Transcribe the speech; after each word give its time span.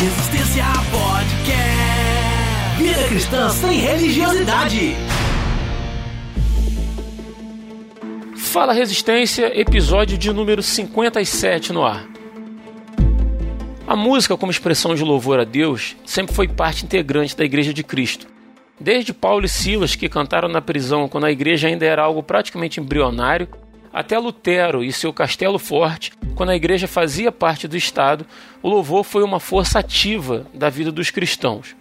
Resistência 0.00 0.64
Podcast. 0.90 2.82
Vida 2.82 3.06
cristã 3.06 3.50
sem 3.50 3.80
religiosidade. 3.80 4.94
Fala 8.34 8.72
Resistência, 8.72 9.60
episódio 9.60 10.16
de 10.16 10.32
número 10.32 10.62
57 10.62 11.74
no 11.74 11.84
ar. 11.84 12.08
A 13.86 13.94
música, 13.94 14.38
como 14.38 14.50
expressão 14.50 14.94
de 14.94 15.04
louvor 15.04 15.38
a 15.38 15.44
Deus, 15.44 15.94
sempre 16.06 16.34
foi 16.34 16.48
parte 16.48 16.86
integrante 16.86 17.36
da 17.36 17.44
Igreja 17.44 17.74
de 17.74 17.84
Cristo. 17.84 18.26
Desde 18.80 19.12
Paulo 19.12 19.44
e 19.44 19.50
Silas, 19.50 19.96
que 19.96 20.08
cantaram 20.08 20.48
na 20.48 20.62
prisão 20.62 21.10
quando 21.10 21.26
a 21.26 21.30
igreja 21.30 21.68
ainda 21.68 21.84
era 21.84 22.02
algo 22.02 22.22
praticamente 22.22 22.80
embrionário, 22.80 23.46
até 23.92 24.18
Lutero 24.18 24.84
e 24.84 24.92
seu 24.92 25.12
Castelo 25.12 25.58
Forte, 25.58 26.12
quando 26.34 26.50
a 26.50 26.56
igreja 26.56 26.86
fazia 26.86 27.32
parte 27.32 27.66
do 27.66 27.76
Estado, 27.76 28.26
o 28.62 28.68
louvor 28.68 29.04
foi 29.04 29.22
uma 29.22 29.40
força 29.40 29.78
ativa 29.78 30.46
da 30.54 30.68
vida 30.68 30.92
dos 30.92 31.10
cristãos. 31.10 31.74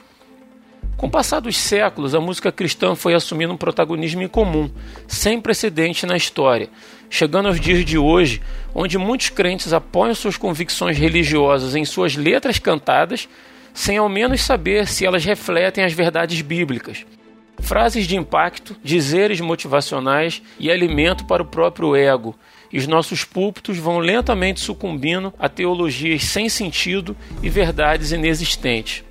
Com 0.97 1.07
o 1.07 1.09
passar 1.09 1.39
dos 1.39 1.55
séculos, 1.55 2.13
a 2.13 2.19
música 2.19 2.51
cristã 2.51 2.93
foi 2.93 3.13
assumindo 3.13 3.53
um 3.53 3.57
protagonismo 3.57 4.21
incomum, 4.21 4.69
sem 5.07 5.39
precedente 5.39 6.05
na 6.05 6.17
história, 6.17 6.69
chegando 7.09 7.47
aos 7.47 7.59
dias 7.59 7.85
de 7.85 7.97
hoje, 7.97 8.41
onde 8.75 8.97
muitos 8.97 9.29
crentes 9.29 9.71
apoiam 9.71 10.13
suas 10.13 10.35
convicções 10.35 10.97
religiosas 10.97 11.73
em 11.73 11.85
suas 11.85 12.17
letras 12.17 12.59
cantadas, 12.59 13.29
sem 13.73 13.97
ao 13.97 14.09
menos 14.09 14.41
saber 14.41 14.87
se 14.87 15.05
elas 15.05 15.23
refletem 15.23 15.85
as 15.85 15.93
verdades 15.93 16.41
bíblicas. 16.41 17.05
Frases 17.61 18.07
de 18.07 18.15
impacto, 18.15 18.75
dizeres 18.83 19.39
motivacionais 19.39 20.41
e 20.59 20.71
alimento 20.71 21.25
para 21.25 21.43
o 21.43 21.45
próprio 21.45 21.95
ego, 21.95 22.35
e 22.71 22.77
os 22.77 22.87
nossos 22.87 23.23
púlpitos 23.23 23.77
vão 23.77 23.99
lentamente 23.99 24.59
sucumbindo 24.59 25.33
a 25.39 25.49
teologias 25.49 26.23
sem 26.23 26.49
sentido 26.49 27.15
e 27.41 27.49
verdades 27.49 28.11
inexistentes. 28.11 29.03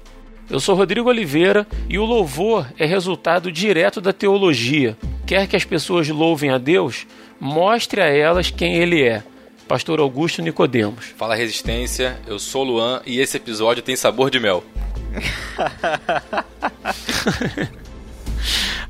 Eu 0.50 0.60
sou 0.60 0.74
Rodrigo 0.74 1.10
Oliveira 1.10 1.66
e 1.88 1.98
o 1.98 2.04
louvor 2.04 2.66
é 2.78 2.86
resultado 2.86 3.52
direto 3.52 4.00
da 4.00 4.14
teologia. 4.14 4.96
Quer 5.26 5.46
que 5.46 5.56
as 5.56 5.64
pessoas 5.64 6.08
louvem 6.08 6.50
a 6.50 6.56
Deus, 6.56 7.06
mostre 7.38 8.00
a 8.00 8.06
elas 8.06 8.50
quem 8.50 8.76
Ele 8.76 9.02
é. 9.02 9.22
Pastor 9.66 10.00
Augusto 10.00 10.40
Nicodemos. 10.40 11.12
Fala 11.18 11.34
Resistência, 11.34 12.18
eu 12.26 12.38
sou 12.38 12.64
Luan 12.64 13.02
e 13.04 13.20
esse 13.20 13.36
episódio 13.36 13.82
tem 13.82 13.94
sabor 13.94 14.30
de 14.30 14.40
mel. 14.40 14.64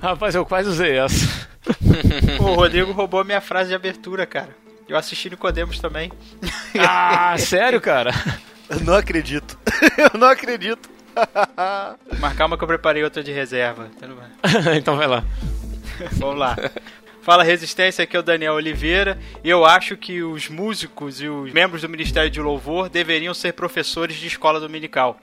Rapaz, 0.00 0.34
eu 0.34 0.44
quase 0.46 0.68
usei 0.68 0.98
essa. 0.98 1.48
o 2.40 2.54
Rodrigo 2.54 2.92
roubou 2.92 3.24
minha 3.24 3.40
frase 3.40 3.70
de 3.70 3.74
abertura, 3.74 4.26
cara. 4.26 4.56
Eu 4.88 4.96
assisti 4.96 5.28
Nicodemos 5.28 5.78
também. 5.78 6.10
Ah, 6.78 7.36
sério, 7.38 7.80
cara? 7.80 8.10
Eu 8.70 8.80
não 8.80 8.94
acredito. 8.94 9.58
Eu 9.96 10.18
não 10.18 10.28
acredito. 10.28 10.88
Mas 12.20 12.36
calma 12.36 12.56
que 12.56 12.62
eu 12.62 12.68
preparei 12.68 13.02
outra 13.02 13.24
de 13.24 13.32
reserva. 13.32 13.88
então 14.76 14.96
vai 14.96 15.06
lá. 15.06 15.24
Vamos 16.12 16.38
lá. 16.38 16.56
Fala 17.22 17.42
Resistência, 17.42 18.04
aqui 18.04 18.16
é 18.16 18.20
o 18.20 18.22
Daniel 18.22 18.54
Oliveira. 18.54 19.18
E 19.42 19.50
eu 19.50 19.64
acho 19.64 19.96
que 19.96 20.22
os 20.22 20.48
músicos 20.48 21.20
e 21.20 21.28
os 21.28 21.52
membros 21.52 21.82
do 21.82 21.88
Ministério 21.88 22.30
de 22.30 22.40
Louvor 22.40 22.88
deveriam 22.88 23.34
ser 23.34 23.52
professores 23.52 24.16
de 24.16 24.28
escola 24.28 24.60
dominical. 24.60 25.20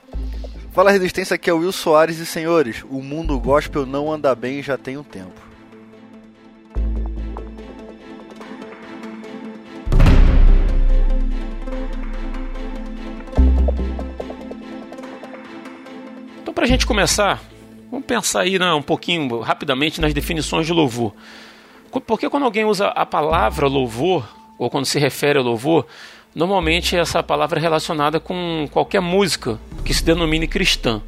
Fala 0.76 0.90
Resistência, 0.90 1.36
aqui 1.36 1.48
é 1.48 1.54
o 1.54 1.60
Will 1.60 1.72
Soares 1.72 2.18
e 2.18 2.26
senhores, 2.26 2.84
o 2.90 3.00
mundo 3.00 3.40
gospel 3.40 3.86
não 3.86 4.12
anda 4.12 4.34
bem 4.34 4.62
já 4.62 4.76
tem 4.76 4.98
um 4.98 5.02
tempo. 5.02 5.40
para 16.54 16.64
a 16.64 16.68
gente 16.68 16.86
começar, 16.86 17.42
vamos 17.90 18.06
pensar 18.06 18.40
aí 18.40 18.58
né, 18.58 18.72
um 18.72 18.82
pouquinho, 18.82 19.40
rapidamente, 19.40 20.00
nas 20.00 20.12
definições 20.12 20.66
de 20.66 20.74
louvor. 20.74 21.14
Porque 22.06 22.28
quando 22.28 22.44
alguém 22.44 22.66
usa 22.66 22.88
a 22.88 23.06
palavra 23.06 23.66
louvor, 23.66 24.28
ou 24.58 24.70
quando 24.70 24.84
se 24.84 24.98
refere 24.98 25.38
a 25.38 25.42
louvor, 25.42 25.86
normalmente 26.36 26.94
essa 26.94 27.22
palavra 27.22 27.58
é 27.58 27.62
relacionada 27.62 28.20
com 28.20 28.68
qualquer 28.70 29.00
música 29.00 29.58
que 29.82 29.94
se 29.94 30.04
denomine 30.04 30.46
cristã. 30.46 31.00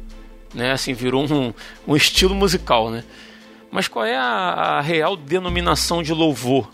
Né? 0.55 0.71
Assim, 0.71 0.91
virou 0.91 1.23
um, 1.31 1.53
um 1.87 1.95
estilo 1.95 2.33
musical. 2.33 2.89
Né? 2.89 3.03
Mas 3.71 3.87
qual 3.87 4.03
é 4.03 4.17
a, 4.17 4.23
a 4.23 4.81
real 4.81 5.15
denominação 5.15 6.01
de 6.01 6.11
louvor? 6.15 6.71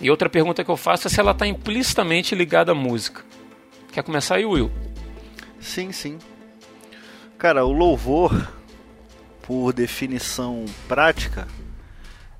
E 0.00 0.08
outra 0.08 0.30
pergunta 0.30 0.62
que 0.62 0.70
eu 0.70 0.76
faço 0.76 1.08
é 1.08 1.10
se 1.10 1.18
ela 1.18 1.32
está 1.32 1.48
implicitamente 1.48 2.32
ligada 2.32 2.70
à 2.70 2.74
música. 2.76 3.24
Quer 3.92 4.04
começar 4.04 4.36
aí, 4.36 4.44
Will? 4.44 4.70
Sim, 5.60 5.90
sim. 5.90 6.20
Cara, 7.36 7.64
o 7.64 7.72
louvor, 7.72 8.52
por 9.42 9.72
definição 9.72 10.64
prática, 10.86 11.48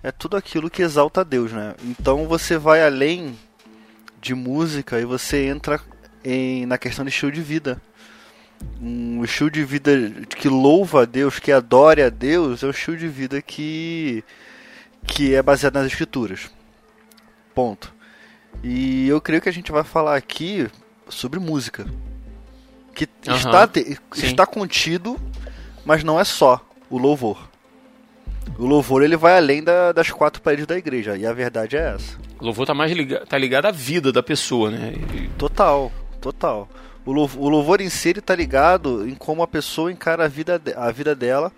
é 0.00 0.12
tudo 0.12 0.36
aquilo 0.36 0.70
que 0.70 0.82
exalta 0.82 1.22
a 1.22 1.24
Deus, 1.24 1.50
né? 1.50 1.74
Então 1.82 2.28
você 2.28 2.56
vai 2.56 2.84
além 2.84 3.36
de 4.24 4.34
música 4.34 4.98
e 4.98 5.04
você 5.04 5.46
entra 5.46 5.80
em, 6.24 6.64
na 6.66 6.78
questão 6.78 7.04
de 7.04 7.10
estilo 7.10 7.30
de 7.30 7.42
vida. 7.42 7.80
Um 8.80 9.22
estilo 9.22 9.50
de 9.50 9.62
vida 9.62 9.90
que 10.38 10.48
louva 10.48 11.02
a 11.02 11.04
Deus, 11.04 11.38
que 11.38 11.52
adore 11.52 12.02
a 12.02 12.08
Deus, 12.08 12.62
é 12.62 12.66
o 12.66 12.70
estilo 12.70 12.96
de 12.96 13.06
vida 13.06 13.42
que, 13.42 14.24
que 15.06 15.34
é 15.34 15.42
baseado 15.42 15.74
nas 15.74 15.86
escrituras. 15.86 16.50
Ponto. 17.54 17.92
E 18.62 19.06
eu 19.08 19.20
creio 19.20 19.42
que 19.42 19.48
a 19.48 19.52
gente 19.52 19.70
vai 19.70 19.84
falar 19.84 20.16
aqui 20.16 20.68
sobre 21.08 21.38
música 21.38 21.86
que 22.94 23.08
uhum, 23.28 23.34
está, 23.34 23.68
está 24.16 24.46
contido, 24.46 25.20
mas 25.84 26.02
não 26.02 26.18
é 26.18 26.24
só 26.24 26.64
o 26.88 26.96
louvor. 26.96 27.50
O 28.58 28.64
louvor 28.64 29.02
ele 29.02 29.16
vai 29.16 29.36
além 29.36 29.62
da, 29.62 29.92
das 29.92 30.10
quatro 30.10 30.40
paredes 30.40 30.66
da 30.66 30.78
igreja, 30.78 31.16
e 31.16 31.26
a 31.26 31.32
verdade 31.32 31.76
é 31.76 31.94
essa. 31.94 32.23
O 32.44 32.48
louvor 32.48 32.64
está 32.64 32.74
mais 32.74 32.92
ligado, 32.92 33.26
tá 33.26 33.38
ligado 33.38 33.64
à 33.64 33.70
vida 33.70 34.12
da 34.12 34.22
pessoa, 34.22 34.70
né? 34.70 34.92
Total, 35.38 35.90
total. 36.20 36.68
O 37.06 37.10
louvor, 37.10 37.42
o 37.42 37.48
louvor 37.48 37.80
em 37.80 37.88
si 37.88 38.10
está 38.10 38.36
ligado 38.36 39.08
em 39.08 39.14
como 39.14 39.42
a 39.42 39.46
pessoa 39.46 39.90
encara 39.90 40.26
a 40.26 40.28
vida, 40.28 40.60
a 40.76 40.90
vida 40.90 41.14
dela. 41.14 41.50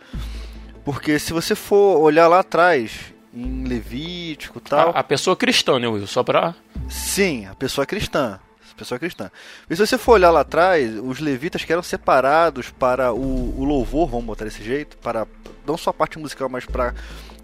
Porque 0.85 1.19
se 1.19 1.33
você 1.33 1.57
for 1.57 1.99
olhar 1.99 2.29
lá 2.29 2.39
atrás, 2.39 3.13
em 3.35 3.65
Levítico 3.65 4.59
e 4.59 4.61
tal. 4.61 4.91
A, 4.91 5.01
a, 5.01 5.03
pessoa 5.03 5.37
cristã, 5.37 5.77
né, 5.81 5.89
Will? 5.89 6.07
Só 6.07 6.23
pra. 6.23 6.55
Sim, 6.89 7.47
a 7.47 7.55
pessoa 7.57 7.85
cristã 7.85 8.39
pessoa 8.77 8.99
cristã. 8.99 9.31
E 9.71 9.75
se 9.75 9.87
você 9.87 9.97
for 9.97 10.13
olhar 10.13 10.31
lá 10.31 10.41
atrás, 10.41 10.99
os 11.03 11.19
levitas 11.19 11.65
que 11.65 11.73
eram 11.73 11.83
separados 11.83 12.69
para 12.69 13.11
o, 13.11 13.59
o 13.59 13.65
louvor, 13.65 14.07
vamos 14.07 14.27
botar 14.27 14.45
desse 14.45 14.63
jeito, 14.63 14.99
para 14.99 15.27
não 15.67 15.79
só 15.79 15.89
a 15.89 15.95
parte 15.95 16.19
musical, 16.19 16.47
mas 16.51 16.67
para 16.67 16.95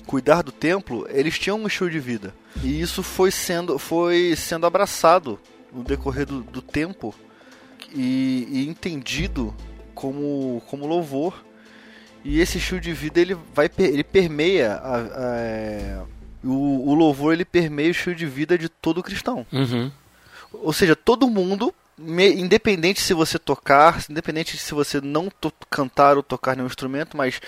cuidar 0.06 0.42
do 0.42 0.52
templo, 0.52 1.06
eles 1.08 1.38
tinham 1.38 1.58
um 1.58 1.66
estilo 1.66 1.88
de 1.88 1.98
vida. 1.98 2.34
E 2.62 2.80
isso 2.80 3.02
foi 3.02 3.30
sendo, 3.30 3.78
foi 3.78 4.34
sendo 4.36 4.66
abraçado 4.66 5.38
no 5.72 5.82
decorrer 5.82 6.26
do, 6.26 6.42
do 6.42 6.60
tempo 6.60 7.14
e, 7.94 8.46
e, 8.50 8.68
entendido 8.68 9.54
como, 9.94 10.62
como 10.66 10.86
louvor. 10.86 11.44
E 12.24 12.40
esse 12.40 12.58
estilo 12.58 12.80
de 12.80 12.92
vida 12.92 13.20
ele 13.20 13.36
vai 13.54 13.70
ele 13.78 14.04
permeia 14.04 14.74
a, 14.74 14.96
a, 14.96 15.36
é, 15.38 16.00
o, 16.44 16.90
o, 16.90 16.94
louvor 16.94 17.32
ele 17.32 17.44
permeia 17.44 17.88
o 17.88 17.92
estilo 17.92 18.14
de 18.14 18.26
vida 18.26 18.56
de 18.56 18.68
todo 18.68 19.02
cristão. 19.02 19.46
Uhum. 19.52 19.90
Ou 20.52 20.72
seja, 20.72 20.94
todo 20.94 21.28
mundo, 21.28 21.74
independente 21.98 23.00
se 23.00 23.14
você 23.14 23.38
tocar, 23.38 24.04
independente 24.08 24.56
se 24.56 24.74
você 24.74 25.00
não 25.00 25.32
cantar 25.70 26.16
ou 26.16 26.22
tocar 26.22 26.54
nenhum 26.54 26.66
instrumento, 26.66 27.16
mas 27.16 27.40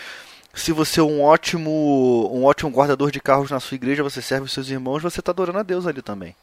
se 0.54 0.72
você 0.72 1.00
é 1.00 1.02
um 1.02 1.22
ótimo, 1.22 2.30
um 2.32 2.44
ótimo 2.44 2.70
guardador 2.70 3.10
de 3.10 3.20
carros 3.20 3.50
na 3.50 3.60
sua 3.60 3.74
igreja, 3.74 4.02
você 4.02 4.22
serve 4.22 4.46
os 4.46 4.52
seus 4.52 4.68
irmãos, 4.68 5.02
você 5.02 5.20
está 5.20 5.32
adorando 5.32 5.58
a 5.58 5.62
Deus 5.62 5.86
ali 5.86 6.02
também. 6.02 6.34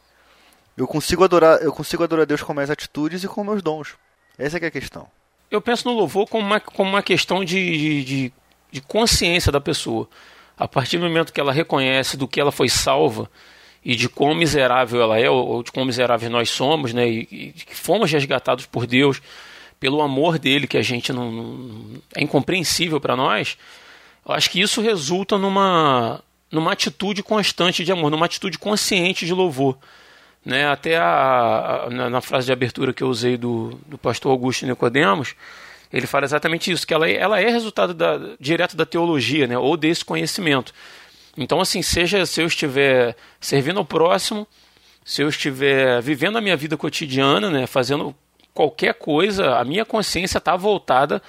Eu 0.76 0.86
consigo 0.86 1.24
adorar, 1.24 1.62
eu 1.62 1.72
consigo 1.72 2.02
adorar 2.02 2.22
a 2.22 2.26
Deus 2.26 2.42
com 2.42 2.52
minhas 2.52 2.70
atitudes 2.70 3.24
e 3.24 3.28
com 3.28 3.44
meus 3.44 3.62
dons. 3.62 3.94
Essa 4.38 4.58
é, 4.58 4.64
é 4.64 4.66
a 4.66 4.70
questão. 4.70 5.06
Eu 5.50 5.60
penso 5.60 5.88
no 5.88 5.94
louvor 5.94 6.28
como 6.28 6.46
uma, 6.46 6.60
como 6.60 6.90
uma 6.90 7.02
questão 7.02 7.44
de, 7.44 8.04
de, 8.04 8.32
de 8.70 8.80
consciência 8.80 9.52
da 9.52 9.60
pessoa. 9.60 10.08
A 10.56 10.66
partir 10.66 10.98
do 10.98 11.04
momento 11.04 11.32
que 11.32 11.40
ela 11.40 11.52
reconhece 11.52 12.16
do 12.16 12.28
que 12.28 12.40
ela 12.40 12.52
foi 12.52 12.68
salva, 12.68 13.30
e 13.84 13.96
de 13.96 14.08
quão 14.08 14.34
miserável 14.34 15.02
ela 15.02 15.18
é, 15.18 15.28
ou 15.28 15.62
de 15.62 15.72
quão 15.72 15.84
miseráveis 15.84 16.30
nós 16.30 16.48
somos, 16.50 16.94
né? 16.94 17.08
E, 17.08 17.20
e 17.30 17.52
que 17.52 17.74
fomos 17.74 18.10
resgatados 18.10 18.64
por 18.64 18.86
Deus 18.86 19.20
pelo 19.80 20.00
amor 20.00 20.38
dele, 20.38 20.68
que 20.68 20.78
a 20.78 20.82
gente 20.82 21.12
não, 21.12 21.32
não 21.32 22.02
é 22.14 22.22
incompreensível 22.22 23.00
para 23.00 23.16
nós. 23.16 23.58
Eu 24.26 24.34
acho 24.34 24.50
que 24.50 24.60
isso 24.60 24.80
resulta 24.80 25.36
numa, 25.36 26.22
numa 26.50 26.72
atitude 26.72 27.22
constante 27.22 27.84
de 27.84 27.90
amor, 27.90 28.10
numa 28.10 28.26
atitude 28.26 28.58
consciente 28.58 29.26
de 29.26 29.32
louvor. 29.32 29.76
Né? 30.44 30.66
Até 30.66 30.96
a, 30.96 31.84
a 31.86 31.90
na, 31.90 32.20
frase 32.20 32.46
de 32.46 32.52
abertura 32.52 32.92
que 32.92 33.02
eu 33.02 33.08
usei 33.08 33.36
do, 33.36 33.78
do 33.86 33.98
pastor 33.98 34.30
Augusto 34.30 34.66
Nicodemos, 34.66 35.34
ele 35.92 36.06
fala 36.06 36.24
exatamente 36.24 36.70
isso, 36.70 36.86
que 36.86 36.94
ela, 36.94 37.08
ela 37.08 37.40
é 37.40 37.48
resultado 37.50 37.92
da, 37.92 38.18
direto 38.40 38.76
da 38.76 38.86
teologia, 38.86 39.46
né? 39.46 39.58
ou 39.58 39.76
desse 39.76 40.04
conhecimento. 40.04 40.72
Então, 41.36 41.60
assim, 41.60 41.82
seja 41.82 42.26
se 42.26 42.40
eu 42.42 42.46
estiver 42.46 43.16
servindo 43.40 43.78
ao 43.78 43.84
próximo, 43.84 44.46
se 45.04 45.22
eu 45.22 45.28
estiver 45.28 46.00
vivendo 46.00 46.38
a 46.38 46.40
minha 46.40 46.56
vida 46.56 46.76
cotidiana, 46.76 47.50
né, 47.50 47.66
fazendo 47.66 48.14
qualquer 48.54 48.94
coisa, 48.94 49.56
a 49.56 49.64
minha 49.64 49.84
consciência 49.84 50.38
está 50.38 50.56
voltada 50.56 51.22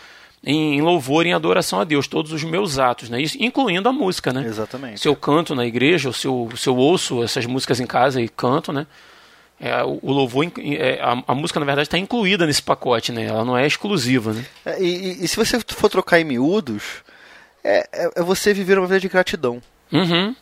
em 0.45 0.81
louvor 0.81 1.25
e 1.25 1.29
em 1.29 1.33
adoração 1.33 1.79
a 1.79 1.85
Deus, 1.85 2.05
todos 2.05 2.33
os 2.33 2.43
meus 2.43 2.77
atos, 2.77 3.09
né? 3.09 3.21
Isso, 3.21 3.37
incluindo 3.39 3.87
a 3.87 3.93
música, 3.93 4.33
né? 4.33 4.43
Exatamente. 4.45 4.99
Se 4.99 5.07
eu 5.07 5.15
canto 5.15 5.55
na 5.55 5.65
igreja, 5.65 6.09
ou 6.09 6.13
se 6.13 6.27
eu, 6.27 6.49
se 6.57 6.67
eu 6.67 6.75
ouço 6.75 7.23
essas 7.23 7.45
músicas 7.45 7.79
em 7.79 7.87
casa 7.87 8.21
e 8.21 8.27
canto, 8.27 8.73
né? 8.73 8.85
É, 9.59 9.81
o, 9.83 9.99
o 10.01 10.11
louvor, 10.11 10.45
é, 10.57 10.99
a, 11.01 11.23
a, 11.27 11.35
música 11.35 11.59
na 11.59 11.65
verdade 11.65 11.87
está 11.87 11.97
incluída 11.97 12.45
nesse 12.45 12.61
pacote, 12.61 13.13
né? 13.13 13.23
Ela 13.23 13.45
não 13.45 13.57
é 13.57 13.65
exclusiva, 13.65 14.33
né? 14.33 14.45
É, 14.65 14.83
e, 14.83 15.23
e, 15.23 15.27
se 15.27 15.37
você 15.37 15.57
for 15.61 15.89
trocar 15.89 16.19
em 16.19 16.25
miúdos, 16.25 16.83
é, 17.63 17.87
é, 17.93 18.11
é 18.15 18.21
você 18.21 18.53
viver 18.53 18.77
uma 18.77 18.87
vida 18.87 18.99
de 18.99 19.07
gratidão. 19.07 19.61
Uhum. 19.89 20.35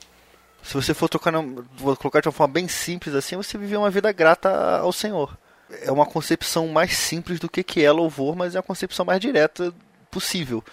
Se 0.63 0.73
você 0.73 0.95
for 0.95 1.09
trocar, 1.09 1.31
vou 1.77 1.95
colocar 1.95 2.21
de 2.21 2.27
uma 2.27 2.31
forma 2.31 2.53
bem 2.53 2.67
simples 2.67 3.13
assim, 3.13 3.35
você 3.35 3.57
viver 3.57 3.77
uma 3.77 3.91
vida 3.91 4.11
grata 4.11 4.79
ao 4.79 4.91
Senhor. 4.91 5.37
É 5.83 5.91
uma 5.91 6.05
concepção 6.05 6.67
mais 6.67 6.97
simples 6.97 7.39
do 7.39 7.47
que 7.47 7.61
que 7.61 7.83
é 7.83 7.91
louvor, 7.91 8.35
mas 8.35 8.55
é 8.55 8.59
a 8.59 8.63
concepção 8.63 9.05
mais 9.05 9.19
direta 9.19 9.71
possível. 10.11 10.63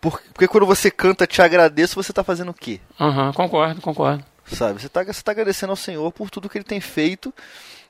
Porque 0.00 0.48
quando 0.48 0.66
você 0.66 0.90
canta 0.90 1.26
Te 1.26 1.42
Agradeço, 1.42 1.94
você 1.94 2.10
está 2.10 2.24
fazendo 2.24 2.50
o 2.50 2.54
quê? 2.54 2.80
Uhum, 2.98 3.32
concordo, 3.32 3.80
concordo. 3.80 4.24
Sabe? 4.46 4.80
Você 4.80 4.86
está 4.86 5.04
você 5.04 5.22
tá 5.22 5.32
agradecendo 5.32 5.70
ao 5.70 5.76
Senhor 5.76 6.10
por 6.12 6.30
tudo 6.30 6.48
que 6.48 6.58
Ele 6.58 6.64
tem 6.64 6.80
feito 6.80 7.32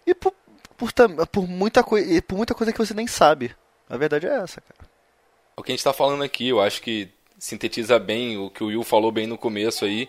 e 0.07 0.15
por, 0.15 0.35
por, 0.77 0.93
por, 1.31 1.49
muita, 1.49 1.83
coi 1.83 2.21
por 2.21 2.37
muita 2.37 2.55
coisa 2.55 2.73
que 2.73 2.79
você 2.79 2.93
nem 2.93 3.07
sabe. 3.07 3.55
A 3.89 3.97
verdade 3.97 4.27
é 4.27 4.35
essa, 4.35 4.61
cara. 4.61 4.91
O 5.57 5.63
que 5.63 5.71
a 5.71 5.75
gente 5.75 5.81
está 5.81 5.93
falando 5.93 6.23
aqui, 6.23 6.49
eu 6.49 6.61
acho 6.61 6.83
que 6.83 7.09
sintetiza 7.39 7.99
bem 7.99 8.37
o 8.37 8.51
que 8.51 8.63
o 8.63 8.69
Will 8.69 8.83
falou 8.83 9.11
bem 9.11 9.27
no 9.27 9.39
começo 9.39 9.85
aí, 9.85 10.09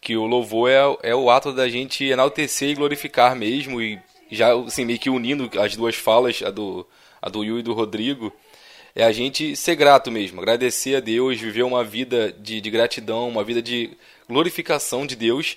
que 0.00 0.16
o 0.16 0.26
louvor 0.26 0.70
é, 0.70 1.10
é 1.10 1.14
o 1.14 1.30
ato 1.30 1.52
da 1.52 1.68
gente 1.68 2.04
enaltecer 2.04 2.70
e 2.70 2.74
glorificar 2.74 3.34
mesmo, 3.36 3.80
e 3.80 4.00
já 4.30 4.54
assim, 4.54 4.84
meio 4.84 4.98
que 4.98 5.10
unindo 5.10 5.50
as 5.60 5.76
duas 5.76 5.94
falas, 5.94 6.42
a 6.42 6.50
do, 6.50 6.86
a 7.20 7.28
do 7.28 7.40
Will 7.40 7.58
e 7.58 7.62
do 7.62 7.74
Rodrigo, 7.74 8.32
é 8.94 9.04
a 9.04 9.12
gente 9.12 9.56
ser 9.56 9.74
grato 9.74 10.10
mesmo, 10.10 10.40
agradecer 10.40 10.96
a 10.96 11.00
Deus, 11.00 11.40
viver 11.40 11.62
uma 11.62 11.82
vida 11.82 12.32
de, 12.38 12.60
de 12.60 12.70
gratidão, 12.70 13.28
uma 13.28 13.44
vida 13.44 13.62
de 13.62 13.90
glorificação 14.28 15.06
de 15.06 15.16
Deus 15.16 15.56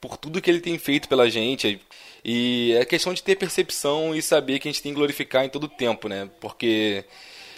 por 0.00 0.16
tudo 0.16 0.40
que 0.40 0.50
Ele 0.50 0.60
tem 0.60 0.78
feito 0.78 1.08
pela 1.08 1.28
gente. 1.28 1.80
E 2.24 2.74
é 2.78 2.84
questão 2.84 3.14
de 3.14 3.22
ter 3.22 3.36
percepção 3.36 4.14
e 4.14 4.20
saber 4.20 4.58
que 4.58 4.68
a 4.68 4.72
gente 4.72 4.82
tem 4.82 4.92
que 4.92 4.96
glorificar 4.96 5.44
em 5.44 5.48
todo 5.48 5.64
o 5.64 5.68
tempo, 5.68 6.08
né? 6.08 6.28
Porque 6.40 7.04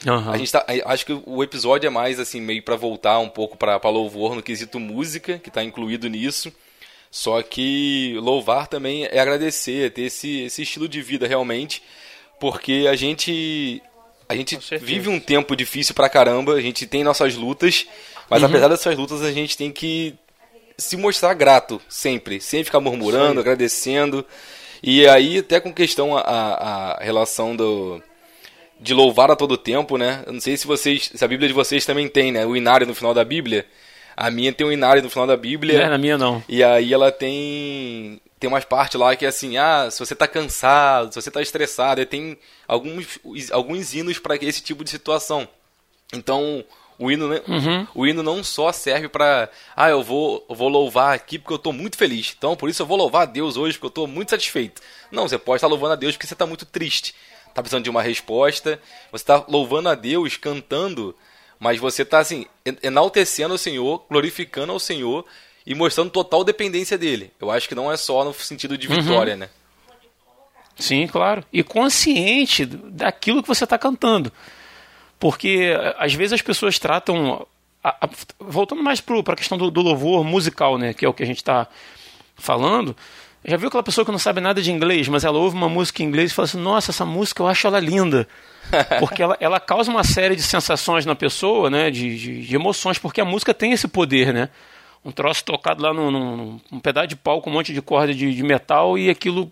Uhum. 0.07 0.31
A 0.31 0.39
gente 0.39 0.53
tá, 0.53 0.65
acho 0.87 1.05
que 1.05 1.23
o 1.27 1.43
episódio 1.43 1.87
é 1.87 1.91
mais 1.91 2.21
assim 2.21 2.41
meio 2.41 2.63
para 2.63 2.77
voltar 2.77 3.19
um 3.19 3.29
pouco 3.29 3.57
para 3.57 3.81
louvor 3.89 4.35
no 4.35 4.43
quesito 4.43 4.79
música, 4.79 5.39
que 5.39 5.49
está 5.49 5.63
incluído 5.63 6.09
nisso. 6.09 6.53
Só 7.11 7.43
que 7.43 8.17
louvar 8.21 8.69
também 8.69 9.07
é 9.07 9.19
agradecer, 9.19 9.87
é 9.87 9.91
ter 9.91 10.03
esse, 10.03 10.43
esse 10.43 10.63
estilo 10.63 10.89
de 10.89 11.01
vida 11.01 11.27
realmente, 11.27 11.83
porque 12.39 12.87
a 12.89 12.95
gente 12.95 13.83
a 14.29 14.37
gente 14.37 14.59
vive 14.79 15.09
um 15.09 15.19
tempo 15.19 15.57
difícil 15.57 15.95
pra 15.95 16.09
caramba, 16.09 16.55
a 16.55 16.61
gente 16.61 16.87
tem 16.87 17.03
nossas 17.03 17.35
lutas, 17.35 17.87
mas 18.29 18.43
uhum. 18.43 18.49
apesar 18.49 18.69
dessas 18.69 18.97
lutas 18.97 19.23
a 19.23 19.33
gente 19.33 19.57
tem 19.57 19.73
que 19.73 20.15
se 20.77 20.97
mostrar 20.97 21.35
grato 21.35 21.81
sempre, 21.89 22.41
sem 22.41 22.63
ficar 22.63 22.81
murmurando, 22.81 23.41
agradecendo. 23.41 24.25
E 24.83 25.09
aí, 25.09 25.39
até 25.39 25.59
com 25.59 25.73
questão 25.73 26.17
a, 26.17 26.21
a 26.21 27.03
relação 27.03 27.57
do, 27.57 28.01
de 28.81 28.95
louvar 28.95 29.31
a 29.31 29.37
todo 29.37 29.57
tempo, 29.57 29.97
né? 29.97 30.23
Eu 30.27 30.35
não 30.35 30.41
sei 30.41 30.57
se 30.57 30.67
vocês, 30.67 31.11
se 31.13 31.25
a 31.25 31.29
Bíblia 31.29 31.49
de 31.49 31.55
vocês 31.55 31.85
também 31.85 32.09
tem, 32.09 32.31
né? 32.31 32.47
O 32.47 32.57
inário 32.57 32.87
no 32.87 32.95
final 32.95 33.13
da 33.13 33.25
Bíblia. 33.25 33.67
A 34.17 34.31
minha 34.31 34.53
tem 34.53 34.67
um 34.67 34.73
inário 34.73 35.03
no 35.03 35.11
final 35.11 35.27
da 35.27 35.37
Bíblia. 35.37 35.83
É, 35.83 35.89
na 35.89 35.99
minha 35.99 36.19
não. 36.19 36.43
E 36.49 36.63
aí 36.63 36.93
ela 36.93 37.11
tem 37.11 38.21
tem 38.39 38.49
umas 38.49 38.65
partes 38.65 38.99
lá 38.99 39.15
que 39.17 39.25
é 39.25 39.29
assim, 39.29 39.57
ah, 39.57 39.89
se 39.91 39.99
você 39.99 40.15
tá 40.15 40.29
cansado, 40.29 41.13
se 41.13 41.21
você 41.21 41.31
tá 41.31 41.43
estressado, 41.43 42.05
tem 42.07 42.39
alguns, 42.67 43.19
alguns 43.51 43.95
hinos 43.95 44.19
para 44.19 44.37
esse 44.37 44.63
tipo 44.63 44.85
de 44.85 44.91
situação. 44.91 45.49
Então, 46.13 46.65
o 46.99 47.11
hino, 47.11 47.29
né, 47.29 47.43
uhum. 47.47 47.87
o 47.95 48.07
hino 48.07 48.23
não 48.23 48.43
só 48.43 48.73
serve 48.73 49.09
para, 49.09 49.49
ah, 49.77 49.89
eu 49.89 50.03
vou, 50.03 50.45
eu 50.49 50.55
vou 50.55 50.69
louvar 50.69 51.15
aqui 51.15 51.39
porque 51.39 51.55
eu 51.55 51.59
tô 51.59 51.73
muito 51.73 51.97
feliz. 51.97 52.35
Então, 52.37 52.57
por 52.57 52.69
isso 52.69 52.83
eu 52.83 52.87
vou 52.87 52.97
louvar 52.97 53.23
a 53.23 53.27
Deus 53.27 53.57
hoje 53.57 53.77
porque 53.77 53.87
eu 53.87 54.03
tô 54.03 54.07
muito 54.07 54.31
satisfeito. 54.31 54.81
Não, 55.11 55.29
você 55.29 55.39
pode 55.39 55.59
estar 55.59 55.69
louvando 55.69 55.93
a 55.93 55.97
Deus 55.97 56.15
porque 56.15 56.27
você 56.27 56.35
tá 56.35 56.47
muito 56.47 56.65
triste. 56.65 57.15
Tá 57.55 57.63
precisando 57.63 57.85
de 57.85 57.91
uma 57.91 58.03
resposta. 58.03 58.81
Você 59.11 59.25
tá 59.25 59.45
louvando 59.49 59.89
a 59.89 59.95
Deus, 59.95 60.37
cantando, 60.37 61.15
mas 61.59 61.79
você 61.79 62.05
tá 62.05 62.19
assim, 62.21 62.47
enaltecendo 62.83 63.55
o 63.55 63.59
Senhor, 63.59 64.05
glorificando 64.09 64.73
ao 64.73 64.79
Senhor 64.79 65.25
e 65.67 65.75
mostrando 65.75 66.11
total 66.11 66.45
dependência 66.45 66.97
dele. 66.97 67.31
Eu 67.41 67.51
acho 67.51 67.69
que 67.69 67.75
não 67.75 67.91
é 67.91 67.97
só 67.97 68.25
no 68.25 68.33
sentido 68.33 68.77
de 68.77 68.87
vitória, 68.87 69.35
uhum. 69.35 69.41
né? 69.41 69.49
Sim, 70.79 71.07
claro. 71.07 71.45
E 71.53 71.63
consciente 71.63 72.65
daquilo 72.65 73.43
que 73.43 73.49
você 73.49 73.65
está 73.65 73.77
cantando. 73.77 74.33
Porque 75.19 75.73
às 75.99 76.15
vezes 76.15 76.35
as 76.35 76.43
pessoas 76.43 76.79
tratam. 76.79 77.47
A, 77.83 78.07
a, 78.07 78.09
voltando 78.39 78.83
mais 78.83 79.01
para 79.01 79.19
a 79.33 79.37
questão 79.37 79.59
do, 79.59 79.71
do, 79.71 79.83
louvor 79.83 80.25
musical, 80.25 80.79
né? 80.79 80.95
Que 80.95 81.05
é 81.05 81.09
o 81.09 81.15
que 81.15 81.23
a 81.23 81.27
gente 81.27 81.39
está 81.39 81.67
falando. 82.37 82.97
Já 83.45 83.57
viu 83.57 83.69
aquela 83.69 83.83
pessoa 83.83 84.05
que 84.05 84.13
não 84.13 84.19
sabe 84.19 84.41
nada 84.41 84.63
de 84.63 84.71
inglês, 84.71 85.09
mas 85.09 85.25
ela 85.25 85.39
ouve 85.39 85.57
uma 85.57 85.69
música 85.69 86.03
em 86.03 86.07
inglês 86.07 86.31
e 86.31 86.35
fala 86.35 86.47
assim: 86.47 86.61
Nossa, 86.61 86.93
essa 86.93 87.05
música 87.05 87.43
eu 87.43 87.49
acho 87.49 87.67
ela 87.67 87.81
linda. 87.81 88.29
Porque 89.01 89.23
ela, 89.23 89.37
ela 89.41 89.59
causa 89.59 89.91
uma 89.91 90.05
série 90.05 90.37
de 90.37 90.43
sensações 90.43 91.05
na 91.05 91.15
pessoa, 91.15 91.71
né? 91.71 91.91
De, 91.91 92.17
de, 92.17 92.47
de 92.47 92.55
emoções, 92.55 92.99
porque 92.99 93.21
a 93.21 93.25
música 93.25 93.55
tem 93.55 93.73
esse 93.73 93.89
poder, 93.89 94.33
né? 94.33 94.51
Um 95.09 95.13
troço 95.13 95.43
tocado 95.43 95.83
lá 95.83 95.95
num, 95.95 96.11
num, 96.11 96.61
num 96.71 96.81
pedaço 96.81 97.07
de 97.09 97.17
pau 97.17 97.41
com 97.41 97.49
um 97.49 97.53
monte 97.55 97.73
de 97.73 97.81
corda 97.81 98.13
de, 98.13 98.35
de, 98.35 98.43
metal 98.43 98.99
e 98.99 99.09
aquilo 99.09 99.51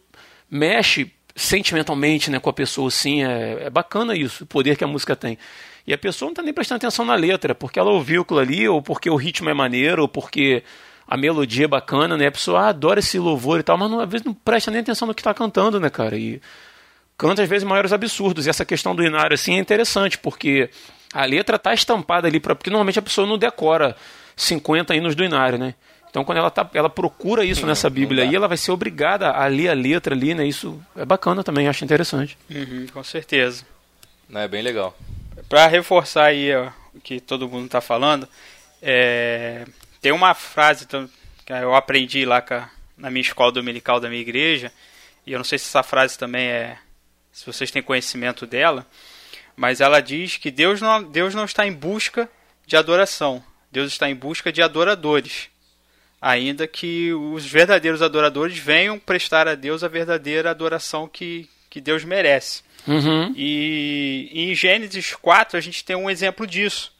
mexe 0.51 1.11
sentimentalmente 1.35 2.31
né, 2.31 2.39
com 2.39 2.51
a 2.51 2.53
pessoa, 2.53 2.89
assim, 2.89 3.25
é, 3.25 3.65
é 3.65 3.71
bacana 3.71 4.15
isso, 4.15 4.45
o 4.45 4.47
poder 4.47 4.77
que 4.77 4.85
a 4.85 4.87
música 4.87 5.17
tem. 5.17 5.39
E 5.87 5.95
a 5.95 5.99
pessoa 5.99 6.27
não 6.27 6.33
está 6.33 6.43
nem 6.43 6.53
prestando 6.53 6.77
atenção 6.77 7.05
na 7.05 7.15
letra, 7.15 7.55
porque 7.55 7.79
ela 7.79 7.91
ouviu 7.91 8.23
aquilo 8.23 8.41
ali, 8.41 8.69
ou 8.69 8.83
porque 8.83 9.09
o 9.09 9.17
ritmo 9.17 9.49
é 9.49 9.55
maneiro, 9.55 10.03
ou 10.03 10.09
porque 10.09 10.63
a 11.09 11.17
melodia 11.17 11.65
é 11.65 11.69
bacana, 11.69 12.17
né? 12.17 12.27
A 12.27 12.33
pessoa 12.33 12.63
ah, 12.63 12.69
adora 12.69 12.99
esse 12.99 13.19
louvor 13.19 13.61
e 13.61 13.63
tal, 13.63 13.79
mas 13.79 13.91
não, 13.91 14.01
às 14.01 14.11
vezes 14.11 14.27
não 14.27 14.35
presta 14.35 14.71
nem 14.71 14.81
atenção 14.81 15.07
no 15.07 15.15
que 15.15 15.21
está 15.21 15.33
cantando, 15.33 15.79
né, 15.79 15.89
cara? 15.89 16.17
E 16.17 16.41
canta 17.17 17.43
às 17.43 17.49
vezes 17.49 17.65
maiores 17.65 17.93
absurdos. 17.93 18.47
E 18.47 18.51
essa 18.51 18.65
questão 18.65 18.95
do 18.97 19.05
inário, 19.05 19.35
assim, 19.35 19.55
é 19.55 19.59
interessante, 19.59 20.19
porque 20.19 20.69
a 21.15 21.25
letra 21.25 21.57
está 21.57 21.73
estampada 21.73 22.27
ali, 22.27 22.41
pra, 22.41 22.55
porque 22.55 22.71
normalmente 22.71 22.99
a 22.99 23.03
pessoa 23.03 23.27
não 23.27 23.39
decora 23.39 23.95
50 24.37 24.95
hinos 24.95 25.15
do 25.15 25.25
Inário, 25.25 25.59
né? 25.59 25.75
Então, 26.11 26.25
quando 26.25 26.39
ela, 26.39 26.51
tá, 26.51 26.69
ela 26.73 26.89
procura 26.89 27.45
isso 27.45 27.61
Sim, 27.63 27.67
nessa 27.67 27.91
Bíblia 27.91 28.25
aí, 28.25 28.35
ela 28.35 28.49
vai 28.49 28.57
ser 28.57 28.71
obrigada 28.71 29.31
a 29.31 29.47
ler 29.47 29.69
a 29.69 29.75
letra 29.75 30.15
ali, 30.15 30.35
né? 30.35 30.47
Isso 30.47 30.81
é 30.97 31.05
bacana 31.05 31.45
também, 31.45 31.69
acho 31.69 31.85
interessante. 31.85 32.39
Uhum, 32.51 32.87
com 32.93 33.05
certeza. 33.05 33.65
Não, 34.29 34.41
é 34.41 34.49
bem 34.49 34.63
legal. 34.63 34.97
Para 35.49 35.67
reforçar 35.67 36.27
aí 36.27 36.55
ó, 36.55 36.71
o 36.95 37.01
que 37.01 37.21
todo 37.21 37.49
mundo 37.49 37.67
está 37.67 37.81
falando, 37.81 38.27
é... 38.81 39.67
tem 40.01 40.13
uma 40.13 40.33
frase 40.33 40.87
que 40.87 41.53
eu 41.53 41.75
aprendi 41.75 42.25
lá 42.25 42.43
na 42.97 43.11
minha 43.11 43.21
escola 43.21 43.53
dominical 43.53 44.01
da 44.01 44.09
minha 44.09 44.23
igreja, 44.23 44.73
e 45.27 45.33
eu 45.33 45.39
não 45.39 45.45
sei 45.45 45.59
se 45.59 45.67
essa 45.67 45.83
frase 45.83 46.19
também 46.19 46.47
é. 46.49 46.79
se 47.31 47.45
vocês 47.45 47.71
têm 47.71 47.83
conhecimento 47.83 48.47
dela, 48.47 48.87
mas 49.55 49.81
ela 49.81 50.01
diz 50.01 50.37
que 50.37 50.51
Deus 50.51 50.81
não, 50.81 51.03
Deus 51.03 51.35
não 51.35 51.45
está 51.45 51.67
em 51.67 51.73
busca 51.73 52.29
de 52.67 52.77
adoração, 52.77 53.45
Deus 53.77 53.93
está 53.93 54.09
em 54.09 54.15
busca 54.15 54.51
de 54.51 54.63
adoradores, 54.63 55.51
ainda 56.19 56.67
que 56.67 57.13
os 57.13 57.45
verdadeiros 57.45 58.01
adoradores 58.01 58.57
venham 58.57 58.99
prestar 58.99 59.47
a 59.47 59.55
Deus 59.55 59.85
a 59.85 59.89
verdadeira 59.89 60.51
adoração 60.51 61.07
que, 61.07 61.47
que 61.69 61.79
Deus 61.79 62.03
merece. 62.03 62.63
Uhum. 62.89 63.35
E, 63.37 64.31
e 64.33 64.51
em 64.51 64.55
Gênesis 64.55 65.15
4 65.15 65.59
a 65.59 65.61
gente 65.61 65.85
tem 65.85 65.95
um 65.95 66.09
exemplo 66.09 66.47
disso, 66.47 66.91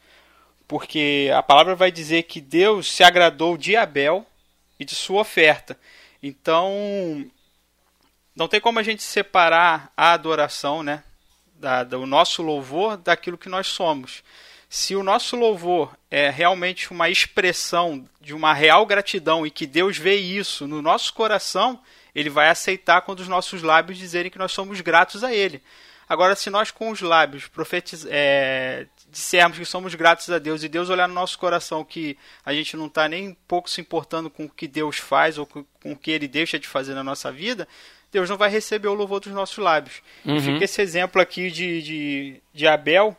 porque 0.67 1.31
a 1.35 1.41
palavra 1.41 1.73
vai 1.73 1.91
dizer 1.91 2.21
que 2.23 2.39
Deus 2.39 2.93
se 2.93 3.03
agradou 3.03 3.57
de 3.57 3.75
Abel 3.75 4.23
e 4.79 4.85
de 4.85 4.93
sua 4.93 5.21
oferta. 5.21 5.75
Então, 6.21 7.25
não 8.35 8.47
tem 8.47 8.61
como 8.61 8.77
a 8.77 8.83
gente 8.83 9.01
separar 9.01 9.91
a 9.97 10.13
adoração, 10.13 10.83
né, 10.83 11.03
da, 11.55 11.83
do 11.83 12.05
nosso 12.05 12.43
louvor 12.43 12.97
daquilo 12.97 13.35
que 13.35 13.49
nós 13.49 13.65
somos 13.65 14.21
se 14.69 14.95
o 14.95 15.03
nosso 15.03 15.35
louvor 15.35 15.97
é 16.11 16.29
realmente 16.29 16.91
uma 16.91 17.09
expressão 17.09 18.07
de 18.19 18.33
uma 18.33 18.53
real 18.53 18.85
gratidão 18.85 19.45
e 19.45 19.51
que 19.51 19.65
Deus 19.65 19.97
vê 19.97 20.15
isso 20.15 20.67
no 20.67 20.81
nosso 20.81 21.13
coração, 21.13 21.79
ele 22.13 22.29
vai 22.29 22.49
aceitar 22.49 23.01
quando 23.01 23.19
os 23.19 23.27
nossos 23.27 23.61
lábios 23.61 23.97
dizerem 23.97 24.31
que 24.31 24.37
nós 24.37 24.51
somos 24.51 24.81
gratos 24.81 25.23
a 25.23 25.33
Ele. 25.33 25.61
Agora, 26.09 26.35
se 26.35 26.49
nós 26.49 26.71
com 26.71 26.89
os 26.89 27.01
lábios 27.01 27.47
profetiz, 27.47 28.05
é, 28.09 28.87
dissermos 29.11 29.57
que 29.57 29.65
somos 29.65 29.93
gratos 29.93 30.29
a 30.29 30.39
Deus 30.39 30.63
e 30.63 30.69
Deus 30.69 30.89
olhar 30.89 31.07
no 31.07 31.13
nosso 31.13 31.37
coração 31.37 31.83
que 31.83 32.17
a 32.45 32.53
gente 32.53 32.77
não 32.77 32.87
está 32.87 33.09
nem 33.09 33.29
um 33.29 33.35
pouco 33.47 33.69
se 33.69 33.81
importando 33.81 34.29
com 34.29 34.45
o 34.45 34.49
que 34.49 34.67
Deus 34.67 34.97
faz 34.97 35.37
ou 35.37 35.45
com, 35.45 35.65
o 35.83 35.95
que 35.97 36.11
Ele 36.11 36.27
deixa 36.27 36.57
de 36.57 36.67
fazer 36.67 36.93
na 36.93 37.03
nossa 37.03 37.31
vida, 37.31 37.67
Deus 38.09 38.29
não 38.29 38.37
vai 38.37 38.49
receber 38.49 38.87
o 38.87 38.93
louvor 38.93 39.19
dos 39.19 39.33
nossos 39.33 39.57
lábios. 39.57 40.01
Uhum. 40.25 40.37
E 40.37 40.41
fica 40.41 40.63
esse 40.63 40.81
exemplo 40.81 41.21
aqui 41.21 41.51
de, 41.51 41.81
de, 41.81 42.41
de 42.53 42.67
Abel, 42.67 43.15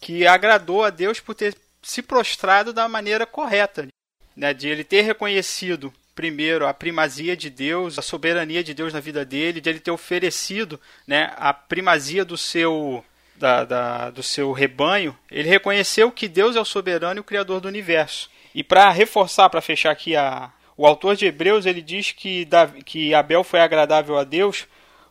que 0.00 0.26
agradou 0.26 0.84
a 0.84 0.90
Deus 0.90 1.20
por 1.20 1.34
ter 1.34 1.54
se 1.82 2.02
prostrado 2.02 2.72
da 2.72 2.88
maneira 2.88 3.26
correta, 3.26 3.88
né, 4.36 4.54
de 4.54 4.68
ele 4.68 4.84
ter 4.84 5.02
reconhecido 5.02 5.92
primeiro, 6.14 6.66
a 6.66 6.74
primazia 6.74 7.36
de 7.36 7.48
Deus, 7.48 7.98
a 7.98 8.02
soberania 8.02 8.62
de 8.62 8.74
Deus 8.74 8.92
na 8.92 9.00
vida 9.00 9.24
dele, 9.24 9.60
de 9.60 9.70
ele 9.70 9.80
ter 9.80 9.90
oferecido 9.90 10.78
né, 11.06 11.32
a 11.36 11.54
primazia 11.54 12.24
do 12.24 12.36
seu, 12.36 13.02
da, 13.36 13.64
da, 13.64 14.10
do 14.10 14.22
seu 14.22 14.52
rebanho, 14.52 15.16
ele 15.30 15.48
reconheceu 15.48 16.10
que 16.10 16.28
Deus 16.28 16.56
é 16.56 16.60
o 16.60 16.64
soberano 16.64 17.18
e 17.18 17.22
o 17.22 17.24
criador 17.24 17.60
do 17.60 17.68
universo. 17.68 18.30
E 18.54 18.62
para 18.62 18.90
reforçar, 18.90 19.48
para 19.48 19.62
fechar 19.62 19.92
aqui 19.92 20.14
a, 20.14 20.50
o 20.76 20.86
autor 20.86 21.16
de 21.16 21.24
Hebreus, 21.24 21.64
ele 21.64 21.80
diz 21.80 22.12
que, 22.12 22.46
que 22.84 23.14
Abel 23.14 23.42
foi 23.42 23.60
agradável 23.60 24.18
a 24.18 24.24
Deus 24.24 24.66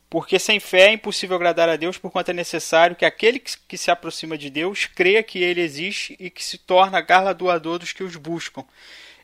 porque 0.09 0.39
sem 0.39 0.59
fé 0.59 0.87
é 0.87 0.93
impossível 0.93 1.35
agradar 1.35 1.69
a 1.69 1.75
Deus, 1.75 1.97
porquanto 1.97 2.31
é 2.31 2.33
necessário 2.33 2.95
que 2.95 3.05
aquele 3.05 3.39
que 3.39 3.77
se 3.77 3.91
aproxima 3.91 4.37
de 4.37 4.49
Deus 4.49 4.85
creia 4.87 5.21
que 5.21 5.43
ele 5.43 5.61
existe 5.61 6.15
e 6.19 6.29
que 6.31 6.43
se 6.43 6.57
torna 6.57 6.99
galardoador 6.99 7.77
dos 7.77 7.93
que 7.93 8.03
os 8.03 8.15
buscam. 8.15 8.65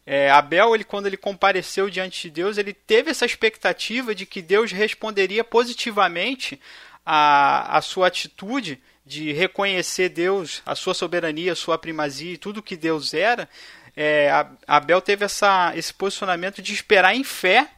É, 0.06 0.30
Abel, 0.30 0.76
ele, 0.76 0.84
quando 0.84 1.08
ele 1.08 1.18
compareceu 1.18 1.90
diante 1.90 2.22
de 2.24 2.30
Deus, 2.30 2.60
ele 2.60 2.74
teve 2.74 3.10
essa 3.10 3.26
expectativa 3.26 4.14
de 4.14 4.28
que 4.28 4.40
Deus 4.40 4.72
responderia 4.72 5.44
positivamente 5.44 6.62
a, 7.04 7.78
a 7.78 7.82
sua 7.82 8.08
atitude 8.08 8.80
de 9.04 9.32
reconhecer 9.34 10.10
Deus, 10.10 10.62
a 10.66 10.76
sua 10.76 10.94
soberania, 10.94 11.54
a 11.54 11.56
sua 11.56 11.80
primazia 11.80 12.34
e 12.34 12.38
tudo 12.38 12.62
que 12.62 12.78
Deus 12.78 13.16
era. 13.16 13.50
É, 13.98 14.30
Abel 14.68 15.02
teve 15.02 15.26
essa, 15.26 15.74
esse 15.76 15.94
posicionamento 15.94 16.62
de 16.62 16.74
esperar 16.74 17.16
em 17.16 17.24
fé 17.24 17.70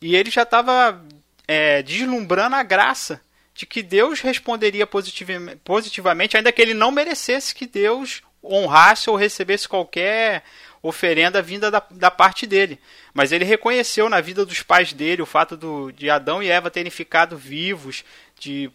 e 0.00 0.14
ele 0.14 0.30
já 0.30 0.42
estava 0.42 1.02
é, 1.46 1.82
deslumbrando 1.82 2.56
a 2.56 2.62
graça 2.62 3.20
de 3.54 3.66
que 3.66 3.82
Deus 3.82 4.20
responderia 4.20 4.86
positivamente, 4.86 6.36
ainda 6.36 6.50
que 6.50 6.60
ele 6.60 6.74
não 6.74 6.90
merecesse 6.90 7.54
que 7.54 7.66
Deus 7.66 8.22
honrasse 8.42 9.08
ou 9.08 9.16
recebesse 9.16 9.68
qualquer 9.68 10.42
oferenda 10.82 11.40
vinda 11.40 11.70
da, 11.70 11.82
da 11.90 12.10
parte 12.10 12.46
dele. 12.46 12.78
Mas 13.14 13.32
ele 13.32 13.44
reconheceu 13.44 14.08
na 14.08 14.20
vida 14.20 14.44
dos 14.44 14.62
pais 14.62 14.92
dele 14.92 15.22
o 15.22 15.26
fato 15.26 15.56
do, 15.56 15.90
de 15.92 16.10
Adão 16.10 16.42
e 16.42 16.50
Eva 16.50 16.70
terem 16.70 16.90
ficado 16.90 17.38
vivos 17.38 18.04
de, 18.38 18.70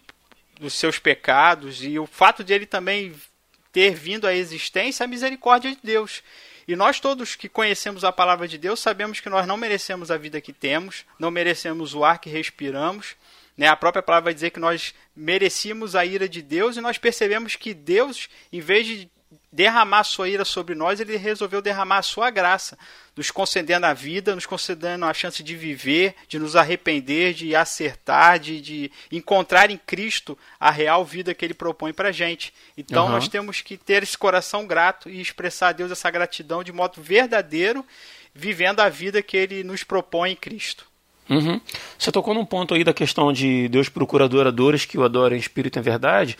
dos 0.59 0.73
seus 0.73 0.97
pecados 0.97 1.83
e 1.83 1.99
o 1.99 2.07
fato 2.07 2.43
de 2.43 2.53
ele 2.53 2.65
também 2.65 3.13
ter 3.71 3.93
vindo 3.93 4.25
à 4.25 4.33
existência 4.33 5.03
a 5.03 5.07
misericórdia 5.07 5.71
de 5.71 5.77
Deus. 5.83 6.23
E 6.69 6.75
nós 6.75 6.99
todos 6.99 7.35
que 7.35 7.49
conhecemos 7.49 8.03
a 8.03 8.11
palavra 8.11 8.47
de 8.47 8.55
Deus 8.55 8.79
sabemos 8.79 9.19
que 9.19 9.27
nós 9.27 9.47
não 9.47 9.57
merecemos 9.57 10.11
a 10.11 10.17
vida 10.17 10.39
que 10.39 10.53
temos, 10.53 11.03
não 11.17 11.31
merecemos 11.31 11.95
o 11.95 12.05
ar 12.05 12.19
que 12.19 12.29
respiramos. 12.29 13.15
Né? 13.57 13.65
A 13.65 13.75
própria 13.75 14.03
palavra 14.03 14.25
vai 14.25 14.35
dizer 14.35 14.51
que 14.51 14.59
nós 14.59 14.93
merecíamos 15.15 15.95
a 15.95 16.05
ira 16.05 16.29
de 16.29 16.43
Deus 16.43 16.77
e 16.77 16.81
nós 16.81 16.99
percebemos 16.99 17.55
que 17.55 17.73
Deus, 17.73 18.29
em 18.53 18.59
vez 18.59 18.85
de 18.85 19.09
derramar 19.51 20.03
sua 20.03 20.29
ira 20.29 20.45
sobre 20.45 20.75
nós, 20.75 20.99
ele 20.99 21.17
resolveu 21.17 21.61
derramar 21.61 21.97
a 21.97 22.03
sua 22.03 22.29
graça, 22.29 22.77
nos 23.15 23.31
concedendo 23.31 23.85
a 23.85 23.93
vida, 23.93 24.35
nos 24.35 24.45
concedendo 24.45 25.05
a 25.05 25.13
chance 25.13 25.41
de 25.41 25.55
viver, 25.55 26.15
de 26.27 26.37
nos 26.37 26.55
arrepender, 26.55 27.33
de 27.33 27.55
acertar, 27.55 28.39
de, 28.39 28.61
de 28.61 28.91
encontrar 29.11 29.71
em 29.71 29.77
Cristo 29.77 30.37
a 30.59 30.69
real 30.69 31.03
vida 31.03 31.33
que 31.33 31.43
ele 31.43 31.53
propõe 31.53 31.91
para 31.91 32.11
gente. 32.11 32.53
Então 32.77 33.05
uhum. 33.05 33.11
nós 33.11 33.27
temos 33.27 33.61
que 33.61 33.75
ter 33.75 34.03
esse 34.03 34.17
coração 34.17 34.67
grato 34.67 35.09
e 35.09 35.19
expressar 35.19 35.69
a 35.69 35.73
Deus 35.73 35.91
essa 35.91 36.09
gratidão 36.11 36.63
de 36.63 36.71
modo 36.71 37.01
verdadeiro, 37.01 37.83
vivendo 38.33 38.79
a 38.79 38.89
vida 38.89 39.21
que 39.21 39.35
ele 39.35 39.63
nos 39.63 39.83
propõe 39.83 40.31
em 40.31 40.35
Cristo. 40.35 40.85
Uhum. 41.27 41.59
Você 41.97 42.11
tocou 42.11 42.33
num 42.33 42.45
ponto 42.45 42.73
aí 42.73 42.83
da 42.83 42.93
questão 42.93 43.31
de 43.31 43.67
Deus 43.69 43.87
procura 43.87 44.25
adoradores 44.25 44.85
que 44.85 44.97
o 44.97 45.03
adorem 45.03 45.37
em 45.37 45.41
espírito 45.41 45.77
e 45.77 45.79
em 45.79 45.83
verdade. 45.83 46.37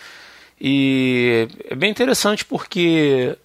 E 0.60 1.48
é 1.70 1.76
bem 1.76 1.90
interessante 1.90 2.44
porque 2.44 3.36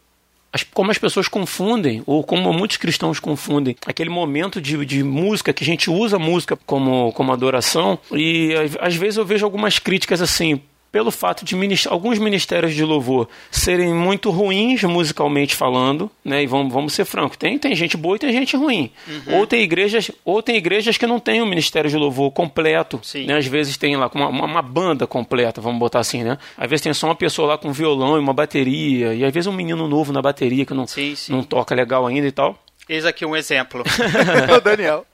como 0.73 0.90
as 0.90 0.99
pessoas 0.99 1.26
confundem, 1.26 2.02
ou 2.06 2.23
como 2.23 2.52
muitos 2.52 2.76
cristãos 2.76 3.18
confundem, 3.18 3.76
aquele 3.87 4.11
momento 4.11 4.61
de, 4.61 4.85
de 4.85 5.02
música, 5.02 5.52
que 5.52 5.64
a 5.64 5.66
gente 5.66 5.90
usa 5.90 6.18
música 6.18 6.56
como, 6.64 7.12
como 7.12 7.33
adoração, 7.33 7.99
e 8.12 8.52
às 8.80 8.94
vezes 8.94 9.16
eu 9.16 9.25
vejo 9.25 9.44
algumas 9.44 9.78
críticas 9.78 10.23
assim, 10.23 10.61
pelo 10.95 11.11
fato 11.11 11.45
de 11.45 11.57
minister, 11.57 11.93
alguns 11.93 12.21
ministérios 12.21 12.73
de 12.73 12.85
louvor 12.85 13.29
serem 13.51 13.93
muito 13.93 14.31
ruins 14.31 14.85
musicalmente 14.85 15.57
falando, 15.57 16.09
né? 16.25 16.45
E 16.45 16.47
vamos, 16.47 16.73
vamos 16.73 16.93
ser 16.93 17.05
francos, 17.05 17.37
tem, 17.37 17.59
tem 17.59 17.75
gente 17.75 17.97
boa 17.97 18.15
e 18.15 18.21
tem 18.21 18.33
gente 18.33 18.57
ruim. 18.57 18.93
Uhum. 19.09 19.39
Ou 19.39 19.45
tem 19.45 19.61
igrejas, 19.63 20.09
ou 20.25 20.41
tem 20.41 20.55
igrejas 20.55 20.97
que 20.97 21.05
não 21.05 21.19
têm 21.19 21.43
um 21.43 21.47
ministério 21.47 21.91
de 21.91 21.97
louvor 21.97 22.31
completo, 22.31 23.01
Sim. 23.03 23.27
né? 23.27 23.37
Às 23.37 23.45
vezes 23.45 23.77
tem 23.77 23.97
lá 23.97 24.09
uma, 24.15 24.29
uma, 24.29 24.45
uma, 24.45 24.63
banda 24.63 25.05
completa, 25.05 25.61
vamos 25.61 25.81
botar 25.81 25.99
assim, 25.99 26.23
né? 26.23 26.39
Às 26.57 26.71
vezes 26.71 26.85
tem 26.85 26.95
só 26.95 27.09
uma 27.09 27.17
pessoa 27.17 27.49
lá 27.49 27.59
com 27.59 27.73
violão 27.73 28.17
e 28.17 28.21
uma 28.21 28.33
bateria, 28.33 29.15
e 29.15 29.25
às 29.25 29.35
vezes 29.35 29.49
um 29.49 29.53
menino 29.53 29.89
novo 29.89 30.13
na 30.13 30.23
bateria 30.23 30.65
que 30.65 30.75
não, 30.75 30.87
sim, 30.87 31.17
sim. 31.17 31.33
não 31.33 31.43
toca 31.43 31.75
legal 31.75 32.07
ainda 32.07 32.29
e 32.29 32.33
tal. 32.33 32.57
Eis 32.89 33.05
aqui 33.05 33.27
um 33.27 33.35
exemplo. 33.35 33.83
o 34.57 34.61
Daniel. 34.61 35.05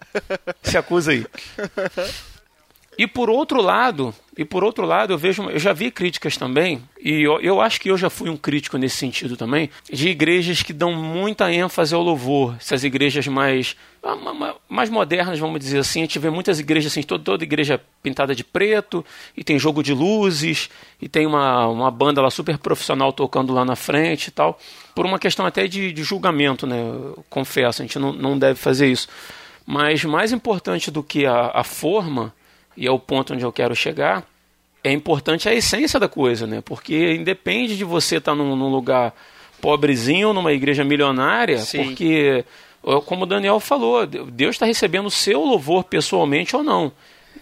Se 0.63 0.77
acusa 0.77 1.13
aí. 1.13 1.25
E 3.01 3.07
por 3.07 3.31
outro 3.31 3.63
lado, 3.63 4.15
e 4.41 4.45
por 4.47 4.65
outro 4.65 4.87
lado, 4.87 5.13
eu 5.13 5.19
vejo, 5.19 5.51
eu 5.51 5.59
já 5.59 5.75
vi 5.75 5.91
críticas 5.91 6.35
também, 6.35 6.81
e 6.99 7.21
eu, 7.21 7.39
eu 7.43 7.61
acho 7.61 7.79
que 7.79 7.91
eu 7.91 7.99
já 7.99 8.09
fui 8.09 8.31
um 8.31 8.39
crítico 8.39 8.79
nesse 8.79 8.97
sentido 8.97 9.37
também, 9.37 9.69
de 9.93 10.09
igrejas 10.09 10.63
que 10.63 10.73
dão 10.73 10.95
muita 10.95 11.53
ênfase 11.53 11.95
ao 11.95 12.01
louvor. 12.01 12.57
Essas 12.59 12.83
igrejas 12.83 13.27
mais 13.27 13.77
mais 14.67 14.89
modernas, 14.89 15.39
vamos 15.39 15.61
dizer 15.61 15.81
assim, 15.81 16.01
a 16.01 16.05
gente 16.05 16.19
vê 16.19 16.31
muitas 16.31 16.59
igrejas 16.59 16.91
assim, 16.91 17.03
toda, 17.03 17.23
toda 17.23 17.45
igreja 17.45 17.79
pintada 18.03 18.35
de 18.35 18.43
preto, 18.43 19.05
e 19.37 19.45
tem 19.45 19.59
jogo 19.59 19.83
de 19.83 19.93
luzes, 19.93 20.71
e 21.03 21.07
tem 21.07 21.27
uma, 21.27 21.67
uma 21.67 21.91
banda 21.91 22.23
lá 22.23 22.31
super 22.31 22.57
profissional 22.57 23.13
tocando 23.13 23.53
lá 23.53 23.63
na 23.63 23.77
frente 23.77 24.29
e 24.29 24.31
tal. 24.31 24.59
Por 24.95 25.05
uma 25.05 25.19
questão 25.19 25.45
até 25.45 25.69
de, 25.69 25.93
de 25.93 26.03
julgamento, 26.03 26.67
né? 26.67 26.81
Eu 26.81 27.23
confesso, 27.29 27.83
a 27.83 27.85
gente 27.85 27.99
não, 27.99 28.11
não 28.11 28.39
deve 28.39 28.59
fazer 28.59 28.91
isso. 28.91 29.07
Mas 29.67 30.03
mais 30.03 30.33
importante 30.33 30.91
do 30.91 31.03
que 31.03 31.27
a, 31.27 31.51
a 31.53 31.63
forma 31.63 32.33
e 32.77 32.87
é 32.87 32.91
o 32.91 32.99
ponto 32.99 33.35
onde 33.35 33.45
eu 33.45 33.53
quero 33.53 33.77
chegar, 33.77 34.25
é 34.83 34.93
importante 34.93 35.49
a 35.49 35.55
essência 35.55 36.01
da 36.01 36.09
coisa, 36.09 36.47
né? 36.47 36.63
Porque 36.65 37.15
independe 37.15 37.77
de 37.77 37.85
você 37.85 38.17
estar 38.17 38.33
tá 38.33 38.37
num, 38.37 38.57
num, 38.57 38.71
lugar 38.71 39.15
pobrezinho 39.61 40.29
ou 40.29 40.35
numa 40.35 40.53
igreja 40.53 40.85
milionária, 40.85 41.59
Sim. 41.59 41.85
porque, 41.85 42.45
como 43.05 43.25
o 43.25 43.27
Daniel 43.27 43.61
falou, 43.61 44.07
Deus 44.07 44.57
está 44.57 44.67
recebendo 44.67 45.07
o 45.07 45.11
seu 45.11 45.41
louvor 45.41 45.85
pessoalmente 45.85 46.57
ou 46.57 46.63
não. 46.63 46.93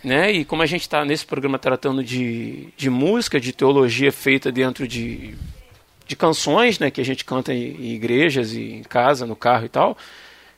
Né? 0.02 0.32
E 0.32 0.44
como 0.44 0.62
a 0.62 0.66
gente 0.66 0.82
está 0.82 1.04
nesse 1.04 1.24
programa 1.24 1.58
tratando 1.58 2.02
de, 2.02 2.68
de 2.76 2.90
música, 2.90 3.40
de 3.40 3.52
teologia 3.52 4.12
feita 4.12 4.50
dentro 4.50 4.86
de, 4.86 5.34
de 6.06 6.16
canções 6.16 6.78
né, 6.78 6.90
que 6.90 7.00
a 7.00 7.04
gente 7.04 7.24
canta 7.24 7.52
em, 7.52 7.76
em 7.76 7.94
igrejas 7.94 8.52
e 8.52 8.74
em 8.74 8.82
casa, 8.82 9.26
no 9.26 9.36
carro 9.36 9.66
e 9.66 9.68
tal. 9.68 9.96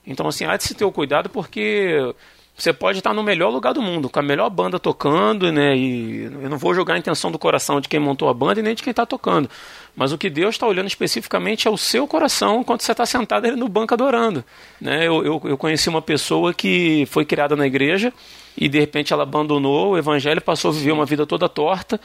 Então, 0.07 0.27
assim, 0.27 0.45
há 0.45 0.57
de 0.57 0.65
se 0.65 0.75
ter 0.75 0.85
o 0.85 0.93
cuidado 0.93 1.29
porque 1.29 2.15
você 2.61 2.75
pode 2.75 2.99
estar 2.99 3.14
no 3.14 3.23
melhor 3.23 3.49
lugar 3.49 3.73
do 3.73 3.81
mundo, 3.81 4.11
com 4.11 4.19
a 4.19 4.23
melhor 4.23 4.50
banda 4.50 4.79
tocando, 4.79 5.50
né? 5.50 5.75
E 5.75 6.25
eu 6.25 6.50
não 6.50 6.59
vou 6.59 6.75
jogar 6.75 6.95
a 6.95 6.99
intenção 6.99 7.33
do 7.33 7.38
coração 7.38 7.81
de 7.81 7.88
quem 7.88 7.99
montou 7.99 8.29
a 8.29 8.35
banda 8.35 8.61
e 8.61 8.62
nem 8.62 8.75
de 8.75 8.83
quem 8.83 8.90
está 8.90 9.07
tocando. 9.07 9.49
Mas 9.97 10.12
o 10.12 10.19
que 10.19 10.29
Deus 10.29 10.57
está 10.57 10.67
olhando 10.67 10.87
especificamente 10.87 11.67
é 11.67 11.71
o 11.71 11.79
seu 11.79 12.07
coração 12.07 12.61
enquanto 12.61 12.83
você 12.83 12.93
está 12.93 13.07
sentado 13.07 13.47
ali 13.47 13.57
no 13.57 13.67
banco 13.67 13.95
adorando. 13.95 14.45
Né? 14.79 15.07
Eu, 15.09 15.25
eu, 15.25 15.40
eu 15.45 15.57
conheci 15.57 15.88
uma 15.88 16.02
pessoa 16.02 16.52
que 16.52 17.07
foi 17.11 17.25
criada 17.25 17.57
na 17.57 17.67
igreja 17.67 18.12
e 18.57 18.69
de 18.69 18.79
repente 18.79 19.12
ela 19.12 19.23
abandonou 19.23 19.93
o 19.93 19.99
evangelho, 19.99 20.43
passou 20.43 20.71
a 20.71 20.75
viver 20.75 20.93
uma 20.93 21.07
vida 21.07 21.25
toda 21.25 21.49
torta 21.49 21.99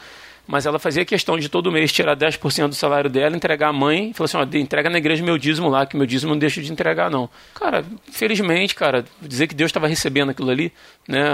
mas 0.46 0.66
ela 0.66 0.78
fazia 0.78 1.04
questão 1.04 1.38
de 1.38 1.48
todo 1.48 1.72
mês 1.72 1.92
tirar 1.92 2.16
10% 2.16 2.68
do 2.68 2.74
salário 2.74 3.10
dela, 3.10 3.36
entregar 3.36 3.68
à 3.68 3.72
mãe, 3.72 4.10
e 4.10 4.14
falou 4.14 4.26
assim, 4.26 4.36
ó, 4.36 4.58
entrega 4.58 4.88
na 4.88 4.98
igreja 4.98 5.24
meu 5.24 5.36
dízimo 5.36 5.68
lá, 5.68 5.86
que 5.86 5.96
meu 5.96 6.06
dízimo 6.06 6.32
não 6.32 6.38
deixa 6.38 6.62
de 6.62 6.72
entregar, 6.72 7.10
não. 7.10 7.28
Cara, 7.54 7.84
felizmente, 8.10 8.74
cara, 8.74 9.04
dizer 9.20 9.46
que 9.46 9.54
Deus 9.54 9.70
estava 9.70 9.86
recebendo 9.86 10.30
aquilo 10.30 10.50
ali, 10.50 10.72
né? 11.08 11.24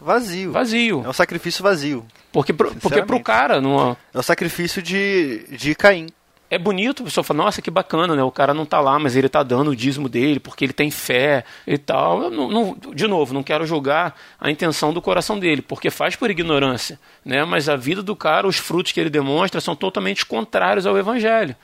Vazio. 0.00 0.52
Vazio. 0.52 1.02
É 1.04 1.08
um 1.08 1.12
sacrifício 1.12 1.62
vazio. 1.62 2.06
Porque, 2.32 2.52
pro, 2.52 2.74
porque 2.76 3.02
pro 3.02 3.20
cara... 3.20 3.60
Numa... 3.60 3.96
É 4.14 4.18
o 4.18 4.22
sacrifício 4.22 4.82
de, 4.82 5.44
de 5.50 5.74
Caim 5.74 6.06
é 6.50 6.58
bonito, 6.58 7.02
a 7.02 7.04
pessoa 7.04 7.22
fala, 7.22 7.44
nossa, 7.44 7.60
que 7.60 7.70
bacana, 7.70 8.16
né? 8.16 8.22
O 8.22 8.30
cara 8.30 8.54
não 8.54 8.64
tá 8.64 8.80
lá, 8.80 8.98
mas 8.98 9.14
ele 9.14 9.28
tá 9.28 9.42
dando 9.42 9.70
o 9.70 9.76
dízimo 9.76 10.08
dele, 10.08 10.40
porque 10.40 10.64
ele 10.64 10.72
tem 10.72 10.90
fé 10.90 11.44
e 11.66 11.76
tal. 11.76 12.30
Não, 12.30 12.48
não, 12.48 12.76
de 12.94 13.06
novo, 13.06 13.34
não 13.34 13.42
quero 13.42 13.66
julgar 13.66 14.18
a 14.40 14.50
intenção 14.50 14.92
do 14.92 15.02
coração 15.02 15.38
dele, 15.38 15.60
porque 15.60 15.90
faz 15.90 16.16
por 16.16 16.30
ignorância, 16.30 16.98
né? 17.22 17.44
Mas 17.44 17.68
a 17.68 17.76
vida 17.76 18.02
do 18.02 18.16
cara, 18.16 18.46
os 18.46 18.56
frutos 18.56 18.92
que 18.92 19.00
ele 19.00 19.10
demonstra 19.10 19.60
são 19.60 19.76
totalmente 19.76 20.24
contrários 20.24 20.86
ao 20.86 20.96
evangelho, 20.96 21.54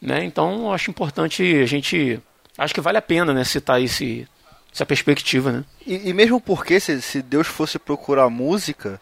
né? 0.00 0.22
Então, 0.24 0.72
acho 0.72 0.90
importante 0.90 1.42
a 1.42 1.66
gente... 1.66 2.20
Acho 2.56 2.74
que 2.74 2.80
vale 2.80 2.98
a 2.98 3.02
pena, 3.02 3.32
né, 3.32 3.42
citar 3.42 3.82
esse, 3.82 4.28
essa 4.72 4.86
perspectiva, 4.86 5.50
né? 5.50 5.64
E, 5.86 6.10
e 6.10 6.12
mesmo 6.12 6.40
porque, 6.40 6.78
se, 6.78 7.00
se 7.00 7.20
Deus 7.20 7.46
fosse 7.46 7.78
procurar 7.78 8.28
música 8.28 9.00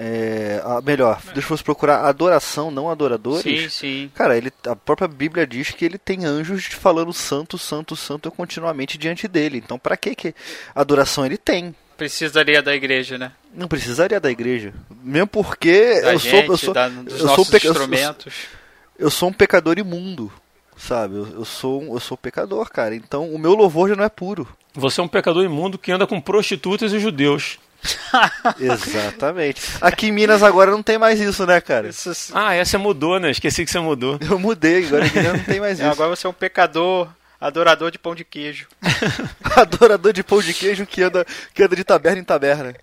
é, 0.00 0.62
a, 0.64 0.80
melhor, 0.80 1.20
Deus 1.34 1.44
fosse 1.44 1.64
procurar 1.64 2.04
adoração, 2.06 2.70
não 2.70 2.88
adoradores. 2.88 3.42
Sim, 3.42 3.68
sim. 3.68 4.10
Cara, 4.14 4.36
ele, 4.36 4.52
a 4.64 4.76
própria 4.76 5.08
Bíblia 5.08 5.44
diz 5.44 5.70
que 5.72 5.84
ele 5.84 5.98
tem 5.98 6.24
anjos 6.24 6.66
falando 6.66 7.12
santo, 7.12 7.58
santo, 7.58 7.96
santo 7.96 8.30
continuamente 8.30 8.96
diante 8.96 9.26
dele. 9.26 9.58
Então, 9.58 9.76
para 9.76 9.96
que 9.96 10.14
que 10.14 10.34
adoração 10.72 11.26
ele 11.26 11.36
tem? 11.36 11.74
Precisaria 11.96 12.62
da 12.62 12.76
igreja, 12.76 13.18
né? 13.18 13.32
Não 13.52 13.66
precisaria 13.66 14.20
da 14.20 14.30
igreja. 14.30 14.72
Mesmo 15.02 15.26
porque 15.26 16.00
da 16.00 16.12
eu 16.12 16.18
gente, 16.20 16.46
sou 16.46 16.54
eu 16.54 16.56
sou 16.56 16.74
da, 16.74 16.86
eu 16.86 17.18
sou, 17.18 17.56
instrumentos. 17.56 18.26
Eu 18.26 18.30
sou, 18.32 19.06
eu 19.06 19.10
sou 19.10 19.28
um 19.30 19.32
pecador 19.32 19.80
imundo. 19.80 20.32
sabe? 20.76 21.16
Eu, 21.16 21.26
eu 21.38 21.44
sou 21.44 21.82
um, 21.82 21.94
eu 21.94 22.00
sou 22.00 22.16
pecador, 22.16 22.70
cara. 22.70 22.94
Então 22.94 23.28
o 23.34 23.38
meu 23.38 23.54
louvor 23.54 23.88
já 23.88 23.96
não 23.96 24.04
é 24.04 24.08
puro. 24.08 24.46
Você 24.74 25.00
é 25.00 25.04
um 25.04 25.08
pecador 25.08 25.44
imundo 25.44 25.76
que 25.76 25.90
anda 25.90 26.06
com 26.06 26.20
prostitutas 26.20 26.92
e 26.92 27.00
judeus. 27.00 27.58
Exatamente. 28.58 29.60
Aqui 29.80 30.08
em 30.08 30.12
Minas 30.12 30.42
agora 30.42 30.70
não 30.70 30.82
tem 30.82 30.98
mais 30.98 31.20
isso, 31.20 31.46
né, 31.46 31.60
cara? 31.60 31.88
Isso- 31.88 32.12
Ah, 32.34 32.54
essa 32.54 32.78
mudou, 32.78 33.18
né? 33.20 33.30
Esqueci 33.30 33.64
que 33.64 33.70
você 33.70 33.78
mudou. 33.78 34.18
Eu 34.20 34.38
mudei, 34.38 34.86
agora 34.86 35.06
em 35.06 35.10
Minas 35.10 35.32
não 35.38 35.44
tem 35.44 35.60
mais 35.60 35.78
isso. 35.80 35.88
agora 35.88 36.10
você 36.14 36.26
é 36.26 36.30
um 36.30 36.34
pecador, 36.34 37.08
adorador 37.40 37.90
de 37.90 37.98
pão 37.98 38.14
de 38.14 38.24
queijo. 38.24 38.66
Adorador 39.56 40.12
de 40.12 40.22
pão 40.22 40.40
de 40.40 40.52
queijo 40.54 40.86
que 40.86 41.02
anda, 41.02 41.24
que 41.54 41.62
anda 41.62 41.74
de 41.76 41.84
taberna 41.84 42.20
em 42.20 42.24
taberna. 42.24 42.74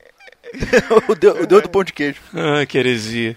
o, 1.10 1.16
deus, 1.16 1.40
o 1.42 1.46
deus 1.48 1.62
do 1.64 1.70
pão 1.70 1.84
de 1.84 1.92
queijo. 1.92 2.22
Ah, 2.34 2.66
que 2.66 2.78
heresia. 2.78 3.36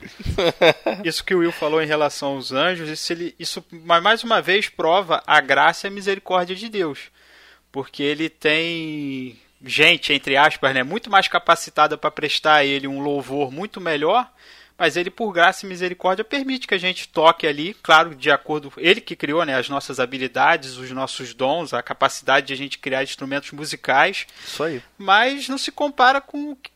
Isso 1.04 1.24
que 1.24 1.34
o 1.34 1.38
Will 1.38 1.50
falou 1.52 1.82
em 1.82 1.86
relação 1.86 2.30
aos 2.36 2.52
anjos, 2.52 2.88
isso, 2.88 3.12
ele, 3.12 3.34
isso 3.38 3.64
mais 3.72 4.22
uma 4.22 4.40
vez 4.42 4.68
prova 4.68 5.22
a 5.26 5.40
graça 5.40 5.86
e 5.86 5.88
a 5.88 5.90
misericórdia 5.92 6.54
de 6.54 6.68
Deus. 6.68 6.98
Porque 7.72 8.02
ele 8.02 8.28
tem 8.28 9.38
gente, 9.64 10.12
entre 10.12 10.36
aspas, 10.36 10.74
né, 10.74 10.82
muito 10.82 11.10
mais 11.10 11.28
capacitada 11.28 11.96
para 11.98 12.10
prestar 12.10 12.56
a 12.56 12.64
ele 12.64 12.86
um 12.86 13.00
louvor 13.00 13.50
muito 13.50 13.80
melhor, 13.80 14.30
mas 14.78 14.96
ele, 14.96 15.10
por 15.10 15.32
graça 15.32 15.66
e 15.66 15.68
misericórdia, 15.68 16.24
permite 16.24 16.68
que 16.68 16.74
a 16.74 16.78
gente 16.78 17.08
toque 17.08 17.46
ali, 17.46 17.74
claro, 17.82 18.14
de 18.14 18.30
acordo. 18.30 18.72
Ele 18.76 19.00
que 19.00 19.16
criou 19.16 19.44
né, 19.44 19.56
as 19.56 19.68
nossas 19.68 19.98
habilidades, 19.98 20.76
os 20.76 20.90
nossos 20.92 21.34
dons, 21.34 21.74
a 21.74 21.82
capacidade 21.82 22.46
de 22.46 22.52
a 22.52 22.56
gente 22.56 22.78
criar 22.78 23.02
instrumentos 23.02 23.50
musicais 23.50 24.26
Isso 24.46 24.62
aí. 24.62 24.80
mas 24.96 25.48
não 25.48 25.58
se 25.58 25.72
compara 25.72 26.20
com 26.20 26.52
o 26.52 26.56
que 26.56 26.70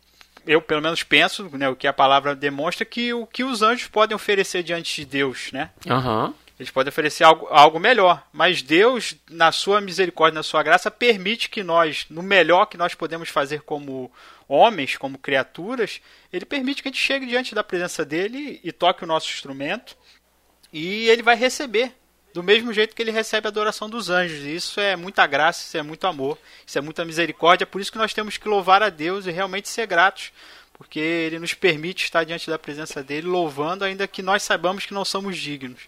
eu 0.44 0.60
pelo 0.60 0.82
menos 0.82 1.04
penso, 1.04 1.48
né, 1.56 1.68
o 1.68 1.76
que 1.76 1.86
a 1.86 1.92
palavra 1.92 2.34
demonstra 2.34 2.84
que 2.84 3.12
o 3.14 3.24
que 3.24 3.44
os 3.44 3.62
anjos 3.62 3.86
podem 3.86 4.14
oferecer 4.16 4.64
diante 4.64 4.96
de 4.96 5.04
Deus, 5.04 5.52
né? 5.52 5.70
Aham. 5.88 6.34
Eles 6.62 6.70
podem 6.70 6.90
oferecer 6.90 7.24
algo, 7.24 7.48
algo 7.50 7.80
melhor, 7.80 8.24
mas 8.32 8.62
Deus, 8.62 9.16
na 9.28 9.50
sua 9.50 9.80
misericórdia, 9.80 10.36
na 10.36 10.44
sua 10.44 10.62
graça, 10.62 10.92
permite 10.92 11.50
que 11.50 11.64
nós, 11.64 12.06
no 12.08 12.22
melhor 12.22 12.66
que 12.66 12.76
nós 12.76 12.94
podemos 12.94 13.28
fazer 13.28 13.62
como 13.62 14.12
homens, 14.48 14.96
como 14.96 15.18
criaturas, 15.18 16.00
ele 16.32 16.44
permite 16.44 16.80
que 16.80 16.88
a 16.88 16.92
gente 16.92 17.00
chegue 17.00 17.26
diante 17.26 17.52
da 17.52 17.64
presença 17.64 18.04
dele 18.04 18.60
e 18.62 18.70
toque 18.70 19.02
o 19.02 19.06
nosso 19.08 19.28
instrumento 19.28 19.96
e 20.72 21.08
ele 21.08 21.20
vai 21.22 21.34
receber 21.34 21.92
do 22.32 22.44
mesmo 22.44 22.72
jeito 22.72 22.94
que 22.94 23.02
ele 23.02 23.10
recebe 23.10 23.48
a 23.48 23.50
adoração 23.50 23.90
dos 23.90 24.08
anjos. 24.08 24.44
Isso 24.44 24.78
é 24.78 24.94
muita 24.94 25.26
graça, 25.26 25.64
isso 25.64 25.76
é 25.76 25.82
muito 25.82 26.06
amor, 26.06 26.38
isso 26.64 26.78
é 26.78 26.80
muita 26.80 27.04
misericórdia. 27.04 27.66
Por 27.66 27.80
isso 27.80 27.90
que 27.90 27.98
nós 27.98 28.14
temos 28.14 28.36
que 28.36 28.48
louvar 28.48 28.84
a 28.84 28.88
Deus 28.88 29.26
e 29.26 29.32
realmente 29.32 29.68
ser 29.68 29.86
gratos, 29.86 30.32
porque 30.74 31.00
ele 31.00 31.40
nos 31.40 31.54
permite 31.54 32.04
estar 32.04 32.22
diante 32.22 32.48
da 32.48 32.58
presença 32.58 33.02
dele, 33.02 33.26
louvando, 33.26 33.84
ainda 33.84 34.06
que 34.06 34.22
nós 34.22 34.44
saibamos 34.44 34.86
que 34.86 34.94
não 34.94 35.04
somos 35.04 35.36
dignos. 35.36 35.82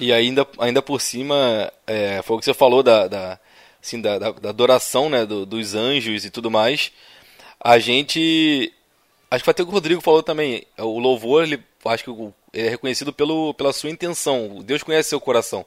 E 0.00 0.12
ainda, 0.12 0.46
ainda 0.58 0.80
por 0.82 1.00
cima, 1.00 1.72
é, 1.86 2.20
foi 2.22 2.36
o 2.36 2.38
que 2.38 2.44
você 2.44 2.54
falou 2.54 2.82
da, 2.82 3.06
da, 3.06 3.38
assim, 3.82 4.00
da, 4.00 4.18
da- 4.18 4.32
da 4.32 4.48
adoração 4.48 5.08
né, 5.10 5.26
do- 5.26 5.44
dos 5.46 5.74
anjos 5.74 6.24
e 6.24 6.30
tudo 6.30 6.50
mais. 6.50 6.90
A 7.62 7.78
gente. 7.78 8.72
Acho 9.30 9.42
que 9.42 9.44
foi 9.44 9.52
até 9.52 9.62
o 9.62 9.66
que 9.66 9.70
o 9.72 9.74
Rodrigo 9.74 10.00
falou 10.00 10.22
também. 10.22 10.64
O 10.78 10.98
louvor, 10.98 11.44
ele, 11.44 11.62
acho 11.84 12.02
que 12.04 12.10
ele 12.10 12.32
é 12.52 12.68
reconhecido 12.70 13.12
pelo, 13.12 13.54
pela 13.54 13.72
sua 13.72 13.90
intenção. 13.90 14.58
Deus 14.64 14.82
conhece 14.82 15.10
seu 15.10 15.20
coração. 15.20 15.64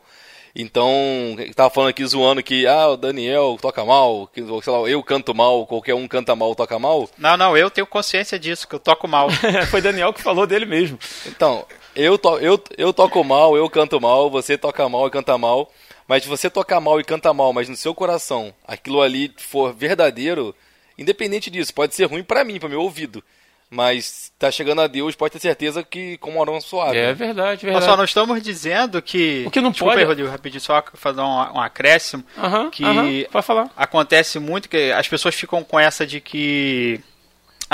Então, 0.56 0.92
ele 1.40 1.54
tava 1.54 1.70
falando 1.72 1.90
aqui 1.90 2.06
zoando 2.06 2.44
que 2.44 2.68
ah, 2.68 2.90
o 2.90 2.98
Daniel 2.98 3.58
toca 3.60 3.84
mal, 3.84 4.28
que, 4.28 4.40
sei 4.62 4.72
lá, 4.74 4.88
eu 4.88 5.02
canto 5.02 5.34
mal, 5.34 5.66
qualquer 5.66 5.96
um 5.96 6.08
canta 6.08 6.36
mal, 6.36 6.54
toca 6.54 6.78
mal. 6.78 7.10
Não, 7.18 7.36
não, 7.36 7.58
eu 7.58 7.72
tenho 7.72 7.88
consciência 7.88 8.38
disso, 8.38 8.68
que 8.68 8.76
eu 8.76 8.80
toco 8.80 9.08
mal. 9.08 9.30
Foi 9.72 9.82
Daniel 9.82 10.14
que 10.14 10.22
falou 10.22 10.46
dele 10.46 10.66
mesmo. 10.68 11.00
Então, 11.26 11.66
eu, 11.96 12.18
to, 12.18 12.38
eu, 12.40 12.62
eu 12.78 12.94
toco 12.94 13.24
mal, 13.24 13.56
eu 13.58 13.70
canto 13.70 14.00
mal, 14.00 14.30
você 14.30 14.58
toca 14.58 14.88
mal 14.90 15.08
e 15.08 15.12
canta 15.12 15.38
mal. 15.38 15.72
Mas 16.08 16.24
se 16.24 16.30
você 16.30 16.50
tocar 16.50 16.80
mal 16.82 17.00
e 17.00 17.04
canta 17.04 17.34
mal, 17.34 17.54
mas 17.54 17.70
no 17.70 17.76
seu 17.78 17.96
coração 17.96 18.54
aquilo 18.68 19.02
ali 19.02 19.32
for 19.38 19.74
verdadeiro, 19.74 20.54
independente 20.98 21.50
disso, 21.50 21.74
pode 21.74 21.96
ser 21.96 22.06
ruim 22.06 22.24
pra 22.24 22.44
mim, 22.44 22.60
pro 22.60 22.68
meu 22.70 22.82
ouvido. 22.82 23.24
Mas 23.70 24.32
tá 24.38 24.52
chegando 24.52 24.82
a 24.82 24.88
Deus, 24.88 25.16
pode 25.16 25.32
ter 25.32 25.40
certeza 25.40 25.82
que 25.82 26.18
com 26.18 26.30
uma 26.32 26.42
aroma 26.42 26.62
suave. 26.62 26.96
É 26.96 27.12
verdade, 27.14 27.66
Olha 27.66 27.72
verdade. 27.74 27.86
só, 27.86 27.98
nós 27.98 28.10
estamos 28.12 28.40
dizendo 28.44 29.02
que. 29.02 29.44
O 29.48 29.50
que 29.50 29.60
não 29.62 29.72
Desculpa 29.72 29.94
pode- 29.94 30.04
aí, 30.04 30.08
Rodrigo, 30.08 30.30
rapidinho, 30.30 30.62
só 30.62 30.84
fazer 30.94 31.22
um, 31.22 31.26
um 31.56 31.60
acréscimo. 31.60 32.24
Aham, 32.38 32.70
que 32.70 32.84
aham, 32.84 33.08
pode 33.32 33.46
falar. 33.48 33.72
acontece 33.76 34.38
muito 34.38 34.70
que 34.70 34.92
as 34.92 35.08
pessoas 35.08 35.34
ficam 35.34 35.64
com 35.64 35.80
essa 35.80 36.06
de 36.06 36.20
que. 36.22 37.00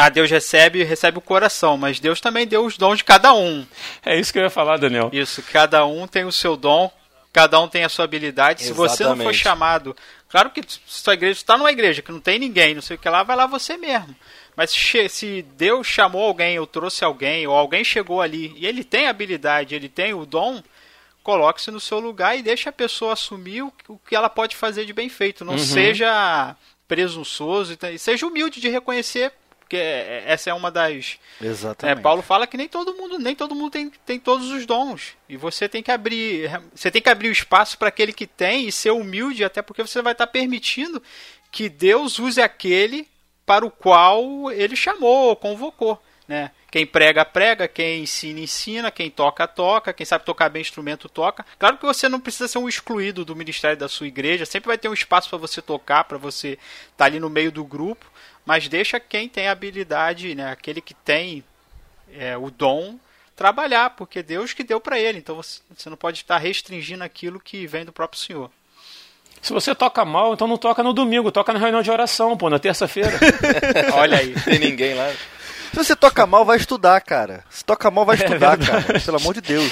Ah, 0.01 0.07
Deus 0.07 0.31
recebe 0.31 0.81
recebe 0.81 1.17
o 1.17 1.21
coração, 1.21 1.75
mas 1.75 1.99
Deus 1.99 2.21
também 2.21 2.47
deu 2.47 2.65
os 2.65 2.77
dons 2.77 2.99
de 2.99 3.03
cada 3.03 3.33
um. 3.33 3.67
É 4.05 4.17
isso 4.17 4.31
que 4.31 4.39
eu 4.39 4.43
ia 4.43 4.49
falar, 4.49 4.77
Daniel. 4.77 5.09
Isso, 5.11 5.43
cada 5.43 5.85
um 5.85 6.07
tem 6.07 6.23
o 6.23 6.31
seu 6.31 6.55
dom, 6.55 6.89
cada 7.33 7.59
um 7.59 7.67
tem 7.67 7.83
a 7.83 7.89
sua 7.89 8.05
habilidade. 8.05 8.63
Se 8.63 8.71
você 8.71 9.03
não 9.03 9.09
for 9.09 9.23
Exatamente. 9.23 9.37
chamado, 9.37 9.97
claro 10.29 10.51
que 10.51 10.61
se 10.61 10.79
sua 10.85 11.15
igreja 11.15 11.33
está 11.33 11.57
numa 11.57 11.69
igreja 11.69 12.01
que 12.01 12.13
não 12.13 12.21
tem 12.21 12.39
ninguém, 12.39 12.73
não 12.73 12.81
sei 12.81 12.95
o 12.95 12.99
que 12.99 13.09
lá, 13.09 13.23
vai 13.23 13.35
lá 13.35 13.45
você 13.45 13.75
mesmo. 13.75 14.15
Mas 14.55 14.71
se, 14.71 15.41
Deus 15.57 15.85
chamou 15.85 16.23
alguém, 16.23 16.57
ou 16.57 16.65
trouxe 16.65 17.03
alguém, 17.03 17.45
ou 17.45 17.53
alguém 17.53 17.83
chegou 17.83 18.21
ali 18.21 18.53
e 18.55 18.65
ele 18.65 18.85
tem 18.85 19.07
habilidade, 19.07 19.75
ele 19.75 19.89
tem 19.89 20.13
o 20.13 20.25
dom, 20.25 20.63
coloque-se 21.23 21.71
no 21.71 21.79
seu 21.81 21.99
lugar 21.99 22.37
e 22.37 22.41
deixe 22.41 22.69
a 22.69 22.71
pessoa 22.71 23.11
assumir 23.11 23.63
o, 23.63 23.73
que 24.07 24.15
ela 24.15 24.29
pode 24.29 24.55
fazer 24.55 24.85
de 24.85 24.93
bem 24.93 25.09
feito. 25.09 25.43
Não 25.43 25.57
seja 25.57 26.55
presunçoso, 26.87 27.73
e 27.73 27.95
e 27.95 27.99
seja 27.99 28.25
humilde 28.25 28.61
de 28.61 28.69
reconhecer, 28.69 29.33
porque 29.69 29.77
é- 29.77 30.23
essa 30.25 30.49
é 30.49 30.53
uma 30.53 30.71
das 30.71 31.19
é, 31.39 31.45
Exatamente. 31.45 32.01
Paulo 32.01 32.23
fala 32.23 32.47
que 32.47 32.57
nem 32.57 32.67
todo 32.67 32.95
mundo, 32.95 33.19
nem 33.19 33.35
todo 33.35 33.53
mundo 33.53 33.69
tem, 33.69 33.91
tem 34.03 34.19
todos 34.19 34.49
os 34.49 34.65
dons. 34.65 35.15
E 35.29 35.37
você 35.37 35.69
tem 35.69 35.83
que 35.83 35.91
abrir, 35.91 36.49
você 36.73 36.89
tem 36.89 36.99
que 36.99 37.09
abrir 37.09 37.29
o 37.29 37.31
espaço 37.31 37.77
para 37.77 37.89
aquele 37.89 38.11
que 38.11 38.25
tem 38.25 38.67
e 38.67 38.71
ser 38.71 38.89
humilde, 38.89 39.43
até 39.43 39.61
porque 39.61 39.83
você 39.83 40.01
vai 40.01 40.13
estar 40.13 40.25
permitindo 40.25 41.01
que 41.51 41.69
Deus 41.69 42.17
use 42.17 42.41
aquele 42.41 43.07
para 43.45 43.63
o 43.63 43.69
qual 43.69 44.51
ele 44.51 44.75
chamou, 44.75 45.35
convocou, 45.35 46.01
né? 46.27 46.49
Quem 46.71 46.85
prega, 46.85 47.23
prega, 47.25 47.67
quem 47.67 48.03
ensina, 48.03 48.39
ensina, 48.39 48.91
quem 48.91 49.09
toca, 49.09 49.47
toca, 49.47 49.93
quem 49.93 50.05
sabe 50.05 50.23
tocar 50.23 50.49
bem 50.49 50.61
instrumento, 50.61 51.09
toca. 51.09 51.45
Claro 51.57 51.77
que 51.77 51.85
você 51.85 52.07
não 52.09 52.19
precisa 52.19 52.47
ser 52.47 52.59
um 52.59 52.69
excluído 52.69 53.25
do 53.25 53.35
ministério 53.35 53.77
da 53.77 53.87
sua 53.87 54.07
igreja, 54.07 54.45
sempre 54.45 54.67
vai 54.67 54.77
ter 54.77 54.87
um 54.89 54.93
espaço 54.93 55.29
para 55.29 55.37
você 55.39 55.61
tocar, 55.61 56.03
para 56.03 56.17
você 56.17 56.59
estar 56.91 57.05
ali 57.05 57.19
no 57.19 57.29
meio 57.29 57.51
do 57.51 57.63
grupo, 57.63 58.05
mas 58.49 58.67
deixa 58.67 58.99
quem 58.99 59.29
tem 59.29 59.47
habilidade, 59.47 60.33
né, 60.33 60.49
aquele 60.51 60.81
que 60.81 60.95
tem 60.95 61.43
é, 62.11 62.35
o 62.35 62.49
dom, 62.49 62.97
trabalhar, 63.35 63.91
porque 63.91 64.23
Deus 64.23 64.53
que 64.53 64.63
deu 64.63 64.81
para 64.81 64.97
ele. 64.97 65.19
Então 65.19 65.35
você, 65.35 65.61
você 65.77 65.87
não 65.87 65.95
pode 65.95 66.17
estar 66.17 66.39
restringindo 66.39 67.03
aquilo 67.03 67.39
que 67.39 67.67
vem 67.67 67.85
do 67.85 67.91
próprio 67.93 68.19
Senhor. 68.19 68.49
Se 69.39 69.53
você 69.53 69.75
toca 69.75 70.03
mal, 70.03 70.33
então 70.33 70.47
não 70.47 70.57
toca 70.57 70.81
no 70.81 70.93
domingo, 70.93 71.31
toca 71.31 71.53
na 71.53 71.59
reunião 71.59 71.83
de 71.83 71.91
oração, 71.91 72.35
pô, 72.35 72.49
na 72.49 72.57
terça-feira. 72.57 73.11
Olha 73.93 74.17
aí. 74.17 74.33
Tem 74.43 74.57
ninguém 74.57 74.95
lá. 74.95 75.13
Se 75.71 75.75
você 75.75 75.95
toca 75.95 76.25
mal, 76.25 76.43
vai 76.43 76.57
estudar, 76.57 76.99
cara. 77.01 77.45
Se 77.51 77.63
toca 77.63 77.91
mal, 77.91 78.03
vai 78.03 78.15
É 78.15 78.19
estudar, 78.25 78.57
verdade. 78.57 78.87
cara. 78.87 78.99
Pelo 78.99 79.17
amor 79.17 79.35
de 79.35 79.41
Deus. 79.41 79.71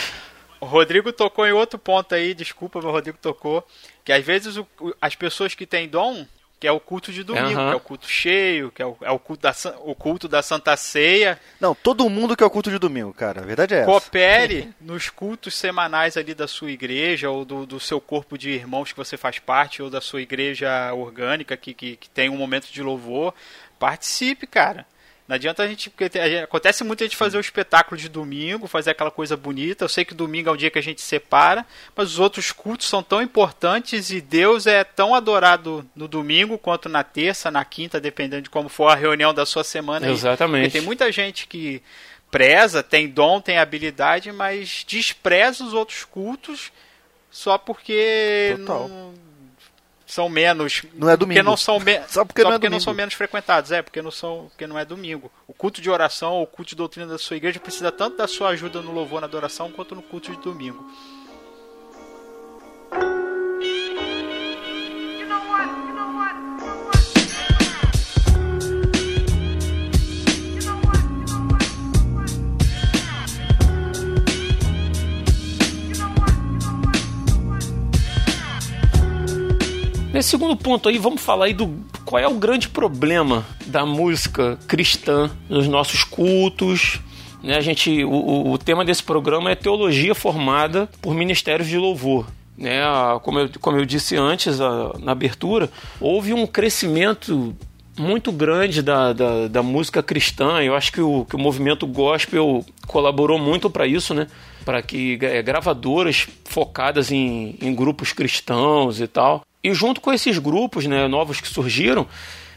O 0.61 0.65
Rodrigo 0.67 1.11
tocou 1.11 1.47
em 1.47 1.51
outro 1.51 1.79
ponto 1.79 2.13
aí, 2.13 2.35
desculpa, 2.35 2.77
mas 2.77 2.85
o 2.87 2.91
Rodrigo 2.91 3.17
tocou, 3.19 3.65
que 4.05 4.13
às 4.13 4.23
vezes 4.23 4.55
o- 4.55 4.67
as 5.01 5.15
pessoas 5.15 5.55
que 5.55 5.65
têm 5.65 5.87
dom, 5.89 6.25
que 6.59 6.67
é 6.67 6.71
o 6.71 6.79
culto 6.79 7.11
de 7.11 7.23
domingo, 7.23 7.59
Aham. 7.59 7.67
que 7.69 7.73
é 7.73 7.75
o 7.75 7.79
culto 7.79 8.09
cheio, 8.09 8.71
que 8.71 8.81
é 8.81 8.85
o, 8.85 8.97
é 9.01 9.11
o 9.11 9.19
culto, 9.19 9.43
da, 9.43 9.55
o 9.81 9.93
culto 9.93 10.27
da 10.27 10.41
Santa 10.41 10.75
Ceia, 10.75 11.39
Não, 11.59 11.75
todo 11.75 12.09
mundo 12.09 12.35
quer 12.35 12.45
o 12.45 12.49
culto 12.49 12.71
de 12.71 12.79
domingo, 12.79 13.13
cara. 13.13 13.41
A 13.41 13.45
verdade 13.45 13.75
é 13.75 13.79
essa. 13.79 13.85
coopere 13.85 14.73
nos 14.81 15.09
cultos 15.09 15.53
semanais 15.53 16.17
ali 16.17 16.33
da 16.33 16.47
sua 16.47 16.71
igreja 16.71 17.29
ou 17.29 17.45
do, 17.45 17.65
do 17.65 17.79
seu 17.79 18.01
corpo 18.01 18.37
de 18.37 18.49
irmãos 18.49 18.91
que 18.91 18.97
você 18.97 19.17
faz 19.17 19.37
parte 19.37 19.83
ou 19.83 19.89
da 19.89 20.01
sua 20.01 20.21
igreja 20.21 20.91
orgânica 20.93 21.55
que, 21.55 21.73
que, 21.73 21.95
que 21.95 22.09
tem 22.09 22.29
um 22.29 22.37
momento 22.37 22.71
de 22.71 22.81
louvor. 22.81 23.33
Participe, 23.77 24.47
cara. 24.47 24.85
Não 25.27 25.35
adianta 25.35 25.63
a 25.63 25.67
gente. 25.67 25.89
Porque 25.89 26.17
acontece 26.39 26.83
muito 26.83 27.03
a 27.03 27.05
gente 27.05 27.17
fazer 27.17 27.37
o 27.37 27.41
espetáculo 27.41 27.99
de 27.99 28.07
domingo, 28.07 28.67
fazer 28.67 28.91
aquela 28.91 29.11
coisa 29.11 29.35
bonita. 29.35 29.83
Eu 29.83 29.89
sei 29.89 30.05
que 30.05 30.13
domingo 30.13 30.49
é 30.49 30.51
um 30.51 30.57
dia 30.57 30.71
que 30.71 30.79
a 30.79 30.83
gente 30.83 31.01
separa, 31.01 31.65
mas 31.95 32.11
os 32.11 32.19
outros 32.19 32.51
cultos 32.51 32.87
são 32.87 33.03
tão 33.03 33.21
importantes 33.21 34.09
e 34.09 34.21
Deus 34.21 34.65
é 34.65 34.83
tão 34.83 35.13
adorado 35.13 35.85
no 35.95 36.07
domingo 36.07 36.57
quanto 36.57 36.87
na 36.87 37.03
terça, 37.03 37.51
na 37.51 37.65
quinta, 37.65 37.99
dependendo 37.99 38.43
de 38.43 38.49
como 38.49 38.69
for 38.69 38.87
a 38.87 38.95
reunião 38.95 39.33
da 39.33 39.45
sua 39.45 39.63
semana. 39.63 40.07
aí. 40.07 40.13
Exatamente. 40.13 40.63
Porque 40.63 40.77
tem 40.77 40.85
muita 40.85 41.11
gente 41.11 41.47
que 41.47 41.81
preza, 42.31 42.81
tem 42.81 43.07
dom, 43.07 43.41
tem 43.41 43.57
habilidade, 43.57 44.31
mas 44.31 44.85
despreza 44.87 45.63
os 45.63 45.73
outros 45.73 46.05
cultos 46.05 46.71
só 47.29 47.57
porque 47.57 48.55
Total. 48.59 48.87
não 48.87 49.26
são 50.07 50.27
menos. 50.29 50.83
Não 50.95 51.09
é 51.09 51.15
domingo. 51.15 51.37
Porque 51.37 51.43
não 51.49 51.57
são 51.57 51.79
me- 51.79 52.01
Só 52.07 52.25
porque 52.25 52.43
não 52.43 52.53
é 52.53 52.57
domingo. 52.57 52.81
são 52.81 52.93
menos 52.93 53.13
frequentados, 53.13 53.71
é, 53.71 53.81
porque 53.83 54.01
não 54.01 54.09
são, 54.09 54.45
porque 54.49 54.65
não 54.65 54.79
é 54.79 54.83
domingo. 54.85 55.29
O 55.47 55.53
culto 55.53 55.81
de 55.81 55.89
oração 55.89 56.31
ou 56.33 56.43
o 56.43 56.47
culto 56.47 56.69
de 56.69 56.75
doutrina 56.75 57.05
da 57.07 57.17
sua 57.19 57.35
igreja 57.37 57.59
precisa 57.59 57.91
tanto 57.91 58.17
da 58.17 58.27
sua 58.27 58.49
ajuda 58.49 58.81
no 58.81 58.91
louvor 58.91 59.19
na 59.21 59.27
adoração 59.27 59.69
quanto 59.71 59.93
no 59.93 60.01
culto 60.01 60.31
de 60.31 60.37
domingo. 60.41 60.83
Nesse 80.17 80.29
segundo 80.29 80.55
ponto 80.57 80.89
aí, 80.89 80.97
vamos 80.97 81.21
falar 81.21 81.45
aí 81.45 81.53
do 81.53 81.77
qual 82.03 82.19
é 82.19 82.27
o 82.27 82.33
grande 82.33 82.69
problema 82.69 83.45
da 83.67 83.85
música 83.85 84.57
cristã 84.67 85.29
nos 85.47 85.67
nossos 85.67 86.03
cultos. 86.03 86.99
Né, 87.43 87.55
a 87.55 87.61
gente, 87.61 88.03
o, 88.03 88.49
o 88.51 88.57
tema 88.57 88.83
desse 88.83 89.03
programa 89.03 89.51
é 89.51 89.55
teologia 89.55 90.15
formada 90.15 90.89
por 91.03 91.13
ministérios 91.13 91.69
de 91.69 91.77
louvor. 91.77 92.25
Né, 92.57 92.81
como, 93.21 93.37
eu, 93.37 93.49
como 93.61 93.77
eu 93.77 93.85
disse 93.85 94.15
antes 94.15 94.59
a- 94.59 94.93
na 94.97 95.11
abertura, 95.11 95.69
houve 96.01 96.33
um 96.33 96.47
crescimento 96.47 97.55
muito 97.95 98.31
grande 98.31 98.81
da, 98.81 99.13
da, 99.13 99.47
da 99.47 99.61
música 99.61 100.01
cristã. 100.01 100.63
Eu 100.63 100.75
acho 100.75 100.91
que 100.91 100.99
o, 100.99 101.25
que 101.25 101.35
o 101.35 101.39
movimento 101.39 101.85
gospel 101.85 102.65
colaborou 102.87 103.37
muito 103.37 103.69
para 103.69 103.85
isso, 103.85 104.15
né? 104.15 104.25
Para 104.65 104.81
que 104.81 105.19
eh, 105.21 105.43
gravadoras 105.43 106.27
focadas 106.43 107.11
em, 107.11 107.55
em 107.61 107.75
grupos 107.75 108.13
cristãos 108.13 108.99
e 108.99 109.05
tal. 109.05 109.43
E 109.63 109.73
junto 109.73 109.99
com 109.99 110.13
esses 110.13 110.37
grupos 110.37 110.85
né, 110.85 111.07
novos 111.07 111.41
que 111.41 111.47
surgiram, 111.47 112.07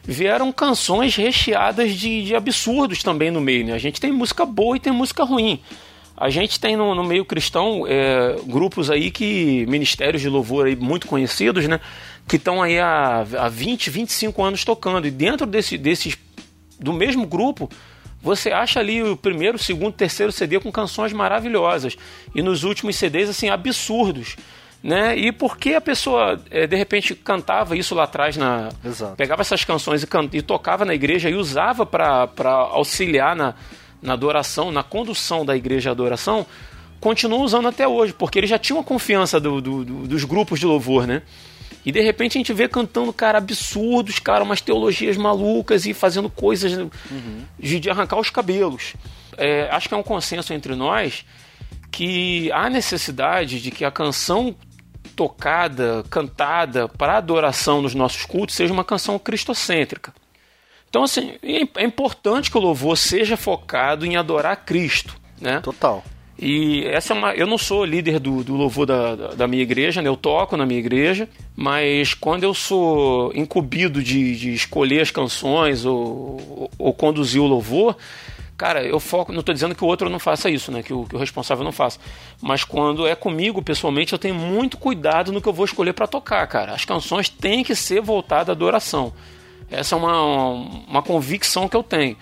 vieram 0.03 0.53
canções 0.53 1.15
recheadas 1.17 1.95
de, 1.95 2.25
de 2.25 2.35
absurdos 2.35 3.03
também 3.03 3.31
no 3.31 3.41
meio. 3.41 3.67
Né? 3.67 3.73
A 3.75 3.79
gente 3.79 4.01
tem 4.01 4.13
música 4.13 4.45
boa 4.45 4.77
e 4.77 4.81
tem 4.81 4.93
música 4.93 5.25
ruim. 5.25 5.61
A 6.17 6.29
gente 6.29 6.61
tem 6.61 6.77
no, 6.77 6.95
no 6.95 7.03
meio 7.03 7.25
cristão 7.25 7.87
é, 7.87 8.37
grupos 8.45 8.91
aí 8.91 9.11
que, 9.11 9.65
ministérios 9.67 10.21
de 10.21 10.29
louvor 10.29 10.67
aí 10.67 10.77
muito 10.77 11.07
conhecidos, 11.07 11.67
né? 11.67 11.81
Que 12.29 12.37
estão 12.37 12.63
aí 12.63 12.79
há, 12.79 13.27
há 13.39 13.49
20, 13.49 13.89
25 13.89 14.43
anos 14.45 14.63
tocando. 14.63 15.07
E 15.07 15.11
dentro 15.11 15.47
desse, 15.47 15.79
desses, 15.79 16.19
do 16.79 16.93
mesmo 16.93 17.27
grupo, 17.27 17.71
você 18.21 18.51
acha 18.51 18.81
ali 18.81 19.03
o 19.03 19.17
primeiro, 19.17 19.59
segundo, 19.59 19.95
terceiro 19.95 20.31
CD 20.31 20.61
com 20.61 20.71
canções 20.71 21.11
maravilhosas. 21.11 21.97
E 22.35 22.43
nos 22.43 22.65
últimos 22.65 22.97
CDs, 22.97 23.31
assim, 23.31 23.49
absurdos. 23.49 24.37
Né? 24.83 25.15
E 25.19 25.31
por 25.31 25.59
que 25.59 25.75
a 25.75 25.81
pessoa, 25.81 26.41
é, 26.51 26.67
de 26.67 26.75
repente, 26.75 27.15
cantava 27.15 27.77
isso 27.77 27.95
lá 27.95 28.05
atrás 28.05 28.37
na, 28.39 28.71
Exato. 28.83 29.15
pegava 29.15 29.43
essas 29.43 29.63
canções 29.63 30.03
e, 30.03 30.07
can- 30.07 30.29
e 30.33 30.41
tocava 30.41 30.87
na 30.87 30.95
igreja 30.95 31.29
e 31.29 31.35
usava 31.35 31.85
para 31.85 32.29
auxiliar 32.71 33.37
na, 33.37 33.55
na 34.01 34.15
adoração, 34.15 34.71
na 34.73 34.83
condução 34.83 35.45
da 35.45 35.55
igreja 35.55 35.91
à 35.91 35.93
adoração, 35.93 36.47
continua 36.99 37.41
usando 37.41 37.69
até 37.69 37.87
hoje, 37.87 38.15
porque 38.15 38.39
ele 38.39 38.47
já 38.47 38.59
tinha 38.59 38.75
uma 38.77 38.83
confiança 38.85 39.39
do- 39.39 39.61
do- 39.61 39.85
do- 39.85 40.07
dos 40.09 40.25
grupos 40.25 40.59
de 40.59 40.65
louvor, 40.65 41.07
né? 41.07 41.21
E 41.85 41.93
de 41.93 42.01
repente 42.01 42.37
a 42.37 42.41
gente 42.41 42.53
vê 42.55 42.67
cantando, 42.67 43.13
cara, 43.13 43.37
absurdos, 43.39 44.19
cara, 44.19 44.43
umas 44.45 44.61
teologias 44.63 45.17
malucas 45.17 45.85
e 45.87 45.93
fazendo 45.95 46.29
coisas 46.31 46.73
de, 47.59 47.81
de 47.81 47.91
arrancar 47.91 48.19
os 48.19 48.31
cabelos. 48.31 48.95
É, 49.37 49.69
acho 49.71 49.89
que 49.89 49.95
é 49.95 49.97
um 49.97 50.03
consenso 50.03 50.53
entre 50.55 50.75
nós 50.75 51.25
que 51.91 52.51
há 52.53 52.69
necessidade 52.71 53.61
de 53.61 53.71
que 53.71 53.85
a 53.85 53.91
canção 53.91 54.55
tocada, 55.21 56.03
cantada 56.09 56.89
para 56.89 57.19
adoração 57.19 57.83
nos 57.83 57.95
nossos 57.95 58.25
cultos 58.25 58.57
seja 58.57 58.73
uma 58.73 58.83
canção 58.85 59.19
cristocêntrica. 59.19 60.15
Então, 60.89 61.03
assim, 61.03 61.35
é 61.43 61.83
é 61.83 61.85
importante 61.85 62.51
que 62.51 62.57
o 62.57 62.61
louvor 62.61 62.97
seja 62.97 63.37
focado 63.37 64.07
em 64.07 64.17
adorar 64.17 64.65
Cristo, 64.65 65.15
né? 65.39 65.61
Total. 65.61 66.03
E 66.39 66.85
essa 66.87 67.13
é 67.13 67.17
uma. 67.17 67.35
Eu 67.35 67.47
não 67.47 67.59
sou 67.59 67.85
líder 67.85 68.19
do, 68.19 68.43
do 68.43 68.55
louvor 68.57 68.87
da, 68.87 69.15
da- 69.15 69.35
da 69.35 69.47
minha 69.47 69.63
igreja, 69.63 70.01
né? 70.01 70.09
Eu 70.09 70.17
toco 70.17 70.57
na 70.57 70.65
minha 70.65 70.81
igreja, 70.81 71.29
mas 71.55 72.15
quando 72.15 72.45
eu 72.45 72.55
sou 72.55 73.31
incumbido 73.35 74.03
de, 74.03 74.35
de 74.37 74.55
escolher 74.55 75.03
as 75.03 75.11
canções 75.11 75.85
ou, 75.85 75.99
ou, 76.57 76.71
ou 76.79 76.95
conduzir 76.95 77.43
o 77.43 77.47
louvor, 77.47 77.95
cara, 78.61 78.85
eu 78.85 79.01
foco. 79.01 79.33
Não 79.33 79.41
estou 79.41 79.55
dizendo 79.55 79.75
que 79.75 79.83
o 79.83 79.87
outro 79.87 80.11
não 80.11 80.19
faça 80.19 80.51
isso, 80.51 80.71
né? 80.71 80.83
Que 80.83 80.93
o, 80.93 81.07
que 81.07 81.17
o 81.17 81.19
responsável 81.19 81.65
não 81.65 81.73
faça. 81.73 81.99
Mas 82.43 82.63
quando 82.63 83.07
é 83.07 83.15
comigo, 83.15 83.63
pessoalmente, 83.63 84.13
eu 84.13 84.19
tenho 84.19 84.35
muito 84.35 84.77
cuidado 84.77 85.33
no 85.33 85.41
que 85.41 85.49
eu 85.49 85.53
vou 85.53 85.65
escolher 85.65 85.95
para 85.95 86.07
tocar, 86.07 86.47
cara. 86.47 86.75
As 86.75 86.85
canções 86.85 87.31
têm 87.31 87.65
que 87.65 87.75
ser 87.75 88.03
voltadas 88.03 88.51
à 88.51 88.53
adoração. 88.53 89.15
Essa 89.71 89.95
é 89.95 89.99
uma, 89.99 90.51
uma 90.87 91.03
convicção 91.03 91.71
que 91.71 91.77
eu 91.77 91.83
tenho. 91.83 92.19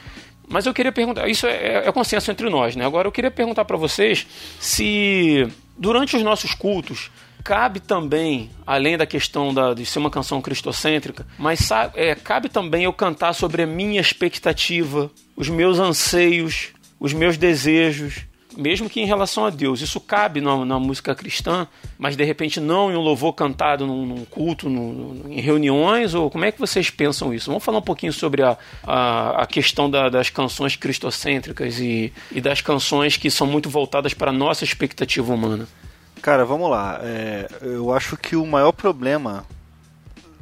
Mas 0.48 0.64
eu 0.64 0.72
queria 0.72 0.92
perguntar, 0.92 1.28
isso 1.28 1.44
é, 1.44 1.88
é 1.88 1.92
consenso 1.92 2.30
entre 2.30 2.48
nós, 2.48 2.76
né? 2.76 2.86
Agora 2.86 3.08
eu 3.08 3.12
queria 3.12 3.32
perguntar 3.32 3.64
para 3.64 3.76
vocês 3.76 4.24
se 4.60 5.44
durante 5.76 6.16
os 6.16 6.22
nossos 6.22 6.54
cultos 6.54 7.10
cabe 7.48 7.80
também, 7.80 8.50
além 8.66 8.98
da 8.98 9.06
questão 9.06 9.54
da, 9.54 9.72
de 9.72 9.86
ser 9.86 9.98
uma 10.00 10.10
canção 10.10 10.42
cristocêntrica, 10.42 11.26
mas 11.38 11.66
é, 11.94 12.14
cabe 12.14 12.50
também 12.50 12.84
eu 12.84 12.92
cantar 12.92 13.32
sobre 13.32 13.62
a 13.62 13.66
minha 13.66 14.02
expectativa, 14.02 15.10
os 15.34 15.48
meus 15.48 15.78
anseios, 15.78 16.68
os 17.00 17.14
meus 17.14 17.38
desejos, 17.38 18.26
mesmo 18.54 18.90
que 18.90 19.00
em 19.00 19.06
relação 19.06 19.46
a 19.46 19.50
Deus. 19.50 19.80
Isso 19.80 19.98
cabe 19.98 20.42
na, 20.42 20.62
na 20.66 20.78
música 20.78 21.14
cristã, 21.14 21.66
mas 21.98 22.16
de 22.16 22.24
repente 22.24 22.60
não 22.60 22.92
em 22.92 22.96
um 22.96 23.00
louvor 23.00 23.32
cantado 23.32 23.86
num, 23.86 24.04
num 24.04 24.24
culto, 24.26 24.68
num- 24.68 25.22
em 25.30 25.40
reuniões, 25.40 26.12
ou 26.12 26.28
como 26.30 26.44
é 26.44 26.52
que 26.52 26.58
vocês 26.60 26.90
pensam 26.90 27.32
isso? 27.32 27.46
Vamos 27.50 27.64
falar 27.64 27.78
um 27.78 27.82
pouquinho 27.82 28.12
sobre 28.12 28.42
a, 28.42 28.58
a, 28.82 29.42
a 29.42 29.46
questão 29.46 29.88
da- 29.90 30.10
das 30.10 30.28
canções 30.28 30.76
cristocêntricas 30.76 31.78
e, 31.80 32.12
e 32.30 32.42
das 32.42 32.60
canções 32.60 33.16
que 33.16 33.30
são 33.30 33.46
muito 33.46 33.70
voltadas 33.70 34.12
para 34.12 34.30
a 34.30 34.34
nossa 34.34 34.64
expectativa 34.64 35.32
humana. 35.32 35.66
Cara, 36.22 36.44
vamos 36.44 36.70
lá. 36.70 36.98
É, 37.02 37.48
eu 37.62 37.92
acho 37.92 38.16
que 38.16 38.36
o 38.36 38.44
maior 38.46 38.72
problema 38.72 39.46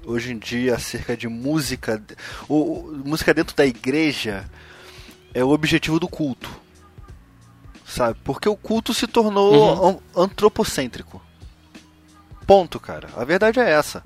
hoje 0.04 0.32
em 0.32 0.38
dia 0.38 0.74
acerca 0.74 1.16
de 1.16 1.28
música, 1.28 2.02
o, 2.48 2.92
música 3.04 3.34
dentro 3.34 3.54
da 3.56 3.66
igreja, 3.66 4.48
é 5.34 5.44
o 5.44 5.50
objetivo 5.50 5.98
do 6.00 6.08
culto. 6.08 6.50
Sabe? 7.86 8.18
Porque 8.24 8.48
o 8.48 8.56
culto 8.56 8.92
se 8.92 9.06
tornou 9.06 9.88
an- 9.88 10.22
antropocêntrico. 10.22 11.22
Ponto, 12.46 12.78
cara. 12.80 13.08
A 13.16 13.24
verdade 13.24 13.60
é 13.60 13.70
essa. 13.70 14.02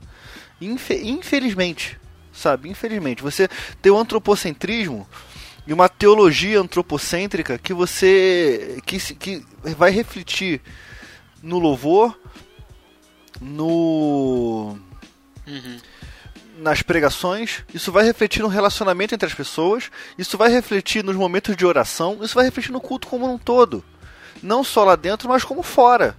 Infe- 0.60 1.02
infelizmente, 1.02 1.98
sabe? 2.32 2.68
Infelizmente, 2.68 3.22
você 3.22 3.48
tem 3.80 3.90
o 3.90 3.96
antropocentrismo 3.98 5.06
e 5.66 5.72
uma 5.72 5.88
teologia 5.88 6.60
antropocêntrica 6.60 7.58
que 7.58 7.72
você 7.72 8.78
que, 8.84 8.98
que 9.14 9.44
vai 9.76 9.90
refletir 9.90 10.60
no 11.42 11.58
louvor, 11.58 12.18
no 13.40 14.78
nas 16.58 16.82
pregações, 16.82 17.64
isso 17.72 17.90
vai 17.90 18.04
refletir 18.04 18.42
no 18.42 18.48
relacionamento 18.48 19.14
entre 19.14 19.26
as 19.26 19.34
pessoas, 19.34 19.90
isso 20.18 20.36
vai 20.36 20.50
refletir 20.50 21.02
nos 21.02 21.16
momentos 21.16 21.56
de 21.56 21.64
oração, 21.64 22.18
isso 22.20 22.34
vai 22.34 22.44
refletir 22.44 22.70
no 22.70 22.80
culto 22.80 23.08
como 23.08 23.32
um 23.32 23.38
todo. 23.38 23.82
Não 24.42 24.62
só 24.62 24.84
lá 24.84 24.94
dentro, 24.94 25.28
mas 25.28 25.42
como 25.42 25.62
fora. 25.62 26.14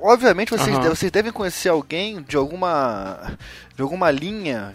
Obviamente 0.00 0.50
vocês, 0.50 0.76
Aham. 0.76 0.88
vocês 0.88 1.12
devem 1.12 1.30
conhecer 1.30 1.68
alguém 1.68 2.22
de 2.22 2.36
alguma 2.36 3.36
de 3.76 3.82
alguma 3.82 4.10
linha 4.10 4.74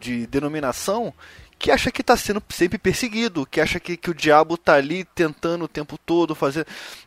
de 0.00 0.26
denominação 0.26 1.12
que 1.58 1.70
acha 1.70 1.90
que 1.90 2.00
está 2.02 2.16
sendo 2.16 2.42
sempre 2.50 2.78
perseguido, 2.78 3.44
que 3.46 3.60
acha 3.60 3.80
que, 3.80 3.96
que 3.96 4.10
o 4.10 4.14
diabo 4.14 4.54
está 4.54 4.74
ali 4.74 5.04
tentando 5.04 5.64
o 5.64 5.68
tempo 5.68 5.98
todo, 5.98 6.34
fazer, 6.34 6.66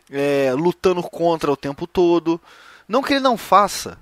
é, 0.09 0.51
lutando 0.53 1.01
contra 1.03 1.51
o 1.51 1.55
tempo 1.57 1.87
todo. 1.87 2.39
Não 2.87 3.01
que 3.01 3.13
ele 3.13 3.21
não 3.21 3.37
faça, 3.37 3.97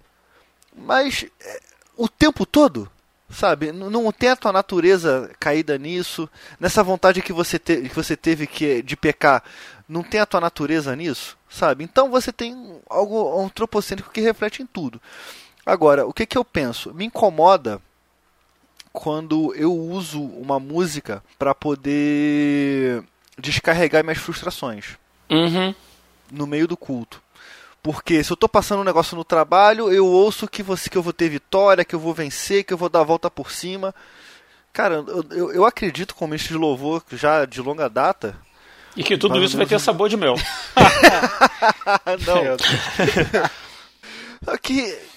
mas 0.76 1.26
é, 1.40 1.60
o 1.96 2.08
tempo 2.08 2.46
todo, 2.46 2.90
sabe? 3.30 3.68
N- 3.68 3.90
Não 3.90 4.12
tem 4.12 4.30
a 4.30 4.36
tua 4.36 4.52
natureza 4.52 5.30
caída 5.40 5.78
nisso, 5.78 6.28
nessa 6.60 6.82
vontade 6.84 7.22
que 7.22 7.32
você, 7.34 7.60
te, 7.60 7.82
que 7.84 7.96
você 7.96 8.18
teve 8.18 8.48
que, 8.48 8.82
de 8.82 8.96
pecar, 8.98 9.44
não 9.88 10.02
tem 10.04 10.20
a 10.20 10.26
tua 10.26 10.40
natureza 10.42 10.96
nisso, 10.96 11.38
sabe? 11.50 11.84
Então 11.84 12.10
você 12.10 12.32
tem 12.32 12.80
algo 12.90 13.40
antropocêntrico 13.40 14.12
que 14.12 14.22
reflete 14.22 14.62
em 14.64 14.66
tudo. 14.66 15.02
Agora, 15.66 16.08
o 16.08 16.14
que, 16.14 16.26
que 16.26 16.38
eu 16.38 16.46
penso? 16.46 16.94
Me 16.94 17.06
incomoda 17.06 17.80
quando 18.92 19.54
eu 19.56 19.74
uso 19.74 20.22
uma 20.22 20.60
música 20.60 21.24
para 21.38 21.56
poder 21.56 23.04
descarregar 23.38 24.04
minhas 24.04 24.18
frustrações 24.20 24.98
Uhum. 25.30 25.74
no 26.32 26.46
meio 26.48 26.68
do 26.68 26.76
culto. 26.76 27.22
Porque 27.82 28.22
se 28.24 28.32
eu 28.32 28.36
tô 28.38 28.50
passando 28.50 28.82
um 28.82 28.84
negócio 28.84 29.16
no 29.16 29.24
trabalho, 29.24 29.92
eu 29.92 30.06
ouço 30.06 30.48
que, 30.48 30.62
você, 30.62 30.90
que 30.90 30.98
eu 30.98 31.04
vou 31.04 31.14
ter 31.14 31.30
vitória, 31.30 31.86
que 31.86 31.96
eu 31.96 32.00
vou 32.00 32.14
vencer, 32.14 32.64
que 32.66 32.74
eu 32.74 32.78
vou 32.78 32.90
dar 32.90 33.00
a 33.02 33.06
volta 33.06 33.32
por 33.32 33.52
cima. 33.52 33.96
Cara, 34.74 34.96
eu, 34.96 35.26
eu, 35.32 35.54
eu 35.54 35.66
acredito 35.66 36.14
como 36.14 36.32
ministro 36.32 36.56
de 36.56 36.60
louvor 36.62 37.02
já 37.14 37.46
de 37.46 37.62
longa 37.62 37.90
data. 37.90 38.36
E 38.98 39.04
que 39.04 39.18
tudo 39.18 39.42
isso 39.44 39.56
vai 39.56 39.66
ter 39.66 39.80
sabor 39.80 40.10
de 40.10 40.18
mel. 40.18 40.36
não. 42.28 42.58
Aqui 44.54 44.94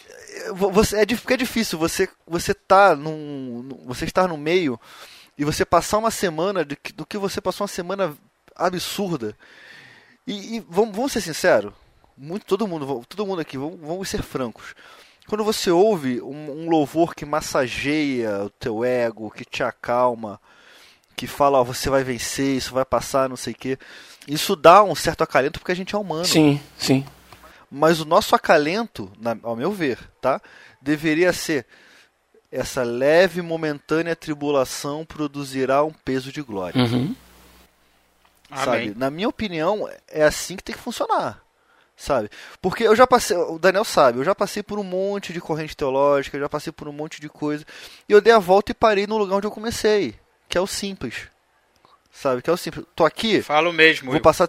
você 0.52 0.96
é, 0.96 1.02
é 1.02 1.37
difícil 1.37 1.78
você 1.78 2.09
você 2.26 2.52
tá 2.55 2.94
num 2.96 3.68
você 3.87 4.05
estar 4.05 4.26
no 4.28 4.37
meio 4.37 4.78
e 5.38 5.44
você 5.44 5.64
passar 5.64 5.98
uma 5.98 6.11
semana 6.11 6.64
de, 6.64 6.76
que- 6.76 6.92
do 6.92 7.07
que 7.07 7.16
você 7.18 7.40
passou 7.40 7.64
uma 7.64 7.68
semana 7.68 8.14
absurda. 8.55 9.37
E, 10.26 10.57
e 10.57 10.61
vamos, 10.68 10.94
vamos 10.94 11.12
ser 11.12 11.20
sinceros, 11.20 11.72
muito 12.16 12.46
todo 12.46 12.66
mundo, 12.68 13.05
todo 13.09 13.26
mundo 13.26 13.40
aqui, 13.40 13.57
vamos, 13.59 13.81
vamos 13.81 14.09
ser 14.09 14.22
francos. 14.22 14.74
Quando 15.26 15.42
você 15.44 15.70
ouve 15.70 16.20
um, 16.20 16.64
um 16.64 16.68
louvor 16.68 17.14
que 17.14 17.24
massageia 17.24 18.44
o 18.44 18.50
teu 18.50 18.85
ego, 18.85 19.31
que 19.31 19.44
te 19.44 19.62
acalma, 19.62 20.40
que 21.16 21.26
fala, 21.26 21.59
ó, 21.61 21.64
você 21.64 21.88
vai 21.88 22.05
vencer, 22.05 22.57
isso 22.57 22.74
vai 22.74 22.85
passar, 22.85 23.28
não 23.28 23.37
sei 23.37 23.52
o 23.52 23.57
quê, 23.57 23.78
isso 24.28 24.55
dá 24.55 24.83
um 24.83 24.94
certo 24.94 25.22
acalento 25.22 25.59
porque 25.61 25.72
a 25.72 25.76
gente 25.76 25.94
é 25.94 25.98
humano. 25.98 26.24
Sim, 26.24 26.61
sim. 26.78 27.05
Mas 27.74 28.00
o 28.00 28.04
nosso 28.04 28.35
acalento, 28.37 29.11
na- 29.18 29.37
ao 29.42 29.56
meu 29.56 29.72
ver, 29.72 29.98
tá? 30.20 30.40
Deveria 30.80 31.32
ser 31.32 31.64
essa 32.50 32.82
leve 32.82 33.38
e 33.40 33.42
momentânea 33.42 34.14
tribulação 34.14 35.06
produzirá 35.06 35.82
um 35.82 35.90
peso 35.92 36.30
de 36.30 36.42
glória. 36.42 36.78
Uhum. 36.78 37.16
sabe? 38.54 38.76
Amém. 38.76 38.94
Na 38.94 39.11
minha 39.11 39.28
opinião, 39.28 39.88
é 40.06 40.22
assim 40.24 40.56
que 40.56 40.62
tem 40.62 40.74
que 40.74 40.80
funcionar, 40.82 41.42
sabe? 41.96 42.28
Porque 42.61 42.85
eu 42.85 42.94
já 42.94 43.06
passei, 43.06 43.35
o 43.35 43.58
Daniel 43.58 43.85
sabe, 43.85 44.18
eu 44.18 44.24
já 44.24 44.35
passei 44.35 44.62
por 44.62 44.78
um 44.78 44.85
monte 44.85 45.32
de 45.32 45.40
corrente 45.40 45.74
teológica, 45.74 46.37
eu 46.37 46.42
já 46.42 46.48
passei 46.50 46.70
por 46.70 46.87
um 46.87 46.92
monte 46.92 47.18
de 47.22 47.30
coisa, 47.30 47.64
e 48.06 48.12
eu 48.12 48.20
dei 48.20 48.35
a 48.35 48.38
volta 48.38 48.70
e 48.70 48.74
parei 48.74 49.06
no 49.06 49.16
lugar 49.16 49.37
onde 49.37 49.46
eu 49.46 49.50
comecei, 49.50 50.14
que 50.46 50.58
é 50.58 50.61
o 50.61 50.66
simples. 50.66 51.28
Sabe? 52.12 52.42
Que 52.42 52.50
é 52.50 52.52
o 52.52 52.56
simples. 52.58 52.85
Tô 52.94 53.06
aqui, 53.06 53.40
Falo 53.40 53.72
mesmo. 53.72 54.04
vou 54.04 54.14
Will. 54.16 54.20
passar 54.22 54.46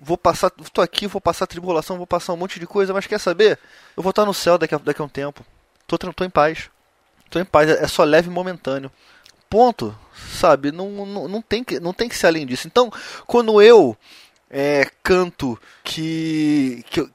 vou 0.00 0.16
passar, 0.16 0.50
tô 0.50 0.80
aqui, 0.80 1.06
vou 1.06 1.20
passar 1.20 1.46
tribulação, 1.46 1.96
vou 1.96 2.06
passar 2.06 2.32
um 2.32 2.36
monte 2.36 2.58
de 2.60 2.66
coisa, 2.66 2.92
mas 2.92 3.06
quer 3.06 3.18
saber? 3.18 3.58
Eu 3.96 4.02
vou 4.02 4.10
estar 4.10 4.24
no 4.24 4.34
céu 4.34 4.58
daqui 4.58 4.74
a, 4.74 4.78
daqui 4.78 5.00
a 5.00 5.04
um 5.04 5.08
tempo. 5.08 5.44
Tô, 5.86 5.98
tô 5.98 6.24
em 6.24 6.30
paz. 6.30 6.70
Tô 7.30 7.38
em 7.38 7.44
paz, 7.44 7.68
é 7.68 7.84
é 7.84 7.88
só 7.88 8.04
leve 8.04 8.28
e 8.28 8.32
momentâneo. 8.32 8.90
Ponto. 9.48 9.96
Sabe? 10.32 10.70
Não, 10.70 10.90
não, 11.06 11.28
não, 11.28 11.42
tem 11.42 11.64
que, 11.64 11.80
não 11.80 11.92
tem 11.92 12.08
que 12.08 12.16
ser 12.16 12.28
além 12.28 12.46
disso. 12.46 12.66
Então, 12.66 12.90
quando 13.26 13.60
eu 13.60 13.96
é, 14.48 14.88
canto 15.02 15.58
que, 15.82 16.84
que, 16.88 17.10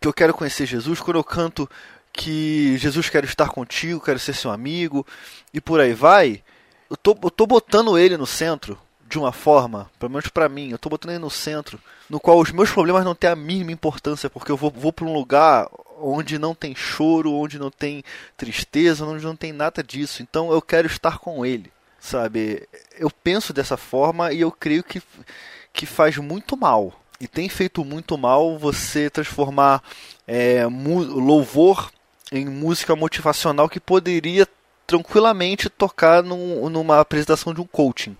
que 0.00 0.08
eu 0.08 0.12
quero 0.12 0.34
conhecer 0.34 0.66
Jesus, 0.66 1.00
quando 1.00 1.16
eu 1.16 1.24
canto 1.24 1.68
que 2.12 2.76
Jesus 2.78 3.10
quer 3.10 3.24
estar 3.24 3.48
contigo, 3.48 4.00
quero 4.00 4.18
ser 4.18 4.34
seu 4.34 4.52
amigo, 4.52 5.04
e 5.52 5.60
por 5.60 5.80
aí 5.80 5.92
vai, 5.92 6.42
eu 6.88 6.96
tô, 6.96 7.16
eu 7.22 7.30
tô 7.30 7.46
botando 7.46 7.98
ele 7.98 8.16
no 8.16 8.26
centro 8.26 8.78
de 9.08 9.18
uma 9.18 9.32
forma, 9.32 9.90
pelo 9.98 10.10
menos 10.12 10.28
pra 10.28 10.48
mim, 10.48 10.70
eu 10.70 10.78
tô 10.78 10.88
botando 10.88 11.10
ele 11.10 11.18
no 11.18 11.30
centro, 11.30 11.78
no 12.08 12.18
qual 12.18 12.38
os 12.38 12.50
meus 12.50 12.70
problemas 12.70 13.04
não 13.04 13.14
têm 13.14 13.30
a 13.30 13.36
mínima 13.36 13.72
importância, 13.72 14.30
porque 14.30 14.50
eu 14.50 14.56
vou, 14.56 14.70
vou 14.70 14.92
pra 14.92 15.04
um 15.04 15.12
lugar 15.12 15.68
onde 16.00 16.38
não 16.38 16.54
tem 16.54 16.74
choro, 16.74 17.32
onde 17.32 17.58
não 17.58 17.70
tem 17.70 18.02
tristeza, 18.36 19.04
onde 19.04 19.24
não 19.24 19.36
tem 19.36 19.52
nada 19.52 19.82
disso. 19.82 20.22
Então 20.22 20.50
eu 20.52 20.60
quero 20.60 20.86
estar 20.86 21.18
com 21.18 21.44
ele, 21.46 21.70
sabe? 22.00 22.66
Eu 22.98 23.10
penso 23.10 23.52
dessa 23.52 23.76
forma 23.76 24.32
e 24.32 24.40
eu 24.40 24.50
creio 24.50 24.82
que, 24.82 25.02
que 25.72 25.86
faz 25.86 26.16
muito 26.16 26.56
mal. 26.56 26.92
E 27.20 27.28
tem 27.28 27.48
feito 27.48 27.84
muito 27.84 28.18
mal 28.18 28.58
você 28.58 29.08
transformar 29.08 29.82
é, 30.26 30.66
louvor 30.66 31.90
em 32.32 32.44
música 32.46 32.96
motivacional 32.96 33.68
que 33.68 33.78
poderia 33.78 34.48
tranquilamente 34.86 35.70
tocar 35.70 36.22
num- 36.22 36.68
numa 36.68 37.00
apresentação 37.00 37.54
de 37.54 37.60
um 37.60 37.66
coaching, 37.66 38.16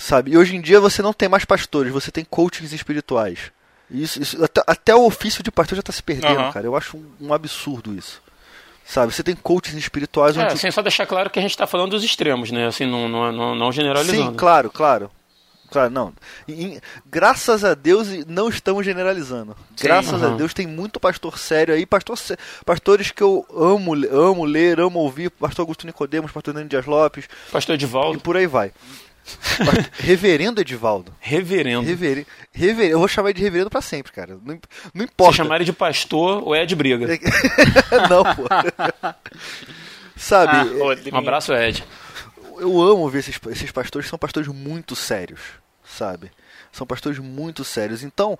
sabe? 0.00 0.32
E 0.32 0.36
hoje 0.38 0.56
em 0.56 0.60
dia 0.60 0.80
você 0.80 1.02
não 1.02 1.12
tem 1.12 1.28
mais 1.28 1.44
pastores, 1.44 1.92
você 1.92 2.10
tem 2.10 2.24
coachings 2.24 2.72
espirituais. 2.72 3.52
Isso, 3.90 4.22
isso- 4.22 4.44
até, 4.44 4.62
até 4.66 4.94
o 4.94 5.04
ofício 5.04 5.42
de 5.42 5.50
pastor 5.50 5.76
já 5.76 5.80
está 5.80 5.92
se 5.92 6.02
perdendo, 6.02 6.38
Aham. 6.40 6.52
cara. 6.52 6.66
Eu 6.66 6.76
acho 6.76 6.96
um, 6.96 7.06
um 7.20 7.34
absurdo 7.34 7.92
isso. 7.96 8.22
Sabe? 8.84 9.12
Você 9.12 9.22
tem 9.22 9.36
coachings 9.36 9.78
espirituais 9.78 10.36
É, 10.36 10.42
onde 10.44 10.52
assim, 10.54 10.70
só 10.70 10.80
deixar 10.82 11.06
claro 11.06 11.28
que 11.30 11.38
a 11.38 11.42
gente 11.42 11.52
está 11.52 11.66
falando 11.66 11.90
dos 11.92 12.02
extremos, 12.04 12.50
né? 12.50 12.66
Assim, 12.66 12.86
não, 12.86 13.08
não, 13.08 13.30
não, 13.32 13.54
não 13.54 13.72
generalizando. 13.72 14.30
Sim, 14.30 14.36
claro, 14.36 14.70
claro. 14.70 15.10
Claro, 15.70 15.90
não. 15.90 16.12
E- 16.48 16.80
graças 17.06 17.62
a 17.64 17.74
Deus 17.74 18.08
e 18.08 18.24
não 18.26 18.48
estamos 18.48 18.84
generalizando. 18.84 19.56
Graças 19.80 20.20
a 20.20 20.26
Aham. 20.26 20.36
Deus 20.36 20.52
tem 20.52 20.66
muito 20.66 20.98
pastor 20.98 21.38
sério 21.38 21.72
aí, 21.74 21.86
pastor, 21.86 22.18
pastores 22.66 23.12
que 23.12 23.22
eu 23.22 23.46
amo, 23.54 23.92
amo 24.10 24.44
ler, 24.44 24.80
amo 24.80 24.98
ouvir, 24.98 25.30
pastor 25.30 25.62
Augusto 25.62 25.86
Nicodemos, 25.86 26.32
pastor 26.32 26.54
Nando 26.54 26.68
Dias 26.68 26.86
Lopes 26.86 27.28
Pastor 27.52 27.74
e 27.74 27.76
Edivaldo, 27.76 28.18
por 28.18 28.36
aí 28.36 28.48
vai. 28.48 28.72
Reverendo 29.98 30.60
Edivaldo. 30.60 31.14
reverendo. 31.20 31.86
Reveri, 31.86 32.26
reveri, 32.52 32.90
eu 32.90 32.98
vou 32.98 33.08
chamar 33.08 33.30
ele 33.30 33.38
de 33.38 33.44
reverendo 33.44 33.70
pra 33.70 33.80
sempre, 33.80 34.12
cara. 34.12 34.38
Não, 34.44 34.58
não 34.94 35.04
Se 35.06 35.12
importa. 35.12 35.36
chamar 35.36 35.56
ele 35.56 35.64
de 35.64 35.72
pastor 35.72 36.42
ou 36.42 36.54
é 36.54 36.64
de 36.66 36.74
briga. 36.76 37.06
não, 38.08 38.24
pô. 38.34 38.44
Sabe? 40.16 40.52
Ah, 40.52 40.64
é-. 40.64 41.14
Um 41.14 41.18
abraço, 41.18 41.52
Ed. 41.54 41.84
eu 42.58 42.80
amo 42.80 43.08
ver 43.08 43.20
esses, 43.20 43.38
esses 43.50 43.70
pastores, 43.70 44.08
são 44.08 44.18
pastores 44.18 44.48
muito 44.48 44.94
sérios, 44.94 45.40
sabe? 45.84 46.30
São 46.72 46.86
pastores 46.86 47.18
muito 47.18 47.64
sérios. 47.64 48.02
Então, 48.02 48.38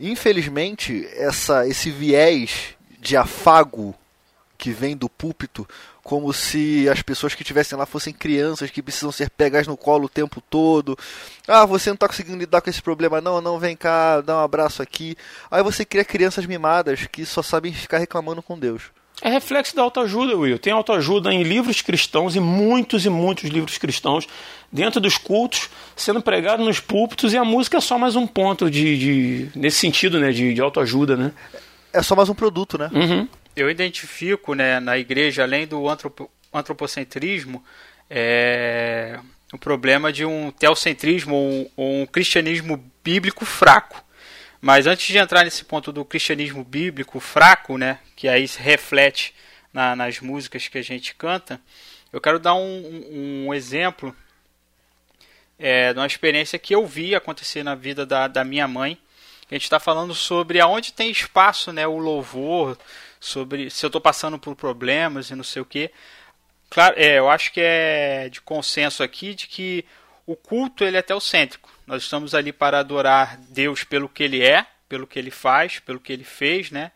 infelizmente, 0.00 1.06
essa, 1.16 1.66
esse 1.66 1.90
viés 1.90 2.74
de 2.98 3.16
afago 3.16 3.94
que 4.62 4.70
vem 4.70 4.96
do 4.96 5.08
púlpito, 5.08 5.66
como 6.04 6.32
se 6.32 6.88
as 6.88 7.02
pessoas 7.02 7.34
que 7.34 7.42
estivessem 7.42 7.76
lá 7.76 7.84
fossem 7.84 8.12
crianças 8.12 8.70
que 8.70 8.80
precisam 8.80 9.10
ser 9.10 9.28
pegas 9.28 9.66
no 9.66 9.76
colo 9.76 10.04
o 10.04 10.08
tempo 10.08 10.40
todo. 10.40 10.96
Ah, 11.48 11.66
você 11.66 11.90
não 11.90 11.94
está 11.94 12.06
conseguindo 12.06 12.38
lidar 12.38 12.60
com 12.60 12.70
esse 12.70 12.80
problema, 12.80 13.20
não, 13.20 13.40
não, 13.40 13.58
vem 13.58 13.74
cá, 13.76 14.20
dá 14.20 14.36
um 14.36 14.44
abraço 14.44 14.80
aqui. 14.80 15.16
Aí 15.50 15.64
você 15.64 15.84
cria 15.84 16.04
crianças 16.04 16.46
mimadas 16.46 17.08
que 17.10 17.26
só 17.26 17.42
sabem 17.42 17.72
ficar 17.72 17.98
reclamando 17.98 18.40
com 18.40 18.56
Deus. 18.56 18.82
É 19.20 19.28
reflexo 19.28 19.74
da 19.74 19.82
autoajuda, 19.82 20.36
Will. 20.36 20.58
Tem 20.60 20.72
autoajuda 20.72 21.32
em 21.32 21.42
livros 21.42 21.82
cristãos 21.82 22.36
e 22.36 22.40
muitos 22.40 23.04
e 23.04 23.10
muitos 23.10 23.50
livros 23.50 23.78
cristãos 23.78 24.28
dentro 24.70 25.00
dos 25.00 25.18
cultos, 25.18 25.68
sendo 25.96 26.22
pregado 26.22 26.64
nos 26.64 26.78
púlpitos, 26.78 27.32
e 27.32 27.36
a 27.36 27.44
música 27.44 27.78
é 27.78 27.80
só 27.80 27.98
mais 27.98 28.14
um 28.14 28.28
ponto 28.28 28.70
de, 28.70 28.98
de- 28.98 29.58
nesse 29.58 29.78
sentido, 29.78 30.20
né, 30.20 30.30
de, 30.30 30.54
de 30.54 30.60
autoajuda, 30.60 31.16
né? 31.16 31.32
É 31.92 32.00
só 32.00 32.14
mais 32.16 32.28
um 32.28 32.34
produto, 32.34 32.78
né? 32.78 32.88
Uhum. 32.92 33.28
Eu 33.54 33.70
identifico 33.70 34.54
né, 34.54 34.80
na 34.80 34.96
igreja, 34.98 35.42
além 35.42 35.66
do 35.66 35.88
antropo- 35.88 36.30
antropocentrismo, 36.52 37.64
é, 38.08 39.18
o 39.52 39.58
problema 39.58 40.12
de 40.12 40.24
um 40.24 40.50
teocentrismo 40.50 41.34
ou 41.76 41.92
um, 41.98 42.02
um 42.02 42.06
cristianismo 42.06 42.82
bíblico 43.02 43.44
fraco. 43.44 44.02
Mas 44.60 44.86
antes 44.86 45.06
de 45.06 45.18
entrar 45.18 45.44
nesse 45.44 45.64
ponto 45.64 45.92
do 45.92 46.04
cristianismo 46.04 46.62
bíblico 46.62 47.18
fraco, 47.20 47.76
né, 47.76 47.98
que 48.14 48.28
aí 48.28 48.46
se 48.46 48.60
reflete 48.60 49.34
na- 49.72 49.96
nas 49.96 50.20
músicas 50.20 50.68
que 50.68 50.78
a 50.78 50.82
gente 50.82 51.14
canta, 51.14 51.60
eu 52.12 52.20
quero 52.20 52.38
dar 52.38 52.54
um, 52.54 52.60
um- 52.60 53.46
um 53.48 53.54
exemplo 53.54 54.14
é, 55.58 55.92
de 55.92 55.98
uma 55.98 56.06
experiência 56.06 56.58
que 56.58 56.74
eu 56.74 56.84
vi 56.86 57.14
acontecer 57.14 57.62
na 57.62 57.74
vida 57.74 58.04
da, 58.04 58.26
da 58.26 58.44
minha 58.44 58.66
mãe. 58.66 58.98
A 59.50 59.54
gente 59.54 59.64
está 59.64 59.78
falando 59.78 60.14
sobre 60.14 60.58
aonde 60.60 60.92
tem 60.92 61.10
espaço, 61.10 61.72
né, 61.72 61.86
o 61.86 61.98
louvor, 61.98 62.76
sobre 63.22 63.70
se 63.70 63.86
eu 63.86 63.88
estou 63.88 64.00
passando 64.00 64.36
por 64.36 64.56
problemas 64.56 65.30
e 65.30 65.36
não 65.36 65.44
sei 65.44 65.62
o 65.62 65.64
que. 65.64 65.92
Claro, 66.68 66.94
é, 66.98 67.20
eu 67.20 67.30
acho 67.30 67.52
que 67.52 67.60
é 67.60 68.28
de 68.28 68.40
consenso 68.40 69.00
aqui 69.00 69.32
de 69.32 69.46
que 69.46 69.84
o 70.26 70.34
culto 70.34 70.82
ele 70.82 70.96
é 70.96 71.02
teocêntrico. 71.02 71.70
Nós 71.86 72.02
estamos 72.02 72.34
ali 72.34 72.52
para 72.52 72.80
adorar 72.80 73.36
Deus 73.48 73.84
pelo 73.84 74.08
que 74.08 74.24
Ele 74.24 74.42
é, 74.42 74.66
pelo 74.88 75.06
que 75.06 75.18
Ele 75.18 75.30
faz, 75.30 75.78
pelo 75.78 76.00
que 76.00 76.12
Ele 76.12 76.24
fez, 76.24 76.72
né? 76.72 76.90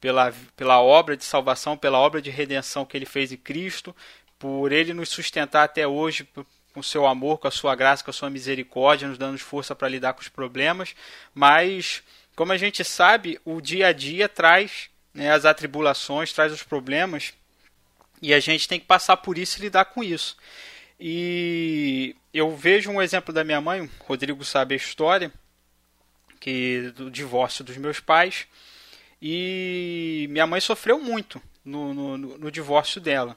Pela, 0.00 0.32
pela 0.56 0.80
obra 0.80 1.16
de 1.16 1.24
salvação, 1.24 1.76
pela 1.76 1.98
obra 1.98 2.22
de 2.22 2.30
redenção 2.30 2.84
que 2.84 2.96
Ele 2.96 3.06
fez 3.06 3.32
em 3.32 3.36
Cristo, 3.36 3.94
por 4.38 4.70
Ele 4.70 4.94
nos 4.94 5.08
sustentar 5.08 5.64
até 5.64 5.86
hoje 5.86 6.28
com 6.72 6.82
seu 6.82 7.06
amor, 7.06 7.38
com 7.38 7.48
a 7.48 7.52
sua 7.52 7.74
graça, 7.74 8.04
com 8.04 8.10
a 8.10 8.14
sua 8.14 8.30
misericórdia, 8.30 9.08
nos 9.08 9.18
dando 9.18 9.38
força 9.38 9.74
para 9.74 9.88
lidar 9.88 10.12
com 10.12 10.20
os 10.20 10.28
problemas. 10.28 10.94
Mas, 11.34 12.02
como 12.36 12.52
a 12.52 12.56
gente 12.56 12.84
sabe, 12.84 13.40
o 13.44 13.60
dia 13.60 13.88
a 13.88 13.92
dia 13.92 14.28
traz 14.28 14.91
né, 15.14 15.30
as 15.32 15.44
atribulações, 15.44 16.32
traz 16.32 16.52
os 16.52 16.62
problemas 16.62 17.32
e 18.20 18.32
a 18.32 18.40
gente 18.40 18.68
tem 18.68 18.78
que 18.80 18.86
passar 18.86 19.16
por 19.18 19.36
isso 19.38 19.58
e 19.58 19.62
lidar 19.62 19.86
com 19.86 20.02
isso. 20.02 20.36
E 20.98 22.14
eu 22.32 22.54
vejo 22.56 22.90
um 22.90 23.02
exemplo 23.02 23.34
da 23.34 23.42
minha 23.44 23.60
mãe, 23.60 23.90
Rodrigo 24.00 24.44
sabe 24.44 24.74
a 24.74 24.76
história, 24.76 25.32
que 26.38 26.92
do 26.96 27.10
divórcio 27.10 27.64
dos 27.64 27.76
meus 27.76 28.00
pais. 28.00 28.46
E 29.20 30.26
minha 30.30 30.46
mãe 30.46 30.60
sofreu 30.60 30.98
muito 30.98 31.40
no, 31.64 31.94
no, 31.94 32.18
no- 32.18 32.38
no 32.38 32.50
divórcio 32.50 33.00
dela. 33.00 33.36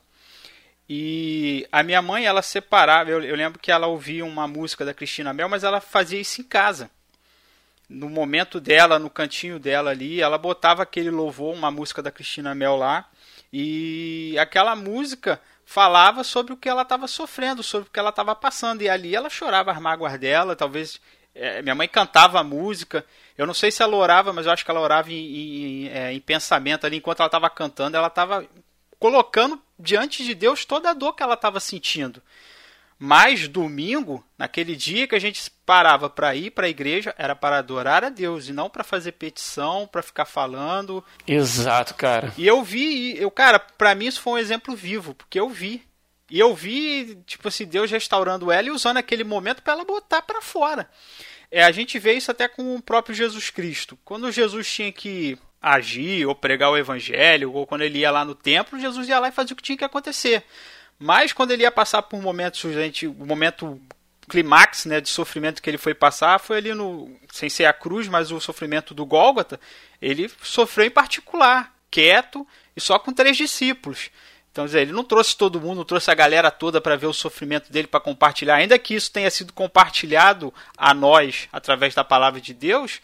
E 0.90 1.68
a 1.72 1.82
minha 1.84 2.02
mãe, 2.02 2.26
ela 2.26 2.42
separava. 2.42 3.10
Eu, 3.10 3.24
eu 3.24 3.36
lembro 3.36 3.60
que 3.60 3.72
ela 3.72 3.88
ouvia 3.88 4.24
uma 4.26 4.48
música 4.48 4.86
da 4.86 4.94
Cristina 4.94 5.34
Mel, 5.34 5.50
mas 5.50 5.64
ela 5.64 5.82
fazia 5.82 6.20
isso 6.20 6.42
em 6.42 6.44
casa. 6.44 6.90
No 7.88 8.10
momento 8.10 8.60
dela, 8.60 8.98
no 8.98 9.10
cantinho 9.10 9.60
dela 9.60 9.91
ali, 9.91 10.21
ela 10.21 10.38
botava 10.38 10.84
aquele 10.84 11.12
louvor, 11.12 11.54
uma 11.54 11.69
música 11.69 12.02
da 12.02 12.12
Cristina 12.12 12.56
Mel 12.56 12.76
lá. 12.76 13.08
E 13.54 14.36
aquela 14.39 14.76
música 14.76 15.39
falava 15.65 16.24
sobre 16.24 16.54
o 16.54 16.58
que 16.58 16.67
ela 16.67 16.82
estava 16.82 17.08
sofrendo, 17.08 17.63
sobre 17.63 17.88
o 17.88 17.91
que 17.91 18.00
ela 18.00 18.10
estava 18.10 18.36
passando. 18.36 18.82
E 18.82 18.89
ali 18.89 19.15
ela 19.15 19.30
chorava 19.30 19.71
as 19.71 19.80
mágoas 19.80 20.19
dela, 20.19 20.56
talvez. 20.56 21.00
é, 21.34 21.62
minha 21.62 21.76
mãe 21.76 21.88
cantava 21.88 22.39
a 22.39 22.43
música. 22.43 23.06
Eu 23.38 23.45
não 23.45 23.54
sei 23.54 23.71
se 23.71 23.84
ela 23.84 23.95
orava, 23.95 24.34
mas 24.34 24.45
eu 24.45 24.52
acho 24.52 24.65
que 24.65 24.71
ela 24.71 24.80
orava 24.80 25.12
em, 25.12 25.86
em, 25.86 25.89
é, 25.89 26.13
em 26.13 26.19
pensamento 26.19 26.86
ali. 26.86 26.98
Enquanto 26.98 27.19
ela 27.19 27.28
estava 27.28 27.50
cantando, 27.50 27.98
ela 27.98 28.08
estava 28.08 28.45
colocando 29.00 29.62
diante 29.78 30.24
de 30.24 30.34
Deus 30.34 30.65
toda 30.65 30.89
a 30.89 30.93
dor 30.93 31.13
que 31.13 31.21
ela 31.21 31.36
estava 31.36 31.60
sentindo. 31.60 32.21
Mas 32.98 33.48
domingo, 33.48 34.26
naquele 34.38 34.76
dia 34.76 35.08
que 35.08 35.16
a 35.16 35.20
gente 35.20 35.52
parava 35.66 36.10
para 36.10 36.34
ir 36.34 36.52
para 36.52 36.66
a 36.66 36.70
igreja, 36.70 37.14
era 37.18 37.36
para 37.36 37.58
adorar 37.58 38.06
a 38.06 38.10
Deus 38.10 38.48
e 38.48 38.54
não 38.54 38.70
para 38.70 38.84
fazer 38.84 39.14
petição, 39.14 39.86
para 39.86 40.02
ficar 40.02 40.26
falando. 40.26 41.04
Exato, 41.28 41.94
cara. 41.96 42.34
E 42.38 42.48
eu 42.48 42.64
vi, 42.64 43.18
eu, 43.18 43.30
cara, 43.30 43.60
para 43.60 43.94
mim 43.96 44.06
isso 44.06 44.22
foi 44.22 44.34
um 44.34 44.38
exemplo 44.38 44.76
vivo, 44.76 45.14
porque 45.14 45.40
eu 45.40 45.50
vi. 45.50 45.84
E 46.30 46.40
eu 46.40 46.56
vi, 46.56 47.18
tipo 47.26 47.48
assim, 47.48 47.66
Deus 47.66 47.92
restaurando 47.92 48.52
ela 48.52 48.68
e 48.68 48.72
usando 48.72 48.98
aquele 48.98 49.24
momento 49.24 49.62
para 49.62 49.74
ela 49.74 49.86
botar 49.86 50.22
para 50.22 50.42
fora. 50.42 50.90
É, 51.52 51.64
a 51.64 51.72
gente 51.72 52.00
vê 52.00 52.14
isso 52.14 52.32
até 52.32 52.48
com 52.48 52.76
o 52.76 52.82
próprio 52.82 53.14
Jesus 53.14 53.50
Cristo. 53.50 53.98
Quando 54.04 54.32
Jesus 54.32 54.68
tinha 54.72 54.92
que 54.92 55.38
agir 55.62 56.26
ou 56.26 56.34
pregar 56.34 56.72
o 56.72 56.78
evangelho, 56.78 57.52
ou 57.52 57.68
quando 57.68 57.82
ele 57.82 58.00
ia 58.00 58.12
lá 58.12 58.24
no 58.24 58.36
templo, 58.36 58.80
Jesus 58.80 59.08
ia 59.08 59.20
lá 59.20 59.28
e 59.30 59.32
fazia 59.32 59.54
o 59.54 59.56
que 59.56 59.64
tinha 59.64 59.78
que 59.78 59.84
acontecer. 59.84 60.44
Mas 60.98 61.34
quando 61.34 61.52
ele 61.52 61.64
ia 61.64 61.72
passar 61.72 62.02
por 62.04 62.22
momentos, 62.22 62.62
gente, 62.74 63.08
o 63.08 63.26
momento 63.26 63.80
clímax 64.28 64.86
né, 64.86 65.00
de 65.00 65.10
sofrimento 65.10 65.62
que 65.62 65.70
ele 65.70 65.78
foi 65.78 65.94
passar 65.94 66.40
foi 66.40 66.58
ali 66.58 66.74
no. 66.74 67.12
sem 67.32 67.50
ser 67.50 67.66
a 67.66 67.74
cruz, 67.74 68.08
mas 68.08 68.32
o 68.32 68.40
sofrimento 68.40 68.94
do 68.94 69.06
Gólgota, 69.06 69.60
ele 70.02 70.32
sofreu 70.42 70.86
em 70.86 70.92
particular, 70.92 71.74
quieto 71.92 72.48
e 72.76 72.82
só 72.82 72.98
com 72.98 73.14
três 73.14 73.38
discípulos. 73.38 74.10
Então, 74.52 74.66
ele 74.68 74.94
não 74.94 75.04
trouxe 75.04 75.36
todo 75.36 75.60
mundo, 75.60 75.80
não 75.80 75.84
trouxe 75.84 76.10
a 76.10 76.16
galera 76.16 76.50
toda 76.50 76.80
para 76.80 76.96
ver 76.96 77.08
o 77.08 77.14
sofrimento 77.14 77.70
dele, 77.70 77.88
para 77.88 78.00
compartilhar, 78.00 78.56
ainda 78.56 78.80
que 78.80 78.96
isso 78.96 79.12
tenha 79.12 79.30
sido 79.30 79.52
compartilhado 79.52 80.54
a 80.78 80.94
nós 80.94 81.50
através 81.52 81.94
da 81.94 82.06
palavra 82.06 82.40
de 82.40 82.54
Deus. 82.54 83.02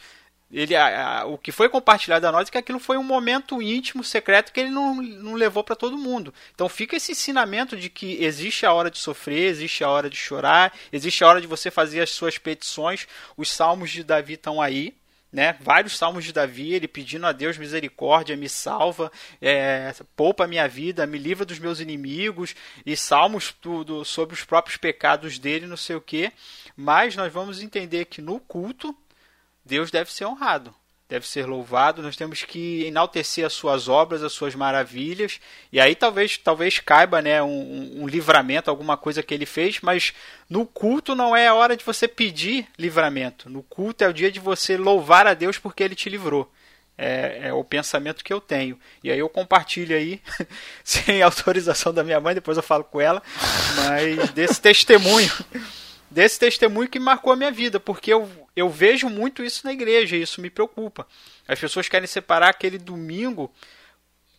Ele, 0.52 0.76
a, 0.76 1.22
a, 1.22 1.26
o 1.26 1.38
que 1.38 1.52
foi 1.52 1.70
compartilhado 1.70 2.28
a 2.28 2.32
nós 2.32 2.48
é 2.48 2.52
que 2.52 2.58
aquilo 2.58 2.80
foi 2.80 2.98
um 2.98 3.04
momento 3.04 3.62
íntimo, 3.62 4.04
secreto, 4.04 4.52
que 4.52 4.60
ele 4.60 4.70
não, 4.70 4.96
não 4.96 5.34
levou 5.34 5.64
para 5.64 5.76
todo 5.76 5.98
mundo. 5.98 6.34
Então 6.54 6.68
fica 6.68 6.96
esse 6.96 7.14
ensinamento 7.14 7.78
de 7.78 7.90
que 7.90 8.22
existe 8.24 8.66
a 8.66 8.74
hora 8.74 8.92
de 8.92 8.98
sofrer, 8.98 9.50
existe 9.50 9.84
a 9.84 9.90
hora 9.90 10.10
de 10.10 10.18
chorar, 10.18 10.74
existe 10.92 11.24
a 11.24 11.28
hora 11.28 11.42
de 11.42 11.48
você 11.48 11.72
fazer 11.72 12.02
as 12.02 12.10
suas 12.10 12.38
petições. 12.38 13.08
Os 13.38 13.50
salmos 13.50 13.92
de 13.92 14.04
Davi 14.04 14.34
estão 14.34 14.62
aí, 14.62 14.94
né? 15.32 15.56
Vários 15.62 15.98
salmos 15.98 16.26
de 16.26 16.34
Davi, 16.34 16.74
ele 16.74 16.88
pedindo 16.88 17.26
a 17.26 17.32
Deus 17.32 17.58
misericórdia, 17.58 18.36
me 18.36 18.50
salva, 18.50 19.10
é, 19.42 19.94
poupa 20.16 20.46
minha 20.46 20.68
vida, 20.68 21.08
me 21.08 21.18
livra 21.18 21.46
dos 21.46 21.60
meus 21.60 21.80
inimigos, 21.80 22.54
e 22.86 22.98
salmos 22.98 23.56
tudo 23.62 24.04
sobre 24.04 24.34
os 24.34 24.44
próprios 24.44 24.76
pecados 24.76 25.40
dele, 25.40 25.66
não 25.66 25.78
sei 25.78 25.96
o 25.96 26.02
que. 26.02 26.32
Mas 26.76 27.16
nós 27.16 27.32
vamos 27.32 27.62
entender 27.62 28.06
que 28.06 28.22
no 28.22 28.40
culto 28.40 28.94
Deus 29.72 29.90
deve 29.90 30.12
ser 30.12 30.26
honrado, 30.26 30.76
deve 31.08 31.26
ser 31.26 31.46
louvado. 31.46 32.02
Nós 32.02 32.18
temos 32.18 32.44
que 32.44 32.84
enaltecer 32.84 33.46
as 33.46 33.54
suas 33.54 33.88
obras, 33.88 34.22
as 34.22 34.34
suas 34.34 34.54
maravilhas. 34.54 35.40
E 35.72 35.80
aí 35.80 35.96
talvez 35.96 36.38
talvez 36.38 36.80
caiba 36.80 37.22
né, 37.22 37.42
um, 37.42 38.02
um, 38.02 38.06
livramento, 38.06 38.70
alguma 38.70 38.98
coisa 38.98 39.24
que 39.24 39.34
ele 39.34 39.46
fez, 39.46 39.80
mas 39.80 40.14
no 40.50 40.66
culto 40.66 41.16
não 41.16 41.34
é 41.34 41.48
a 41.48 41.54
hora 41.54 41.78
de 41.78 41.86
você 41.86 42.06
pedir 42.06 42.68
livramento. 42.78 43.50
No 43.50 43.64
culto 43.64 44.04
é 44.04 44.10
o 44.10 44.14
dia 44.14 44.30
de 44.30 44.42
você 44.42 44.76
louvar 44.76 45.26
a 45.26 45.34
Deus 45.34 45.58
porque 45.58 45.84
ele 45.84 45.96
te 45.96 46.10
livrou. 46.10 46.52
É, 46.98 47.48
é, 47.48 47.54
o 47.54 47.64
pensamento 47.64 48.26
que 48.26 48.34
eu 48.34 48.42
tenho. 48.42 48.78
E 49.02 49.10
aí 49.10 49.18
eu 49.18 49.30
compartilho 49.30 49.96
aí, 49.96 50.22
sem 50.84 51.22
autorização 51.22 51.94
da 51.94 52.04
minha 52.04 52.20
mãe, 52.20 52.36
depois 52.36 52.58
eu 52.58 52.64
falo 52.64 52.84
com 52.84 53.00
ela, 53.00 53.24
mas 53.78 54.32
desse 54.32 54.60
testemunho 54.62 55.32
desse 56.12 56.38
testemunho 56.38 56.89
que 56.89 57.00
marcou 57.00 57.32
a 57.32 57.38
minha 57.38 57.52
vida, 57.52 57.80
porque 57.80 58.12
eu, 58.12 58.30
eu 58.54 58.69
vejo 58.69 59.10
muito 59.10 59.41
isso 59.41 59.65
na 59.65 59.71
igreja 59.71 60.17
e 60.17 60.21
isso 60.21 60.41
me 60.41 60.50
preocupa. 60.50 61.08
As 61.47 61.58
pessoas 61.58 61.88
querem 61.88 62.06
separar 62.06 62.50
aquele 62.50 62.78
domingo 62.78 63.50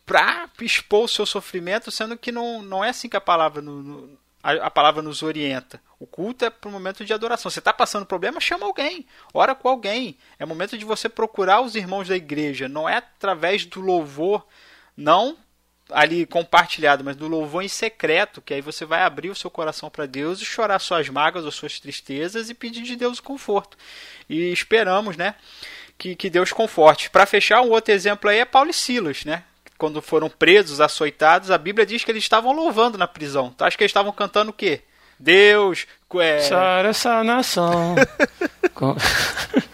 para 0.05 0.51
expor 0.61 1.05
o 1.05 1.09
seu 1.09 1.25
sofrimento, 1.25 1.91
sendo 1.91 2.17
que 2.17 2.31
não, 2.31 2.61
não 2.61 2.85
é 2.85 2.91
assim 2.91 3.09
que 3.09 3.17
a 3.17 3.21
palavra, 3.21 3.63
no, 3.63 3.83
no, 3.83 4.19
a, 4.43 4.53
a, 4.67 4.71
palavra 4.71 5.01
nos 5.01 5.23
orienta. 5.23 5.81
O 5.99 6.07
culto 6.07 6.45
é 6.45 6.51
para 6.51 6.69
o 6.69 6.73
momento 6.73 7.07
de 7.07 7.15
adoração. 7.15 7.51
Você 7.51 7.61
está 7.61 7.73
passando 7.73 8.05
problema, 8.05 8.39
chama 8.39 8.67
alguém, 8.67 9.07
ora 9.33 9.55
com 9.55 9.69
alguém. 9.69 10.19
É 10.39 10.45
momento 10.45 10.77
de 10.77 10.85
você 10.85 11.09
procurar 11.09 11.63
os 11.63 11.75
irmãos 11.75 12.07
da 12.07 12.17
igreja. 12.17 12.69
Não 12.69 12.87
é 12.87 12.99
através 12.99 13.65
do 13.65 13.81
louvor, 13.81 14.47
não 14.95 15.39
ali 15.91 16.27
compartilhado, 16.27 17.05
mas 17.05 17.17
do 17.17 17.29
louvor 17.29 17.63
em 17.63 17.69
secreto, 17.69 18.41
que 18.41 18.55
aí 18.55 18.61
você 18.61 18.85
vai 18.85 19.03
abrir 19.03 19.31
o 19.31 19.35
seu 19.35 19.51
coração 19.51 19.91
para 19.91 20.07
Deus 20.07 20.41
e 20.41 20.45
chorar 20.45 20.79
suas 20.79 21.09
mágoas 21.09 21.45
ou 21.45 21.51
suas 21.51 21.79
tristezas 21.81 22.49
e 22.49 22.55
pedir 22.55 22.83
de 22.83 22.97
Deus 22.97 23.19
o 23.19 23.23
conforto. 23.23 23.77
E 24.29 24.53
esperamos, 24.53 25.17
né, 25.17 25.35
que, 25.99 26.15
que 26.15 26.31
Deus 26.31 26.53
conforte. 26.53 27.11
Para 27.11 27.27
fechar, 27.27 27.61
um 27.63 27.71
outro 27.71 27.93
exemplo 27.93 28.29
aí 28.31 28.39
é 28.39 28.45
Paulo 28.45 28.71
e 28.71 28.75
Silas, 28.75 29.25
né? 29.25 29.45
Quando 29.77 30.01
foram 30.01 30.31
presos, 30.31 30.81
açoitados, 30.81 31.51
a 31.51 31.59
Bíblia 31.59 31.85
diz 31.85 32.05
que 32.05 32.11
eles 32.11 32.23
estavam 32.23 32.53
louvando 32.53 32.97
na 32.97 33.09
prisão. 33.09 33.51
Tu 33.51 33.65
acha 33.65 33.77
que 33.77 33.83
eles 33.83 33.91
estavam 33.91 34.13
cantando 34.13 34.51
o 34.51 34.55
quê? 34.55 34.83
Deus, 35.19 35.87
é... 36.17 36.41
Sara 36.41 36.89
essa 36.89 37.23
nação. 37.23 37.95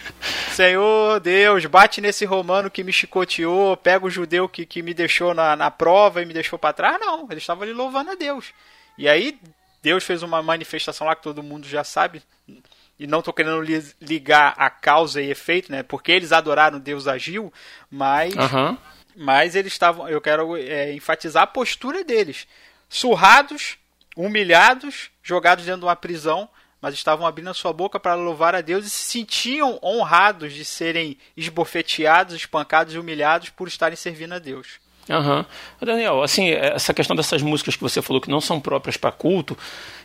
Senhor 0.53 1.21
Deus, 1.21 1.65
bate 1.67 2.01
nesse 2.01 2.25
romano 2.25 2.71
que 2.71 2.83
me 2.83 2.93
chicoteou, 2.93 3.77
pega 3.77 4.05
o 4.05 4.11
judeu 4.11 4.49
que, 4.49 4.67
que 4.67 4.83
me 4.83 4.93
deixou 4.93 5.33
na, 5.33 5.55
na 5.55 5.71
prova 5.71 6.23
e 6.23 6.27
me 6.27 6.35
deixou 6.35 6.59
para 6.59 6.73
trás. 6.73 7.01
Não, 7.01 7.27
eles 7.31 7.43
estavam 7.43 7.63
ali 7.63 7.73
louvando 7.73 8.11
a 8.11 8.15
Deus. 8.15 8.53
E 8.97 9.09
aí, 9.09 9.39
Deus 9.83 10.05
fez 10.05 10.23
uma 10.23 10.43
manifestação 10.43 11.07
lá 11.07 11.15
que 11.15 11.23
todo 11.23 11.43
mundo 11.43 11.67
já 11.67 11.85
sabe. 11.85 12.23
E 12.99 13.07
não 13.07 13.21
estou 13.21 13.33
querendo 13.33 13.63
ligar 14.01 14.55
a 14.57 14.69
causa 14.69 15.23
e 15.23 15.31
efeito, 15.31 15.71
né? 15.71 15.85
Porque 15.85 16.11
eles 16.11 16.33
adoraram, 16.33 16.81
Deus 16.81 17.07
agiu, 17.07 17.53
mas. 17.91 18.35
Uhum. 18.35 18.77
Mas 19.15 19.55
eles 19.55 19.73
estavam. 19.73 20.09
Eu 20.09 20.21
quero 20.21 20.57
é, 20.57 20.93
enfatizar 20.93 21.45
a 21.45 21.47
postura 21.47 22.03
deles. 22.03 22.47
Surrados, 22.89 23.79
humilhados, 24.17 25.11
jogados 25.23 25.65
dentro 25.65 25.81
de 25.81 25.87
uma 25.87 25.95
prisão, 25.97 26.49
mas 26.81 26.95
estavam 26.95 27.27
abrindo 27.27 27.51
a 27.51 27.55
sua 27.55 27.73
boca 27.73 27.99
para 27.99 28.15
louvar 28.15 28.55
a 28.55 28.61
Deus 28.61 28.87
e 28.87 28.91
se 28.91 29.03
sentiam 29.11 29.79
honrados 29.83 30.53
de 30.53 30.65
serem 30.65 31.17
esbofeteados, 31.37 32.35
espancados 32.35 32.95
e 32.95 32.99
humilhados 32.99 33.51
por 33.51 33.69
estarem 33.69 33.97
servindo 33.97 34.35
a 34.35 34.39
Deus. 34.39 34.79
Aham. 35.11 35.39
Uhum. 35.81 35.87
Daniel, 35.87 36.23
assim, 36.23 36.51
essa 36.51 36.93
questão 36.93 37.17
dessas 37.17 37.43
músicas 37.43 37.75
que 37.75 37.83
você 37.83 38.03
falou 38.03 38.21
que 38.21 38.31
não 38.31 38.41
são 38.41 38.61
próprias 38.61 38.97
para 38.97 39.11
culto, 39.11 39.57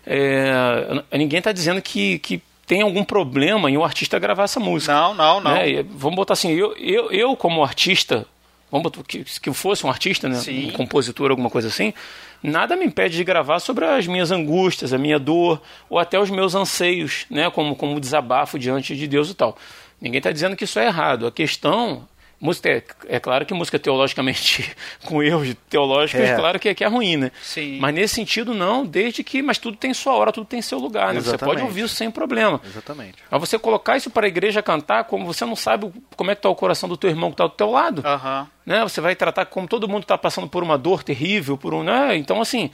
é, 0.05 1.03
ninguém 1.11 1.39
está 1.39 1.51
dizendo 1.51 1.81
que, 1.81 2.19
que 2.19 2.41
tem 2.65 2.81
algum 2.81 3.03
problema 3.03 3.69
em 3.69 3.77
o 3.77 3.83
artista 3.83 4.17
gravar 4.17 4.43
essa 4.43 4.59
música. 4.59 4.93
Não, 4.93 5.13
não, 5.13 5.41
não. 5.41 5.51
Né? 5.51 5.83
Vamos 5.83 6.15
botar 6.15 6.33
assim, 6.33 6.51
eu, 6.51 6.75
eu, 6.77 7.11
eu 7.11 7.35
como 7.35 7.63
artista, 7.63 8.25
vamos 8.73 8.91
que, 9.07 9.23
que 9.23 9.53
fosse 9.53 9.85
um 9.85 9.89
artista, 9.89 10.27
né? 10.27 10.35
Sim. 10.35 10.69
um 10.69 10.71
compositor, 10.71 11.29
alguma 11.29 11.49
coisa 11.49 11.67
assim, 11.67 11.93
nada 12.41 12.75
me 12.75 12.83
impede 12.83 13.15
de 13.15 13.23
gravar 13.23 13.59
sobre 13.59 13.85
as 13.85 14.07
minhas 14.07 14.31
angústias, 14.31 14.91
a 14.91 14.97
minha 14.97 15.19
dor, 15.19 15.61
ou 15.87 15.99
até 15.99 16.19
os 16.19 16.31
meus 16.31 16.55
anseios, 16.55 17.27
né? 17.29 17.51
como, 17.51 17.75
como 17.75 17.99
desabafo 17.99 18.57
diante 18.57 18.95
de 18.95 19.07
Deus 19.07 19.29
e 19.29 19.35
tal. 19.35 19.55
Ninguém 20.01 20.17
está 20.17 20.31
dizendo 20.31 20.55
que 20.55 20.63
isso 20.63 20.79
é 20.79 20.87
errado. 20.87 21.27
A 21.27 21.31
questão 21.31 22.07
Música 22.39 22.69
é, 22.69 22.83
é, 23.07 23.19
claro 23.19 23.45
que 23.45 23.53
música 23.53 23.79
teologicamente 23.79 24.75
com 25.05 25.23
erros 25.23 25.55
teológicos, 25.69 26.25
é, 26.25 26.35
claro 26.35 26.59
que, 26.59 26.73
que 26.75 26.83
é 26.83 26.87
ruim, 26.87 27.15
né? 27.15 27.31
Sim. 27.41 27.79
Mas 27.79 27.95
nesse 27.95 28.15
sentido 28.15 28.53
não, 28.53 28.85
desde 28.85 29.23
que, 29.23 29.41
mas 29.41 29.57
tudo 29.57 29.77
tem 29.77 29.93
sua 29.93 30.13
hora, 30.13 30.31
tudo 30.31 30.45
tem 30.45 30.61
seu 30.61 30.77
lugar, 30.77 31.13
né? 31.13 31.21
Você 31.21 31.37
pode 31.37 31.61
ouvir 31.61 31.85
isso 31.85 31.95
sem 31.95 32.11
problema. 32.11 32.59
Exatamente. 32.65 33.15
Mas 33.31 33.39
você 33.39 33.57
colocar 33.57 33.95
isso 33.95 34.09
para 34.09 34.25
a 34.25 34.27
igreja 34.27 34.61
cantar, 34.61 35.05
como 35.05 35.25
você 35.25 35.45
não 35.45 35.55
sabe 35.55 35.89
como 36.17 36.31
é 36.31 36.35
que 36.35 36.39
está 36.39 36.49
o 36.49 36.55
coração 36.55 36.89
do 36.89 36.97
teu 36.97 37.09
irmão 37.09 37.29
que 37.29 37.35
está 37.35 37.45
do 37.45 37.53
teu 37.53 37.71
lado, 37.71 38.03
uhum. 38.05 38.47
né? 38.65 38.83
Você 38.83 38.99
vai 38.99 39.15
tratar 39.15 39.45
como 39.45 39.67
todo 39.67 39.87
mundo 39.87 40.03
está 40.03 40.17
passando 40.17 40.47
por 40.47 40.63
uma 40.63 40.77
dor 40.77 41.01
terrível, 41.01 41.57
por 41.57 41.73
um, 41.73 41.81
né? 41.81 42.17
Então 42.17 42.41
assim, 42.41 42.69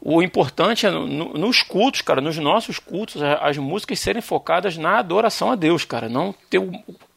o 0.00 0.22
importante 0.22 0.86
é 0.86 0.90
no, 0.90 1.06
no, 1.06 1.32
nos 1.34 1.62
cultos, 1.62 2.02
cara, 2.02 2.20
nos 2.20 2.36
nossos 2.36 2.78
cultos, 2.78 3.22
as 3.22 3.56
músicas 3.56 3.98
serem 4.00 4.20
focadas 4.20 4.76
na 4.76 4.98
adoração 4.98 5.50
a 5.50 5.54
Deus, 5.54 5.84
cara, 5.84 6.10
não 6.10 6.34
ter 6.50 6.58
o 6.58 6.72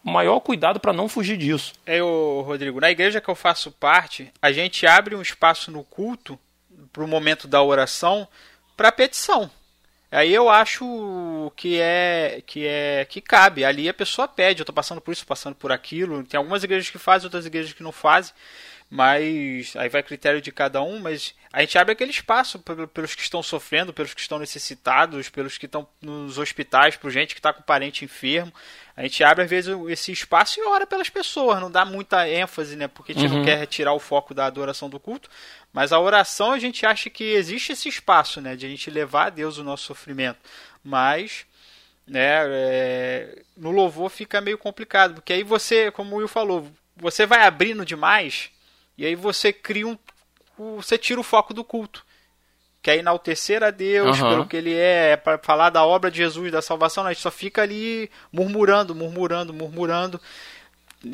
maior 0.07 0.39
cuidado 0.39 0.79
para 0.79 0.93
não 0.93 1.09
fugir 1.09 1.37
disso. 1.37 1.73
É, 1.85 2.01
o 2.01 2.41
Rodrigo, 2.41 2.79
na 2.79 2.89
igreja 2.89 3.21
que 3.21 3.29
eu 3.29 3.35
faço 3.35 3.71
parte, 3.71 4.31
a 4.41 4.51
gente 4.51 4.85
abre 4.87 5.15
um 5.15 5.21
espaço 5.21 5.71
no 5.71 5.83
culto 5.83 6.39
para 6.91 7.03
o 7.03 7.07
momento 7.07 7.47
da 7.47 7.61
oração 7.61 8.27
para 8.75 8.91
petição. 8.91 9.49
Aí 10.09 10.33
eu 10.33 10.49
acho 10.49 11.51
que 11.55 11.79
é 11.81 12.41
que 12.45 12.65
é 12.65 13.05
que 13.05 13.19
cabe. 13.19 13.65
Ali 13.65 13.89
a 13.89 13.93
pessoa 13.93 14.27
pede, 14.27 14.61
eu 14.61 14.63
estou 14.63 14.73
passando 14.73 15.01
por 15.01 15.11
isso, 15.11 15.27
passando 15.27 15.55
por 15.55 15.71
aquilo. 15.71 16.23
Tem 16.23 16.37
algumas 16.37 16.63
igrejas 16.63 16.89
que 16.89 16.97
fazem, 16.97 17.25
outras 17.25 17.45
igrejas 17.45 17.73
que 17.73 17.83
não 17.83 17.91
fazem 17.91 18.33
mas 18.89 19.75
aí 19.75 19.89
vai 19.89 20.01
critério 20.01 20.41
de 20.41 20.49
cada 20.49 20.81
um, 20.81 20.99
mas 20.99 21.35
a 21.51 21.59
gente 21.59 21.77
abre 21.77 21.91
aquele 21.91 22.11
espaço 22.11 22.57
pelos 22.93 23.15
que 23.15 23.21
estão 23.21 23.43
sofrendo, 23.43 23.91
pelos 23.91 24.13
que 24.13 24.21
estão 24.21 24.39
necessitados, 24.39 25.29
pelos 25.29 25.57
que 25.57 25.65
estão 25.65 25.85
nos 26.01 26.37
hospitais, 26.37 26.95
por 26.95 27.11
gente 27.11 27.35
que 27.35 27.39
está 27.39 27.51
com 27.51 27.61
parente 27.61 28.05
enfermo. 28.05 28.53
A 28.95 29.01
gente 29.01 29.21
abre 29.25 29.43
às 29.43 29.49
vezes 29.49 29.75
esse 29.89 30.11
espaço 30.13 30.59
e 30.59 30.63
ora 30.63 30.87
pelas 30.87 31.09
pessoas, 31.09 31.59
não 31.59 31.69
dá 31.69 31.83
muita 31.83 32.29
ênfase, 32.29 32.77
né? 32.77 32.87
Porque 32.87 33.11
a 33.11 33.15
gente 33.15 33.29
uhum. 33.29 33.39
não 33.39 33.45
quer 33.45 33.57
retirar 33.57 33.93
o 33.93 33.99
foco 33.99 34.33
da 34.33 34.45
adoração 34.45 34.89
do 34.89 34.99
culto, 34.99 35.29
mas 35.73 35.91
a 35.91 35.99
oração 35.99 36.53
a 36.53 36.59
gente 36.59 36.85
acha 36.85 37.09
que 37.09 37.25
existe 37.25 37.73
esse 37.73 37.89
espaço, 37.89 38.39
né? 38.39 38.55
De 38.55 38.65
a 38.65 38.69
gente 38.69 38.89
levar 38.89 39.27
a 39.27 39.29
Deus 39.29 39.57
o 39.57 39.63
nosso 39.63 39.83
sofrimento. 39.83 40.39
Mas 40.81 41.45
né, 42.07 42.39
é, 42.47 43.41
no 43.57 43.71
louvor 43.71 44.09
fica 44.09 44.39
meio 44.39 44.57
complicado, 44.57 45.15
porque 45.15 45.33
aí 45.33 45.43
você, 45.43 45.91
como 45.91 46.15
o 46.15 46.19
Will 46.19 46.27
falou, 46.29 46.71
você 46.95 47.25
vai 47.25 47.45
abrindo 47.45 47.85
demais 47.85 48.49
e 48.97 49.05
aí 49.05 49.15
você 49.15 49.53
cria 49.53 49.87
um. 49.87 49.97
Você 50.75 50.97
tira 50.97 51.19
o 51.19 51.23
foco 51.23 51.53
do 51.53 51.63
culto. 51.63 52.05
Que 52.81 52.91
é 52.91 52.97
enaltecer 52.97 53.63
a 53.63 53.69
Deus 53.69 54.19
uhum. 54.19 54.29
pelo 54.29 54.47
que 54.47 54.57
ele 54.57 54.73
é, 54.73 55.11
é 55.11 55.17
para 55.17 55.37
falar 55.37 55.69
da 55.69 55.85
obra 55.85 56.09
de 56.09 56.17
Jesus, 56.17 56.51
da 56.51 56.61
salvação, 56.61 57.05
a 57.05 57.11
gente 57.11 57.21
só 57.21 57.31
fica 57.31 57.61
ali 57.61 58.09
murmurando, 58.31 58.95
murmurando, 58.95 59.53
murmurando. 59.53 60.21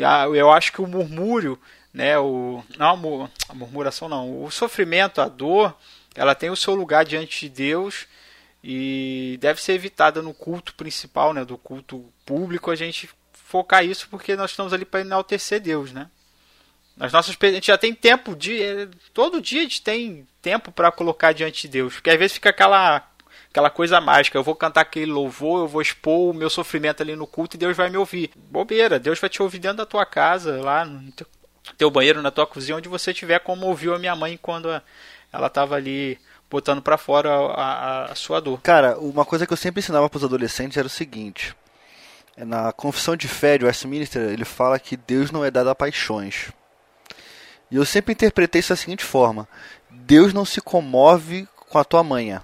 Ah, 0.06 0.26
eu 0.28 0.52
acho 0.52 0.72
que 0.72 0.82
o 0.82 0.88
murmúrio, 0.88 1.60
né, 1.94 2.18
o, 2.18 2.64
não 2.78 3.30
a 3.50 3.54
murmuração 3.54 4.08
não, 4.08 4.44
o 4.44 4.52
sofrimento, 4.52 5.20
a 5.20 5.28
dor, 5.28 5.76
ela 6.16 6.36
tem 6.36 6.50
o 6.50 6.56
seu 6.56 6.76
lugar 6.76 7.06
diante 7.06 7.42
de 7.42 7.50
Deus 7.50 8.08
e 8.64 9.38
deve 9.42 9.62
ser 9.62 9.74
evitada 9.74 10.22
no 10.22 10.34
culto 10.34 10.74
principal, 10.76 11.34
né, 11.34 11.44
do 11.44 11.58
culto 11.58 12.06
público, 12.26 12.72
a 12.72 12.76
gente 12.76 13.10
focar 13.34 13.84
isso 13.84 14.08
porque 14.10 14.36
nós 14.36 14.52
estamos 14.52 14.74
ali 14.74 14.86
para 14.86 15.02
enaltecer 15.02 15.60
Deus, 15.60 15.92
né? 15.92 16.10
Nas 16.96 17.12
nossas 17.12 17.36
a 17.42 17.46
gente 17.48 17.68
já 17.68 17.78
tem 17.78 17.94
tempo 17.94 18.36
de 18.36 18.62
eh, 18.62 18.88
todo 19.14 19.42
dia 19.42 19.62
a 19.62 19.64
gente 19.64 19.82
tem 19.82 20.28
tempo 20.42 20.72
para 20.72 20.92
colocar 20.92 21.32
diante 21.34 21.64
de 21.64 21.68
Deus, 21.70 21.96
porque 21.96 22.10
às 22.10 22.18
vezes 22.20 22.34
fica 22.34 22.50
aquela 22.50 23.08
aquela 23.50 23.70
coisa 23.70 24.02
mágica, 24.02 24.38
eu 24.38 24.44
vou 24.44 24.56
cantar 24.56 24.82
aquele 24.82 25.12
louvor, 25.12 25.62
eu 25.62 25.68
vou 25.68 25.82
expor 25.82 26.32
o 26.32 26.34
meu 26.34 26.50
sofrimento 26.50 27.02
ali 27.04 27.16
no 27.16 27.28
culto 27.28 27.56
e 27.56 27.60
Deus 27.60 27.78
vai 27.78 27.88
me 27.90 27.98
ouvir. 27.98 28.32
Bobeira, 28.36 28.98
Deus 29.00 29.20
vai 29.20 29.30
te 29.30 29.42
ouvir 29.44 29.60
dentro 29.60 29.78
da 29.78 29.86
tua 29.86 30.06
casa, 30.08 30.60
lá 30.62 30.84
no 30.86 31.12
teu, 31.12 31.28
teu 31.78 31.92
banheiro, 31.92 32.22
na 32.22 32.32
tua 32.32 32.48
cozinha, 32.48 32.76
onde 32.78 32.90
você 32.90 33.14
tiver, 33.14 33.40
como 33.40 33.68
ouviu 33.68 33.94
a 33.94 34.00
minha 34.00 34.16
mãe 34.16 34.40
quando 34.42 34.70
ela 35.32 35.48
estava 35.48 35.76
ali 35.76 36.18
botando 36.50 36.82
para 36.82 36.98
fora 36.98 37.30
a, 37.32 37.64
a- 37.64 38.06
a 38.06 38.16
sua 38.16 38.40
dor. 38.40 38.60
Cara, 38.62 38.98
uma 39.00 39.24
coisa 39.26 39.46
que 39.46 39.54
eu 39.54 39.58
sempre 39.58 39.80
ensinava 39.82 40.10
para 40.10 40.18
os 40.18 40.24
adolescentes 40.24 40.78
era 40.78 40.88
o 40.88 40.90
seguinte: 40.90 41.56
é 42.36 42.44
na 42.44 42.72
Confissão 42.72 43.16
de 43.16 43.28
Fé 43.28 43.58
de 43.60 43.66
Westminster, 43.66 44.32
ele 44.32 44.46
fala 44.46 44.80
que 44.80 44.98
Deus 44.98 45.30
não 45.32 45.46
é 45.46 45.52
dado 45.52 45.70
a 45.70 45.76
paixões. 45.76 46.52
E 47.74 47.76
eu 47.76 47.84
sempre 47.86 48.14
interpretei 48.14 48.60
isso 48.60 48.70
da 48.70 48.76
seguinte 48.76 49.04
forma: 49.04 49.48
Deus 49.90 50.32
não 50.32 50.46
se 50.46 50.62
comove 50.62 51.48
com 51.70 51.80
a 51.80 51.84
tua 51.84 52.04
manha. 52.04 52.44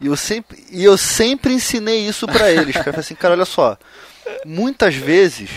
E 0.00 0.06
eu 0.08 0.16
sempre, 0.16 0.66
e 0.72 0.82
eu 0.82 0.98
sempre 0.98 1.52
ensinei 1.54 2.00
isso 2.08 2.26
para 2.26 2.50
eles. 2.50 2.74
Eu 2.74 2.82
falei 2.82 2.98
assim, 3.00 3.14
cara, 3.14 3.34
olha 3.34 3.44
só. 3.44 3.78
Muitas 4.44 4.94
vezes, 4.96 5.50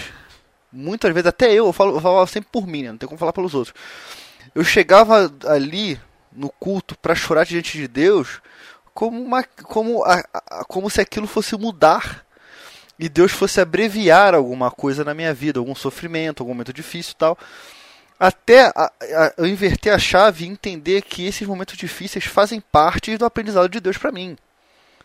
muitas 0.71 1.11
vezes, 1.13 1.27
até 1.27 1.51
eu, 1.51 1.65
eu 1.67 1.73
falo, 1.73 1.95
eu 1.97 2.01
falo 2.01 2.27
sempre 2.27 2.49
por 2.51 2.67
mim, 2.67 2.83
né? 2.83 2.91
não 2.91 2.97
tem 2.97 3.07
como 3.07 3.17
falar 3.17 3.33
pelos 3.33 3.55
outros. 3.55 3.73
Eu 4.53 4.63
chegava 4.63 5.33
ali 5.47 5.99
no 6.31 6.49
culto 6.49 6.95
para 6.99 7.15
chorar 7.15 7.45
diante 7.45 7.77
de 7.77 7.87
Deus 7.87 8.41
como, 8.93 9.19
uma, 9.19 9.43
como, 9.43 10.03
a, 10.03 10.23
a- 10.33 10.65
como 10.67 10.87
se 10.89 11.01
aquilo 11.01 11.25
fosse 11.25 11.57
mudar 11.57 12.23
e 12.99 13.09
Deus 13.09 13.31
fosse 13.31 13.59
abreviar 13.59 14.35
alguma 14.35 14.69
coisa 14.69 15.03
na 15.03 15.13
minha 15.15 15.33
vida, 15.33 15.57
algum 15.59 15.73
sofrimento, 15.73 16.41
algum 16.43 16.53
momento 16.53 16.71
difícil 16.73 17.13
e 17.13 17.17
tal. 17.17 17.37
Até 18.25 18.61
a- 18.67 18.91
a- 19.01 19.33
eu 19.37 19.45
inverter 19.45 19.93
a 19.93 19.99
chave 19.99 20.45
e 20.45 20.47
entender 20.47 21.01
que 21.01 21.25
esses 21.25 21.45
momentos 21.45 21.75
difíceis 21.75 22.23
fazem 22.23 22.61
parte 22.61 23.17
do 23.17 23.25
aprendizado 23.25 23.67
de 23.67 23.81
Deus 23.81 23.97
para 23.97 24.13
mim. 24.13 24.37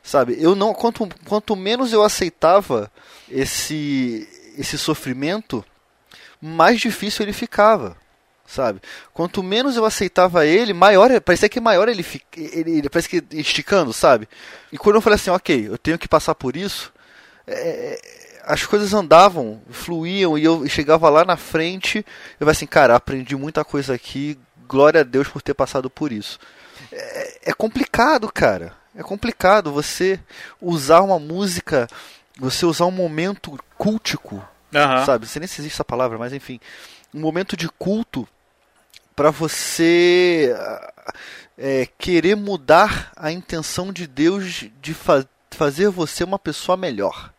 Sabe? 0.04 0.36
Eu 0.40 0.54
não 0.54 0.72
quanto, 0.72 1.08
quanto 1.26 1.56
menos 1.56 1.92
eu 1.92 2.04
aceitava 2.04 2.88
esse 3.28 4.28
esse 4.56 4.78
sofrimento, 4.78 5.64
mais 6.40 6.80
difícil 6.80 7.24
ele 7.24 7.32
ficava 7.32 7.96
sabe? 8.46 8.80
Quanto 9.12 9.42
menos 9.42 9.76
eu 9.76 9.84
aceitava 9.84 10.46
ele, 10.46 10.72
maior, 10.72 11.10
parecia 11.20 11.48
que 11.48 11.60
maior 11.60 11.88
ele, 11.88 12.06
ele, 12.36 12.78
ele 12.78 12.88
parece 12.88 13.08
que 13.08 13.22
esticando, 13.36 13.92
sabe? 13.92 14.26
E 14.72 14.78
quando 14.78 14.96
eu 14.96 15.02
falei 15.02 15.16
assim, 15.16 15.30
ok, 15.30 15.68
eu 15.68 15.76
tenho 15.76 15.98
que 15.98 16.08
passar 16.08 16.34
por 16.34 16.56
isso, 16.56 16.90
é, 17.46 18.00
as 18.48 18.64
coisas 18.64 18.94
andavam, 18.94 19.60
fluíam 19.70 20.38
e 20.38 20.44
eu 20.44 20.66
chegava 20.68 21.08
lá 21.08 21.24
na 21.24 21.36
frente, 21.36 21.98
eu 21.98 22.04
falei 22.40 22.52
assim, 22.52 22.66
cara, 22.66 22.96
aprendi 22.96 23.36
muita 23.36 23.64
coisa 23.64 23.94
aqui, 23.94 24.38
glória 24.66 25.02
a 25.02 25.04
Deus 25.04 25.28
por 25.28 25.42
ter 25.42 25.54
passado 25.54 25.90
por 25.90 26.10
isso. 26.10 26.38
É, 26.90 27.50
é 27.50 27.52
complicado, 27.52 28.30
cara. 28.32 28.72
É 28.96 29.02
complicado 29.02 29.70
você 29.70 30.18
usar 30.60 31.02
uma 31.02 31.18
música, 31.18 31.86
você 32.38 32.66
usar 32.66 32.86
um 32.86 32.90
momento 32.90 33.58
cultico 33.76 34.42
sabe? 35.04 35.24
Não 35.24 35.30
sei 35.30 35.40
nem 35.40 35.46
se 35.46 35.60
existe 35.60 35.76
essa 35.76 35.84
palavra, 35.84 36.18
mas 36.18 36.32
enfim, 36.32 36.60
um 37.12 37.20
momento 37.20 37.56
de 37.56 37.68
culto 37.68 38.28
para 39.16 39.30
você 39.30 40.54
é, 41.56 41.88
querer 41.98 42.36
mudar 42.36 43.12
a 43.16 43.32
intenção 43.32 43.92
de 43.92 44.06
Deus 44.06 44.66
de 44.80 44.94
fa 44.94 45.26
fazer 45.50 45.88
você 45.88 46.22
uma 46.22 46.38
pessoa 46.38 46.76
melhor, 46.76 47.32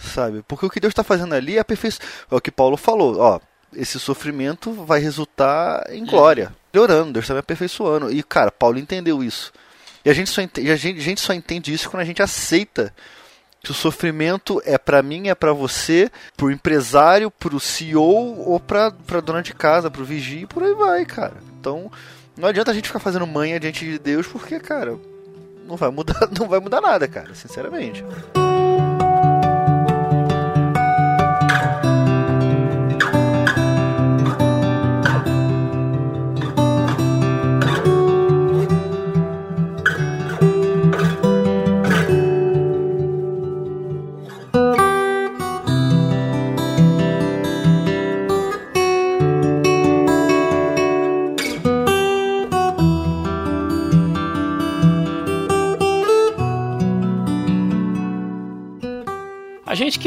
sabe? 0.00 0.42
Porque 0.46 0.66
o 0.66 0.70
que 0.70 0.80
Deus 0.80 0.92
está 0.92 1.04
fazendo 1.04 1.34
ali 1.34 1.56
é 1.56 1.60
aperfeiçoar. 1.60 2.08
É 2.30 2.34
o 2.34 2.40
que 2.40 2.50
Paulo 2.50 2.76
falou, 2.76 3.18
ó. 3.18 3.40
Esse 3.72 4.00
sofrimento 4.00 4.72
vai 4.72 4.98
resultar 4.98 5.84
em 5.90 6.04
glória, 6.04 6.52
melhorando. 6.72 7.12
Deus 7.12 7.24
está 7.24 7.34
me 7.34 7.40
aperfeiçoando. 7.40 8.10
E 8.10 8.22
cara, 8.22 8.50
Paulo 8.50 8.78
entendeu 8.78 9.22
isso. 9.22 9.52
E 10.04 10.10
a 10.10 10.14
gente 10.14 10.30
só 10.30 10.40
entende, 10.40 10.70
a 10.70 10.76
gente, 10.76 10.98
a 10.98 11.02
gente 11.02 11.20
só 11.20 11.32
entende 11.32 11.72
isso 11.72 11.88
quando 11.88 12.02
a 12.02 12.06
gente 12.06 12.22
aceita 12.22 12.92
que 13.62 13.70
o 13.70 13.74
sofrimento 13.74 14.60
é 14.64 14.78
para 14.78 15.02
mim, 15.02 15.28
é 15.28 15.34
para 15.34 15.52
você, 15.52 16.10
pro 16.36 16.50
empresário, 16.50 17.30
pro 17.30 17.60
CEO 17.60 18.38
ou 18.48 18.58
pra, 18.58 18.90
pra 18.90 19.20
dona 19.20 19.42
de 19.42 19.54
casa, 19.54 19.90
pro 19.90 20.04
vigia 20.04 20.42
e 20.42 20.46
por 20.46 20.62
aí 20.62 20.74
vai, 20.74 21.04
cara. 21.04 21.34
Então, 21.58 21.92
não 22.36 22.48
adianta 22.48 22.70
a 22.70 22.74
gente 22.74 22.88
ficar 22.88 23.00
fazendo 23.00 23.26
manha 23.26 23.60
diante 23.60 23.84
de 23.84 23.98
Deus 23.98 24.26
porque, 24.26 24.58
cara, 24.58 24.98
não 25.66 25.76
vai 25.76 25.90
mudar, 25.90 26.28
não 26.38 26.48
vai 26.48 26.58
mudar 26.58 26.80
nada, 26.80 27.06
cara, 27.06 27.34
sinceramente. 27.34 28.02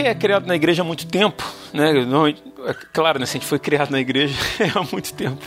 É 0.08 0.16
criado 0.16 0.46
na 0.46 0.56
igreja 0.56 0.82
há 0.82 0.86
muito 0.86 1.08
tempo, 1.08 1.44
né? 1.74 2.06
Não, 2.06 2.28
é 2.28 2.36
claro, 2.92 3.20
né? 3.20 3.26
Se 3.26 3.38
a 3.38 3.40
gente 3.40 3.48
foi 3.48 3.60
criado 3.60 3.92
na 3.92 4.00
igreja 4.00 4.36
há 4.76 4.84
muito 4.92 5.14
tempo. 5.14 5.44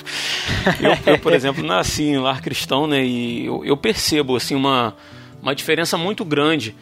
Eu, 0.81 1.13
eu, 1.13 1.19
por 1.19 1.33
exemplo, 1.33 1.65
nasci 1.65 2.05
em 2.05 2.19
lar 2.19 2.41
cristão, 2.41 2.87
né? 2.87 3.05
E 3.05 3.47
eu, 3.47 3.65
eu 3.65 3.77
percebo 3.77 4.37
assim 4.37 4.55
uma, 4.55 4.95
uma 5.41 5.55
diferença 5.55 5.97
muito 5.97 6.25
grande 6.25 6.75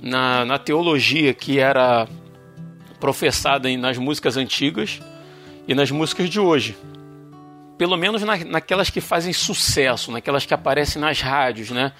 na, 0.00 0.44
na 0.44 0.58
teologia 0.58 1.32
que 1.32 1.58
era 1.58 2.08
professada 2.98 3.74
nas 3.76 3.98
músicas 3.98 4.36
antigas 4.36 5.00
e 5.68 5.74
nas 5.74 5.90
músicas 5.90 6.28
de 6.28 6.40
hoje. 6.40 6.76
Pelo 7.76 7.96
menos 7.96 8.22
na, 8.22 8.36
naquelas 8.38 8.88
que 8.88 9.00
fazem 9.00 9.32
sucesso, 9.32 10.10
naquelas 10.10 10.46
que 10.46 10.54
aparecem 10.54 11.00
nas 11.00 11.20
rádios, 11.20 11.70
né? 11.70 11.92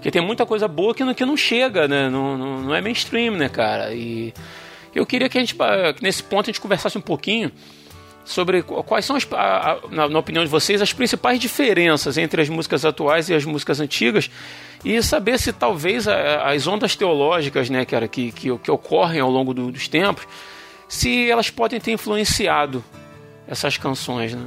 Porque 0.00 0.10
tem 0.10 0.22
muita 0.22 0.46
coisa 0.46 0.66
boa 0.66 0.94
que 0.94 1.04
não, 1.04 1.12
que 1.12 1.26
não 1.26 1.36
chega, 1.36 1.86
né? 1.86 2.08
Não, 2.08 2.38
não, 2.38 2.60
não 2.62 2.74
é 2.74 2.80
mainstream, 2.80 3.34
né, 3.36 3.50
cara? 3.50 3.92
E 3.92 4.32
eu 4.94 5.04
queria 5.04 5.28
que 5.28 5.36
a 5.36 5.40
gente, 5.42 5.54
nesse 6.00 6.22
ponto, 6.22 6.46
a 6.48 6.50
gente 6.50 6.60
conversasse 6.60 6.96
um 6.96 7.02
pouquinho 7.02 7.52
sobre 8.24 8.62
qu- 8.62 8.82
quais 8.82 9.04
são, 9.04 9.14
as, 9.14 9.28
a- 9.30 9.72
a- 9.72 9.78
na, 9.90 10.08
na 10.08 10.18
opinião 10.18 10.42
de 10.42 10.50
vocês, 10.50 10.80
as 10.80 10.94
principais 10.94 11.38
diferenças 11.38 12.16
entre 12.16 12.40
as 12.40 12.48
músicas 12.48 12.82
atuais 12.86 13.28
e 13.28 13.34
as 13.34 13.44
músicas 13.44 13.78
antigas 13.78 14.30
e 14.82 15.02
saber 15.02 15.38
se 15.38 15.52
talvez 15.52 16.08
a- 16.08 16.48
as 16.50 16.66
ondas 16.66 16.96
teológicas, 16.96 17.68
né, 17.68 17.84
cara, 17.84 18.08
que, 18.08 18.32
que, 18.32 18.56
que 18.56 18.70
ocorrem 18.70 19.20
ao 19.20 19.30
longo 19.30 19.52
do- 19.52 19.70
dos 19.70 19.86
tempos, 19.86 20.26
se 20.88 21.30
elas 21.30 21.50
podem 21.50 21.78
ter 21.78 21.92
influenciado 21.92 22.82
essas 23.46 23.76
canções, 23.76 24.32
né? 24.34 24.46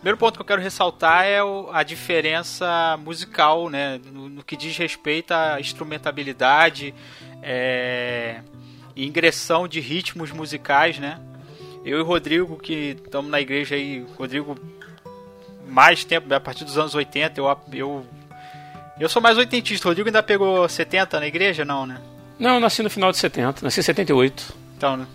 Primeiro 0.00 0.16
ponto 0.16 0.36
que 0.36 0.40
eu 0.40 0.46
quero 0.46 0.62
ressaltar 0.62 1.26
é 1.26 1.40
a 1.72 1.82
diferença 1.82 2.98
musical, 3.04 3.68
né? 3.68 4.00
No, 4.10 4.30
no 4.30 4.42
que 4.42 4.56
diz 4.56 4.74
respeito 4.78 5.32
à 5.32 5.60
instrumentabilidade 5.60 6.94
é, 7.42 8.40
e 8.96 9.06
ingressão 9.06 9.68
de 9.68 9.78
ritmos 9.78 10.32
musicais, 10.32 10.98
né? 10.98 11.20
Eu 11.84 11.98
e 11.98 12.00
o 12.00 12.04
Rodrigo, 12.04 12.56
que 12.56 12.96
estamos 13.04 13.30
na 13.30 13.42
igreja 13.42 13.74
aí, 13.74 14.06
Rodrigo, 14.16 14.58
mais 15.68 16.02
tempo, 16.02 16.32
a 16.32 16.40
partir 16.40 16.64
dos 16.64 16.78
anos 16.78 16.94
80, 16.94 17.38
eu, 17.38 17.58
eu, 17.70 18.06
eu 18.98 19.08
sou 19.08 19.20
mais 19.20 19.36
oitentista. 19.36 19.86
O 19.86 19.90
Rodrigo 19.90 20.08
ainda 20.08 20.22
pegou 20.22 20.66
70 20.66 21.20
na 21.20 21.26
igreja? 21.26 21.62
Não, 21.62 21.84
né? 21.84 22.00
Não, 22.38 22.54
eu 22.54 22.60
nasci 22.60 22.82
no 22.82 22.88
final 22.88 23.12
de 23.12 23.18
70, 23.18 23.62
nasci 23.62 23.80
em 23.80 23.82
78. 23.82 24.54
Então, 24.78 24.96
né? 24.96 25.06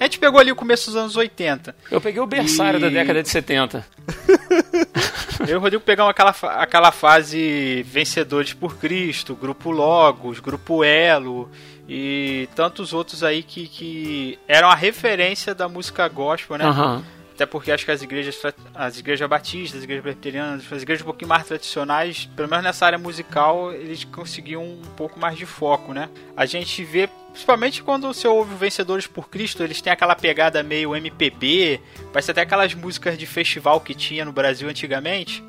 A 0.00 0.04
gente 0.04 0.18
pegou 0.18 0.40
ali 0.40 0.50
o 0.52 0.56
começo 0.56 0.86
dos 0.90 0.96
anos 0.96 1.16
80. 1.16 1.74
Eu 1.90 2.00
peguei 2.00 2.20
o 2.20 2.26
berçário 2.26 2.78
E- 2.78 2.82
da 2.82 2.88
década 2.88 3.22
de 3.22 3.28
70. 3.28 3.84
Eu 5.40 5.48
e 5.48 5.54
o 5.54 5.60
Rodrigo 5.60 5.82
pegamos 5.82 6.10
aquela, 6.10 6.30
aquela 6.60 6.92
fase 6.92 7.82
Vencedores 7.82 8.52
por 8.54 8.76
Cristo, 8.76 9.34
Grupo 9.34 9.70
Logos, 9.70 10.40
Grupo 10.40 10.82
Elo 10.84 11.50
e 11.88 12.48
tantos 12.54 12.92
outros 12.92 13.22
aí 13.22 13.42
que, 13.42 13.66
que 13.68 14.38
eram 14.48 14.68
a 14.70 14.74
referência 14.74 15.54
da 15.54 15.68
música 15.68 16.06
gospel, 16.08 16.56
né? 16.56 16.64
Aham. 16.64 17.04
Até 17.34 17.46
porque 17.46 17.72
acho 17.72 17.84
que 17.84 17.90
as 17.90 18.00
igrejas, 18.00 18.40
as 18.72 18.98
igrejas 19.00 19.28
batistas, 19.28 19.78
as 19.78 19.84
igrejas 19.84 20.04
presbiterianas, 20.04 20.72
as 20.72 20.82
igrejas 20.82 21.02
um 21.02 21.06
pouquinho 21.06 21.28
mais 21.28 21.44
tradicionais, 21.44 22.26
pelo 22.36 22.48
menos 22.48 22.64
nessa 22.64 22.86
área 22.86 22.96
musical, 22.96 23.72
eles 23.72 24.04
conseguiam 24.04 24.62
um 24.62 24.82
pouco 24.96 25.18
mais 25.18 25.36
de 25.36 25.44
foco, 25.44 25.92
né? 25.92 26.08
A 26.36 26.46
gente 26.46 26.84
vê, 26.84 27.08
principalmente 27.32 27.82
quando 27.82 28.06
você 28.06 28.28
ouve 28.28 28.54
Vencedores 28.54 29.08
por 29.08 29.28
Cristo, 29.28 29.64
eles 29.64 29.80
têm 29.80 29.92
aquela 29.92 30.14
pegada 30.14 30.62
meio 30.62 30.94
MPB, 30.94 31.80
parece 32.12 32.30
até 32.30 32.42
aquelas 32.42 32.72
músicas 32.72 33.18
de 33.18 33.26
festival 33.26 33.80
que 33.80 33.94
tinha 33.94 34.24
no 34.24 34.32
Brasil 34.32 34.68
antigamente. 34.68 35.42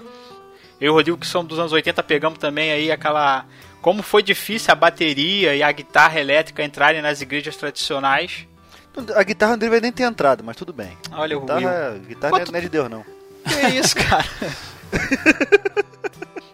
Eu 0.81 0.87
e 0.87 0.89
o 0.89 0.93
Rodrigo, 0.93 1.19
que 1.19 1.27
somos 1.27 1.47
dos 1.47 1.59
anos 1.59 1.71
80, 1.71 2.01
pegamos 2.01 2.39
também 2.39 2.71
aí 2.71 2.91
aquela. 2.91 3.45
Como 3.79 4.01
foi 4.01 4.23
difícil 4.23 4.71
a 4.71 4.75
bateria 4.75 5.55
e 5.55 5.61
a 5.61 5.71
guitarra 5.71 6.19
elétrica 6.19 6.63
entrarem 6.63 7.03
nas 7.03 7.21
igrejas 7.21 7.55
tradicionais. 7.55 8.47
A 9.15 9.23
guitarra 9.23 9.51
não 9.53 9.57
deveria 9.59 9.81
nem 9.81 9.91
ter 9.91 10.03
entrado, 10.03 10.43
mas 10.43 10.55
tudo 10.55 10.71
bem. 10.73 10.97
Olha 11.11 11.37
o 11.37 11.41
Will. 11.41 11.47
Guitarra, 11.57 11.99
guitarra 12.07 12.31
Quanto- 12.31 12.51
não 12.51 12.59
é 12.59 12.61
de 12.61 12.69
Deus, 12.69 12.89
não. 12.89 13.03
Que 13.43 13.67
isso, 13.77 13.95
cara? 13.95 14.25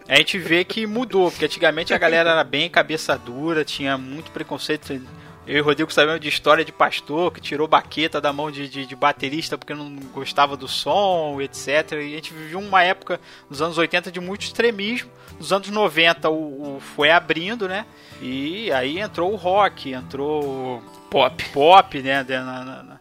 A 0.08 0.16
gente 0.16 0.38
vê 0.38 0.62
que 0.62 0.86
mudou, 0.86 1.30
porque 1.30 1.46
antigamente 1.46 1.94
a 1.94 1.98
galera 1.98 2.30
era 2.32 2.44
bem 2.44 2.68
cabeça 2.68 3.16
dura, 3.16 3.64
tinha 3.64 3.96
muito 3.96 4.30
preconceito. 4.30 5.00
Eu 5.46 5.56
e 5.58 5.60
o 5.60 5.64
Rodrigo 5.64 5.92
sabemos 5.92 6.20
de 6.20 6.28
história 6.28 6.64
de 6.64 6.70
pastor 6.70 7.32
que 7.32 7.40
tirou 7.40 7.66
baqueta 7.66 8.20
da 8.20 8.32
mão 8.32 8.48
de, 8.50 8.68
de, 8.68 8.86
de 8.86 8.94
baterista 8.94 9.58
porque 9.58 9.74
não 9.74 9.90
gostava 10.14 10.56
do 10.56 10.68
som, 10.68 11.40
etc. 11.40 11.66
E 11.92 11.96
a 11.96 12.16
gente 12.16 12.32
viveu 12.32 12.60
uma 12.60 12.82
época 12.84 13.20
nos 13.50 13.60
anos 13.60 13.76
80 13.76 14.12
de 14.12 14.20
muito 14.20 14.42
extremismo. 14.42 15.10
Nos 15.38 15.52
anos 15.52 15.68
90 15.68 16.30
o, 16.30 16.76
o 16.76 16.80
foi 16.80 17.10
abrindo, 17.10 17.66
né? 17.66 17.84
E 18.20 18.70
aí 18.70 19.00
entrou 19.00 19.32
o 19.32 19.36
rock, 19.36 19.92
entrou 19.92 20.80
Pop. 21.10 21.44
pop, 21.52 22.00
né? 22.00 22.22
na- 22.28 22.64
na- 22.64 22.82
na- 22.84 23.00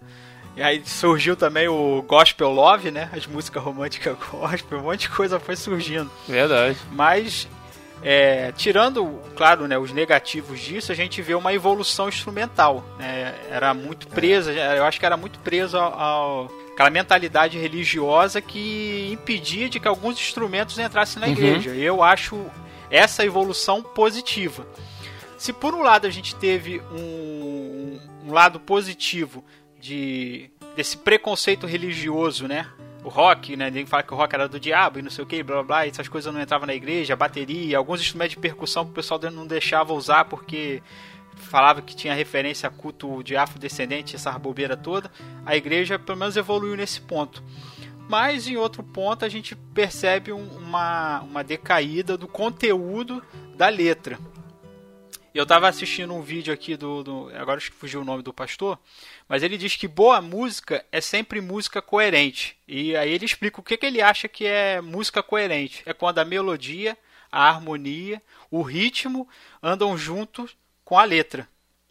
E 0.58 0.64
aí 0.64 0.82
surgiu 0.84 1.36
também 1.36 1.68
o 1.68 2.02
gospel 2.02 2.50
love, 2.52 2.90
né? 2.90 3.08
As 3.16 3.28
músicas 3.28 3.62
românticas 3.64 4.18
gospel, 4.32 4.80
um 4.80 4.84
monte 4.84 5.02
de 5.02 5.10
coisa 5.10 5.40
foi 5.40 5.56
surgindo. 5.56 6.10
Verdade. 6.28 6.76
Mas, 6.92 7.48
é, 8.04 8.52
tirando, 8.54 9.20
claro, 9.36 9.68
né, 9.68 9.78
os 9.78 9.92
negativos 9.92 10.60
disso, 10.60 10.92
a 10.92 10.96
gente 10.96 11.22
vê 11.22 11.34
uma 11.36 11.54
evolução 11.54 12.10
instrumental. 12.10 12.84
Né? 12.98 13.36
Era 13.50 13.74
muito 13.74 14.08
presa, 14.08 14.52
eu 14.52 14.84
acho 14.86 15.00
que 15.00 15.06
era 15.06 15.16
muito 15.18 15.40
ao, 15.80 15.94
ao- 16.00 16.52
aquela 16.74 16.90
mentalidade 16.90 17.58
religiosa 17.60 18.42
que 18.42 19.10
impedia 19.12 19.70
de 19.70 19.80
que 19.80 19.88
alguns 19.88 20.20
instrumentos 20.20 20.80
entrassem 20.80 21.20
na 21.20 21.28
Uhum. 21.28 21.34
igreja. 21.34 21.70
Eu 21.72 22.02
acho 22.02 22.44
essa 22.90 23.24
evolução 23.26 23.82
positiva. 23.84 24.66
Se 25.38 25.52
por 25.54 25.74
um 25.74 25.82
lado 25.82 26.06
a 26.08 26.10
gente 26.10 26.36
teve 26.36 26.82
um, 26.92 28.00
um 28.26 28.32
lado 28.34 28.60
positivo 28.60 29.44
de 29.80 30.50
desse 30.76 30.96
preconceito 30.96 31.66
religioso, 31.68 32.48
né? 32.48 32.66
O 33.04 33.10
rock, 33.10 33.56
né? 33.58 33.66
Ninguém 33.66 33.86
fala 33.86 34.04
que 34.04 34.14
o 34.14 34.18
rock 34.18 34.36
era 34.36 34.48
do 34.48 34.60
diabo 34.60 35.00
e 35.00 35.02
não 35.02 35.10
sei 35.10 35.24
o 35.24 35.28
que, 35.28 35.42
blá 35.42 35.56
blá 35.58 35.64
blá, 35.64 35.88
essas 35.88 36.08
coisas 36.08 36.32
não 36.32 36.40
entravam 36.42 36.68
na 36.68 36.76
igreja, 36.76 37.16
bateria, 37.16 37.78
alguns 37.78 38.00
instrumentos 38.00 38.36
de 38.36 38.40
percussão 38.40 38.86
que 38.86 38.92
o 38.92 38.94
pessoal 38.94 39.20
não 39.32 39.48
deixava 39.48 39.92
usar 39.94 40.26
porque 40.26 40.84
falava 41.36 41.82
que 41.82 41.96
tinha 41.96 42.14
referência 42.14 42.68
a 42.68 42.72
culto 42.72 43.24
de 43.24 43.36
afrodescendente, 43.36 44.16
essa 44.16 44.32
bobeira 44.38 44.78
toda. 44.78 45.12
A 45.46 45.56
igreja 45.56 45.98
pelo 45.98 46.20
menos 46.20 46.38
evoluiu 46.38 46.76
nesse 46.78 47.02
ponto. 47.02 47.44
Mas 48.08 48.48
em 48.48 48.58
outro 48.58 48.84
ponto 48.84 49.26
a 49.26 49.30
gente 49.30 49.56
percebe 49.56 50.32
um- 50.32 50.58
uma, 50.58 51.22
uma 51.22 51.44
decaída 51.44 52.16
do 52.18 52.28
conteúdo 52.28 53.24
da 53.56 53.68
letra. 53.70 54.20
Eu 55.34 55.46
tava 55.46 55.70
assistindo 55.70 56.14
um 56.14 56.22
vídeo 56.22 56.54
aqui 56.54 56.76
do, 56.76 57.04
do- 57.04 57.32
Agora 57.34 57.56
acho 57.58 57.72
que 57.72 57.78
fugiu 57.78 58.02
o 58.02 58.06
nome 58.06 58.22
do 58.22 58.34
pastor. 58.34 58.78
Mas 59.32 59.44
ele 59.44 59.58
diz 59.58 59.78
que 59.78 59.88
boa 59.88 60.20
música 60.20 60.86
é 60.92 61.00
sempre 61.00 61.40
música 61.40 61.82
coerente. 61.82 62.58
E 62.68 62.98
aí 62.98 63.14
ele 63.14 63.24
explica 63.24 63.62
o 63.62 63.64
que, 63.64 63.78
que 63.78 63.86
ele 63.86 64.02
acha 64.02 64.28
que 64.28 64.46
é 64.46 64.82
música 64.82 65.24
coerente. 65.24 65.84
É 65.86 65.94
quando 65.94 66.20
a 66.20 66.26
melodia, 66.26 66.98
a 67.32 67.48
harmonia, 67.48 68.22
o 68.52 68.62
ritmo 68.62 69.26
andam 69.64 69.98
juntos 69.98 70.54
com 70.84 71.00
a 71.00 71.06
letra. 71.06 71.48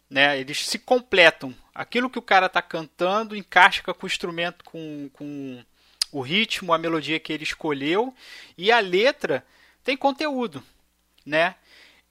Né? 0.07 0.39
Eles 0.39 0.67
se 0.67 0.77
completam. 0.77 1.51
Aquilo 1.73 2.11
que 2.11 2.19
o 2.19 2.21
cara 2.21 2.47
tá 2.47 2.61
cantando 2.61 3.35
encaixa 3.35 3.81
com 3.81 4.05
o 4.05 4.07
instrumento, 4.07 4.63
com, 4.63 5.09
com 5.11 5.65
o 6.11 6.21
ritmo, 6.21 6.73
a 6.73 6.77
melodia 6.77 7.19
que 7.19 7.33
ele 7.33 7.43
escolheu. 7.43 8.13
E 8.55 8.71
a 8.71 8.79
letra 8.79 9.43
tem 9.83 9.97
conteúdo. 9.97 10.63
Né? 11.25 11.55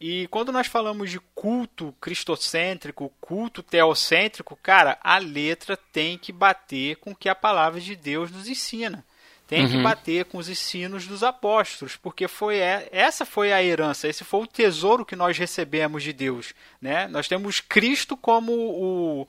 E 0.01 0.27
quando 0.29 0.51
nós 0.51 0.67
falamos 0.67 1.11
de 1.11 1.21
culto 1.35 1.95
cristocêntrico, 2.01 3.13
culto 3.21 3.63
teocêntrico, 3.63 4.59
cara, 4.63 4.99
a 5.03 5.19
letra 5.19 5.77
tem 5.77 6.17
que 6.17 6.33
bater 6.33 6.97
com 6.97 7.11
o 7.11 7.15
que 7.15 7.29
a 7.29 7.35
palavra 7.35 7.79
de 7.81 7.95
Deus 7.95 8.31
nos 8.31 8.49
ensina. 8.49 9.05
Tem 9.47 9.69
que 9.69 9.83
bater 9.83 10.27
com 10.27 10.39
os 10.39 10.49
ensinos 10.49 11.09
dos 11.09 11.25
apóstolos, 11.25 11.97
porque 11.97 12.29
foi 12.29 12.59
essa 12.59 13.27
foi 13.27 13.53
a 13.53 13.61
herança, 13.61 14.07
esse 14.07 14.23
foi 14.23 14.43
o 14.43 14.47
tesouro 14.47 15.05
que 15.05 15.17
nós 15.17 15.37
recebemos 15.37 16.05
de 16.05 16.13
Deus, 16.13 16.55
né? 16.81 17.09
Nós 17.09 17.27
temos 17.27 17.59
Cristo 17.59 18.17
como 18.17 18.53
o 18.53 19.29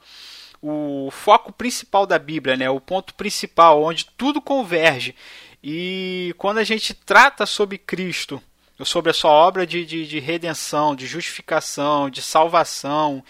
o 0.61 1.09
foco 1.09 1.51
principal 1.51 2.05
da 2.05 2.19
Bíblia, 2.19 2.55
né? 2.55 2.69
O 2.69 2.79
ponto 2.79 3.15
principal 3.15 3.81
onde 3.81 4.05
tudo 4.15 4.39
converge. 4.39 5.15
E 5.63 6.35
quando 6.37 6.59
a 6.59 6.63
gente 6.63 6.93
trata 6.93 7.47
sobre 7.47 7.79
Cristo, 7.79 8.41
sobre 8.83 9.11
a 9.11 9.13
sua 9.13 9.31
obra 9.31 9.65
de, 9.65 9.85
de, 9.85 10.07
de 10.07 10.19
redenção, 10.19 10.95
de 10.95 11.05
justificação, 11.07 12.09
de 12.09 12.21
salvação, 12.21 13.23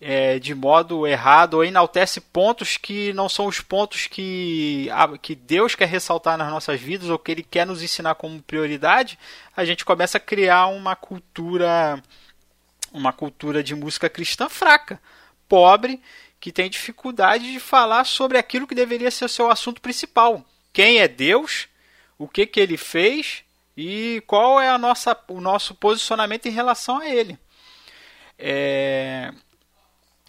é, 0.00 0.38
de 0.38 0.54
modo 0.54 1.06
errado, 1.06 1.54
ou 1.54 1.64
enaltece 1.64 2.20
pontos 2.20 2.76
que 2.76 3.12
não 3.12 3.28
são 3.28 3.46
os 3.46 3.60
pontos 3.60 4.06
que, 4.08 4.88
a- 4.90 5.16
que 5.16 5.34
Deus 5.34 5.74
quer 5.74 5.86
ressaltar 5.88 6.36
nas 6.36 6.50
nossas 6.50 6.80
vidas, 6.80 7.08
ou 7.08 7.18
que 7.18 7.30
Ele 7.30 7.42
quer 7.42 7.64
nos 7.66 7.82
ensinar 7.82 8.16
como 8.16 8.42
prioridade, 8.42 9.18
a 9.56 9.64
gente 9.64 9.84
começa 9.84 10.18
a 10.18 10.20
criar 10.20 10.66
uma 10.66 10.96
cultura, 10.96 12.02
uma 12.92 13.12
cultura 13.12 13.62
de 13.62 13.74
música 13.74 14.08
cristã 14.10 14.48
fraca, 14.48 15.00
pobre, 15.48 16.00
que 16.40 16.50
tem 16.50 16.68
dificuldade 16.68 17.52
de 17.52 17.60
falar 17.60 18.04
sobre 18.04 18.36
aquilo 18.36 18.66
que 18.66 18.74
deveria 18.74 19.10
ser 19.10 19.26
o 19.26 19.28
seu 19.28 19.48
assunto 19.50 19.80
principal. 19.80 20.44
Quem 20.72 20.98
é 20.98 21.06
Deus? 21.06 21.68
O 22.18 22.26
que, 22.26 22.44
que 22.46 22.58
ele 22.58 22.76
fez? 22.76 23.44
E 23.76 24.22
qual 24.26 24.60
é 24.60 24.68
a 24.68 24.78
nossa, 24.78 25.16
o 25.28 25.40
nosso 25.40 25.74
posicionamento 25.74 26.46
em 26.46 26.52
relação 26.52 26.98
a 26.98 27.08
ele. 27.08 27.38
É, 28.38 29.32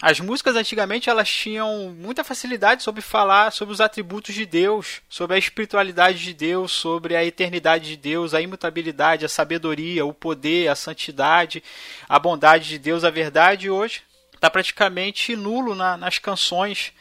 As 0.02 0.20
músicas 0.20 0.58
antigamente 0.58 1.10
elas 1.10 1.30
tinham 1.30 1.96
muita 1.98 2.26
facilidade 2.26 2.84
sobre 2.84 3.02
falar 3.02 3.54
sobre 3.54 3.74
os 3.74 3.80
atributos 3.80 4.36
de 4.36 4.46
Deus, 4.46 5.02
sobre 5.08 5.36
a 5.36 5.40
espiritualidade 5.40 6.20
de 6.20 6.34
Deus, 6.34 6.74
sobre 6.74 7.16
a 7.16 7.24
eternidade 7.24 7.88
de 7.88 7.96
Deus, 7.96 8.34
a 8.34 8.42
imutabilidade, 8.42 9.24
a 9.24 9.30
sabedoria, 9.30 10.06
o 10.06 10.14
poder, 10.14 10.68
a 10.68 10.76
santidade, 10.76 11.64
a 12.10 12.20
bondade 12.20 12.68
de 12.68 12.78
Deus, 12.78 13.06
a 13.06 13.10
verdade. 13.10 13.68
E 13.68 13.70
hoje 13.70 14.04
está 14.36 14.50
praticamente 14.50 15.38
nulo 15.38 15.74
na, 15.74 15.96
nas 15.96 16.20
canções 16.20 16.92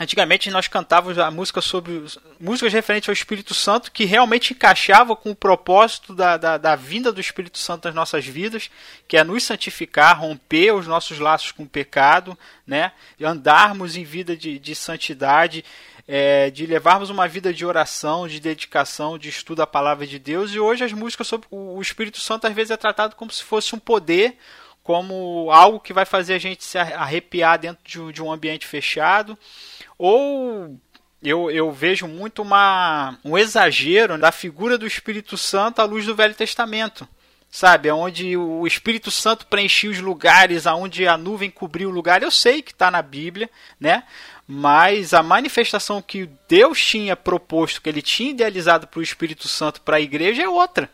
Antigamente 0.00 0.50
nós 0.50 0.68
cantávamos 0.68 1.18
a 1.18 1.30
música 1.30 1.60
sobre 1.60 2.02
músicas 2.40 2.72
referentes 2.72 3.10
ao 3.10 3.12
Espírito 3.12 3.52
Santo 3.52 3.92
que 3.92 4.06
realmente 4.06 4.54
encaixavam 4.54 5.14
com 5.14 5.30
o 5.30 5.36
propósito 5.36 6.14
da, 6.14 6.38
da, 6.38 6.56
da 6.56 6.74
vinda 6.74 7.12
do 7.12 7.20
Espírito 7.20 7.58
Santo 7.58 7.84
nas 7.84 7.94
nossas 7.94 8.24
vidas, 8.24 8.70
que 9.06 9.18
é 9.18 9.22
nos 9.22 9.42
santificar, 9.42 10.18
romper 10.18 10.72
os 10.72 10.86
nossos 10.86 11.18
laços 11.18 11.52
com 11.52 11.64
o 11.64 11.68
pecado, 11.68 12.36
né? 12.66 12.92
Andarmos 13.20 13.94
em 13.94 14.02
vida 14.02 14.34
de, 14.34 14.58
de 14.58 14.74
santidade, 14.74 15.62
é, 16.08 16.50
de 16.50 16.64
levarmos 16.64 17.10
uma 17.10 17.28
vida 17.28 17.52
de 17.52 17.64
oração, 17.64 18.26
de 18.26 18.40
dedicação, 18.40 19.18
de 19.18 19.28
estudo 19.28 19.60
à 19.60 19.66
palavra 19.66 20.06
de 20.06 20.18
Deus. 20.18 20.52
E 20.54 20.58
hoje 20.58 20.84
as 20.84 20.92
músicas 20.92 21.26
sobre 21.26 21.46
o 21.50 21.80
Espírito 21.82 22.18
Santo 22.18 22.46
às 22.46 22.54
vezes 22.54 22.70
é 22.70 22.76
tratado 22.78 23.14
como 23.14 23.30
se 23.30 23.44
fosse 23.44 23.74
um 23.74 23.78
poder, 23.78 24.38
como 24.82 25.48
algo 25.50 25.80
que 25.80 25.92
vai 25.92 26.04
fazer 26.04 26.34
a 26.34 26.38
gente 26.38 26.64
se 26.64 26.76
arrepiar 26.78 27.58
dentro 27.58 28.12
de 28.12 28.22
um- 28.22 28.32
ambiente 28.32 28.66
fechado 28.66 29.38
ou 29.96 30.76
eu, 31.22 31.50
eu 31.50 31.70
vejo 31.70 32.08
muito 32.08 32.42
uma, 32.42 33.16
um 33.24 33.38
exagero 33.38 34.18
da 34.18 34.32
figura 34.32 34.76
do 34.76 34.86
Espírito 34.86 35.36
Santo 35.36 35.80
à 35.80 35.84
luz 35.84 36.04
do 36.04 36.16
Velho 36.16 36.34
Testamento. 36.34 37.06
Sabe, 37.54 37.90
onde 37.90 38.34
o 38.34 38.66
Espírito 38.66 39.10
Santo 39.10 39.46
preenchia 39.46 39.90
os 39.90 39.98
lugares, 40.00 40.66
aonde 40.66 41.06
a 41.06 41.18
nuvem 41.18 41.50
cobriu 41.50 41.90
o 41.90 41.92
lugar. 41.92 42.22
Eu 42.22 42.30
sei 42.30 42.62
que 42.62 42.72
está 42.72 42.90
na 42.90 43.02
Bíblia, 43.02 43.50
né? 43.78 44.04
Mas 44.48 45.12
a 45.12 45.22
manifestação 45.22 46.00
que 46.00 46.30
Deus 46.48 46.82
tinha 46.82 47.14
proposto, 47.14 47.82
que 47.82 47.90
ele 47.90 48.00
tinha 48.00 48.30
idealizado 48.30 48.86
para 48.86 49.00
o 49.00 49.02
Espírito 49.02 49.48
Santo 49.48 49.82
para 49.82 49.98
a 49.98 50.00
igreja 50.00 50.42
é 50.42 50.48
outra. 50.48 50.90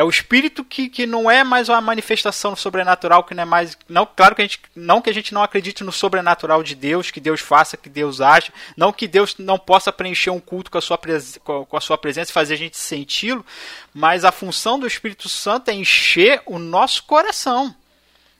É 0.00 0.02
o 0.02 0.08
espírito 0.08 0.64
que, 0.64 0.88
que 0.88 1.04
não 1.04 1.30
é 1.30 1.44
mais 1.44 1.68
uma 1.68 1.78
manifestação 1.78 2.56
sobrenatural, 2.56 3.22
que 3.22 3.34
não 3.34 3.42
é 3.42 3.44
mais. 3.44 3.76
Não, 3.86 4.06
claro 4.06 4.34
que 4.34 4.40
a 4.40 4.44
gente. 4.46 4.58
Não 4.74 5.02
que 5.02 5.10
a 5.10 5.12
gente 5.12 5.34
não 5.34 5.42
acredite 5.42 5.84
no 5.84 5.92
sobrenatural 5.92 6.62
de 6.62 6.74
Deus, 6.74 7.10
que 7.10 7.20
Deus 7.20 7.42
faça, 7.42 7.76
que 7.76 7.90
Deus 7.90 8.18
aja. 8.18 8.50
Não 8.74 8.94
que 8.94 9.06
Deus 9.06 9.36
não 9.38 9.58
possa 9.58 9.92
preencher 9.92 10.30
um 10.30 10.40
culto 10.40 10.70
com 10.70 10.78
a 10.78 10.80
sua, 10.80 10.98
com 11.44 11.76
a 11.76 11.80
sua 11.82 11.98
presença 11.98 12.30
e 12.30 12.32
fazer 12.32 12.54
a 12.54 12.56
gente 12.56 12.78
senti-lo. 12.78 13.44
Mas 13.92 14.24
a 14.24 14.32
função 14.32 14.78
do 14.78 14.86
Espírito 14.86 15.28
Santo 15.28 15.70
é 15.70 15.74
encher 15.74 16.40
o 16.46 16.58
nosso 16.58 17.02
coração. 17.02 17.76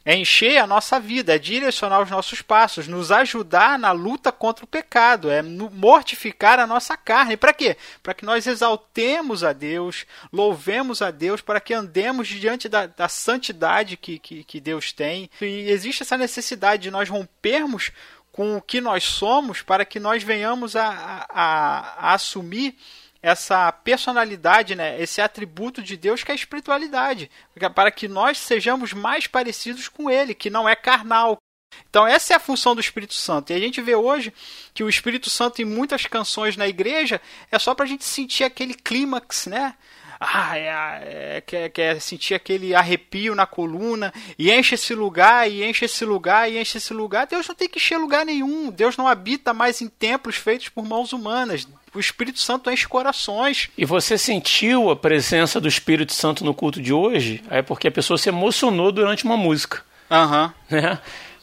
É 0.03 0.17
encher 0.17 0.57
a 0.57 0.67
nossa 0.67 0.99
vida, 0.99 1.35
é 1.35 1.39
direcionar 1.39 2.01
os 2.01 2.11
nossos 2.11 2.41
passos, 2.41 2.89
nos 2.89 3.13
ajudar 3.13 3.79
na 3.79 3.93
luta 3.93 4.33
contra 4.33 4.65
o 4.65 4.69
pecado, 4.69 5.31
é 5.31 5.43
mortificar 5.43 6.59
a 6.59 6.67
nossa 6.67 6.97
carne. 6.97 7.37
Para 7.37 7.53
quê? 7.53 7.77
Para 8.03 8.15
que 8.15 8.25
nós 8.25 8.47
exaltemos 8.47 9.45
a 9.45 9.53
Deus, 9.53 10.07
louvemos 10.33 11.03
a 11.03 11.11
Deus, 11.11 11.43
para 11.43 11.61
que 11.61 11.75
andemos 11.75 12.29
diante 12.29 12.67
da, 12.67 12.87
da 12.87 13.09
santidade 13.09 13.99
que, 13.99 14.19
que, 14.19 14.43
que 14.43 14.59
Deus 14.59 14.91
tem. 14.91 15.29
E 15.41 15.69
existe 15.71 16.03
essa 16.03 16.17
necessidade 16.17 16.85
de 16.85 16.91
nós 16.91 17.09
rompermos 17.09 17.93
com 18.33 18.57
o 18.57 18.63
que 18.63 18.81
nós 18.81 19.05
somos 19.05 19.61
para 19.61 19.85
que 19.85 20.01
nós 20.01 20.23
venhamos 20.23 20.77
a, 20.77 21.27
a- 21.29 21.97
a 21.99 22.15
assumir 22.15 22.75
essa 23.23 23.71
personalidade, 23.71 24.75
né, 24.75 25.01
esse 25.01 25.21
atributo 25.21 25.83
de 25.83 25.97
Deus 25.97 26.25
que 26.25 26.31
é 26.31 26.35
a 26.35 26.37
espiritualidade, 26.37 27.31
para 27.75 27.91
que 27.91 28.09
nós 28.09 28.39
sejamos 28.39 28.93
mais 28.93 29.27
parecidos 29.27 29.89
com 29.89 30.11
Ele, 30.11 30.35
que 30.35 30.49
não 30.49 30.69
é 30.69 30.75
carnal, 30.75 31.39
Então 31.89 32.07
essa 32.07 32.33
é 32.33 32.37
a 32.37 32.41
função 32.41 32.75
do 32.75 32.81
Espírito 32.81 33.15
Santo. 33.15 33.53
E 33.53 33.55
a 33.55 33.59
gente 33.59 33.81
vê 33.81 33.95
hoje 33.95 34.33
que 34.75 34.83
o 34.83 34.89
Espírito 34.89 35.31
Santo 35.31 35.63
em 35.63 35.65
muitas 35.65 36.07
canções 36.07 36.57
na 36.57 36.67
igreja 36.69 37.21
é 37.51 37.59
só 37.59 37.75
pra 37.75 37.87
gente 37.87 38.05
sentir 38.05 38.45
aquele 38.45 38.75
clímax, 38.75 39.47
né? 39.47 39.75
Ah, 40.23 40.59
é, 40.59 41.37
é, 41.37 41.41
quer, 41.41 41.71
quer 41.71 41.99
sentir 41.99 42.35
aquele 42.35 42.75
arrepio 42.75 43.35
na 43.35 43.47
coluna 43.47 44.13
e 44.39 44.53
enche 44.53 44.75
esse 44.75 44.95
lugar, 44.95 45.51
e 45.51 45.65
enche 45.65 45.87
esse 45.87 46.05
lugar, 46.05 46.51
e 46.51 46.59
enche 46.59 46.77
esse 46.77 46.93
lugar. 46.93 47.27
Deus 47.27 47.49
não 47.49 47.55
tem 47.55 47.67
que 47.67 47.79
encher 47.79 47.97
lugar 47.97 48.27
nenhum. 48.27 48.71
Deus 48.71 48.99
não 48.99 49.09
habita 49.09 49.55
mais 49.55 49.81
em 49.81 49.89
templos 49.89 50.37
feitos 50.37 50.69
por 50.69 50.85
mãos 50.85 51.15
humanas. 51.15 51.67
O 51.95 51.99
Espírito 51.99 52.39
Santo 52.41 52.71
enche 52.71 52.87
corações. 52.87 53.69
E 53.77 53.85
você 53.85 54.17
sentiu 54.17 54.91
a 54.91 54.97
presença 54.97 55.61
do 55.61 55.69
Espírito 55.69 56.13
Santo 56.13 56.45
no 56.45 56.55
culto 56.55 56.81
de 56.81 56.93
hoje? 56.93 57.43
É 57.51 57.63
porque 57.63 57.89
a 57.89 57.93
pessoa 57.93 58.17
se 58.17 58.29
emocionou 58.29 58.93
durante 58.93 59.25
uma 59.25 59.37
música. 59.37 59.83
Aham. 60.11 60.53
né? 60.71 60.99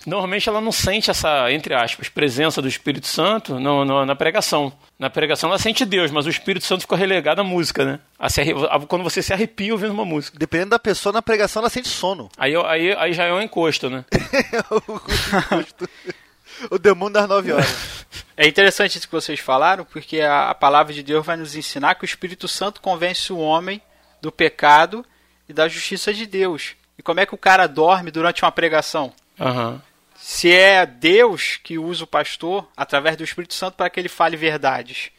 Normalmente 0.05 0.47
ela 0.47 0.61
não 0.61 0.71
sente 0.71 1.11
essa, 1.11 1.51
entre 1.51 1.73
aspas, 1.73 2.07
presença 2.07 2.61
do 2.61 2.67
Espírito 2.69 3.07
Santo 3.07 3.59
no, 3.59 3.83
no- 3.83 4.05
na 4.05 4.15
pregação. 4.15 4.71
Na 4.97 5.09
pregação 5.09 5.49
ela 5.49 5.59
sente 5.59 5.83
Deus, 5.83 6.11
mas 6.11 6.25
o 6.25 6.29
Espírito 6.29 6.65
Santo 6.65 6.81
ficou 6.81 6.97
relegado 6.97 7.41
à 7.41 7.43
música, 7.43 7.83
né? 7.83 7.99
A 8.17 8.29
se 8.29 8.39
a- 8.41 8.79
quando 8.87 9.03
você 9.03 9.21
se 9.21 9.33
arrepia 9.33 9.73
ouvindo 9.73 9.91
uma 9.91 10.05
música. 10.05 10.37
Dependendo 10.39 10.69
da 10.69 10.79
pessoa, 10.79 11.11
na 11.11 11.21
pregação 11.21 11.61
ela 11.61 11.69
sente 11.69 11.89
sono. 11.89 12.29
Aí, 12.39 12.55
aí, 12.55 12.95
aí 12.97 13.11
já 13.13 13.25
é 13.25 13.33
um 13.33 13.41
encosto, 13.41 13.89
né? 13.89 14.05
o 16.71 16.77
demônio 16.79 17.13
das 17.13 17.27
9 17.27 17.51
horas. 17.51 17.67
É 18.37 18.47
interessante 18.47 18.97
isso 18.97 19.07
que 19.07 19.15
vocês 19.15 19.39
falaram, 19.39 19.83
porque 19.83 20.21
a, 20.21 20.51
a 20.51 20.55
palavra 20.55 20.93
de 20.93 21.01
Deus 21.01 21.25
vai 21.25 21.35
nos 21.35 21.55
ensinar 21.55 21.95
que 21.95 22.03
o 22.03 22.05
Espírito 22.05 22.47
Santo 22.47 22.79
convence 22.79 23.33
o 23.33 23.39
homem 23.39 23.81
do 24.21 24.31
pecado 24.31 25.03
e 25.49 25.53
da 25.53 25.67
justiça 25.67 26.13
de 26.13 26.27
Deus. 26.27 26.75
E 26.99 27.01
como 27.01 27.19
é 27.19 27.25
que 27.25 27.33
o 27.33 27.37
cara 27.37 27.65
dorme 27.65 28.11
durante 28.11 28.43
uma 28.43 28.51
pregação? 28.51 29.11
Aham. 29.39 29.81
Se 30.15 30.51
é 30.51 30.85
Deus 30.85 31.57
que 31.63 31.79
usa 31.79 32.03
o 32.03 32.07
pastor 32.07 32.67
através 32.77 33.17
do 33.17 33.23
Espírito 33.23 33.55
Santo 33.55 33.75
para 33.75 33.89
que 33.89 33.99
ele 33.99 34.09
fale 34.09 34.37
verdades. 34.37 35.11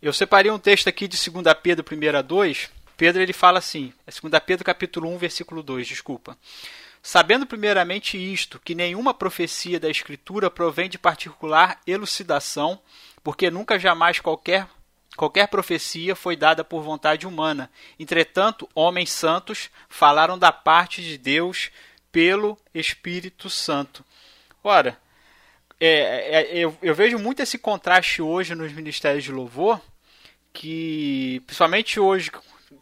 Eu 0.00 0.12
separei 0.12 0.50
um 0.50 0.58
texto 0.58 0.88
aqui 0.88 1.08
de 1.08 1.16
2 1.30 1.44
Pedro 1.60 1.84
1 1.90 2.16
a 2.16 2.22
2. 2.22 2.70
Pedro 2.96 3.20
ele 3.20 3.32
fala 3.32 3.58
assim, 3.58 3.92
é 4.06 4.10
2 4.10 4.42
Pedro 4.44 4.64
capítulo 4.64 5.08
1, 5.12 5.18
versículo 5.18 5.62
2, 5.62 5.86
desculpa. 5.88 6.36
Sabendo 7.10 7.46
primeiramente 7.46 8.18
isto, 8.18 8.60
que 8.62 8.74
nenhuma 8.74 9.14
profecia 9.14 9.80
da 9.80 9.88
Escritura 9.88 10.50
provém 10.50 10.90
de 10.90 10.98
particular 10.98 11.80
elucidação, 11.86 12.78
porque 13.24 13.50
nunca 13.50 13.78
jamais 13.78 14.20
qualquer, 14.20 14.68
qualquer 15.16 15.48
profecia 15.48 16.14
foi 16.14 16.36
dada 16.36 16.62
por 16.62 16.82
vontade 16.82 17.26
humana. 17.26 17.70
Entretanto, 17.98 18.68
homens 18.74 19.10
santos 19.10 19.70
falaram 19.88 20.38
da 20.38 20.52
parte 20.52 21.00
de 21.00 21.16
Deus 21.16 21.70
pelo 22.12 22.58
Espírito 22.74 23.48
Santo. 23.48 24.04
Ora, 24.62 25.00
é, 25.80 25.88
é, 25.88 26.58
eu, 26.58 26.76
eu 26.82 26.94
vejo 26.94 27.18
muito 27.18 27.40
esse 27.40 27.56
contraste 27.56 28.20
hoje 28.20 28.54
nos 28.54 28.70
ministérios 28.70 29.24
de 29.24 29.32
louvor, 29.32 29.80
que 30.52 31.42
principalmente 31.46 31.98
hoje 31.98 32.30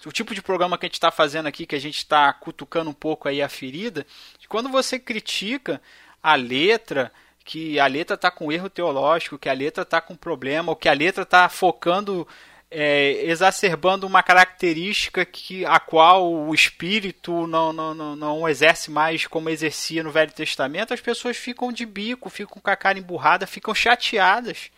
o 0.05 0.13
tipo 0.13 0.35
de 0.35 0.43
programa 0.43 0.77
que 0.77 0.87
a 0.87 0.89
gente 0.89 0.95
está 0.95 1.11
fazendo 1.11 1.47
aqui, 1.47 1.67
que 1.67 1.77
a 1.77 1.81
gente 1.81 1.99
está 1.99 2.33
cutucando 2.33 2.91
um 2.91 2.95
pouco 2.95 3.29
aí 3.29 3.41
a 3.41 3.49
ferida, 3.49 4.07
quando 4.49 4.69
você 4.69 4.99
critica 4.99 5.81
a 6.23 6.35
letra, 6.35 7.13
que 7.45 7.79
a 7.79 7.87
letra 7.87 8.15
está 8.15 8.31
com 8.31 8.51
erro 8.51 8.69
teológico, 8.69 9.39
que 9.39 9.49
a 9.49 9.53
letra 9.53 9.83
está 9.83 10.01
com 10.01 10.17
problema, 10.17 10.73
ou 10.73 10.77
que 10.77 10.89
a 10.89 10.93
letra 10.93 11.23
está 11.23 11.49
focando, 11.49 12.27
é, 12.71 13.25
exacerbando 13.25 14.07
uma 14.07 14.23
característica 14.23 15.25
que 15.25 15.65
a 15.65 15.79
qual 15.79 16.33
o 16.33 16.55
espírito 16.55 17.47
não, 17.47 17.73
não, 17.73 17.95
não, 17.95 18.17
não 18.17 18.49
exerce 18.49 18.91
mais 18.91 19.27
como 19.27 19.51
exercia 19.51 20.03
no 20.03 20.11
Velho 20.11 20.33
Testamento, 20.33 20.95
as 20.95 21.01
pessoas 21.01 21.37
ficam 21.37 21.73
de 21.73 21.87
bico, 21.87 22.29
ficam 22.29 22.61
com 22.61 22.71
a 22.71 22.77
cara 22.77 22.99
emburrada, 22.99 23.47
ficam 23.47 23.75
chateadas 23.75 24.71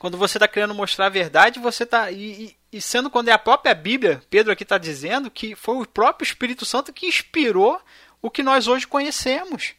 quando 0.00 0.16
você 0.16 0.38
está 0.38 0.48
querendo 0.48 0.74
mostrar 0.74 1.06
a 1.06 1.10
verdade, 1.10 1.60
você 1.60 1.84
está. 1.84 2.10
E, 2.10 2.56
e- 2.72 2.80
sendo 2.80 3.10
quando 3.10 3.28
é 3.28 3.32
a 3.32 3.38
própria 3.38 3.74
Bíblia, 3.74 4.22
Pedro 4.30 4.52
aqui 4.52 4.62
está 4.62 4.78
dizendo 4.78 5.30
que 5.30 5.54
foi 5.54 5.76
o 5.76 5.86
próprio 5.86 6.24
Espírito 6.26 6.64
Santo 6.64 6.92
que 6.92 7.06
inspirou 7.06 7.80
o 8.22 8.30
que 8.30 8.42
nós 8.42 8.66
hoje 8.66 8.86
conhecemos. 8.86 9.74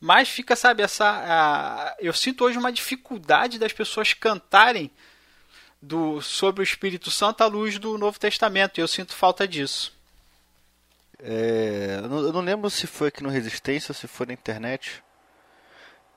Mas 0.00 0.28
fica, 0.28 0.56
sabe, 0.56 0.82
essa. 0.82 1.04
a- 1.06 1.96
eu 2.00 2.12
sinto 2.12 2.44
hoje 2.44 2.56
uma 2.58 2.72
dificuldade 2.72 3.58
das 3.58 3.72
pessoas 3.72 4.14
cantarem 4.14 4.90
do, 5.80 6.20
sobre 6.22 6.62
o 6.62 6.64
Espírito 6.64 7.10
Santo 7.10 7.42
à 7.42 7.46
luz 7.46 7.78
do 7.78 7.98
Novo 7.98 8.18
Testamento. 8.18 8.78
E 8.78 8.80
eu 8.80 8.88
sinto 8.88 9.14
falta 9.14 9.46
disso. 9.46 9.92
É, 11.18 11.98
eu, 12.02 12.08
não, 12.08 12.18
eu 12.24 12.32
não 12.32 12.40
lembro 12.40 12.70
se 12.70 12.86
foi 12.86 13.08
aqui 13.08 13.22
no 13.22 13.28
Resistência 13.28 13.90
ou 13.92 13.94
se 13.94 14.06
foi 14.06 14.26
na 14.26 14.32
internet 14.32 15.02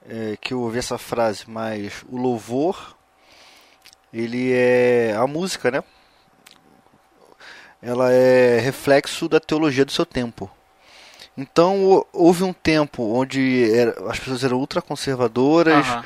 é, 0.07 0.37
que 0.37 0.53
eu 0.53 0.61
ouvi 0.61 0.79
essa 0.79 0.97
frase, 0.97 1.43
mas 1.49 2.03
o 2.07 2.15
louvor, 2.17 2.97
ele 4.13 4.51
é 4.53 5.15
a 5.17 5.25
música, 5.27 5.71
né? 5.71 5.83
Ela 7.81 8.11
é 8.11 8.59
reflexo 8.59 9.27
da 9.27 9.39
teologia 9.39 9.83
do 9.83 9.91
seu 9.91 10.05
tempo. 10.05 10.49
Então 11.37 11.83
hou- 11.83 12.07
houve 12.13 12.43
um 12.43 12.53
tempo 12.53 13.03
onde 13.03 13.69
era- 13.73 14.09
as 14.09 14.19
pessoas 14.19 14.43
eram 14.43 14.57
ultraconservadoras 14.59 15.85
Aham. 15.87 16.03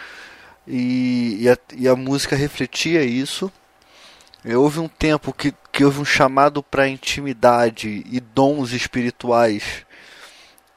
e, 0.66 1.38
e, 1.41 1.49
a, 1.49 1.58
e 1.76 1.88
a 1.88 1.95
música 1.95 2.36
refletia 2.36 3.03
isso. 3.03 3.51
E 4.45 4.55
houve 4.55 4.80
um 4.80 4.88
tempo 4.88 5.34
que, 5.34 5.53
que 5.72 5.84
houve 5.84 5.99
um 5.99 6.05
chamado 6.05 6.64
para 6.64 6.88
intimidade 6.88 8.03
e 8.10 8.20
dons 8.20 8.72
espirituais. 8.72 9.86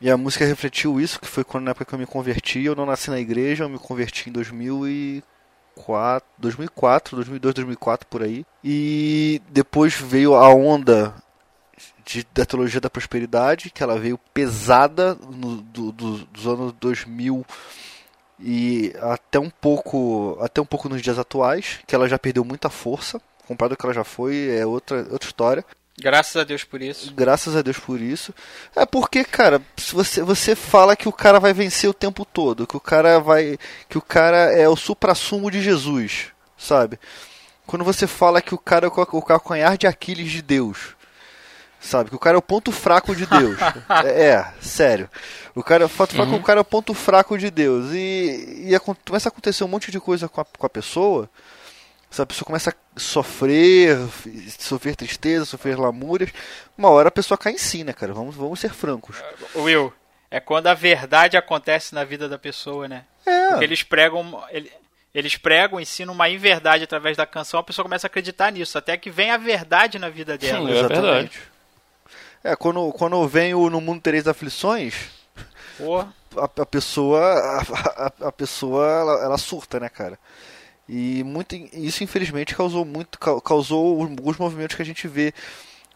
E 0.01 0.11
a 0.11 0.17
música 0.17 0.45
refletiu 0.45 1.01
isso, 1.01 1.21
que 1.21 1.27
foi 1.29 1.45
quando 1.45 1.65
na 1.65 1.71
época 1.71 1.85
que 1.85 1.95
eu 1.95 1.99
me 1.99 2.07
converti. 2.07 2.65
Eu 2.65 2.75
não 2.75 2.85
nasci 2.87 3.11
na 3.11 3.21
igreja, 3.21 3.65
eu 3.65 3.69
me 3.69 3.79
converti 3.79 4.29
em 4.29 4.33
2004, 5.81 6.29
2004, 6.39 7.17
2002, 7.17 7.55
2004 7.55 8.07
por 8.09 8.23
aí. 8.23 8.45
E 8.63 9.41
depois 9.51 9.95
veio 9.95 10.35
a 10.35 10.49
onda 10.55 11.15
de, 12.05 12.27
da 12.35 12.45
teologia 12.45 12.81
da 12.81 12.91
prosperidade, 12.91 13.71
que 13.71 13.83
ela 13.83 13.99
veio 13.99 14.19
pesada 14.35 15.15
no, 15.15 15.57
do, 15.63 15.93
do- 15.93 16.25
dos 16.27 16.47
anos 16.47 16.73
2000 16.81 17.45
e 18.39 18.93
até 19.01 19.39
um 19.39 19.51
pouco 19.51 20.39
até 20.41 20.61
um 20.61 20.67
pouco 20.67 20.89
nos 20.89 21.03
dias 21.03 21.19
atuais, 21.19 21.81
que 21.87 21.95
ela 21.95 22.09
já 22.09 22.19
perdeu 22.19 22.45
muita 22.45 22.71
força, 22.71 23.21
comparado 23.47 23.75
ao 23.75 23.77
que 23.77 23.85
ela 23.85 23.95
já 23.95 24.05
foi, 24.05 24.49
é 24.57 24.65
outra 24.65 25.07
outra 25.11 25.27
história. 25.29 25.65
Graças 26.01 26.37
a 26.37 26.45
Deus 26.45 26.65
por 26.65 26.81
isso. 26.83 27.13
Graças 27.15 27.55
a 27.57 27.63
Deus 27.63 27.79
por 27.79 28.01
isso. 28.01 28.35
É 28.75 28.85
porque, 28.87 29.23
cara, 29.25 29.61
se 29.77 29.95
você 29.95 30.23
você 30.23 30.55
fala 30.57 30.97
que 30.97 31.09
o 31.09 31.13
cara 31.13 31.39
vai 31.39 31.53
vencer 31.53 31.89
o 31.89 31.95
tempo 31.95 32.25
todo, 32.25 32.67
que 32.67 32.77
o 32.77 32.81
cara 32.81 33.19
vai 33.21 33.59
que 33.89 33.99
o 33.99 34.03
cara 34.03 34.53
é 34.53 34.69
o 34.69 34.77
suprassumo 34.77 35.51
de 35.51 35.61
Jesus, 35.63 36.29
sabe? 36.59 36.99
Quando 37.67 37.85
você 37.85 38.07
fala 38.07 38.43
que 38.43 38.55
o 38.55 38.59
cara 38.59 38.87
é 38.87 38.89
o 38.89 38.91
cal- 38.91 39.09
o 39.13 39.23
calcanhar 39.23 39.77
de 39.79 39.87
Aquiles 39.87 40.31
de 40.33 40.43
Deus, 40.43 40.97
sabe? 41.81 42.11
Que 42.11 42.17
o 42.17 42.19
cara 42.19 42.37
é 42.37 42.39
o 42.39 42.43
ponto 42.43 42.73
fraco 42.73 43.15
de 43.15 43.27
Deus. 43.27 43.57
é, 44.05 44.25
é, 44.31 44.53
sério. 44.61 45.09
O 45.55 45.63
cara, 45.63 45.87
o 45.87 45.89
fato 45.89 46.15
fala 46.17 46.29
que 46.29 46.35
o 46.35 46.43
cara 46.43 46.61
é 46.61 46.63
o 46.63 46.65
ponto 46.65 46.93
fraco 46.95 47.39
de 47.39 47.51
Deus. 47.51 47.93
E, 47.93 48.65
e 48.69 48.75
acon- 48.75 48.97
começa 49.07 49.29
a 49.29 49.31
acontecer 49.31 49.63
um 49.65 49.69
monte 49.69 49.91
de 49.91 50.01
coisa 50.01 50.29
com 50.29 50.41
a, 50.41 50.45
com 50.45 50.67
a 50.67 50.71
pessoa. 50.71 51.29
Essa 52.11 52.27
pessoa 52.27 52.45
começa 52.47 52.71
a 52.71 52.75
sofrer, 53.01 53.97
sofrer 54.59 54.97
tristeza, 54.97 55.45
sofrer 55.45 55.79
lamúrias. 55.79 56.31
Uma 56.77 56.91
hora 56.91 57.09
a 57.09 57.13
pessoa 57.13 57.39
cai 57.39 57.53
em 57.53 57.59
si, 57.59 57.85
né, 57.85 57.93
cara? 57.93 58.13
Vamos, 58.13 58.35
vamos 58.35 58.59
ser 58.59 58.71
francos. 58.75 59.17
Will, 59.55 59.93
é 60.31 60.41
quando 60.41 60.67
a 60.67 60.75
verdade 60.75 61.37
acontece 61.37 61.95
na 61.95 62.03
vida 62.03 62.29
da 62.29 62.39
pessoa, 62.39 62.89
né? 62.89 63.05
Porque 63.25 63.63
É, 63.63 63.65
eles 63.65 63.83
pregam. 63.83 64.43
ele- 64.51 64.73
Eles 65.13 65.37
pregam, 65.37 65.81
ensinam 65.81 66.15
uma 66.15 66.29
inverdade 66.29 66.85
através 66.85 67.17
da 67.17 67.27
canção, 67.27 67.59
a 67.59 67.65
pessoa 67.65 67.85
começa 67.85 68.07
a 68.07 68.09
acreditar 68.09 68.53
nisso, 68.53 68.79
até 68.79 68.97
que 68.97 69.11
vem 69.11 69.33
a 69.33 69.37
verdade 69.37 69.99
na 69.99 70.09
vida 70.09 70.39
dela. 70.39 70.69
Sim. 70.69 70.79
É 70.79 70.83
verdade. 70.87 71.41
É, 72.45 72.55
quando, 72.55 72.93
quando 72.93 73.27
vem 73.27 73.53
o 73.53 73.69
No 73.69 73.81
Mundo 73.81 74.01
Tereis 74.01 74.29
Aflições, 74.29 74.95
a, 76.37 76.45
a 76.63 76.65
pessoa 76.67 77.21
a, 77.21 77.61
a- 78.07 78.29
a 78.29 78.33
pessoa 78.33 78.87
ela, 78.89 79.25
ela 79.25 79.39
surta, 79.39 79.81
né, 79.81 79.89
cara? 79.89 80.17
E 80.93 81.23
muito, 81.23 81.55
isso 81.73 82.03
infelizmente 82.03 82.57
causou 82.57 82.85
muito 82.85 83.17
cau- 83.17 83.41
causou 83.41 84.01
alguns 84.03 84.37
movimentos 84.37 84.75
que 84.75 84.83
a 84.83 84.85
gente 84.85 85.07
vê 85.07 85.33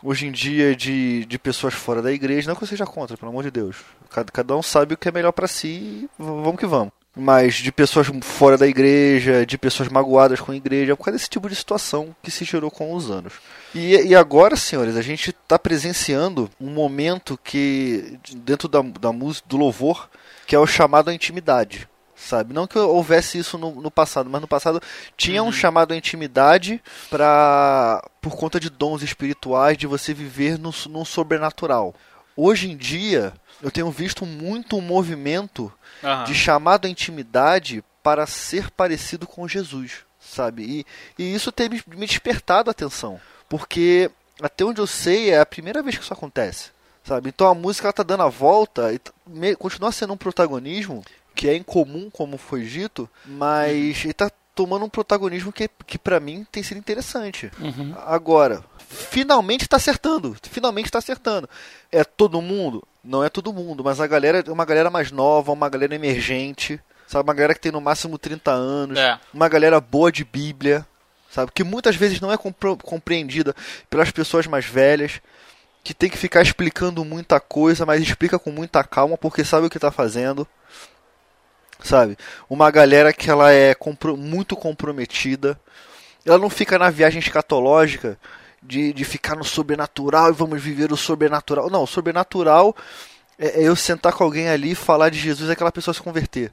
hoje 0.01 0.27
em 0.27 0.31
dia 0.31 0.77
de, 0.77 1.25
de 1.25 1.37
pessoas 1.37 1.75
fora 1.75 2.01
da 2.01 2.13
igreja, 2.13 2.47
não 2.47 2.55
que 2.55 2.63
eu 2.63 2.69
seja 2.69 2.87
contra, 2.87 3.17
pelo 3.17 3.33
amor 3.33 3.43
de 3.43 3.51
Deus. 3.51 3.77
Cada, 4.09 4.31
cada 4.31 4.57
um 4.57 4.63
sabe 4.63 4.95
o 4.95 4.97
que 4.97 5.09
é 5.09 5.13
melhor 5.13 5.33
pra 5.33 5.49
si, 5.49 5.67
e 5.67 6.09
vamos 6.17 6.61
que 6.61 6.67
vamos. 6.67 6.93
Mas 7.17 7.55
de 7.55 7.73
pessoas 7.73 8.09
fora 8.23 8.57
da 8.57 8.67
igreja, 8.69 9.45
de 9.45 9.59
pessoas 9.59 9.89
magoadas 9.89 10.41
com 10.41 10.53
a 10.53 10.57
igreja, 10.57 10.97
por 10.97 11.05
causa 11.05 11.19
desse 11.19 11.31
tipo 11.31 11.49
de 11.49 11.57
situação 11.57 12.15
que 12.23 12.31
se 12.31 12.45
gerou 12.45 12.71
com 12.71 12.93
os 12.95 13.11
anos. 13.11 13.33
E, 13.75 13.97
e 13.97 14.15
agora, 14.15 14.57
senhores, 14.57 14.97
a 14.97 15.03
gente 15.03 15.31
está 15.31 15.59
presenciando 15.59 16.51
um 16.61 16.71
momento 16.71 17.39
que, 17.43 18.19
dentro 18.37 18.69
da, 18.69 18.81
da 18.83 19.13
música, 19.13 19.49
do 19.49 19.57
louvor, 19.57 20.09
que 20.47 20.55
é 20.55 20.59
o 20.59 20.67
chamado 20.67 21.09
à 21.09 21.15
intimidade. 21.15 21.89
Sabe? 22.25 22.55
Não 22.55 22.67
que 22.67 22.79
houvesse 22.79 23.39
isso 23.39 23.59
no, 23.59 23.83
no 23.83 23.91
passado, 23.91 24.31
mas 24.31 24.41
no 24.41 24.49
passado 24.49 24.81
tinha 25.15 25.43
um 25.43 25.53
chamado 25.53 25.93
à 25.93 25.97
intimidade 25.97 26.83
pra, 27.11 28.03
por 28.21 28.35
conta 28.35 28.59
de 28.59 28.71
dons 28.71 29.03
espirituais, 29.03 29.77
de 29.77 29.87
você 29.87 30.15
viver 30.15 30.59
no, 30.59 30.73
no 30.89 31.05
sobrenatural. 31.05 31.95
hoje 32.35 32.71
em 32.71 32.77
dia 32.77 33.35
eu 33.63 33.71
tenho 33.71 33.91
visto 33.91 34.25
muito 34.25 34.77
um 34.77 34.81
movimento 34.81 35.71
Aham. 36.03 36.25
de 36.25 36.35
chamado 36.35 36.87
à 36.87 36.91
intimidade 36.91 37.85
para 38.03 38.27
ser 38.27 38.71
parecido 38.71 39.27
com 39.27 39.47
Jesus, 39.47 39.99
sabe? 40.19 40.87
E, 41.19 41.23
e 41.23 41.35
isso 41.35 41.53
tem 41.53 41.69
me 41.69 42.07
despertado 42.07 42.71
a 42.71 42.73
atenção, 42.73 43.21
porque 43.51 44.11
até 44.41 44.65
onde 44.65 44.81
eu 44.81 44.87
sei 44.87 45.31
é 45.31 45.41
a 45.41 45.47
primeira 45.47 45.83
vez 45.83 45.97
que 45.97 46.03
isso 46.03 46.13
acontece, 46.13 46.71
sabe? 47.05 47.29
Então 47.29 47.47
a 47.47 47.55
música 47.55 47.87
ela 47.87 47.93
tá 47.93 48.03
dando 48.03 48.23
a 48.23 48.29
volta 48.29 48.93
e 48.95 49.57
continua 49.57 49.93
sendo 49.93 50.15
um 50.15 50.19
protagonismo 50.19 51.05
que 51.35 51.49
é 51.49 51.57
incomum, 51.57 52.09
como 52.11 52.37
foi 52.39 52.63
dito, 52.65 53.09
mas 53.25 54.05
ele 54.05 54.13
tá 54.15 54.31
tomando 54.55 54.85
um 54.85 54.89
protagonismo 54.89 55.53
que, 55.53 55.69
que 55.87 55.99
para 55.99 56.21
mim 56.21 56.47
tem 56.53 56.63
sido 56.63 56.79
interessante. 56.79 57.51
Agora, 58.07 58.65
finalmente 58.89 59.69
tá 59.69 59.77
acertando. 59.77 60.37
Finalmente 60.43 60.91
tá 60.91 60.99
acertando. 60.99 61.49
É 61.91 62.05
todo 62.05 62.41
mundo? 62.41 62.87
Não 63.03 63.23
é 63.25 63.29
todo 63.29 63.53
mundo, 63.53 63.83
mas 63.85 64.01
a 64.01 64.07
galera 64.07 64.43
é 64.47 64.51
uma 64.53 64.65
galera 64.65 64.91
mais 64.91 65.11
nova, 65.11 65.53
uma 65.53 65.69
galera 65.69 65.95
emergente, 65.95 66.81
sabe? 67.07 67.25
Uma 67.29 67.35
galera 67.35 67.55
que 67.55 67.61
tem 67.61 67.73
no 67.73 67.81
máximo 67.81 68.17
30 68.17 68.51
anos, 68.53 68.99
É. 68.99 69.19
uma 69.33 69.49
galera 69.49 69.81
boa 69.81 70.11
de 70.13 70.25
Bíblia, 70.25 70.87
sabe? 71.31 71.51
Que 71.53 71.65
muitas 71.65 71.97
vezes 71.97 72.21
não 72.21 72.33
é 72.33 72.37
compreendida 72.83 73.55
pelas 73.91 74.11
pessoas 74.11 74.47
mais 74.47 74.65
velhas, 74.65 75.21
que 75.83 75.93
tem 75.93 76.09
que 76.09 76.17
ficar 76.17 76.41
explicando 76.41 77.05
muita 77.05 77.39
coisa, 77.41 77.85
mas 77.85 78.01
explica 78.01 78.39
com 78.39 78.51
muita 78.51 78.83
calma 78.85 79.19
porque 79.19 79.45
sabe 79.45 79.67
o 79.67 79.71
que 79.71 79.79
tá 79.79 79.91
fazendo. 79.91 80.47
Sabe? 81.83 82.17
Uma 82.49 82.71
galera 82.71 83.13
que 83.13 83.31
ela 83.31 83.53
é 83.53 83.75
compro- 83.75 84.17
muito 84.17 84.57
comprometida. 84.57 85.59
Ela 86.25 86.39
não 86.39 86.49
fica 86.49 86.79
na 86.79 86.89
viagem 86.89 87.19
escatológica 87.19 88.19
de, 88.63 88.93
de 88.93 89.05
ficar 89.05 89.37
no 89.37 89.45
sobrenatural 89.45 90.31
e 90.31 90.33
vamos 90.33 90.63
viver 90.63 90.93
o 90.93 90.97
sobrenatural. 90.97 91.69
Não, 91.69 91.83
o 91.83 91.87
sobrenatural 91.87 92.75
é, 93.39 93.63
é 93.63 93.69
eu 93.69 93.77
sentar 93.77 94.13
com 94.13 94.25
alguém 94.25 94.49
ali 94.49 94.71
e 94.71 94.75
falar 94.75 95.11
de 95.11 95.19
Jesus 95.19 95.49
e 95.49 95.53
aquela 95.53 95.73
pessoa 95.73 95.93
se 95.93 96.01
converter. 96.01 96.53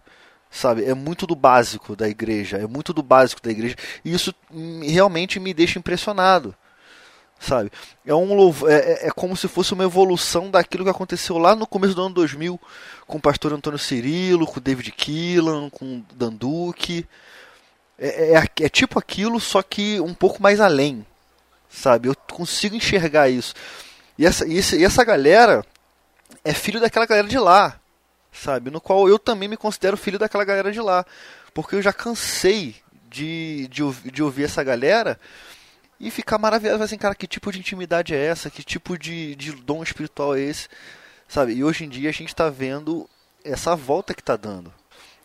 Sabe? 0.50 0.84
É 0.84 0.94
muito 0.94 1.26
do 1.26 1.36
básico 1.36 1.96
da 1.96 2.10
igreja. 2.10 2.58
É 2.58 2.68
muito 2.68 2.92
do 2.92 3.02
básico 3.02 3.42
da 3.42 3.50
igreja. 3.50 3.76
E 4.04 4.14
isso 4.14 4.36
hum, 4.52 4.82
realmente 4.84 5.40
me 5.40 5.54
deixa 5.54 5.80
impressionado. 5.80 6.54
Sabe? 7.44 7.72
É, 8.06 8.14
um 8.14 8.50
é, 8.70 8.74
é- 8.76 9.08
é 9.08 9.12
como 9.12 9.36
se 9.36 9.48
fosse 9.48 9.74
uma 9.74 9.84
evolução 9.84 10.52
daquilo 10.52 10.84
que 10.84 10.92
aconteceu 10.92 11.40
lá 11.40 11.56
no 11.56 11.66
começo 11.66 11.96
do 11.96 12.04
ano 12.04 12.14
2000 12.14 12.62
com 13.08 13.18
o 13.18 13.22
pastor 13.22 13.52
Antônio 13.52 13.80
Cirilo, 13.80 14.46
com 14.46 14.60
o 14.60 14.62
David 14.62 14.92
Keelan, 14.92 15.68
com 15.72 15.98
o 15.98 16.06
Danduque. 16.16 17.04
É, 17.98 18.36
é, 18.36 18.44
é 18.66 18.70
tipo 18.70 19.00
aquilo, 19.00 19.40
só 19.40 19.64
que 19.64 20.00
um 20.00 20.14
pouco 20.14 20.42
mais 20.42 20.60
além. 20.60 21.04
Sabe? 21.68 22.10
Eu 22.10 22.16
consigo 22.32 22.76
enxergar 22.76 23.28
isso. 23.28 23.56
E 24.20 24.26
essa, 24.26 24.46
e 24.48 24.58
esse- 24.58 24.78
e 24.78 24.86
essa 24.86 25.04
galera 25.04 25.66
é 26.46 26.54
filho 26.54 26.80
daquela 26.80 27.08
galera 27.08 27.28
de 27.28 27.40
lá. 27.40 27.80
Sabe? 28.32 28.70
No 28.70 28.80
qual 28.80 29.10
eu 29.10 29.18
também 29.18 29.50
me 29.50 29.58
considero 29.58 29.98
filho 29.98 30.20
daquela 30.20 30.46
galera 30.46 30.72
de 30.72 30.80
lá. 30.80 31.04
Porque 31.56 31.76
eu 31.76 31.82
já 31.82 31.92
cansei 31.92 32.76
de, 33.10 33.68
de, 33.70 33.82
de 34.12 34.22
ouvir 34.22 34.44
essa 34.44 34.64
galera 34.64 35.20
e 36.02 36.12
ficar 36.12 36.38
maravilhado, 36.38 36.84
assim, 36.84 36.98
cara, 36.98 37.14
que 37.16 37.28
tipo 37.28 37.52
de 37.52 37.60
intimidade 37.60 38.14
é 38.14 38.26
essa? 38.26 38.50
Que 38.50 38.64
tipo 38.64 38.98
de, 38.98 39.36
de 39.36 39.52
dom 39.54 39.84
espiritual 39.84 40.36
é 40.36 40.42
esse? 40.42 40.68
Sabe? 41.28 41.54
E 41.54 41.64
hoje 41.64 41.86
em 41.86 41.90
dia 41.90 42.10
a 42.10 42.14
gente 42.14 42.30
está 42.30 42.50
vendo 42.50 43.10
essa 43.44 43.76
volta 43.76 44.14
que 44.14 44.22
está 44.22 44.36
dando. 44.36 44.74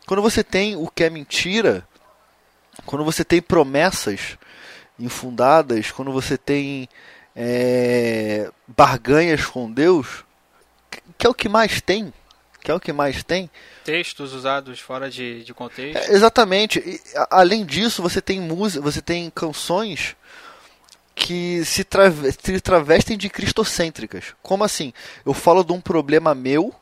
Quando 0.05 0.21
você 0.21 0.43
tem 0.43 0.75
o 0.75 0.87
que 0.87 1.03
é 1.03 1.09
mentira, 1.09 1.85
quando 2.85 3.03
você 3.03 3.25
tem 3.25 3.41
promessas 3.41 4.37
infundadas, 4.99 5.91
quando 5.91 6.11
você 6.11 6.37
tem 6.37 6.87
é, 7.35 8.49
barganhas 8.67 9.45
com 9.45 9.71
Deus, 9.71 10.23
que- 11.17 11.27
é 11.27 11.29
o 11.29 11.33
que 11.33 11.47
mais 11.49 11.81
tem, 11.81 12.13
que 12.63 12.71
é 12.71 12.73
o 12.73 12.79
que 12.79 12.91
mais 12.93 13.23
tem, 13.23 13.49
Textos 13.83 14.33
usados 14.33 14.79
fora 14.79 15.09
de, 15.09 15.43
de 15.43 15.53
contexto. 15.53 15.97
é, 15.97 16.13
exatamente. 16.13 16.79
E, 16.79 16.99
além 17.29 17.65
disso, 17.65 18.01
você 18.01 18.21
tem 18.21 18.39
música, 18.41 18.81
você 18.81 19.01
tem 19.01 19.29
canções 19.29 20.15
que 21.17 21.65
se, 21.65 21.83
trave- 21.83 22.31
se 22.31 22.61
travestem 22.61 23.17
de 23.17 23.27
cristocêntricas. 23.29 24.35
Como 24.43 24.63
assim? 24.63 24.93
Eu 25.25 25.33
falo 25.33 25.63
de 25.63 25.73
um 25.73 25.81
problema 25.81 26.35
meu, 26.35 26.73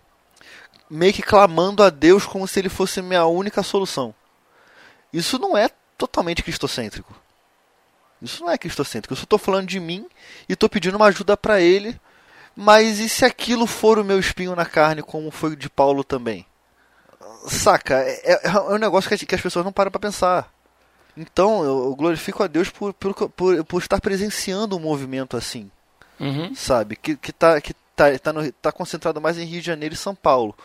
meio 0.89 1.13
que 1.13 1.21
clamando 1.23 1.81
a 1.81 1.89
Deus 1.89 2.25
como 2.25 2.45
se 2.47 2.59
ele 2.59 2.67
fosse 2.69 3.01
minha 3.01 3.25
única 3.25 3.63
solução. 3.63 4.13
Isso 5.13 5.39
não 5.39 5.57
é 5.57 5.69
totalmente 5.97 6.43
cristocêntrico. 6.43 7.15
Isso 8.21 8.43
não 8.43 8.51
é 8.51 8.57
cristocêntrico. 8.57 9.13
Eu 9.13 9.17
só 9.17 9.23
estou 9.23 9.39
falando 9.39 9.67
de 9.67 9.79
mim 9.79 10.05
e 10.49 10.53
estou 10.53 10.67
pedindo 10.67 10.95
uma 10.97 11.07
ajuda 11.07 11.37
para 11.37 11.61
ele. 11.61 11.99
Mas 12.55 12.99
e 12.99 13.07
se 13.07 13.23
aquilo 13.25 13.65
for 13.65 13.97
o 13.97 14.03
meu 14.03 14.19
espinho 14.19 14.55
na 14.55 14.65
carne, 14.65 15.01
como 15.01 15.31
foi 15.31 15.51
o 15.51 15.55
de 15.55 15.69
Paulo 15.69 16.03
também? 16.03 16.45
Saca? 17.47 17.99
É, 17.99 18.47
é 18.47 18.59
um 18.61 18.77
negócio 18.77 19.07
que, 19.09 19.35
as- 19.35 19.41
pessoas 19.41 19.63
não 19.63 19.71
param 19.71 19.91
pra 19.91 19.99
pensar. 19.99 20.53
Então, 21.17 21.63
eu, 21.63 21.95
glorifico 21.95 22.43
a 22.43 22.47
Deus 22.47 22.69
por, 22.69 22.93
por, 22.93 23.13
por, 23.29 23.63
por 23.63 23.81
estar 23.81 24.01
presenciando 24.01 24.75
um 24.75 24.79
movimento 24.81 25.37
assim, 25.37 25.71
Uhum. 26.19 26.53
sabe? 26.55 26.95
Que, 26.95 27.15
que, 27.15 27.31
tá, 27.31 27.59
que 27.61 27.73
tá, 27.95 28.17
tá, 28.19 28.33
no- 28.33 28.51
tá 28.53 28.71
concentrado 28.71 29.21
mais 29.21 29.37
em 29.37 29.45
Rio 29.45 29.61
de 29.61 29.67
Janeiro 29.67 29.95
e 29.95 29.97
São 29.97 30.13
Paulo. 30.15 30.55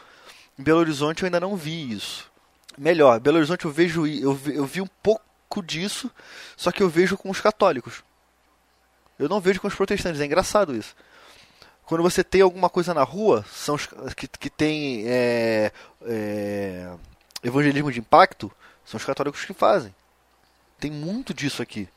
Em 0.58 0.62
Belo 0.62 0.80
Horizonte 0.80 1.22
eu 1.22 1.26
ainda 1.26 1.40
não 1.40 1.56
vi 1.56 1.92
isso. 1.92 2.30
Melhor, 2.76 3.18
Belo 3.20 3.36
Horizonte 3.36 3.64
eu 3.64 3.70
vejo 3.70 4.06
eu 4.06 4.32
vi, 4.34 4.54
eu 4.54 4.64
vi 4.66 4.80
um 4.80 4.86
pouco 5.02 5.24
disso, 5.64 6.10
só 6.56 6.70
que 6.72 6.82
eu 6.82 6.88
vejo 6.88 7.16
com 7.16 7.30
os 7.30 7.40
católicos. 7.40 8.02
Eu 9.18 9.28
não 9.28 9.40
vejo 9.40 9.60
com 9.60 9.68
os 9.68 9.74
protestantes, 9.74 10.20
é 10.20 10.24
engraçado 10.24 10.74
isso. 10.74 10.94
Quando 11.84 12.02
você 12.02 12.22
tem 12.24 12.40
alguma 12.40 12.68
coisa 12.70 12.94
na 12.94 13.02
rua, 13.02 13.44
são 13.52 13.74
os 13.74 13.86
que, 14.16 14.26
que 14.28 14.48
tem 14.50 15.04
é, 15.06 15.72
é, 16.06 16.90
evangelismo 17.42 17.90
de 17.90 17.98
impacto, 18.00 18.50
são 18.84 18.96
os 18.98 19.04
católicos 19.04 19.44
que 19.44 19.52
fazem. 19.52 19.94
Tem 20.80 20.90
muito 20.90 21.34
disso 21.34 21.62
aqui. 21.62 21.88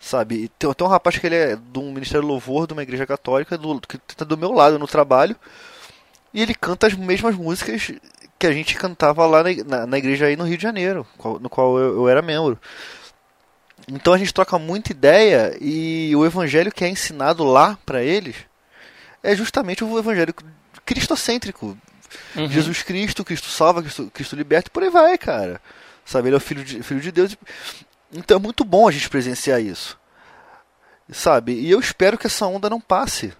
Sabe? 0.00 0.50
Tem, 0.58 0.72
tem 0.72 0.86
um 0.86 0.90
rapaz 0.90 1.18
que 1.18 1.26
ele 1.26 1.36
é 1.36 1.56
de 1.56 1.78
um 1.78 1.92
Ministério 1.92 2.26
Louvor, 2.26 2.66
de 2.66 2.72
uma 2.72 2.82
igreja 2.82 3.06
católica, 3.06 3.56
do, 3.56 3.80
que 3.80 3.98
tá 4.16 4.24
do 4.24 4.36
meu 4.36 4.50
lado 4.50 4.78
no 4.78 4.86
trabalho, 4.88 5.36
e 6.34 6.42
ele 6.42 6.54
canta 6.54 6.86
as 6.88 6.94
mesmas 6.94 7.36
músicas 7.36 7.92
que 8.38 8.46
a 8.46 8.52
gente 8.52 8.74
cantava 8.74 9.24
lá 9.26 9.44
na, 9.64 9.86
na, 9.86 9.98
igreja 9.98 10.26
aí 10.26 10.34
no 10.34 10.44
Rio 10.44 10.56
de 10.56 10.62
Janeiro, 10.64 11.06
no 11.40 11.48
qual 11.48 11.78
eu, 11.78 11.94
eu 11.98 12.08
era 12.08 12.20
membro. 12.20 12.58
Então 13.86 14.12
a 14.12 14.18
gente 14.18 14.34
troca 14.34 14.58
muita 14.58 14.90
ideia 14.90 15.56
e 15.60 16.14
o 16.16 16.24
evangelho 16.24 16.72
que 16.72 16.84
é 16.84 16.88
ensinado 16.88 17.44
lá 17.44 17.78
para 17.84 18.02
eles 18.02 18.36
é 19.22 19.36
justamente 19.36 19.84
o 19.84 19.98
evangelho 19.98 20.34
cristocêntrico. 20.84 21.78
Uhum. 22.34 22.48
Jesus 22.48 22.82
Cristo, 22.82 23.24
Cristo 23.24 23.48
salva, 23.48 23.82
Cristo, 23.82 24.10
Cristo 24.12 24.36
liberta, 24.36 24.68
e 24.68 24.72
por 24.72 24.82
aí 24.82 24.90
vai, 24.90 25.16
cara. 25.16 25.60
Sabe, 26.04 26.28
ele 26.28 26.34
é 26.34 26.38
o 26.38 26.40
filho 26.40 26.64
de, 26.64 26.82
filho 26.82 27.00
de 27.00 27.12
Deus. 27.12 27.36
Então 28.12 28.36
é 28.36 28.40
muito 28.40 28.64
bom 28.64 28.88
a 28.88 28.90
gente 28.90 29.08
presenciar 29.08 29.60
isso. 29.60 29.98
Sabe? 31.10 31.52
E 31.52 31.70
eu 31.70 31.80
espero 31.80 32.18
que 32.18 32.26
essa 32.26 32.46
onda 32.46 32.68
não 32.68 32.80
passe. 32.80 33.32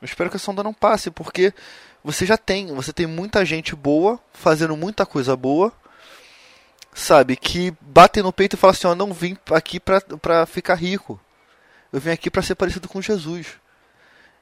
Eu 0.00 0.06
espero 0.06 0.30
que 0.30 0.36
essa 0.36 0.50
onda 0.50 0.62
não 0.62 0.74
passe, 0.74 1.10
porque 1.10 1.54
você 2.02 2.26
já 2.26 2.36
tem, 2.36 2.66
você 2.74 2.92
tem 2.92 3.06
muita 3.06 3.44
gente 3.44 3.74
boa, 3.74 4.20
fazendo 4.32 4.76
muita 4.76 5.06
coisa 5.06 5.34
boa, 5.34 5.72
sabe? 6.92 7.36
Que 7.36 7.72
batem 7.80 8.22
no 8.22 8.32
peito 8.32 8.54
e 8.54 8.56
falam 8.58 8.72
assim, 8.72 8.86
ó, 8.86 8.94
não 8.94 9.12
vim 9.12 9.36
aqui 9.50 9.80
pra, 9.80 10.00
pra 10.00 10.44
ficar 10.44 10.74
rico. 10.74 11.18
Eu 11.92 12.00
vim 12.00 12.10
aqui 12.10 12.30
pra 12.30 12.42
ser 12.42 12.54
parecido 12.54 12.88
com 12.88 13.00
Jesus. 13.00 13.58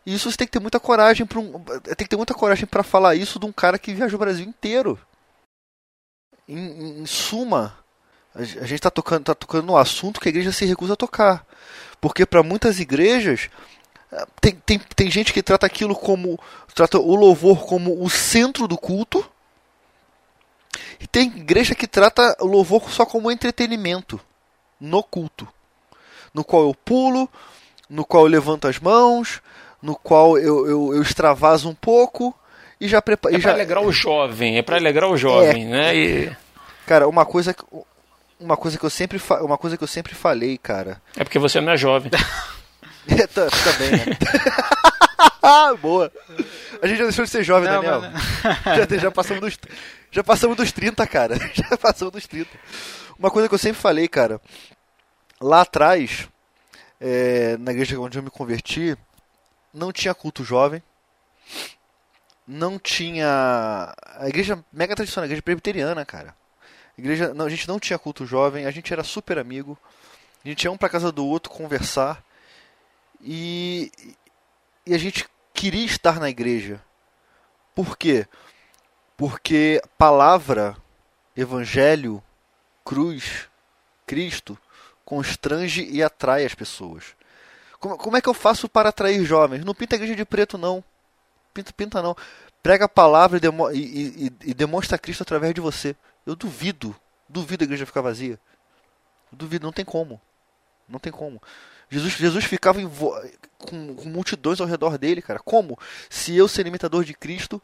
E 0.05 0.15
isso 0.15 0.31
você 0.31 0.37
tem 0.37 0.47
que 0.47 0.53
ter 0.53 0.59
muita 0.59 0.81
coragem 0.81 1.25
para 1.25 1.39
um, 1.39 1.53
tem 1.61 2.05
que 2.05 2.09
ter 2.09 2.17
muita 2.17 2.35
coragem 2.35 2.67
para 2.67 2.83
falar 2.83 3.15
isso 3.15 3.39
de 3.39 3.47
um 3.47 3.53
cara 3.53 3.79
que 3.79 3.95
viaja 3.95 4.17
o 4.17 4.19
Brasil 4.19 4.45
inteiro. 4.45 4.99
Em, 6.49 7.03
em- 7.03 7.07
suma, 7.07 7.77
a 8.35 8.43
gente 8.45 8.75
está 8.75 8.91
tocando, 8.91 9.25
tá 9.25 9.35
tocando 9.35 9.67
no 9.67 9.77
assunto 9.77 10.21
que 10.21 10.29
a 10.29 10.31
igreja 10.31 10.53
se 10.53 10.65
recusa 10.65 10.95
a 10.95 10.97
tocar. 10.97 11.47
Porque 12.01 12.27
para 12.27 12.43
muitas 12.43 12.81
igrejas 12.81 13.49
eh, 14.11 14.27
tem, 14.41 14.55
tem, 14.57 14.79
tem 14.79 15.11
gente 15.11 15.33
que 15.33 15.43
trata 15.43 15.67
aquilo 15.67 15.95
como 15.95 16.39
trata 16.75 16.99
o 16.99 17.15
louvor 17.15 17.67
como 17.67 18.03
o 18.03 18.11
centro 18.11 18.67
do 18.67 18.79
culto. 18.79 19.25
E 20.99 21.07
tem 21.07 21.29
igreja 21.29 21.75
que 21.75 21.87
trata 21.87 22.37
o 22.41 22.47
louvor 22.47 22.91
só 22.91 23.05
como 23.05 23.31
entretenimento 23.31 24.21
no 24.81 25.03
culto, 25.03 25.47
no 26.33 26.43
qual 26.45 26.63
eu 26.65 26.75
pulo, 26.75 27.29
no 27.89 28.05
qual 28.05 28.25
eu 28.25 28.31
levanto 28.31 28.67
as 28.67 28.79
mãos, 28.79 29.41
no 29.81 29.95
qual 29.95 30.39
eu, 30.39 30.67
eu, 30.67 30.95
eu 30.95 31.03
extravaso 31.03 31.69
um 31.69 31.75
pouco 31.75 32.35
e 32.85 32.89
já 32.89 33.01
preparo. 33.03 33.35
É 33.35 33.39
pra 33.39 33.53
alegrar 33.53 33.83
o 33.83 33.93
jovem, 33.93 34.59
é 34.59 34.63
pra 34.63 34.77
alegrar 34.77 35.09
o 35.11 35.15
É. 35.15 35.19
jovem, 35.19 35.67
né? 35.67 35.95
E 35.97 36.37
Cara, 36.87 37.07
uma 37.09 37.25
coisa 37.25 37.55
que 37.55 37.65
uma 38.41 38.57
coisa 38.57 38.77
que 38.77 38.85
eu 38.85 38.91
sempre 38.91 39.19
fa- 39.21 39.41
uma 39.43 39.57
coisa 39.57 39.77
que 39.77 39.85
eu 39.85 39.89
sempre 39.89 40.15
falei, 40.15 40.59
cara. 40.59 41.01
é 41.17 41.23
porque 41.25 41.39
você 41.39 41.61
não 41.61 41.73
é 41.73 41.77
jovem. 41.77 42.11
É, 43.09 43.27
tá, 43.27 43.49
também, 43.65 43.91
né? 43.91 44.17
Boa. 45.83 46.11
A 46.81 46.87
gente 46.87 46.99
já 46.99 47.05
deixou 47.05 47.25
de 47.25 47.31
ser 47.33 47.43
jovem, 47.43 47.69
Não, 47.69 47.83
Daniel. 47.83 48.01
mas- 48.01 48.89
Já, 48.93 48.97
já 48.99 49.11
passamos 49.11 49.41
dos 49.41 49.59
já 50.13 50.23
passamos 50.23 50.57
dos 50.57 50.71
30, 50.71 51.05
cara. 51.09 51.37
Já 51.53 51.77
passamos 51.77 52.13
dos 52.13 52.27
30. 52.29 52.49
Uma 53.19 53.29
coisa 53.29 53.49
que 53.49 53.55
eu 53.55 53.59
sempre 53.59 53.81
falei, 53.83 54.07
cara, 54.07 54.41
lá 55.41 55.63
atrás, 55.63 56.29
é, 57.01 57.57
na 57.59 57.73
igreja 57.73 57.99
onde 57.99 58.19
eu 58.19 58.23
me 58.23 58.31
converti, 58.31 58.97
não 59.75 59.91
tinha 59.91 60.15
culto 60.15 60.45
jovem. 60.45 60.81
Não 62.47 62.79
tinha. 62.79 63.95
A 64.17 64.29
igreja 64.29 64.63
mega 64.73 64.95
tradicional, 64.95 65.25
a 65.25 65.27
igreja 65.27 65.43
presbiteriana, 65.43 66.05
cara. 66.05 66.35
A 66.97 67.01
igreja, 67.01 67.33
não, 67.35 67.47
a 67.47 67.51
gente 67.51 67.69
não 67.69 67.79
tinha 67.79 67.99
culto 67.99 68.27
jovem, 68.27 68.67
a 68.67 68.71
gente 68.71 68.93
era 68.93 69.05
super 69.05 69.39
amigo. 69.39 69.79
A 70.45 70.49
gente 70.49 70.65
ia 70.65 70.73
um 70.73 70.77
pra 70.77 70.89
casa 70.89 71.13
do 71.13 71.27
outro 71.27 71.51
conversar. 71.51 72.23
E, 73.21 73.91
e 74.85 74.95
a 74.95 74.99
gente 74.99 75.27
queria 75.55 75.85
estar 75.85 76.19
na 76.19 76.29
igreja. 76.29 76.83
Por 77.75 77.97
quê? 77.97 78.27
Porque 79.17 79.81
palavra, 79.97 80.77
evangelho, 81.37 82.23
cruz, 82.85 83.49
Cristo 84.07 84.59
constrange 85.05 85.87
e 85.91 86.03
atrai 86.03 86.45
as 86.45 86.55
pessoas. 86.55 87.15
Como, 87.79 87.97
como 87.97 88.17
é 88.17 88.21
que 88.21 88.29
eu 88.29 88.35
faço 88.35 88.69
para 88.69 88.89
atrair 88.89 89.25
jovens? 89.25 89.65
Não 89.65 89.75
pinta 89.75 89.95
a 89.95 89.97
igreja 89.97 90.17
de 90.17 90.25
preto, 90.25 90.57
não. 90.59 90.83
Pinta, 91.53 91.73
pinta 91.73 92.03
não. 92.03 92.17
Prega 92.63 92.85
a 92.85 92.89
palavra 92.89 93.37
e, 93.39 93.41
demo, 93.41 93.71
e, 93.71 94.27
e, 94.27 94.33
e 94.51 94.55
demonstra 94.55 94.99
Cristo 94.99 95.23
através 95.23 95.53
de 95.55 95.61
você. 95.61 95.97
Eu 96.25 96.37
duvido, 96.37 96.95
duvido 97.29 97.65
a 97.65 97.67
igreja 97.67 97.87
ficar 97.87 98.01
vazia. 98.01 98.39
Eu 99.31 99.39
duvido, 99.39 99.67
não 99.67 99.73
tem 99.73 99.85
como. 99.85 100.21
Não 100.89 100.99
tem 100.99 101.13
como. 101.13 101.43
Jesus, 101.91 102.15
Jesus 102.15 102.45
ficava 102.45 102.81
vo- 102.87 103.15
com, 103.59 103.95
com 103.95 104.09
multidões 104.09 104.61
ao 104.61 104.67
redor 104.67 104.97
dele, 104.97 105.21
cara. 105.21 105.41
Como? 105.41 105.79
Se 106.09 106.35
eu 106.37 106.49
ser 106.49 106.67
imitador 106.67 107.05
de 107.05 107.13
Cristo, 107.13 107.61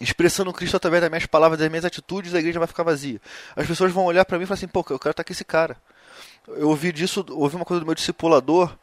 expressando 0.00 0.52
Cristo 0.52 0.76
através 0.76 1.00
das 1.02 1.10
minhas 1.10 1.26
palavras, 1.26 1.58
das 1.58 1.68
minhas 1.68 1.84
atitudes, 1.84 2.34
a 2.34 2.38
igreja 2.38 2.58
vai 2.58 2.68
ficar 2.68 2.84
vazia. 2.84 3.20
As 3.56 3.66
pessoas 3.66 3.92
vão 3.92 4.04
olhar 4.04 4.24
pra 4.24 4.38
mim 4.38 4.44
e 4.44 4.46
falar 4.46 4.56
assim, 4.56 4.68
pô, 4.68 4.80
eu 4.90 4.98
quero 4.98 5.10
estar 5.10 5.24
com 5.24 5.32
esse 5.32 5.44
cara. 5.44 5.76
Eu 6.46 6.68
ouvi 6.68 6.92
disso, 6.92 7.24
ouvi 7.30 7.56
uma 7.56 7.64
coisa 7.64 7.80
do 7.80 7.86
meu 7.86 7.94
discipulador 7.94 8.76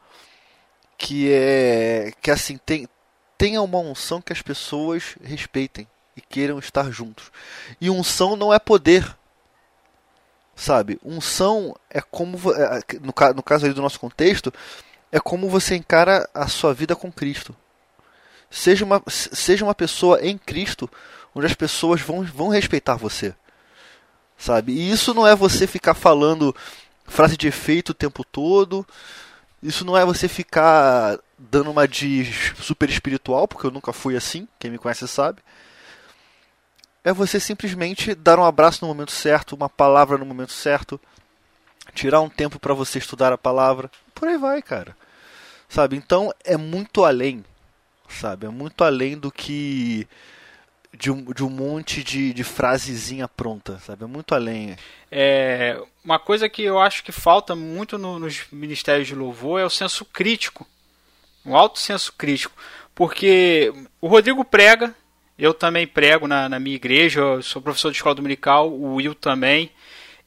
que 0.97 1.31
é 1.31 2.13
que 2.21 2.31
assim 2.31 2.57
tem 2.57 2.87
tenha 3.38 3.61
uma 3.61 3.79
unção 3.79 4.21
que 4.21 4.33
as 4.33 4.41
pessoas 4.41 5.15
respeitem 5.23 5.88
e 6.15 6.21
queiram 6.21 6.59
estar 6.59 6.89
juntos. 6.91 7.31
E 7.79 7.89
unção 7.89 8.36
não 8.36 8.53
é 8.53 8.59
poder. 8.59 9.15
Sabe? 10.55 10.97
Unção 11.03 11.75
é 11.89 11.99
como 12.01 12.38
vo- 12.38 12.53
é, 12.53 12.81
no, 13.01 13.11
ca- 13.11 13.33
no 13.33 13.43
caso 13.43 13.71
do 13.73 13.81
nosso 13.81 13.99
contexto, 13.99 14.53
é 15.11 15.19
como 15.19 15.49
você 15.49 15.75
encara 15.75 16.29
a 16.33 16.47
sua 16.47 16.73
vida 16.73 16.95
com 16.95 17.11
Cristo. 17.11 17.55
Seja 18.49 18.86
uma, 18.86 19.01
se- 19.07 19.36
seja 19.36 19.65
uma 19.65 19.75
pessoa 19.75 20.25
em 20.25 20.38
Cristo, 20.38 20.89
onde 21.33 21.45
as 21.45 21.53
pessoas 21.53 21.99
vão, 22.01 22.23
vão 22.23 22.47
respeitar 22.47 22.95
você. 22.95 23.36
Sabe? 24.38 24.71
E 24.73 24.89
isso 24.91 25.13
não 25.13 25.27
é 25.27 25.36
você 25.36 25.67
ficar 25.67 25.93
falando 25.93 26.55
frase 27.05 27.36
de 27.36 27.47
efeito 27.47 27.89
o 27.89 27.93
tempo 27.93 28.23
todo. 28.23 28.86
Isso 29.61 29.83
não 29.83 29.97
é 29.97 30.05
você 30.05 30.27
ficar 30.29 31.19
dando 31.38 31.71
uma 31.71 31.88
de 31.88 32.25
super 32.61 32.89
espiritual, 32.89 33.47
porque 33.47 33.67
eu 33.67 33.71
nunca 33.71 33.91
fui 33.93 34.15
assim, 34.15 34.47
quem 34.59 34.71
me 34.71 34.77
conhece 34.77 35.07
sabe. 35.07 35.41
É 37.03 37.13
você 37.13 37.39
simplesmente 37.39 38.15
dar 38.15 38.39
um 38.39 38.45
abraço 38.45 38.79
no 38.83 38.88
momento 38.88 39.11
certo, 39.11 39.53
uma 39.55 39.69
palavra 39.69 40.17
no 40.17 40.25
momento 40.25 40.51
certo, 40.51 40.99
tirar 41.93 42.21
um 42.21 42.29
tempo 42.29 42.59
para 42.59 42.73
você 42.73 42.97
estudar 42.97 43.31
a 43.31 43.38
palavra. 43.38 43.91
Por 44.13 44.27
aí 44.27 44.38
vai, 44.38 44.61
cara. 44.61 44.95
Sabe? 45.69 45.95
Então 45.95 46.33
é 46.43 46.57
muito 46.57 47.03
além, 47.03 47.43
sabe? 48.09 48.45
É 48.45 48.49
muito 48.49 48.83
além 48.83 49.17
do 49.17 49.31
que 49.31 50.07
de 50.97 51.11
um, 51.11 51.23
de 51.25 51.43
um 51.43 51.49
monte 51.49 52.03
de, 52.03 52.33
de 52.33 52.43
frasezinha 52.43 53.27
pronta, 53.27 53.79
sabe? 53.79 54.03
É 54.03 54.07
muito 54.07 54.33
além. 54.33 54.75
É, 55.11 55.79
uma 56.03 56.17
coisa 56.17 56.47
que 56.47 56.63
eu 56.63 56.79
acho 56.79 57.03
que 57.03 57.11
falta 57.11 57.55
muito 57.55 57.97
no- 57.97 58.17
nos 58.19 58.45
ministérios 58.51 59.07
de 59.07 59.15
louvor 59.15 59.59
é 59.59 59.65
o 59.65 59.69
senso 59.69 60.05
crítico. 60.05 60.65
Um 61.45 61.55
alto 61.55 61.79
senso 61.79 62.13
crítico. 62.13 62.55
Porque 62.93 63.73
o 63.99 64.07
Rodrigo 64.07 64.43
prega, 64.43 64.95
eu 65.37 65.53
também 65.53 65.85
prego 65.85 66.27
na, 66.27 66.47
na 66.47 66.59
minha 66.59 66.75
igreja, 66.75 67.19
eu 67.19 67.43
sou 67.43 67.61
professor 67.61 67.91
de 67.91 67.97
escola 67.97 68.15
dominical, 68.15 68.71
o 68.71 68.95
Will 68.95 69.13
também. 69.13 69.71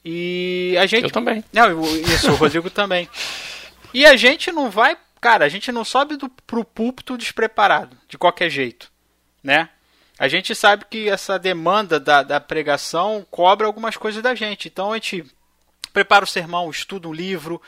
E 0.04 0.76
a 0.78 0.86
gente. 0.86 1.04
Eu 1.04 1.10
também. 1.10 1.42
Não, 1.52 1.82
isso, 1.96 2.30
o 2.30 2.34
Rodrigo 2.34 2.70
também. 2.70 3.08
E 3.92 4.06
a 4.06 4.16
gente 4.16 4.52
não 4.52 4.70
vai. 4.70 4.96
Cara, 5.20 5.44
a 5.44 5.48
gente 5.48 5.72
não 5.72 5.84
sobe 5.84 6.16
do, 6.16 6.28
pro 6.28 6.64
púlpito 6.64 7.18
despreparado, 7.18 7.96
de 8.06 8.16
qualquer 8.16 8.48
jeito. 8.50 8.90
Né? 9.42 9.68
A 10.18 10.28
gente 10.28 10.54
sabe 10.54 10.84
que 10.88 11.08
essa 11.08 11.38
demanda 11.38 11.98
da, 11.98 12.22
da 12.22 12.40
pregação 12.40 13.26
cobra 13.30 13.66
algumas 13.66 13.96
coisas 13.96 14.22
da 14.22 14.34
gente. 14.34 14.68
Então 14.68 14.92
a 14.92 14.94
gente 14.94 15.24
prepara 15.92 16.24
o 16.24 16.28
sermão, 16.28 16.70
estuda 16.70 17.08
um 17.08 17.12
livro. 17.12 17.60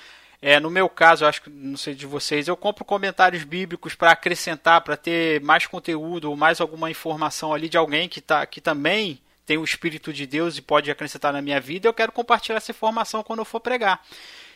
É, 0.42 0.58
no 0.58 0.70
meu 0.70 0.88
caso, 0.88 1.24
eu 1.24 1.28
acho 1.28 1.42
que 1.42 1.50
não 1.50 1.76
sei 1.76 1.94
de 1.94 2.06
vocês, 2.06 2.48
eu 2.48 2.56
compro 2.56 2.84
comentários 2.84 3.44
bíblicos 3.44 3.94
para 3.94 4.12
acrescentar, 4.12 4.80
para 4.80 4.96
ter 4.96 5.40
mais 5.42 5.66
conteúdo 5.66 6.30
ou 6.30 6.36
mais 6.36 6.60
alguma 6.60 6.90
informação 6.90 7.52
ali 7.52 7.68
de 7.68 7.76
alguém 7.76 8.08
que, 8.08 8.22
tá, 8.22 8.46
que 8.46 8.60
também 8.60 9.20
tem 9.44 9.58
o 9.58 9.64
Espírito 9.64 10.12
de 10.12 10.26
Deus 10.26 10.56
e 10.56 10.62
pode 10.62 10.90
acrescentar 10.90 11.32
na 11.32 11.42
minha 11.42 11.60
vida. 11.60 11.86
Eu 11.86 11.92
quero 11.92 12.12
compartilhar 12.12 12.56
essa 12.56 12.70
informação 12.70 13.22
quando 13.22 13.40
eu 13.40 13.44
for 13.44 13.60
pregar. 13.60 14.00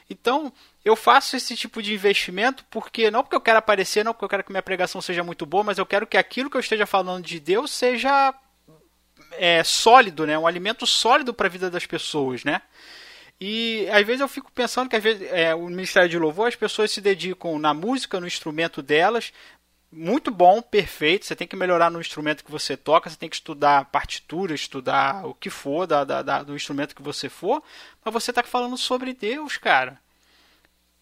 Então, 0.08 0.52
eu 0.84 0.94
faço 0.96 1.36
esse 1.36 1.56
tipo 1.56 1.82
de 1.82 1.92
investimento 1.92 2.64
porque 2.70 3.10
não 3.10 3.22
porque 3.22 3.36
eu 3.36 3.40
quero 3.40 3.58
aparecer, 3.58 4.04
não 4.04 4.12
porque 4.12 4.24
eu 4.24 4.28
quero 4.28 4.44
que 4.44 4.52
minha 4.52 4.62
pregação 4.62 5.00
seja 5.02 5.24
muito 5.24 5.44
boa, 5.44 5.64
mas 5.64 5.78
eu 5.78 5.86
quero 5.86 6.06
que 6.06 6.16
aquilo 6.16 6.48
que 6.48 6.56
eu 6.56 6.60
esteja 6.60 6.86
falando 6.86 7.24
de 7.24 7.40
Deus 7.40 7.70
seja 7.70 8.34
é, 9.32 9.64
sólido, 9.64 10.26
né? 10.26 10.38
Um 10.38 10.46
alimento 10.46 10.86
sólido 10.86 11.34
para 11.34 11.46
a 11.46 11.50
vida 11.50 11.70
das 11.70 11.86
pessoas, 11.86 12.44
né? 12.44 12.62
E 13.40 13.88
às 13.90 14.06
vezes 14.06 14.20
eu 14.20 14.28
fico 14.28 14.50
pensando 14.52 14.88
que 14.88 14.96
às 14.96 15.02
vezes 15.02 15.28
é, 15.30 15.54
o 15.54 15.66
Ministério 15.68 16.08
de 16.08 16.18
Louvor 16.18 16.48
as 16.48 16.56
pessoas 16.56 16.90
se 16.90 17.00
dedicam 17.00 17.58
na 17.58 17.74
música, 17.74 18.20
no 18.20 18.26
instrumento 18.26 18.80
delas, 18.80 19.32
muito 19.92 20.30
bom, 20.30 20.60
perfeito. 20.62 21.26
Você 21.26 21.36
tem 21.36 21.46
que 21.46 21.56
melhorar 21.56 21.90
no 21.90 22.00
instrumento 22.00 22.44
que 22.44 22.50
você 22.50 22.76
toca, 22.76 23.08
você 23.10 23.16
tem 23.16 23.28
que 23.28 23.36
estudar 23.36 23.84
partitura, 23.86 24.54
estudar 24.54 25.26
o 25.26 25.34
que 25.34 25.50
for 25.50 25.86
da, 25.86 26.04
da- 26.04 26.22
da- 26.22 26.42
do 26.42 26.56
instrumento 26.56 26.94
que 26.94 27.02
você 27.02 27.28
for, 27.28 27.62
mas 28.04 28.12
você 28.14 28.30
está 28.30 28.42
falando 28.42 28.76
sobre 28.76 29.12
Deus, 29.14 29.56
cara. 29.56 29.98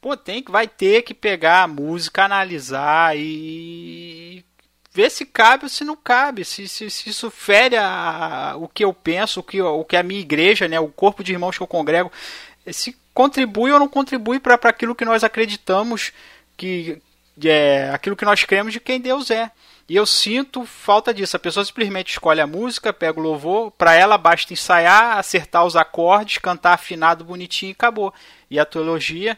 Pô, 0.00 0.16
tem 0.16 0.42
que 0.42 0.50
vai 0.50 0.66
ter 0.66 1.02
que 1.02 1.14
pegar 1.14 1.62
a 1.62 1.68
música, 1.68 2.24
analisar 2.24 3.16
e 3.16 4.44
ver 4.92 5.10
se 5.10 5.24
cabe 5.24 5.64
ou 5.64 5.68
se 5.68 5.84
não 5.84 5.96
cabe, 5.96 6.44
se, 6.44 6.68
se, 6.68 6.90
se 6.90 7.08
isso 7.08 7.30
fere 7.30 7.76
a, 7.76 8.54
o 8.56 8.68
que 8.68 8.84
eu 8.84 8.92
penso, 8.92 9.40
o 9.40 9.42
que, 9.42 9.60
o 9.60 9.84
que 9.84 9.96
a 9.96 10.02
minha 10.02 10.20
igreja, 10.20 10.68
né, 10.68 10.78
o 10.78 10.88
corpo 10.88 11.24
de 11.24 11.32
irmãos 11.32 11.56
que 11.56 11.62
eu 11.62 11.66
congrego, 11.66 12.12
se 12.70 12.96
contribui 13.14 13.72
ou 13.72 13.78
não 13.78 13.88
contribui 13.88 14.38
para 14.38 14.54
aquilo 14.54 14.94
que 14.94 15.04
nós 15.04 15.24
acreditamos, 15.24 16.12
que 16.56 17.00
é 17.42 17.90
aquilo 17.92 18.16
que 18.16 18.24
nós 18.24 18.44
cremos 18.44 18.72
de 18.72 18.80
quem 18.80 19.00
Deus 19.00 19.30
é. 19.30 19.50
E 19.88 19.96
eu 19.96 20.06
sinto 20.06 20.64
falta 20.64 21.12
disso. 21.12 21.36
A 21.36 21.40
pessoa 21.40 21.64
simplesmente 21.64 22.10
escolhe 22.10 22.40
a 22.40 22.46
música, 22.46 22.92
pega 22.92 23.18
o 23.18 23.22
louvor, 23.22 23.70
para 23.72 23.94
ela 23.94 24.16
basta 24.16 24.52
ensaiar, 24.52 25.18
acertar 25.18 25.64
os 25.66 25.76
acordes, 25.76 26.38
cantar 26.38 26.74
afinado, 26.74 27.24
bonitinho 27.24 27.70
e 27.70 27.72
acabou. 27.72 28.14
E 28.50 28.58
a 28.58 28.64
teologia, 28.64 29.36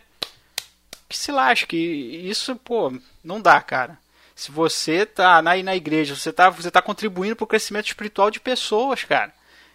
que 1.08 1.16
se 1.16 1.32
lasque. 1.32 1.76
Isso, 1.76 2.54
pô, 2.56 2.92
não 3.22 3.40
dá, 3.40 3.60
cara. 3.60 3.98
Se 4.34 4.50
você 4.50 5.06
tá 5.06 5.40
na, 5.40 5.56
na 5.62 5.76
igreja, 5.76 6.16
você 6.16 6.32
tá, 6.32 6.50
você 6.50 6.70
tá 6.70 6.82
contribuindo 6.82 7.36
para 7.36 7.44
o 7.44 7.48
crescimento 7.48 7.86
espiritual 7.86 8.30
de 8.30 8.40
pessoas, 8.40 9.04
cara. 9.04 9.32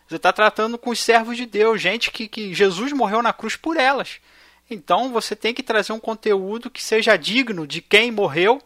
Você 0.07 0.15
está 0.15 0.33
tratando 0.33 0.77
com 0.77 0.89
os 0.89 0.99
servos 0.99 1.37
de 1.37 1.45
Deus, 1.45 1.79
gente 1.81 2.11
que, 2.11 2.27
que 2.27 2.53
Jesus 2.53 2.91
morreu 2.91 3.21
na 3.21 3.31
cruz 3.31 3.55
por 3.55 3.77
elas. 3.77 4.19
Então 4.69 5.11
você 5.11 5.35
tem 5.35 5.53
que 5.53 5.63
trazer 5.63 5.93
um 5.93 5.99
conteúdo 5.99 6.69
que 6.69 6.81
seja 6.81 7.15
digno 7.15 7.65
de 7.65 7.81
quem 7.81 8.11
morreu 8.11 8.61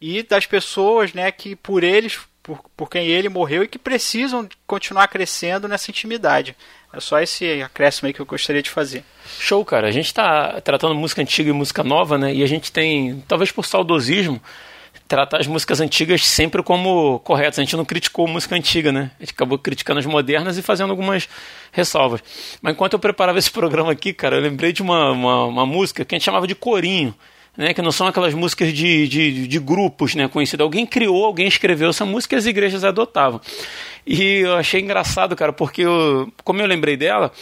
e 0.00 0.22
das 0.22 0.46
pessoas 0.46 1.12
né, 1.12 1.30
que 1.30 1.56
por 1.56 1.82
eles, 1.82 2.18
por, 2.42 2.62
por 2.76 2.88
quem 2.88 3.06
ele 3.06 3.28
morreu 3.28 3.64
e 3.64 3.68
que 3.68 3.78
precisam 3.78 4.48
continuar 4.66 5.08
crescendo 5.08 5.68
nessa 5.68 5.90
intimidade. 5.90 6.56
É 6.92 7.00
só 7.00 7.20
esse 7.20 7.60
acréscimo 7.60 8.06
aí 8.06 8.14
que 8.14 8.20
eu 8.20 8.26
gostaria 8.26 8.62
de 8.62 8.70
fazer. 8.70 9.04
Show, 9.38 9.64
cara. 9.64 9.88
A 9.88 9.92
gente 9.92 10.12
tá 10.14 10.60
tratando 10.60 10.94
música 10.94 11.20
antiga 11.20 11.50
e 11.50 11.52
música 11.52 11.84
nova, 11.84 12.16
né? 12.16 12.32
E 12.32 12.42
a 12.42 12.46
gente 12.46 12.72
tem, 12.72 13.22
talvez 13.28 13.52
por 13.52 13.66
saudosismo, 13.66 14.40
tratar 15.08 15.40
as 15.40 15.46
músicas 15.46 15.80
antigas 15.80 16.24
sempre 16.24 16.62
como 16.62 17.18
corretas. 17.20 17.58
A 17.58 17.62
gente 17.62 17.76
não 17.76 17.84
criticou 17.84 18.28
música 18.28 18.54
antiga, 18.54 18.92
né? 18.92 19.10
A 19.18 19.24
gente 19.24 19.32
acabou 19.32 19.58
criticando 19.58 19.98
as 19.98 20.06
modernas 20.06 20.58
e 20.58 20.62
fazendo 20.62 20.90
algumas 20.90 21.26
ressalvas. 21.72 22.22
Mas 22.60 22.74
enquanto 22.74 22.92
eu 22.92 22.98
preparava 22.98 23.38
esse 23.38 23.50
programa 23.50 23.90
aqui, 23.90 24.12
cara, 24.12 24.36
eu 24.36 24.42
lembrei 24.42 24.70
de 24.70 24.82
uma, 24.82 25.10
uma, 25.10 25.44
uma 25.46 25.66
música 25.66 26.04
que 26.04 26.14
a 26.14 26.18
gente 26.18 26.24
chamava 26.24 26.46
de 26.46 26.54
corinho. 26.54 27.14
Né, 27.56 27.74
que 27.74 27.82
não 27.82 27.90
são 27.90 28.06
aquelas 28.06 28.34
músicas 28.34 28.72
de, 28.72 29.08
de, 29.08 29.48
de 29.48 29.58
grupos 29.58 30.14
né, 30.14 30.28
conhecidos. 30.28 30.62
Alguém 30.62 30.86
criou, 30.86 31.24
alguém 31.24 31.48
escreveu 31.48 31.90
essa 31.90 32.04
música 32.04 32.36
e 32.36 32.38
as 32.38 32.46
igrejas 32.46 32.84
adotavam. 32.84 33.40
E 34.06 34.42
eu 34.44 34.54
achei 34.54 34.80
engraçado, 34.80 35.34
cara, 35.34 35.52
porque 35.52 35.82
eu, 35.82 36.32
como 36.44 36.62
eu 36.62 36.66
lembrei 36.68 36.96
dela, 36.96 37.32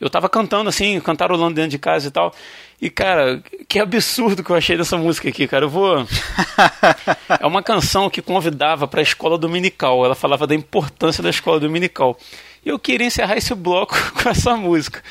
eu 0.00 0.10
tava 0.10 0.28
cantando 0.28 0.68
assim, 0.68 0.98
cantarolando 0.98 1.54
dentro 1.54 1.70
de 1.70 1.78
casa 1.78 2.08
e 2.08 2.10
tal. 2.10 2.34
E, 2.80 2.88
cara, 2.88 3.42
que 3.68 3.78
absurdo 3.78 4.42
que 4.42 4.50
eu 4.50 4.56
achei 4.56 4.76
dessa 4.76 4.96
música 4.96 5.28
aqui, 5.28 5.46
cara. 5.46 5.66
Eu 5.66 5.68
vou. 5.68 5.98
é 7.38 7.46
uma 7.46 7.62
canção 7.62 8.08
que 8.08 8.22
convidava 8.22 8.88
para 8.88 9.00
a 9.00 9.02
escola 9.02 9.36
dominical. 9.36 10.04
Ela 10.04 10.14
falava 10.14 10.46
da 10.46 10.54
importância 10.54 11.22
da 11.22 11.28
escola 11.28 11.60
dominical. 11.60 12.18
E 12.64 12.70
eu 12.70 12.78
queria 12.78 13.06
encerrar 13.06 13.36
esse 13.36 13.54
bloco 13.54 13.94
com 14.22 14.28
essa 14.28 14.56
música. 14.56 15.02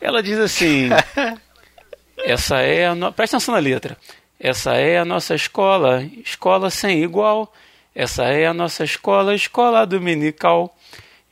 Ela 0.00 0.22
diz 0.22 0.38
assim: 0.38 0.88
Essa 2.18 2.60
é 2.60 2.86
a. 2.86 2.94
No... 2.96 3.12
Presta 3.12 3.36
atenção 3.36 3.54
na 3.54 3.60
letra. 3.60 3.96
Essa 4.38 4.74
é 4.74 4.98
a 4.98 5.04
nossa 5.04 5.34
escola, 5.34 6.02
escola 6.24 6.68
sem 6.68 7.02
igual. 7.02 7.52
Essa 7.94 8.24
é 8.24 8.46
a 8.46 8.52
nossa 8.52 8.82
escola, 8.82 9.34
escola 9.36 9.86
dominical. 9.86 10.76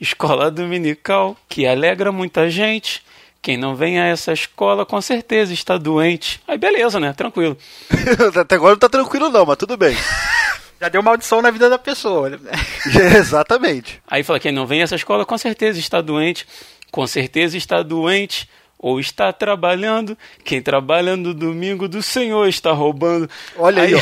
Escola 0.00 0.50
dominical 0.50 1.36
que 1.48 1.66
alegra 1.66 2.12
muita 2.12 2.48
gente. 2.48 3.02
Quem 3.42 3.56
não 3.56 3.74
vem 3.74 3.98
a 4.00 4.04
essa 4.06 4.32
escola 4.32 4.86
com 4.86 5.00
certeza 5.00 5.52
está 5.52 5.76
doente. 5.76 6.40
Aí 6.46 6.56
beleza, 6.56 7.00
né? 7.00 7.12
Tranquilo. 7.12 7.58
Até 8.40 8.54
agora 8.54 8.74
não 8.74 8.78
tá 8.78 8.88
tranquilo 8.88 9.28
não, 9.30 9.44
mas 9.44 9.56
tudo 9.56 9.76
bem. 9.76 9.96
Já 10.80 10.88
deu 10.88 11.02
maldição 11.02 11.42
na 11.42 11.50
vida 11.50 11.68
da 11.68 11.78
pessoa. 11.78 12.30
né? 12.30 12.38
Exatamente. 13.18 14.00
Aí 14.08 14.22
fala: 14.22 14.38
quem 14.38 14.52
não 14.52 14.64
vem 14.66 14.80
a 14.80 14.84
essa 14.84 14.94
escola 14.94 15.26
com 15.26 15.36
certeza 15.36 15.78
está 15.80 16.00
doente. 16.00 16.46
Com 16.92 17.04
certeza 17.06 17.56
está 17.56 17.82
doente. 17.82 18.48
Ou 18.78 18.98
está 18.98 19.32
trabalhando. 19.32 20.18
Quem 20.44 20.60
trabalha 20.60 21.16
no 21.16 21.32
domingo 21.32 21.86
do 21.86 22.02
Senhor 22.02 22.48
está 22.48 22.72
roubando. 22.72 23.30
Olha 23.56 23.82
aí, 23.84 23.94
ó. 23.94 24.00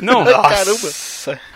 Não, 0.00 0.24
Caramba. 0.24 0.88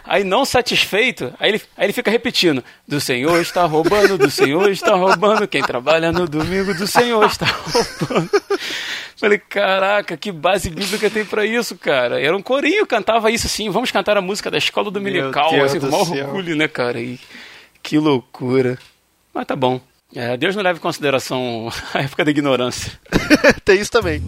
Aí 0.04 0.24
não 0.24 0.44
satisfeito, 0.44 1.32
aí 1.38 1.50
ele, 1.50 1.62
aí 1.76 1.86
ele 1.86 1.92
fica 1.92 2.10
repetindo: 2.10 2.64
Do 2.86 3.00
Senhor 3.00 3.40
está 3.40 3.64
roubando, 3.64 4.18
do 4.18 4.30
Senhor 4.30 4.70
está 4.70 4.94
roubando, 4.94 5.46
quem 5.46 5.62
trabalha 5.62 6.10
no 6.12 6.26
domingo 6.26 6.74
do 6.74 6.86
Senhor 6.86 7.24
está 7.26 7.46
roubando. 7.46 8.30
Falei, 9.16 9.38
caraca, 9.38 10.16
que 10.16 10.32
base 10.32 10.70
bíblica 10.70 11.10
tem 11.10 11.26
pra 11.26 11.44
isso, 11.44 11.76
cara? 11.76 12.18
Era 12.18 12.34
um 12.34 12.40
corinho, 12.40 12.86
cantava 12.86 13.30
isso 13.30 13.46
assim, 13.46 13.68
vamos 13.68 13.90
cantar 13.90 14.16
a 14.16 14.22
música 14.22 14.50
da 14.50 14.56
escola 14.56 14.90
dominical, 14.90 15.62
assim, 15.62 15.78
do 15.78 15.90
maior 15.90 16.06
céu. 16.06 16.26
orgulho, 16.26 16.56
né, 16.56 16.66
cara? 16.66 16.98
E, 16.98 17.20
que 17.82 17.98
loucura. 17.98 18.78
Mas 19.34 19.46
tá 19.46 19.54
bom. 19.54 19.78
É, 20.14 20.36
Deus 20.36 20.56
não 20.56 20.62
leva 20.62 20.78
em 20.78 20.82
consideração 20.82 21.70
a 21.92 22.00
época 22.00 22.24
da 22.24 22.30
ignorância. 22.30 22.92
Tem 23.64 23.78
isso 23.78 23.90
também. 23.90 24.22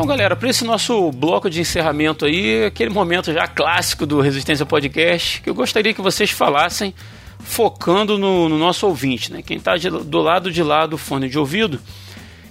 Então, 0.00 0.08
galera, 0.08 0.34
para 0.34 0.48
esse 0.48 0.64
nosso 0.64 1.12
bloco 1.12 1.50
de 1.50 1.60
encerramento 1.60 2.24
aí, 2.24 2.64
aquele 2.64 2.88
momento 2.88 3.30
já 3.34 3.46
clássico 3.46 4.06
do 4.06 4.18
Resistência 4.22 4.64
Podcast, 4.64 5.42
que 5.42 5.50
eu 5.50 5.54
gostaria 5.54 5.92
que 5.92 6.00
vocês 6.00 6.30
falassem 6.30 6.94
focando 7.38 8.16
no, 8.16 8.48
no 8.48 8.56
nosso 8.56 8.86
ouvinte, 8.86 9.30
né? 9.30 9.42
Quem 9.42 9.58
está 9.58 9.76
do 9.76 10.18
lado 10.22 10.50
de 10.50 10.62
lá 10.62 10.86
do 10.86 10.96
fone 10.96 11.28
de 11.28 11.38
ouvido. 11.38 11.78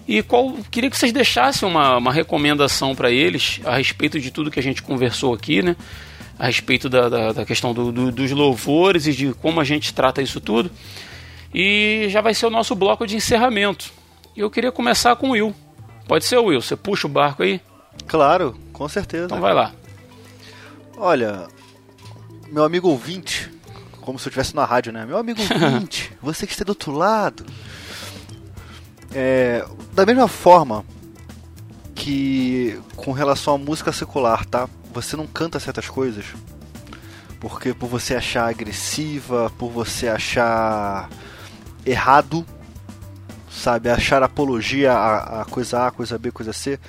E 0.08 0.22
qual 0.22 0.58
queria 0.70 0.92
que 0.92 0.98
vocês 0.98 1.12
deixassem 1.12 1.68
uma, 1.68 1.98
uma 1.98 2.14
recomendação 2.14 2.94
para 2.94 3.10
eles 3.10 3.60
a 3.66 3.78
respeito 3.78 4.20
de 4.20 4.30
tudo 4.30 4.52
que 4.52 4.60
a 4.60 4.64
gente 4.64 4.84
conversou 4.84 5.34
aqui, 5.34 5.64
né? 5.64 5.76
A 6.38 6.46
respeito 6.46 6.88
da, 6.88 7.10
da, 7.10 7.32
da 7.34 7.46
questão 7.46 7.74
do- 7.74 7.92
do- 7.92 8.12
dos 8.12 8.30
louvores 8.30 9.08
e 9.08 9.12
de 9.12 9.34
como 9.34 9.60
a 9.60 9.64
gente 9.64 9.92
trata 9.92 10.22
isso 10.22 10.40
tudo. 10.40 10.70
E 11.52 12.06
já 12.10 12.22
vai 12.22 12.36
ser 12.36 12.46
o 12.46 12.52
nosso 12.52 12.76
bloco 12.76 13.08
de 13.08 13.16
encerramento. 13.16 13.92
Eu 14.38 14.52
queria 14.52 14.72
começar 14.72 15.16
com 15.16 15.30
o 15.30 15.32
Will. 15.32 15.56
Pode 16.10 16.26
ser, 16.26 16.40
Will? 16.40 16.60
Você 16.60 16.76
puxa 16.76 17.06
o 17.06 17.10
barco 17.10 17.44
aí? 17.44 17.62
Claro, 18.08 18.58
com 18.74 18.90
certeza. 18.90 19.26
Então 19.26 19.40
vai 19.40 19.54
lá. 19.54 19.72
Olha, 20.98 21.48
meu 22.48 22.64
amigo 22.64 22.90
ouvinte, 22.90 23.54
como 24.02 24.18
se 24.18 24.28
eu 24.28 24.32
estivesse 24.32 24.56
na 24.56 24.66
rádio, 24.66 24.92
né? 24.92 25.06
Meu 25.06 25.20
amigo 25.20 25.40
ouvinte, 25.54 26.12
você 26.20 26.48
que 26.48 26.52
está 26.52 26.66
do 26.66 26.70
outro 26.70 26.92
lado. 26.92 27.46
É, 29.14 29.64
da 29.94 30.04
mesma 30.04 30.28
forma 30.28 30.84
que 31.94 32.82
com 32.96 33.12
relação 33.12 33.54
à 33.54 33.58
música 33.60 33.92
secular, 33.92 34.44
tá? 34.46 34.68
Você 34.92 35.16
não 35.16 35.28
canta 35.28 35.60
certas 35.60 35.88
coisas 35.88 36.26
porque 37.40 37.72
por 37.72 37.88
você 37.88 38.16
achar 38.16 38.50
agressiva, 38.50 39.52
por 39.60 39.70
você 39.70 40.08
achar 40.08 41.08
errado, 41.86 42.44
sabe, 43.60 43.90
achar 43.90 44.24
apologia 44.24 44.94
a, 44.94 45.42
a 45.42 45.46
coisa 45.46 45.88
A, 45.88 45.92
coisa 45.92 46.18
B, 46.18 46.32
coisa 46.32 46.54
C. 46.54 46.80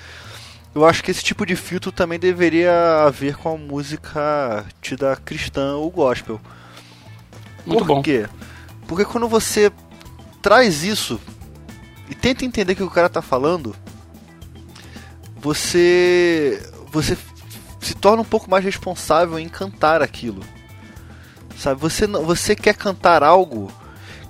Eu 0.73 0.85
acho 0.85 1.03
que 1.03 1.11
esse 1.11 1.23
tipo 1.23 1.45
de 1.45 1.55
filtro 1.55 1.91
também 1.91 2.17
deveria 2.17 3.03
haver 3.05 3.35
com 3.35 3.53
a 3.53 3.57
música 3.57 4.65
tida 4.81 5.15
cristã 5.17 5.75
ou 5.75 5.91
gospel. 5.91 6.39
Muito 7.65 7.79
Por 7.79 7.87
bom. 7.95 8.01
quê? 8.01 8.25
Porque 8.87 9.03
quando 9.05 9.27
você 9.27 9.71
traz 10.41 10.83
isso 10.83 11.19
e 12.09 12.15
tenta 12.15 12.45
entender 12.45 12.73
o 12.73 12.75
que 12.77 12.83
o 12.83 12.89
cara 12.89 13.09
tá 13.09 13.21
falando, 13.21 13.75
você 15.35 16.61
você 16.91 17.17
se 17.79 17.95
torna 17.95 18.21
um 18.21 18.25
pouco 18.25 18.49
mais 18.49 18.63
responsável 18.63 19.39
em 19.39 19.49
cantar 19.49 20.01
aquilo. 20.01 20.41
Sabe, 21.57 21.79
você 21.79 22.05
não- 22.07 22.23
você 22.23 22.55
quer 22.55 22.75
cantar 22.75 23.23
algo 23.23 23.71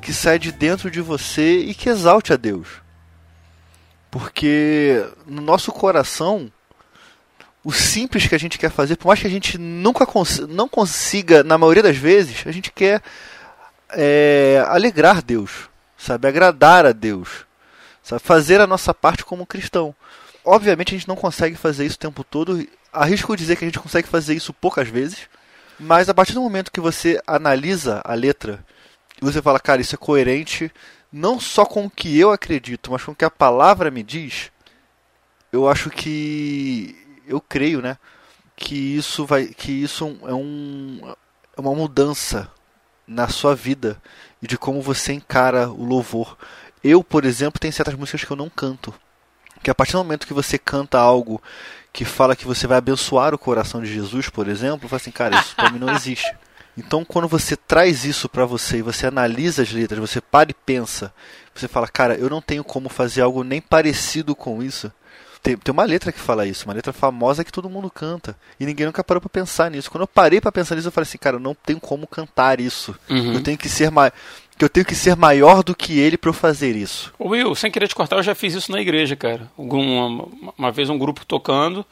que 0.02 0.14
sai 0.14 0.40
de 0.40 0.52
dentro 0.52 0.90
de 0.90 1.00
você 1.00 1.60
e 1.60 1.74
que 1.74 1.90
exalte 1.90 2.34
a 2.34 2.36
Deus. 2.36 2.68
Porque 4.10 5.06
no 5.26 5.42
nosso 5.42 5.72
coração 5.72 6.52
o 7.64 7.72
simples 7.72 8.28
que 8.28 8.36
a 8.36 8.40
gente 8.40 8.58
quer 8.58 8.72
fazer, 8.72 8.96
por 8.96 9.08
mais 9.08 9.20
que 9.20 9.28
a 9.28 9.30
gente 9.30 9.58
nunca 9.58 10.06
cons 10.06 10.40
não 10.40 10.68
consiga, 10.68 11.44
na 11.44 11.58
maioria 11.58 11.84
das 11.84 11.96
vezes, 11.96 12.44
a 12.46 12.52
gente 12.52 12.72
quer 12.72 13.02
é, 13.92 14.64
alegrar 14.68 15.22
Deus, 15.22 15.70
sabe, 15.98 16.28
agradar 16.28 16.86
a 16.86 16.92
Deus, 16.92 17.46
sabe, 18.02 18.22
fazer 18.22 18.60
a 18.60 18.68
nossa 18.68 18.94
parte 18.94 19.24
como 19.24 19.46
cristão. 19.46 19.94
Obviamente 20.44 20.96
a 20.96 20.98
gente 20.98 21.08
não 21.08 21.16
consegue 21.16 21.56
fazer 21.56 21.86
isso 21.86 21.98
o 21.98 22.00
tempo 22.00 22.24
todo. 22.24 22.68
Arrisco 22.92 23.38
dizer 23.38 23.56
que 23.56 23.64
a 23.64 23.68
gente 23.68 23.80
consegue 23.80 24.08
fazer 24.08 24.34
isso 24.34 24.52
poucas 24.54 24.88
vezes, 24.88 25.30
mas 25.80 26.10
a 26.10 26.14
partir 26.14 26.34
do 26.34 26.42
momento 26.42 26.72
que 26.72 26.82
você 26.82 27.22
analisa 27.28 28.02
a 28.04 28.16
letra 28.16 28.66
e 29.22 29.26
você 29.26 29.42
fala, 29.42 29.60
cara, 29.60 29.82
isso 29.82 29.96
é 29.96 29.98
coerente 29.98 30.72
não 31.12 31.40
só 31.40 31.66
com 31.66 31.86
o 31.86 31.90
que 31.90 32.18
eu 32.18 32.32
acredito, 32.32 32.92
mas 32.92 33.04
com 33.04 33.12
o 33.12 33.16
que 33.16 33.26
a 33.26 33.30
palavra 33.30 33.92
me 33.92 34.02
diz, 34.02 34.52
eu 35.52 35.68
acho 35.68 35.90
que 35.90 36.96
eu 37.28 37.42
creio, 37.42 37.82
né, 37.82 37.98
que 38.56 38.76
isso 38.76 39.26
vai 39.26 39.48
que 39.48 39.72
isso 39.72 40.18
é 40.24 40.34
um 40.34 41.16
é 41.58 41.62
uma 41.62 41.74
mudança 41.74 42.50
na 43.06 43.28
sua 43.28 43.54
vida 43.54 44.02
e 44.42 44.48
de 44.48 44.58
como 44.58 44.82
você 44.82 45.14
encara 45.14 45.70
o 45.70 45.84
louvor. 45.84 46.38
Eu, 46.84 47.04
por 47.04 47.26
exemplo, 47.26 47.60
tenho 47.60 47.74
certas 47.74 47.94
músicas 47.94 48.24
que 48.24 48.32
eu 48.32 48.38
não 48.38 48.50
canto. 48.50 48.94
Que 49.62 49.70
a 49.70 49.76
partir 49.76 49.94
do 49.94 50.00
momento 50.00 50.26
que 50.26 50.34
você 50.34 50.58
canta 50.58 50.98
algo 50.98 51.42
que 51.94 52.06
fala 52.06 52.36
que 52.36 52.46
você 52.46 52.66
vai 52.66 52.78
abençoar 52.78 53.34
o 53.34 53.38
coração 53.38 53.82
de 53.82 53.94
Jesus, 53.94 54.30
por 54.30 54.48
exemplo, 54.48 54.90
fala 54.90 55.00
assim, 55.00 55.12
cara, 55.12 55.40
isso 55.40 55.56
pra 55.56 55.70
mim 55.70 55.78
não 55.78 55.94
existe. 55.94 56.34
Então, 56.78 57.04
quando 57.04 57.28
você 57.28 57.56
traz 57.56 58.06
isso 58.06 58.30
pra 58.30 58.46
você 58.46 58.78
e 58.78 58.82
você 58.82 59.08
analisa 59.08 59.62
as 59.62 59.72
letras, 59.72 60.00
você 60.00 60.22
para 60.22 60.52
e 60.52 60.54
pensa, 60.54 61.14
você 61.54 61.68
fala, 61.68 61.88
cara, 61.88 62.16
eu 62.16 62.30
não 62.30 62.42
tenho 62.42 62.64
como 62.64 62.90
fazer 62.90 63.22
algo 63.22 63.44
nem 63.44 63.60
parecido 63.62 64.36
com 64.36 64.64
isso. 64.64 64.92
Tem, 65.44 65.58
tem 65.58 65.72
uma 65.72 65.84
letra 65.84 66.12
que 66.12 66.20
fala 66.20 66.46
isso, 66.46 66.66
uma 66.66 66.74
letra 66.74 66.94
famosa 66.94 67.44
que 67.44 67.52
todo 67.52 67.70
mundo 67.70 67.90
canta. 67.90 68.38
E 68.60 68.66
ninguém 68.66 68.86
nunca 68.86 69.04
parou 69.04 69.20
pra 69.20 69.30
pensar 69.30 69.72
nisso. 69.72 69.90
Quando 69.90 70.04
eu 70.04 70.08
parei 70.08 70.40
pra 70.40 70.52
pensar 70.52 70.76
nisso, 70.76 70.88
eu 70.88 70.92
falei 70.92 71.08
assim, 71.08 71.18
cara, 71.18 71.38
eu 71.38 71.40
não 71.40 71.56
tenho 71.56 71.80
como 71.80 72.06
cantar 72.06 72.62
isso. 72.62 72.96
Uhum. 73.10 73.34
Eu 73.34 73.42
tenho 73.42 73.58
que 73.58 73.68
ser 73.68 73.90
ma... 73.90 74.12
que 74.56 74.64
eu 74.64 74.70
tenho 74.70 74.86
que 74.86 74.94
ser 74.94 75.16
maior 75.16 75.64
do 75.64 75.76
que 75.76 75.98
ele 75.98 76.16
pra 76.16 76.30
eu 76.30 76.34
fazer 76.34 76.76
isso. 76.76 77.12
Will, 77.20 77.56
sem 77.56 77.72
querer 77.72 77.88
te 77.88 77.96
cortar, 77.96 78.18
eu 78.18 78.24
já 78.24 78.36
fiz 78.36 78.54
isso 78.54 78.72
na 78.72 78.80
igreja, 78.80 79.16
cara. 79.16 79.52
Uma, 79.58 80.28
uma 80.58 80.72
vez 80.72 80.90
um 80.90 80.98
grupo 80.98 81.26
tocando, 81.26 81.84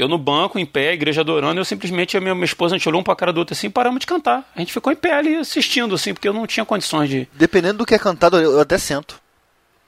eu 0.00 0.08
no 0.08 0.18
banco, 0.18 0.58
em 0.58 0.66
pé, 0.66 0.90
a 0.90 0.92
igreja 0.94 1.20
adorando, 1.22 1.60
eu 1.60 1.64
simplesmente, 1.64 2.16
a 2.16 2.20
minha, 2.20 2.34
minha 2.34 2.44
esposa, 2.44 2.74
a 2.74 2.78
gente 2.78 2.88
olhou 2.88 3.00
um 3.00 3.04
pra 3.04 3.16
cara 3.16 3.32
do 3.32 3.38
outro 3.38 3.54
assim 3.54 3.66
e 3.66 3.70
paramos 3.70 4.00
de 4.00 4.06
cantar. 4.06 4.50
A 4.54 4.60
gente 4.60 4.72
ficou 4.72 4.92
em 4.92 4.96
pé 4.96 5.12
ali 5.14 5.36
assistindo, 5.36 5.94
assim, 5.94 6.12
porque 6.14 6.28
eu 6.28 6.32
não 6.32 6.46
tinha 6.46 6.64
condições 6.64 7.08
de. 7.08 7.28
Dependendo 7.34 7.78
do 7.78 7.86
que 7.86 7.94
é 7.94 7.98
cantado, 7.98 8.38
eu 8.38 8.60
até 8.60 8.78
sento. 8.78 9.20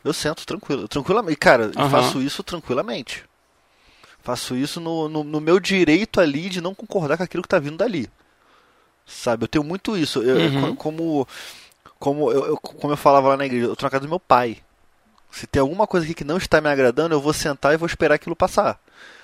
Eu 0.04 0.12
sento 0.12 0.46
tranquilo, 0.46 0.88
tranquilamente. 0.88 1.36
Cara, 1.36 1.70
eu 1.74 1.80
Aham. 1.80 1.90
faço 1.90 2.22
isso 2.22 2.42
tranquilamente. 2.42 3.22
Faço 4.22 4.54
isso 4.56 4.80
no, 4.80 5.08
no, 5.08 5.24
no 5.24 5.40
meu 5.40 5.58
direito 5.60 6.20
ali 6.20 6.48
de 6.48 6.60
não 6.60 6.74
concordar 6.74 7.16
com 7.16 7.22
aquilo 7.22 7.42
que 7.42 7.48
tá 7.48 7.58
vindo 7.58 7.76
dali. 7.76 8.08
Sabe, 9.06 9.44
eu 9.44 9.48
tenho 9.48 9.64
muito 9.64 9.96
isso. 9.96 10.22
Eu- 10.22 10.38
eu- 10.40 10.50
Uhum. 10.62 10.74
como 10.76 11.28
como 11.98 12.32
eu, 12.32 12.46
eu- 12.46 12.56
como 12.56 12.92
eu 12.92 12.96
falava 12.96 13.28
lá 13.28 13.36
na 13.36 13.44
igreja, 13.44 13.66
eu 13.66 13.76
tô 13.76 13.84
na 13.84 13.90
casa 13.90 14.04
do 14.06 14.08
meu 14.08 14.20
pai. 14.20 14.56
Se 15.30 15.46
tem 15.46 15.60
alguma 15.60 15.86
coisa 15.86 16.04
aqui 16.06 16.14
que 16.14 16.24
não 16.24 16.38
está 16.38 16.60
me 16.60 16.68
agradando, 16.68 17.14
eu 17.14 17.20
vou 17.20 17.32
sentar 17.32 17.74
e 17.74 17.76
vou 17.76 17.86
esperar 17.86 18.14
aquilo 18.14 18.34
passar. 18.34 18.80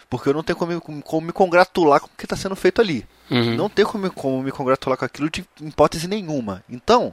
Porque 0.08 0.28
eu 0.28 0.34
não 0.34 0.42
tenho 0.42 0.56
como, 0.58 0.72
me- 0.72 1.02
como 1.02 1.26
me 1.26 1.32
congratular 1.32 2.00
com 2.00 2.06
o 2.06 2.10
que 2.16 2.24
está 2.24 2.36
sendo 2.36 2.54
feito 2.56 2.80
ali. 2.80 3.06
Uhum. 3.30 3.56
Não 3.56 3.68
tenho 3.68 3.88
como, 3.88 4.10
como 4.12 4.42
me 4.42 4.52
congratular 4.52 4.96
com 4.96 5.04
aquilo 5.04 5.28
de 5.28 5.44
hipótese 5.60 6.06
nenhuma. 6.06 6.62
Então, 6.68 7.12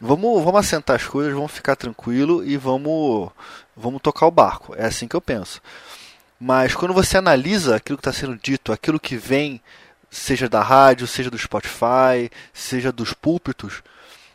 vamos, 0.00 0.42
vamos 0.44 0.60
assentar 0.60 0.96
as 0.96 1.04
coisas, 1.06 1.32
vamos 1.32 1.50
ficar 1.50 1.74
tranquilo 1.74 2.44
e 2.44 2.56
vamos, 2.56 3.30
vamos 3.76 4.00
tocar 4.00 4.26
o 4.26 4.30
barco. 4.30 4.74
É 4.76 4.86
assim 4.86 5.08
que 5.08 5.16
eu 5.16 5.20
penso. 5.20 5.60
Mas 6.38 6.74
quando 6.74 6.94
você 6.94 7.18
analisa 7.18 7.76
aquilo 7.76 7.98
que 7.98 8.08
está 8.08 8.12
sendo 8.12 8.36
dito, 8.36 8.72
aquilo 8.72 9.00
que 9.00 9.16
vem, 9.16 9.60
seja 10.10 10.48
da 10.48 10.62
rádio, 10.62 11.06
seja 11.06 11.30
do 11.30 11.38
Spotify, 11.38 12.30
seja 12.52 12.92
dos 12.92 13.12
púlpitos, 13.12 13.82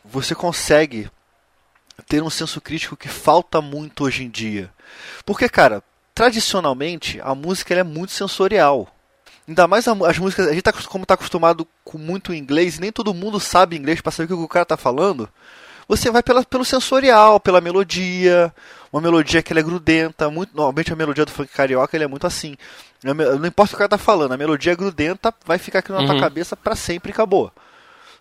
você 0.04 0.34
consegue 0.34 1.10
ter 2.06 2.22
um 2.22 2.30
senso 2.30 2.60
crítico 2.60 2.96
que 2.96 3.08
falta 3.08 3.60
muito 3.60 4.04
hoje 4.04 4.24
em 4.24 4.30
dia. 4.30 4.70
Porque, 5.26 5.48
cara, 5.48 5.82
tradicionalmente 6.18 7.20
a 7.22 7.32
música 7.32 7.72
é 7.74 7.84
muito 7.84 8.12
sensorial. 8.12 8.88
Ainda 9.46 9.68
mais 9.68 9.86
as 9.86 10.18
músicas, 10.18 10.48
a 10.48 10.52
gente 10.52 10.62
tá, 10.62 10.72
como 10.72 11.04
está 11.04 11.14
acostumado 11.14 11.66
com 11.84 11.96
muito 11.96 12.34
inglês, 12.34 12.76
e 12.76 12.80
nem 12.80 12.90
todo 12.92 13.14
mundo 13.14 13.38
sabe 13.38 13.76
inglês 13.76 14.00
para 14.00 14.10
saber 14.10 14.34
o 14.34 14.36
que 14.36 14.42
o 14.44 14.48
cara 14.48 14.66
tá 14.66 14.76
falando. 14.76 15.28
você 15.86 16.10
vai 16.10 16.22
pela, 16.22 16.42
pelo 16.44 16.64
sensorial, 16.64 17.38
pela 17.38 17.60
melodia, 17.60 18.52
uma 18.92 19.00
melodia 19.00 19.42
que 19.42 19.52
ela 19.52 19.60
é 19.60 19.62
grudenta, 19.62 20.28
muito, 20.28 20.54
normalmente 20.54 20.92
a 20.92 20.96
melodia 20.96 21.24
do 21.24 21.30
funk 21.30 21.50
carioca 21.52 21.96
ele 21.96 22.04
é 22.04 22.08
muito 22.08 22.26
assim. 22.26 22.56
Não 23.02 23.46
importa 23.46 23.62
o 23.62 23.68
que 23.70 23.74
o 23.76 23.78
cara 23.78 23.88
tá 23.88 23.96
falando, 23.98 24.32
a 24.32 24.36
melodia 24.36 24.72
é 24.72 24.76
grudenta, 24.76 25.32
vai 25.46 25.56
ficar 25.56 25.78
aqui 25.78 25.92
na 25.92 26.04
tua 26.04 26.14
Uhum. 26.14 26.20
cabeça 26.20 26.56
pra 26.56 26.74
sempre 26.74 27.10
e 27.10 27.14
acabou. 27.14 27.50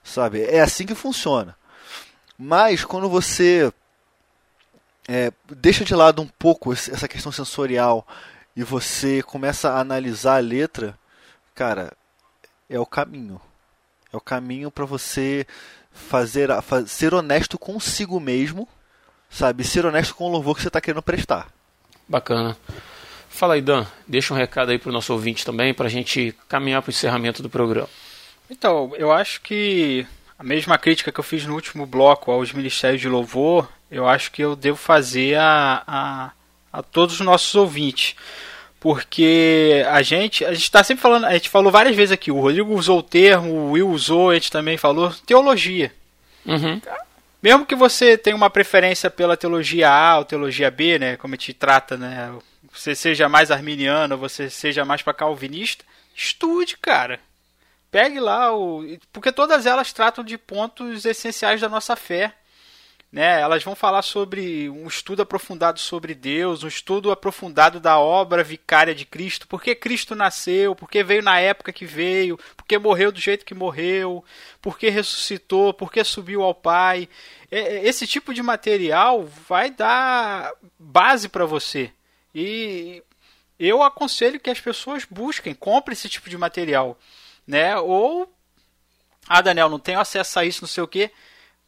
Sabe? 0.03 0.43
É 0.43 0.61
assim 0.61 0.85
que 0.85 0.93
funciona. 0.95 1.55
Mas 2.37 2.85
quando 2.85 3.09
você 3.09 3.73
é, 5.07 5.31
deixa 5.49 5.85
de 5.85 5.95
lado 5.95 6.21
um 6.21 6.27
pouco 6.27 6.73
essa 6.73 7.07
questão 7.07 7.31
sensorial 7.31 8.05
e 8.55 8.63
você 8.63 9.21
começa 9.23 9.69
a 9.71 9.79
analisar 9.79 10.37
a 10.37 10.39
letra, 10.41 10.97
cara, 11.55 11.93
é 12.69 12.79
o 12.79 12.85
caminho. 12.85 13.39
É 14.11 14.17
o 14.17 14.21
caminho 14.21 14.71
pra 14.71 14.85
você 14.85 15.45
fazer 15.91 16.51
a- 16.51 16.61
fa- 16.61 16.85
ser 16.85 17.13
honesto 17.13 17.57
consigo 17.57 18.19
mesmo, 18.19 18.67
sabe? 19.29 19.63
Ser 19.63 19.85
honesto 19.85 20.15
com 20.15 20.25
o 20.25 20.31
louvor 20.31 20.55
que 20.55 20.61
você 20.61 20.69
tá 20.69 20.81
querendo 20.81 21.01
prestar. 21.01 21.47
Bacana. 22.07 22.57
Fala 23.29 23.53
aí, 23.55 23.61
Dan. 23.61 23.85
Deixa 24.07 24.33
um 24.33 24.37
recado 24.37 24.71
aí 24.71 24.79
pro 24.79 24.91
nosso 24.91 25.13
ouvinte 25.13 25.45
também, 25.45 25.73
pra 25.73 25.89
gente 25.89 26.35
caminhar 26.47 26.81
pro 26.81 26.91
encerramento 26.91 27.43
do 27.43 27.49
programa. 27.49 27.89
Então, 28.49 28.93
eu 28.95 29.11
acho 29.11 29.41
que 29.41 30.07
a 30.37 30.43
mesma 30.43 30.77
crítica 30.77 31.11
que 31.11 31.19
eu 31.19 31.23
fiz 31.23 31.45
no 31.45 31.55
último 31.55 31.85
bloco 31.85 32.31
aos 32.31 32.53
ministérios 32.53 33.01
de 33.01 33.09
louvor, 33.09 33.67
eu 33.89 34.07
acho 34.07 34.31
que 34.31 34.43
eu 34.43 34.55
devo 34.55 34.77
fazer 34.77 35.35
a, 35.37 35.83
a, 35.87 36.31
a 36.71 36.83
todos 36.83 37.15
os 37.15 37.25
nossos 37.25 37.55
ouvintes. 37.55 38.15
Porque 38.79 39.83
a 39.89 40.01
gente, 40.03 40.45
a 40.45 40.53
gente 40.53 40.63
está 40.63 40.83
sempre 40.83 41.01
falando, 41.01 41.25
a 41.25 41.33
gente 41.33 41.49
falou 41.49 41.71
várias 41.71 41.95
vezes 41.95 42.11
aqui, 42.11 42.31
o 42.31 42.39
Rodrigo 42.39 42.73
usou 42.75 42.99
o 42.99 43.03
termo, 43.03 43.49
o 43.49 43.71
Will 43.71 43.89
usou, 43.89 44.29
a 44.29 44.35
gente 44.35 44.51
também 44.51 44.77
falou, 44.77 45.11
teologia. 45.25 45.91
Uhum. 46.45 46.79
Mesmo 47.41 47.65
que 47.65 47.75
você 47.75 48.17
tenha 48.17 48.35
uma 48.35 48.49
preferência 48.49 49.09
pela 49.09 49.35
teologia 49.35 49.89
A 49.89 50.19
ou 50.19 50.25
teologia 50.25 50.69
B, 50.69 50.99
né, 50.99 51.17
como 51.17 51.33
a 51.33 51.37
gente 51.37 51.53
trata, 51.53 51.97
né, 51.97 52.31
você 52.71 52.93
seja 52.93 53.27
mais 53.27 53.49
arminiano, 53.49 54.17
você 54.17 54.49
seja 54.49 54.85
mais 54.85 55.01
para 55.01 55.13
calvinista, 55.13 55.83
estude, 56.15 56.77
cara. 56.77 57.19
Pegue 57.89 58.19
lá 58.19 58.55
o, 58.55 58.83
porque 59.11 59.31
todas 59.31 59.65
elas 59.65 59.93
tratam 59.93 60.23
de 60.23 60.37
pontos 60.37 61.05
essenciais 61.05 61.61
da 61.61 61.69
nossa 61.69 61.95
fé. 61.95 62.33
Né? 63.09 63.39
Elas 63.39 63.63
vão 63.63 63.73
falar 63.73 64.01
sobre 64.01 64.69
um 64.69 64.85
estudo 64.85 65.21
aprofundado 65.21 65.79
sobre 65.79 66.13
Deus, 66.13 66.63
um 66.63 66.67
estudo 66.67 67.09
aprofundado 67.09 67.79
da 67.79 67.97
obra 67.97 68.43
vicária 68.43 68.93
de 68.93 69.05
Cristo, 69.05 69.47
por 69.47 69.61
que 69.61 69.73
Cristo 69.73 70.13
nasceu, 70.13 70.75
por 70.75 70.89
que 70.89 71.01
veio 71.03 71.23
na 71.23 71.39
época 71.39 71.71
que 71.71 71.85
veio, 71.85 72.37
por 72.55 72.65
que 72.65 72.77
morreu 72.77 73.09
do 73.11 73.19
jeito 73.19 73.45
que 73.45 73.53
morreu, 73.53 74.25
por 74.61 74.77
que 74.77 74.89
ressuscitou, 74.89 75.73
por 75.73 75.89
que 75.89 76.03
subiu 76.03 76.43
ao 76.43 76.53
Pai. 76.53 77.07
É, 77.49 77.59
é, 77.59 77.87
Esse 77.87 78.05
tipo 78.05 78.33
de 78.33 78.43
material 78.43 79.23
vai 79.23 79.71
dar 79.71 80.51
base 80.77 81.29
para 81.29 81.45
você. 81.45 81.91
E 82.35 83.01
eu 83.57 83.81
aconselho 83.81 84.39
que 84.39 84.49
as 84.49 84.59
pessoas 84.59 85.05
busquem, 85.09 85.55
comprem 85.55 85.93
esse 85.93 86.09
tipo 86.09 86.29
de 86.29 86.37
material. 86.37 86.99
Né? 87.47 87.77
Ou, 87.77 88.31
ah, 89.27 89.41
Daniel, 89.41 89.69
não 89.69 89.79
tenho 89.79 89.99
acesso 89.99 90.39
a 90.39 90.45
isso, 90.45 90.61
não 90.61 90.67
sei 90.67 90.83
o 90.83 90.87
que. 90.87 91.09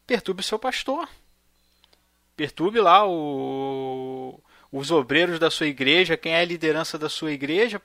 Perturbe 0.06 0.42
o 0.42 0.44
seu 0.44 0.58
pastor 0.58 1.08
perturbe 2.40 2.80
lá 2.80 3.06
o, 3.06 4.42
os 4.72 4.90
obreiros 4.90 5.38
da 5.38 5.50
sua 5.50 5.66
igreja, 5.66 6.16
quem 6.16 6.32
é 6.32 6.40
a 6.40 6.44
liderança 6.46 6.96
da 6.96 7.06
sua 7.06 7.32
igreja, 7.32 7.78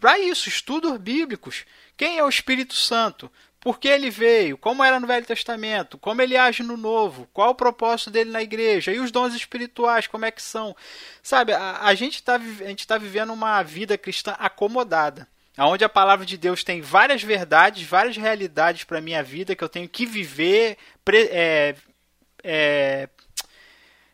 para 0.00 0.18
isso, 0.18 0.48
estudos 0.48 0.98
bíblicos. 0.98 1.64
Quem 1.96 2.18
é 2.18 2.24
o 2.24 2.28
Espírito 2.28 2.74
Santo? 2.74 3.30
Por 3.60 3.78
que 3.78 3.86
ele 3.86 4.10
veio? 4.10 4.58
Como 4.58 4.82
era 4.82 4.98
no 4.98 5.06
Velho 5.06 5.24
Testamento? 5.24 5.96
Como 5.96 6.20
ele 6.20 6.36
age 6.36 6.64
no 6.64 6.76
Novo? 6.76 7.28
Qual 7.32 7.50
o 7.50 7.54
propósito 7.54 8.10
dele 8.10 8.32
na 8.32 8.42
igreja? 8.42 8.90
E 8.90 8.98
os 8.98 9.12
dons 9.12 9.32
espirituais, 9.32 10.08
como 10.08 10.24
é 10.24 10.32
que 10.32 10.42
são? 10.42 10.74
Sabe, 11.22 11.52
a, 11.52 11.82
a 11.82 11.94
gente 11.94 12.16
está 12.16 12.40
tá 12.88 12.98
vivendo 12.98 13.32
uma 13.32 13.62
vida 13.62 13.96
cristã 13.96 14.34
acomodada 14.40 15.28
onde 15.58 15.84
a 15.84 15.88
palavra 15.88 16.24
de 16.24 16.38
Deus 16.38 16.64
tem 16.64 16.80
várias 16.80 17.22
verdades, 17.22 17.82
várias 17.82 18.16
realidades 18.16 18.84
para 18.84 19.00
minha 19.00 19.22
vida 19.22 19.54
que 19.54 19.62
eu 19.62 19.68
tenho 19.68 19.88
que 19.88 20.06
viver, 20.06 20.78
é, 21.30 21.74
é, 22.42 23.08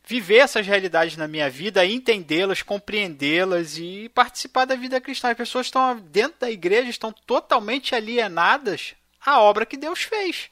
viver 0.04 0.38
essas 0.38 0.66
realidades 0.66 1.16
na 1.16 1.28
minha 1.28 1.48
vida, 1.48 1.84
entendê-las, 1.86 2.62
compreendê-las 2.62 3.76
e 3.78 4.10
participar 4.14 4.64
da 4.64 4.74
vida 4.74 5.00
cristã. 5.00 5.30
As 5.30 5.36
pessoas 5.36 5.66
estão 5.66 5.96
dentro 6.00 6.40
da 6.40 6.50
igreja, 6.50 6.90
estão 6.90 7.12
totalmente 7.12 7.94
alienadas 7.94 8.94
à 9.24 9.40
obra 9.40 9.66
que 9.66 9.76
Deus 9.76 10.02
fez. 10.02 10.50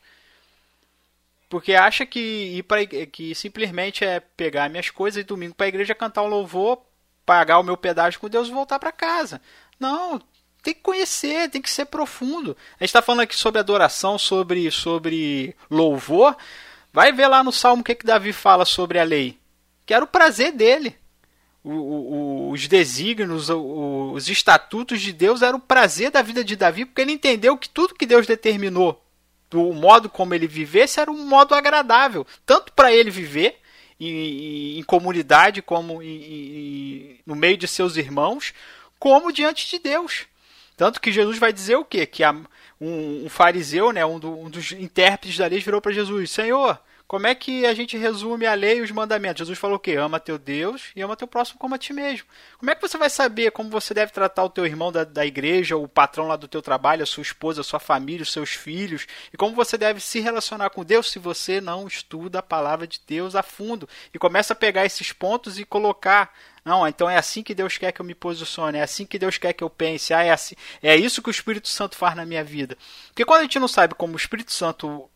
Porque 1.48 1.74
acha 1.74 2.04
que 2.04 2.20
ir 2.20 2.62
pra, 2.64 2.84
que 2.84 3.34
simplesmente 3.34 4.04
é 4.04 4.20
pegar 4.20 4.68
minhas 4.68 4.90
coisas 4.90 5.20
e 5.20 5.24
domingo 5.24 5.54
para 5.54 5.66
a 5.66 5.68
igreja 5.68 5.94
cantar 5.94 6.22
um 6.22 6.28
louvor, 6.28 6.84
pagar 7.24 7.58
o 7.58 7.62
meu 7.62 7.76
pedágio 7.76 8.20
com 8.20 8.28
Deus 8.28 8.48
e 8.48 8.52
voltar 8.52 8.78
para 8.78 8.92
casa. 8.92 9.40
Não, 9.78 10.20
tem 10.66 10.74
que 10.74 10.80
conhecer, 10.80 11.48
tem 11.48 11.62
que 11.62 11.70
ser 11.70 11.84
profundo. 11.84 12.56
A 12.72 12.82
gente 12.82 12.88
está 12.88 13.00
falando 13.00 13.20
aqui 13.20 13.36
sobre 13.36 13.60
adoração, 13.60 14.18
sobre, 14.18 14.68
sobre 14.72 15.54
louvor. 15.70 16.36
Vai 16.92 17.12
ver 17.12 17.28
lá 17.28 17.44
no 17.44 17.52
Salmo 17.52 17.82
o 17.82 17.84
que, 17.84 17.94
que 17.94 18.04
Davi 18.04 18.32
fala 18.32 18.64
sobre 18.64 18.98
a 18.98 19.04
lei. 19.04 19.38
Que 19.84 19.94
era 19.94 20.04
o 20.04 20.08
prazer 20.08 20.50
dele. 20.50 20.96
O, 21.62 21.70
o, 21.70 22.50
os 22.50 22.66
desígnios, 22.66 23.48
os 23.48 24.28
estatutos 24.28 25.00
de 25.00 25.12
Deus 25.12 25.40
eram 25.40 25.58
o 25.58 25.60
prazer 25.60 26.10
da 26.10 26.20
vida 26.20 26.42
de 26.42 26.56
Davi, 26.56 26.84
porque 26.84 27.00
ele 27.00 27.12
entendeu 27.12 27.56
que 27.56 27.68
tudo 27.68 27.94
que 27.94 28.06
Deus 28.06 28.26
determinou, 28.26 29.04
do 29.48 29.72
modo 29.72 30.08
como 30.08 30.34
ele 30.34 30.48
vivesse, 30.48 30.98
era 30.98 31.10
um 31.10 31.26
modo 31.26 31.54
agradável, 31.54 32.26
tanto 32.44 32.72
para 32.72 32.92
ele 32.92 33.10
viver 33.10 33.60
em, 34.00 34.78
em, 34.78 34.82
comunidade, 34.82 35.62
como 35.62 36.02
em, 36.02 36.22
em, 36.22 37.20
no 37.24 37.36
meio 37.36 37.56
de 37.56 37.66
seus 37.68 37.96
irmãos, 37.96 38.52
como 38.98 39.32
diante 39.32 39.68
de 39.68 39.78
Deus. 39.78 40.26
Tanto 40.76 41.00
que 41.00 41.10
Jesus 41.10 41.38
vai 41.38 41.52
dizer 41.52 41.76
o 41.76 41.84
quê? 41.84 42.04
Que 42.04 42.22
a, 42.22 42.32
um, 42.80 43.24
um, 43.24 43.28
fariseu, 43.28 43.92
né, 43.92 44.04
um, 44.04 44.18
do, 44.18 44.30
um, 44.38 44.50
dos 44.50 44.72
intérpretes 44.72 45.38
da 45.38 45.46
lei, 45.46 45.60
virou 45.60 45.80
para 45.80 45.92
Jesus: 45.92 46.30
Senhor, 46.30 46.78
como 47.06 47.26
é 47.28 47.34
que 47.36 47.64
a 47.64 47.72
gente 47.72 47.96
resume 47.96 48.46
a 48.46 48.54
lei 48.54 48.78
e 48.78 48.82
os 48.82 48.90
mandamentos? 48.90 49.38
Jesus 49.38 49.56
falou 49.58 49.76
o 49.76 49.80
quê? 49.80 49.92
Ama 49.92 50.18
teu 50.18 50.36
Deus 50.36 50.90
e 50.96 51.00
ama 51.00 51.16
teu 51.16 51.28
próximo 51.28 51.58
como 51.58 51.74
a 51.74 51.78
ti 51.78 51.92
mesmo. 51.92 52.26
Como 52.58 52.68
é 52.68 52.74
que 52.74 52.82
você 52.82 52.98
vai 52.98 53.08
saber 53.08 53.52
como 53.52 53.70
você 53.70 53.94
deve 53.94 54.10
tratar 54.10 54.42
o 54.42 54.50
teu 54.50 54.66
irmão 54.66 54.90
da, 54.90 55.04
da 55.04 55.24
igreja, 55.24 55.76
o 55.76 55.86
patrão 55.86 56.26
lá 56.26 56.34
do 56.34 56.48
teu 56.48 56.60
trabalho, 56.60 57.04
a 57.04 57.06
sua 57.06 57.22
esposa, 57.22 57.60
a 57.60 57.64
sua 57.64 57.78
família, 57.78 58.24
os 58.24 58.32
seus 58.32 58.50
filhos? 58.50 59.06
E 59.32 59.36
como 59.36 59.54
você 59.54 59.78
deve 59.78 60.00
se 60.00 60.18
relacionar 60.18 60.68
com 60.70 60.84
Deus 60.84 61.10
se 61.10 61.20
você 61.20 61.60
não 61.60 61.86
estuda 61.86 62.40
a 62.40 62.42
palavra 62.42 62.88
de 62.88 63.00
Deus 63.06 63.36
a 63.36 63.42
fundo? 63.42 63.88
E 64.12 64.18
começa 64.18 64.52
a 64.52 64.56
pegar 64.56 64.84
esses 64.84 65.12
pontos 65.12 65.60
e 65.60 65.64
colocar 65.64 66.34
não, 66.66 66.84
então 66.88 67.08
é 67.08 67.16
assim 67.16 67.44
que 67.44 67.54
Deus 67.54 67.78
quer 67.78 67.92
que 67.92 68.00
eu 68.00 68.04
me 68.04 68.12
posicione, 68.12 68.78
é 68.78 68.82
assim 68.82 69.06
que 69.06 69.20
Deus 69.20 69.38
quer 69.38 69.52
que 69.52 69.62
eu 69.62 69.70
pense, 69.70 70.12
ah, 70.12 70.24
é, 70.24 70.32
assim, 70.32 70.56
é 70.82 70.96
isso 70.96 71.22
que 71.22 71.28
o 71.28 71.30
Espírito 71.30 71.68
Santo 71.68 71.96
faz 71.96 72.16
na 72.16 72.26
minha 72.26 72.42
vida. 72.42 72.76
Porque 73.06 73.24
quando 73.24 73.38
a 73.38 73.42
gente 73.44 73.60
não 73.60 73.68
sabe 73.68 73.94
como 73.94 74.14
o 74.14 74.16
Espírito 74.16 74.50
Santo 74.50 75.08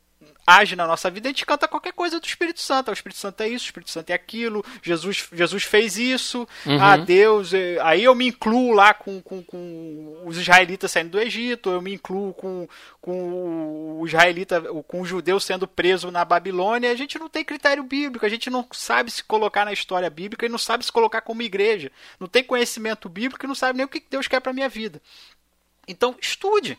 age 0.47 0.75
na 0.75 0.87
nossa 0.87 1.11
vida, 1.11 1.29
a 1.29 1.33
gente 1.33 1.46
canta 1.46 1.68
qualquer 1.68 1.92
coisa 1.92 2.18
do 2.18 2.26
Espírito 2.26 2.61
Santo. 2.61 2.91
O 2.91 2.95
Espírito 2.95 3.18
Santo 3.18 3.41
é 3.42 3.49
isso, 3.49 3.64
o 3.64 3.68
Espírito 3.68 3.91
Santo 3.91 4.11
é 4.11 4.14
aquilo, 4.14 4.64
Jesus, 4.83 5.29
Jesus 5.33 5.64
fez 5.64 5.96
isso, 5.96 6.46
Uhum. 6.67 6.83
ah, 6.83 6.96
Deus. 6.96 7.53
Aí 7.83 8.04
eu 8.04 8.14
me 8.14 8.26
incluo 8.29 8.72
lá 8.72 8.92
com, 8.92 9.21
com, 9.22 9.42
com 9.42 10.22
os 10.25 10.37
israelitas 10.37 10.91
saindo 10.91 11.11
do 11.11 11.21
Egito, 11.21 11.71
eu 11.71 11.80
me 11.80 11.95
incluo 11.95 12.33
com, 12.34 12.68
com 13.00 13.99
o 14.00 14.07
israelita, 14.07 14.61
com 14.87 15.00
o 15.00 15.04
judeu 15.04 15.38
sendo 15.38 15.67
preso 15.68 16.11
na 16.11 16.25
Babilônia. 16.25 16.91
A 16.91 16.96
gente 16.96 17.18
não 17.18 17.29
tem 17.29 17.45
critério 17.45 17.83
bíblico, 17.83 18.26
a 18.26 18.29
gente 18.29 18.50
não 18.50 18.67
sabe 18.72 19.11
se 19.11 19.22
colocar 19.25 19.64
na 19.64 19.72
história 19.72 20.11
bíblica 20.11 20.46
e 20.46 20.49
não 20.49 20.58
sabe 20.58 20.84
se 20.84 20.92
colocar 20.92 21.21
como 21.21 21.42
igreja. 21.42 21.91
Não 22.18 22.26
tem 22.26 22.42
conhecimento 22.42 23.08
bíblico 23.08 23.45
e 23.45 23.49
não 23.49 23.54
sabe 23.54 23.76
nem 23.76 23.87
o 23.87 23.88
que 23.88 24.03
Deus 24.11 24.26
quer 24.26 24.41
para 24.41 24.53
minha 24.53 24.68
vida. 24.68 25.00
Então, 25.87 26.14
estude. 26.21 26.79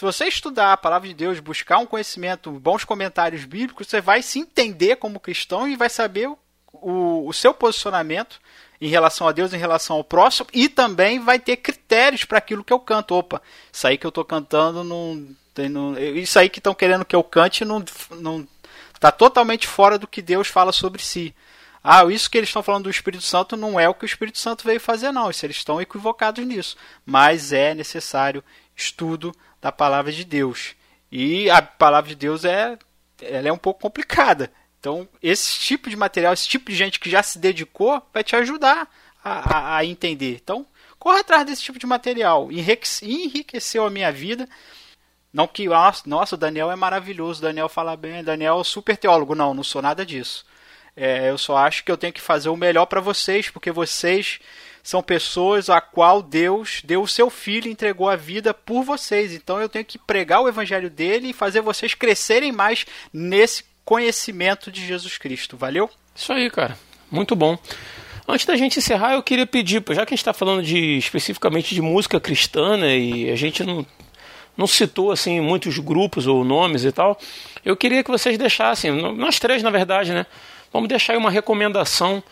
Se 0.00 0.04
você 0.06 0.24
estudar 0.24 0.72
a 0.72 0.78
palavra 0.78 1.06
de 1.08 1.12
Deus, 1.12 1.40
buscar 1.40 1.76
um 1.76 1.84
conhecimento, 1.84 2.50
bons 2.52 2.84
comentários 2.84 3.44
bíblicos, 3.44 3.86
você 3.86 4.00
vai 4.00 4.22
se 4.22 4.38
entender 4.38 4.96
como 4.96 5.20
cristão 5.20 5.68
e 5.68 5.76
vai 5.76 5.90
saber 5.90 6.26
o, 6.26 6.38
o, 6.72 7.28
o 7.28 7.32
seu 7.34 7.52
posicionamento 7.52 8.40
em 8.80 8.88
relação 8.88 9.28
a 9.28 9.32
Deus, 9.32 9.52
em 9.52 9.58
relação 9.58 9.96
ao 9.96 10.02
próximo, 10.02 10.48
e 10.54 10.70
também 10.70 11.20
vai 11.20 11.38
ter 11.38 11.58
critérios 11.58 12.24
para 12.24 12.38
aquilo 12.38 12.64
que 12.64 12.72
eu 12.72 12.80
canto. 12.80 13.14
Opa, 13.14 13.42
isso 13.70 13.86
aí 13.86 13.98
que 13.98 14.06
eu 14.06 14.08
estou 14.08 14.24
cantando 14.24 14.82
não, 14.82 15.36
não. 15.70 15.98
Isso 15.98 16.38
aí 16.38 16.48
que 16.48 16.60
estão 16.60 16.72
querendo 16.72 17.04
que 17.04 17.14
eu 17.14 17.22
cante 17.22 17.62
não 17.62 17.84
não 18.12 18.48
está 18.94 19.12
totalmente 19.12 19.66
fora 19.66 19.98
do 19.98 20.08
que 20.08 20.22
Deus 20.22 20.48
fala 20.48 20.72
sobre 20.72 21.02
si. 21.02 21.34
Ah, 21.84 22.06
isso 22.06 22.30
que 22.30 22.38
eles 22.38 22.48
estão 22.48 22.62
falando 22.62 22.84
do 22.84 22.90
Espírito 22.90 23.24
Santo 23.24 23.54
não 23.54 23.78
é 23.78 23.86
o 23.86 23.94
que 23.94 24.06
o 24.06 24.06
Espírito 24.06 24.38
Santo 24.38 24.64
veio 24.64 24.80
fazer, 24.80 25.12
não. 25.12 25.30
Isso, 25.30 25.44
eles 25.44 25.56
estão 25.56 25.78
equivocados 25.78 26.42
nisso. 26.46 26.74
Mas 27.04 27.52
é 27.52 27.74
necessário 27.74 28.42
estudo 28.74 29.34
da 29.60 29.70
palavra 29.70 30.12
de 30.12 30.24
Deus. 30.24 30.74
E 31.10 31.50
a 31.50 31.60
palavra 31.60 32.08
de 32.08 32.14
Deus 32.14 32.44
é, 32.44 32.78
ela 33.20 33.48
é 33.48 33.52
um 33.52 33.58
pouco 33.58 33.80
complicada. 33.80 34.50
Então, 34.78 35.08
esse 35.22 35.58
tipo 35.58 35.90
de 35.90 35.96
material, 35.96 36.32
esse 36.32 36.48
tipo 36.48 36.70
de 36.70 36.76
gente 36.76 36.98
que 36.98 37.10
já 37.10 37.22
se 37.22 37.38
dedicou, 37.38 38.02
vai 38.12 38.24
te 38.24 38.34
ajudar 38.36 38.88
a, 39.22 39.56
a, 39.56 39.76
a 39.76 39.84
entender. 39.84 40.40
Então, 40.42 40.66
corra 40.98 41.20
atrás 41.20 41.44
desse 41.44 41.62
tipo 41.62 41.78
de 41.78 41.86
material. 41.86 42.48
Enriqueceu 42.50 43.84
a 43.84 43.90
minha 43.90 44.10
vida. 44.10 44.48
Não 45.32 45.46
que, 45.46 45.68
nossa, 46.06 46.34
o 46.34 46.38
Daniel 46.38 46.70
é 46.70 46.76
maravilhoso, 46.76 47.42
Daniel 47.42 47.68
fala 47.68 47.96
bem, 47.96 48.24
Daniel 48.24 48.60
é 48.60 48.64
super 48.64 48.96
teólogo. 48.96 49.34
Não, 49.34 49.54
não 49.54 49.62
sou 49.62 49.80
nada 49.80 50.04
disso. 50.04 50.44
É, 50.96 51.30
eu 51.30 51.38
só 51.38 51.56
acho 51.56 51.84
que 51.84 51.92
eu 51.92 51.96
tenho 51.96 52.12
que 52.12 52.20
fazer 52.20 52.48
o 52.48 52.56
melhor 52.56 52.86
para 52.86 53.00
vocês, 53.00 53.48
porque 53.48 53.70
vocês 53.70 54.40
são 54.82 55.02
pessoas 55.02 55.68
a 55.68 55.80
qual 55.80 56.22
Deus 56.22 56.82
deu 56.84 57.02
o 57.02 57.08
seu 57.08 57.30
filho 57.30 57.68
e 57.68 57.72
entregou 57.72 58.08
a 58.08 58.16
vida 58.16 58.54
por 58.54 58.82
vocês. 58.82 59.34
Então 59.34 59.60
eu 59.60 59.68
tenho 59.68 59.84
que 59.84 59.98
pregar 59.98 60.40
o 60.40 60.48
evangelho 60.48 60.90
dele 60.90 61.30
e 61.30 61.32
fazer 61.32 61.60
vocês 61.60 61.94
crescerem 61.94 62.52
mais 62.52 62.86
nesse 63.12 63.64
conhecimento 63.84 64.70
de 64.70 64.86
Jesus 64.86 65.18
Cristo. 65.18 65.56
Valeu? 65.56 65.90
Isso 66.14 66.32
aí, 66.32 66.50
cara. 66.50 66.78
Muito 67.10 67.34
bom. 67.34 67.58
Antes 68.28 68.46
da 68.46 68.56
gente 68.56 68.78
encerrar, 68.78 69.14
eu 69.14 69.22
queria 69.22 69.46
pedir, 69.46 69.82
já 69.88 70.06
que 70.06 70.14
a 70.14 70.16
gente 70.16 70.20
está 70.20 70.32
falando 70.32 70.62
de 70.62 70.96
especificamente 70.96 71.74
de 71.74 71.82
música 71.82 72.20
cristã, 72.20 72.76
né, 72.76 72.96
e 72.96 73.28
a 73.28 73.34
gente 73.34 73.64
não, 73.64 73.84
não 74.56 74.68
citou 74.68 75.10
assim 75.10 75.40
muitos 75.40 75.78
grupos 75.78 76.28
ou 76.28 76.44
nomes 76.44 76.84
e 76.84 76.92
tal, 76.92 77.18
eu 77.64 77.76
queria 77.76 78.04
que 78.04 78.10
vocês 78.10 78.38
deixassem, 78.38 78.92
nós 78.92 79.40
três 79.40 79.64
na 79.64 79.70
verdade, 79.70 80.12
né, 80.12 80.26
vamos 80.72 80.88
deixar 80.88 81.14
aí 81.14 81.18
uma 81.18 81.30
recomendação 81.30 82.22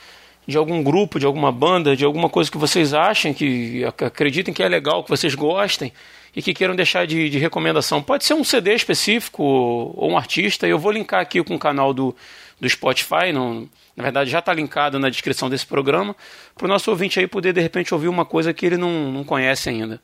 de 0.48 0.56
algum 0.56 0.82
grupo, 0.82 1.20
de 1.20 1.26
alguma 1.26 1.52
banda, 1.52 1.94
de 1.94 2.06
alguma 2.06 2.30
coisa 2.30 2.50
que 2.50 2.56
vocês 2.56 2.94
achem, 2.94 3.34
que 3.34 3.84
acreditem 3.84 4.54
que 4.54 4.62
é 4.62 4.68
legal, 4.68 5.04
que 5.04 5.10
vocês 5.10 5.34
gostem 5.34 5.92
e 6.34 6.40
que 6.40 6.54
queiram 6.54 6.74
deixar 6.74 7.06
de, 7.06 7.28
de 7.28 7.36
recomendação. 7.36 8.02
Pode 8.02 8.24
ser 8.24 8.32
um 8.32 8.42
CD 8.42 8.74
específico 8.74 9.42
ou, 9.42 10.10
um 10.10 10.16
artista. 10.16 10.66
Eu 10.66 10.78
vou 10.78 10.90
linkar 10.90 11.20
aqui 11.20 11.44
com 11.44 11.54
o 11.54 11.58
canal 11.58 11.92
do, 11.92 12.16
do 12.58 12.66
Spotify, 12.66 13.30
não, 13.30 13.68
na 13.94 14.02
verdade 14.02 14.30
já 14.30 14.38
está 14.38 14.54
linkado 14.54 14.98
na 14.98 15.10
descrição 15.10 15.50
desse 15.50 15.66
programa, 15.66 16.16
para 16.54 16.64
o 16.64 16.68
nosso 16.68 16.90
ouvinte 16.90 17.20
aí 17.20 17.26
poder 17.26 17.52
de 17.52 17.60
repente 17.60 17.92
ouvir 17.92 18.08
uma 18.08 18.24
coisa 18.24 18.54
que 18.54 18.64
ele 18.64 18.78
não, 18.78 19.12
não 19.12 19.24
conhece 19.24 19.68
ainda. 19.68 20.00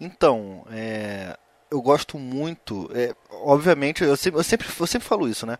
Então, 0.00 0.64
é, 0.72 1.36
eu 1.70 1.80
gosto 1.80 2.18
muito, 2.18 2.90
é, 2.92 3.14
obviamente, 3.44 4.02
eu 4.02 4.16
sempre, 4.16 4.40
eu, 4.40 4.42
sempre, 4.42 4.66
eu 4.80 4.86
sempre 4.86 5.06
falo 5.06 5.28
isso, 5.28 5.46
né? 5.46 5.56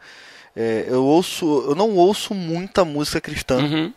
É, 0.57 0.87
eu 0.89 1.05
ouço, 1.05 1.47
eu 1.69 1.77
não 1.77 1.95
ouço 1.95 2.35
muita 2.35 2.85
música 2.85 3.21
cristã, 3.21 3.59
Uhum. 3.59 3.93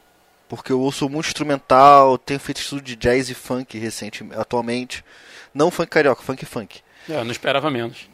Porque 0.56 0.72
eu 0.72 0.80
ouço 0.80 1.08
muito 1.10 1.28
instrumental, 1.28 2.18
tenho 2.18 2.40
feito 2.40 2.58
estudo 2.62 2.82
de 2.82 2.96
jazz 2.96 3.30
e 3.30 3.34
funk 3.34 3.78
recente, 3.78 4.26
atualmente. 4.36 5.04
Não 5.54 5.70
funk 5.72 5.90
carioca, 5.90 6.22
funk 6.22 6.46
funk. 6.46 6.82
É, 7.10 7.14
eu 7.16 7.24
não 7.24 7.32
esperava 7.32 7.70
menos. 7.70 8.10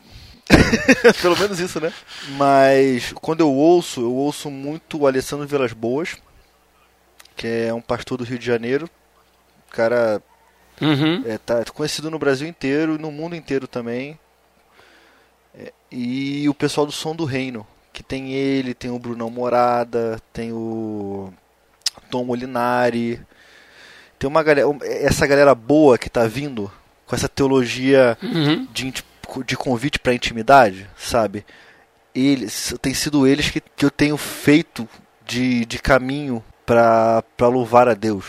Pelo 1.21 1.37
menos 1.37 1.59
isso, 1.59 1.79
né? 1.79 1.93
Mas 2.29 3.13
quando 3.13 3.41
eu 3.41 3.53
ouço, 3.53 4.01
eu 4.01 4.13
ouço 4.13 4.49
muito 4.49 4.99
o 4.99 5.07
Alessandro 5.07 5.47
Vilas 5.47 5.73
Boas, 5.73 6.17
que 7.35 7.47
é 7.47 7.73
um 7.73 7.81
pastor 7.81 8.17
do 8.17 8.23
Rio 8.23 8.39
de 8.39 8.45
Janeiro. 8.45 8.89
O 9.67 9.71
cara 9.71 10.21
Uhum. 10.81 11.23
é, 11.25 11.37
tá 11.37 11.63
conhecido 11.65 12.09
no 12.09 12.17
Brasil 12.17 12.47
inteiro 12.47 12.95
e 12.95 12.97
no 12.97 13.11
mundo 13.11 13.35
inteiro 13.35 13.67
também. 13.67 14.17
É, 15.53 15.71
e 15.91 16.47
o 16.49 16.53
pessoal 16.53 16.85
do 16.85 16.91
Som 16.91 17.15
do 17.15 17.25
Reino, 17.25 17.65
que 17.91 18.01
tem 18.01 18.31
ele, 18.33 18.73
tem 18.73 18.89
o 18.89 18.99
Brunão 18.99 19.29
Morada, 19.29 20.19
tem 20.33 20.51
o 20.53 21.33
Tom 22.09 22.25
Molinari. 22.25 23.21
Tem 24.17 24.27
uma 24.27 24.43
galera, 24.43 24.67
essa 24.83 25.25
galera 25.25 25.55
boa 25.55 25.97
que 25.97 26.09
tá 26.09 26.25
vindo 26.27 26.71
com 27.05 27.15
essa 27.15 27.29
teologia 27.29 28.17
Uhum. 28.21 28.67
de, 28.71 28.93
de 29.45 29.57
convite 29.57 29.99
para 29.99 30.13
intimidade, 30.13 30.89
sabe? 30.97 31.45
Eles, 32.13 32.73
tem 32.81 32.93
sido 32.93 33.25
eles 33.25 33.49
que, 33.49 33.61
que 33.61 33.85
eu 33.85 33.91
tenho 33.91 34.17
feito 34.17 34.87
de, 35.25 35.65
de 35.65 35.79
caminho 35.79 36.43
para 36.65 37.23
louvar 37.41 37.87
a 37.87 37.93
Deus. 37.93 38.25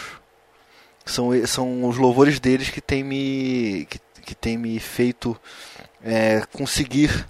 São, 1.04 1.30
são 1.46 1.84
os 1.88 1.96
louvores 1.96 2.38
deles 2.38 2.70
que 2.70 2.80
tem 2.80 3.02
me, 3.02 3.86
que, 3.90 3.98
que 4.22 4.34
tem 4.34 4.56
me 4.56 4.78
feito 4.78 5.36
é, 6.04 6.42
conseguir 6.52 7.26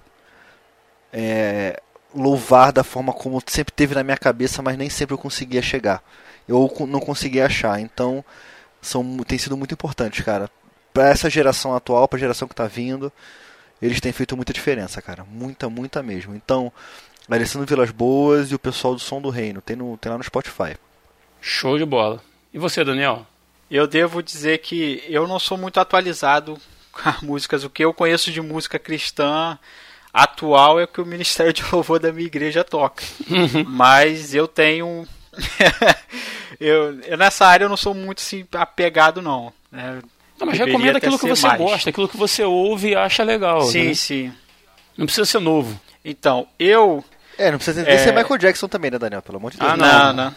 é, 1.11 1.81
louvar 2.13 2.71
da 2.71 2.83
forma 2.83 3.11
como 3.13 3.41
sempre 3.47 3.73
teve 3.73 3.95
na 3.95 4.03
minha 4.03 4.17
cabeça, 4.17 4.61
mas 4.61 4.77
nem 4.77 4.89
sempre 4.89 5.13
eu 5.15 5.17
conseguia 5.17 5.61
chegar. 5.61 6.03
Eu 6.47 6.71
não 6.87 6.99
conseguia 6.99 7.45
achar. 7.45 7.79
Então, 7.79 8.23
são, 8.81 9.17
tem 9.19 9.37
sido 9.37 9.57
muito 9.57 9.73
importantes, 9.73 10.23
cara. 10.23 10.49
Pra 10.93 11.09
essa 11.09 11.29
geração 11.29 11.73
atual, 11.75 12.07
pra 12.07 12.19
geração 12.19 12.47
que 12.47 12.55
tá 12.55 12.67
vindo, 12.67 13.11
eles 13.81 14.01
têm 14.01 14.11
feito 14.11 14.35
muita 14.35 14.53
diferença, 14.53 15.01
cara. 15.01 15.23
Muita, 15.23 15.69
muita 15.69 16.03
mesmo. 16.03 16.35
Então, 16.35 16.71
Alessandro 17.29 17.67
Vilas 17.67 17.91
Boas 17.91 18.51
e 18.51 18.55
o 18.55 18.59
pessoal 18.59 18.93
do 18.93 18.99
Som 18.99 19.21
do 19.21 19.29
Reino. 19.29 19.61
Tem, 19.61 19.75
no, 19.75 19.97
tem 19.97 20.11
lá 20.11 20.17
no 20.17 20.23
Spotify. 20.23 20.75
Show 21.39 21.77
de 21.77 21.85
bola. 21.85 22.21
E 22.53 22.59
você, 22.59 22.83
Daniel? 22.83 23.25
Eu 23.69 23.87
devo 23.87 24.21
dizer 24.21 24.57
que 24.59 25.03
eu 25.07 25.27
não 25.27 25.39
sou 25.39 25.57
muito 25.57 25.79
atualizado 25.79 26.57
com 26.91 27.09
as 27.09 27.21
músicas. 27.21 27.63
O 27.63 27.69
que 27.69 27.83
eu 27.83 27.93
conheço 27.93 28.31
de 28.31 28.41
música 28.41 28.77
cristã 28.77 29.57
atual 30.13 30.79
é 30.79 30.83
o 30.83 30.87
que 30.87 30.99
o 30.99 31.05
Ministério 31.05 31.53
de 31.53 31.63
Louvor 31.71 31.99
da 31.99 32.11
minha 32.11 32.27
igreja 32.27 32.63
toca. 32.63 33.03
Mas 33.65 34.35
eu 34.35 34.47
tenho. 34.47 35.07
eu, 36.59 36.99
eu 37.01 37.17
nessa 37.17 37.45
área 37.45 37.65
eu 37.65 37.69
não 37.69 37.77
sou 37.77 37.93
muito 37.93 38.19
assim, 38.19 38.45
apegado, 38.53 39.21
não. 39.21 39.51
né? 39.71 40.01
Não, 40.39 40.47
mas 40.47 40.57
Deveria 40.57 40.65
recomenda 40.65 40.97
até 40.97 41.07
aquilo 41.07 41.19
que 41.19 41.27
você 41.27 41.47
mais. 41.47 41.59
gosta, 41.59 41.89
aquilo 41.89 42.09
que 42.09 42.17
você 42.17 42.43
ouve 42.43 42.89
e 42.89 42.95
acha 42.95 43.23
legal. 43.23 43.61
Sim, 43.61 43.87
né? 43.89 43.93
sim. 43.93 44.33
Não 44.97 45.05
precisa 45.05 45.25
ser 45.25 45.39
novo. 45.39 45.79
Então, 46.03 46.47
eu. 46.57 47.03
É, 47.37 47.49
não 47.51 47.57
precisa 47.57 47.87
É. 47.87 47.97
ser 47.97 48.11
Michael 48.11 48.37
Jackson 48.39 48.67
também, 48.67 48.89
né, 48.91 48.97
Daniel? 48.99 49.21
Pelo 49.21 49.37
amor 49.37 49.51
de 49.51 49.57
Deus. 49.57 49.71
Ah, 49.71 49.77
não, 49.77 50.13
não. 50.13 50.35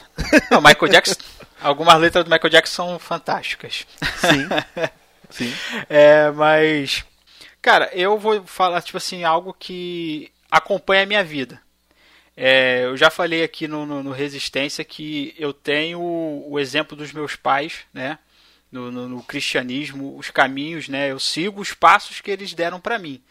Não, 0.51 0.61
Michael 0.61 0.93
Jackson. 0.93 1.15
Algumas 1.61 1.99
letras 1.99 2.25
do 2.25 2.31
Michael 2.31 2.51
Jackson 2.51 2.87
são 2.89 2.99
fantásticas. 2.99 3.87
Sim. 4.19 4.47
Sim. 5.31 5.53
É, 5.89 6.31
mas. 6.31 7.05
Cara, 7.63 7.91
eu 7.95 8.19
vou 8.19 8.45
falar, 8.47 8.83
tipo 8.83 8.99
assim, 8.99 9.25
algo 9.25 9.57
que 9.59 10.31
acompanha 10.51 11.03
a 11.03 11.07
minha 11.07 11.25
vida. 11.25 11.61
É, 12.37 12.85
eu 12.85 12.97
já 12.97 13.11
falei 13.11 13.45
aqui 13.45 13.69
no, 13.69 13.87
no- 13.87 14.03
no 14.03 14.11
Resistência 14.13 14.85
que 14.85 15.35
eu 15.39 15.53
tenho 15.53 16.01
o 16.01 16.59
exemplo 16.59 16.97
dos 16.97 17.13
meus 17.13 17.37
pais, 17.37 17.81
né? 17.93 18.19
No, 18.73 18.91
no- 18.91 19.09
no 19.09 19.23
cristianismo, 19.23 20.17
os 20.19 20.31
caminhos, 20.31 20.89
né? 20.89 21.11
Eu 21.13 21.21
sigo 21.21 21.61
os 21.61 21.73
passos 21.73 22.21
que 22.21 22.31
eles 22.31 22.53
deram 22.53 22.81
para 22.81 22.99
mim. 22.99 23.23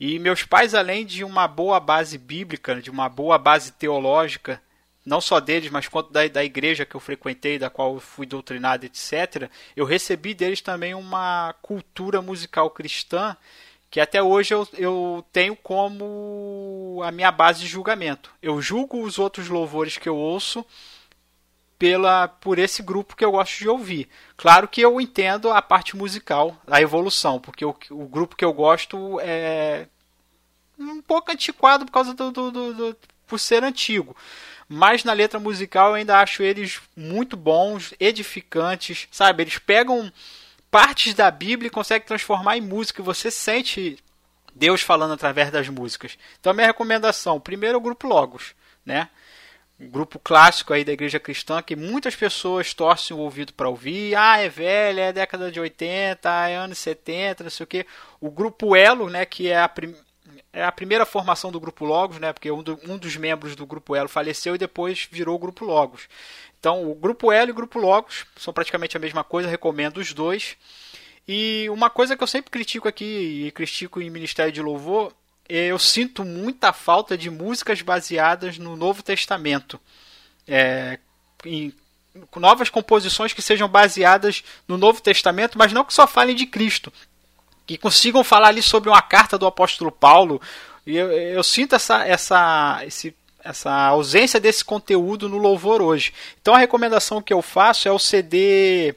E 0.00 0.18
meus 0.18 0.44
pais, 0.44 0.74
além 0.74 1.06
de 1.06 1.24
uma 1.24 1.48
boa 1.48 1.80
base 1.80 2.18
bíblica, 2.18 2.80
de 2.80 2.90
uma 2.90 3.08
boa 3.08 3.38
base 3.38 3.72
teológica, 3.72 4.60
não 5.04 5.20
só 5.20 5.40
deles, 5.40 5.70
mas 5.70 5.88
quanto 5.88 6.12
da, 6.12 6.26
da 6.28 6.44
igreja 6.44 6.84
que 6.86 6.94
eu 6.94 7.00
frequentei, 7.00 7.58
da 7.58 7.70
qual 7.70 7.94
eu 7.94 8.00
fui 8.00 8.26
doutrinado, 8.26 8.86
etc., 8.86 9.50
eu 9.76 9.84
recebi 9.84 10.34
deles 10.34 10.60
também 10.60 10.94
uma 10.94 11.54
cultura 11.62 12.22
musical 12.22 12.70
cristã 12.70 13.36
que 13.94 14.00
até 14.00 14.20
hoje 14.20 14.52
eu, 14.52 14.66
eu 14.72 15.24
tenho 15.32 15.54
como 15.54 17.00
a 17.04 17.12
minha 17.12 17.30
base 17.30 17.60
de 17.60 17.68
julgamento. 17.68 18.28
Eu 18.42 18.60
julgo 18.60 19.00
os 19.00 19.20
outros 19.20 19.46
louvores 19.48 19.96
que 19.96 20.08
eu 20.08 20.16
ouço 20.16 20.66
pela 21.78 22.26
por 22.26 22.58
esse 22.58 22.82
grupo 22.82 23.14
que 23.14 23.24
eu 23.24 23.30
gosto 23.30 23.56
de 23.56 23.68
ouvir. 23.68 24.08
Claro 24.36 24.66
que 24.66 24.80
eu 24.80 25.00
entendo 25.00 25.48
a 25.48 25.62
parte 25.62 25.96
musical, 25.96 26.56
a 26.66 26.80
evolução, 26.82 27.38
porque 27.38 27.64
o, 27.64 27.72
o 27.90 28.08
grupo 28.08 28.34
que 28.34 28.44
eu 28.44 28.52
gosto 28.52 29.20
é 29.20 29.86
um 30.76 31.00
pouco 31.00 31.30
antiquado 31.30 31.86
por 31.86 31.92
causa 31.92 32.14
do, 32.14 32.32
do, 32.32 32.50
do- 32.50 32.74
do- 32.74 32.96
por 33.28 33.38
ser 33.38 33.62
antigo. 33.62 34.16
Mas 34.68 35.04
na 35.04 35.12
letra 35.12 35.38
musical 35.38 35.90
eu 35.90 35.94
ainda 35.94 36.18
acho 36.18 36.42
eles 36.42 36.80
muito 36.96 37.36
bons, 37.36 37.94
edificantes, 38.00 39.06
sabe? 39.12 39.44
Eles 39.44 39.56
pegam 39.58 40.12
partes 40.74 41.14
da 41.14 41.30
Bíblia 41.30 41.68
e 41.68 41.70
conseguem 41.70 42.04
transformar 42.04 42.56
em 42.56 42.60
música. 42.60 43.00
E 43.00 43.04
você 43.04 43.30
sente 43.30 43.96
Deus 44.52 44.82
falando 44.82 45.14
através 45.14 45.48
das 45.48 45.68
músicas. 45.68 46.18
Então 46.40 46.52
minha 46.52 46.66
recomendação, 46.66 47.38
primeiro 47.38 47.78
o 47.78 47.80
grupo 47.80 48.08
Logos, 48.08 48.56
né? 48.84 49.08
Um 49.78 49.88
grupo 49.88 50.18
clássico 50.18 50.72
aí 50.72 50.84
da 50.84 50.90
igreja 50.90 51.20
cristã 51.20 51.62
que 51.62 51.76
muitas 51.76 52.16
pessoas 52.16 52.74
torcem 52.74 53.16
o 53.16 53.20
ouvido 53.20 53.52
para 53.52 53.68
ouvir. 53.68 54.16
Ah, 54.16 54.38
é 54.38 54.48
velho, 54.48 54.98
é 54.98 55.12
década 55.12 55.48
de 55.48 55.60
80, 55.60 56.28
é 56.48 56.56
anos 56.56 56.78
70, 56.78 57.44
não 57.44 57.50
sei 57.50 57.62
o 57.62 57.68
quê. 57.68 57.86
O 58.20 58.28
grupo 58.28 58.74
Elo, 58.74 59.08
né, 59.08 59.24
que 59.24 59.48
é 59.48 59.60
a, 59.60 59.68
prim... 59.68 59.94
é 60.52 60.64
a 60.64 60.72
primeira 60.72 61.04
formação 61.04 61.50
do 61.52 61.60
grupo 61.60 61.84
Logos, 61.84 62.18
né, 62.18 62.32
porque 62.32 62.50
um, 62.50 62.62
do- 62.62 62.78
um 62.88 62.96
dos 62.96 63.16
membros 63.16 63.54
do 63.54 63.66
grupo 63.66 63.94
Elo 63.94 64.08
faleceu 64.08 64.54
e 64.54 64.58
depois 64.58 65.08
virou 65.10 65.36
o 65.36 65.38
grupo 65.38 65.64
Logos. 65.64 66.08
Então, 66.58 66.90
o 66.90 66.94
grupo 66.94 67.30
Elo 67.30 67.50
e 67.50 67.52
o 67.52 67.54
grupo 67.54 67.78
Logos 67.78 68.24
são 68.36 68.52
praticamente 68.54 68.96
a 68.96 69.00
mesma 69.00 69.22
coisa, 69.22 69.48
recomendo 69.48 69.98
os 69.98 70.12
dois. 70.12 70.56
E 71.26 71.66
uma 71.70 71.90
coisa 71.90 72.16
que 72.16 72.22
eu 72.22 72.26
sempre 72.26 72.50
critico 72.50 72.88
aqui, 72.88 73.46
e 73.46 73.50
critico 73.50 74.00
em 74.00 74.10
Ministério 74.10 74.52
de 74.52 74.62
Louvor, 74.62 75.12
é 75.48 75.66
eu 75.66 75.78
sinto 75.78 76.24
muita 76.24 76.72
falta 76.72 77.18
de 77.18 77.28
músicas 77.30 77.82
baseadas 77.82 78.56
no 78.58 78.76
Novo 78.76 79.02
Testamento. 79.02 79.78
É, 80.46 80.98
em 81.44 81.72
novas 82.36 82.70
composições 82.70 83.32
que 83.32 83.42
sejam 83.42 83.68
baseadas 83.68 84.44
no 84.68 84.78
Novo 84.78 85.00
Testamento, 85.02 85.58
mas 85.58 85.72
não 85.72 85.84
que 85.84 85.92
só 85.92 86.06
falem 86.06 86.34
de 86.36 86.46
Cristo. 86.46 86.92
Que 87.66 87.78
consigam 87.78 88.22
falar 88.22 88.48
ali 88.48 88.62
sobre 88.62 88.88
uma 88.88 89.02
carta 89.02 89.38
do 89.38 89.46
apóstolo 89.46 89.90
Paulo. 89.90 90.40
E 90.86 90.96
eu, 90.96 91.10
eu 91.10 91.42
sinto 91.42 91.74
essa, 91.74 92.06
essa, 92.06 92.82
esse, 92.86 93.14
essa 93.42 93.72
ausência 93.86 94.38
desse 94.38 94.64
conteúdo 94.64 95.28
no 95.28 95.38
louvor 95.38 95.80
hoje. 95.80 96.12
Então 96.40 96.54
a 96.54 96.58
recomendação 96.58 97.22
que 97.22 97.32
eu 97.32 97.42
faço 97.42 97.88
é 97.88 97.92
o 97.92 97.98
CD 97.98 98.94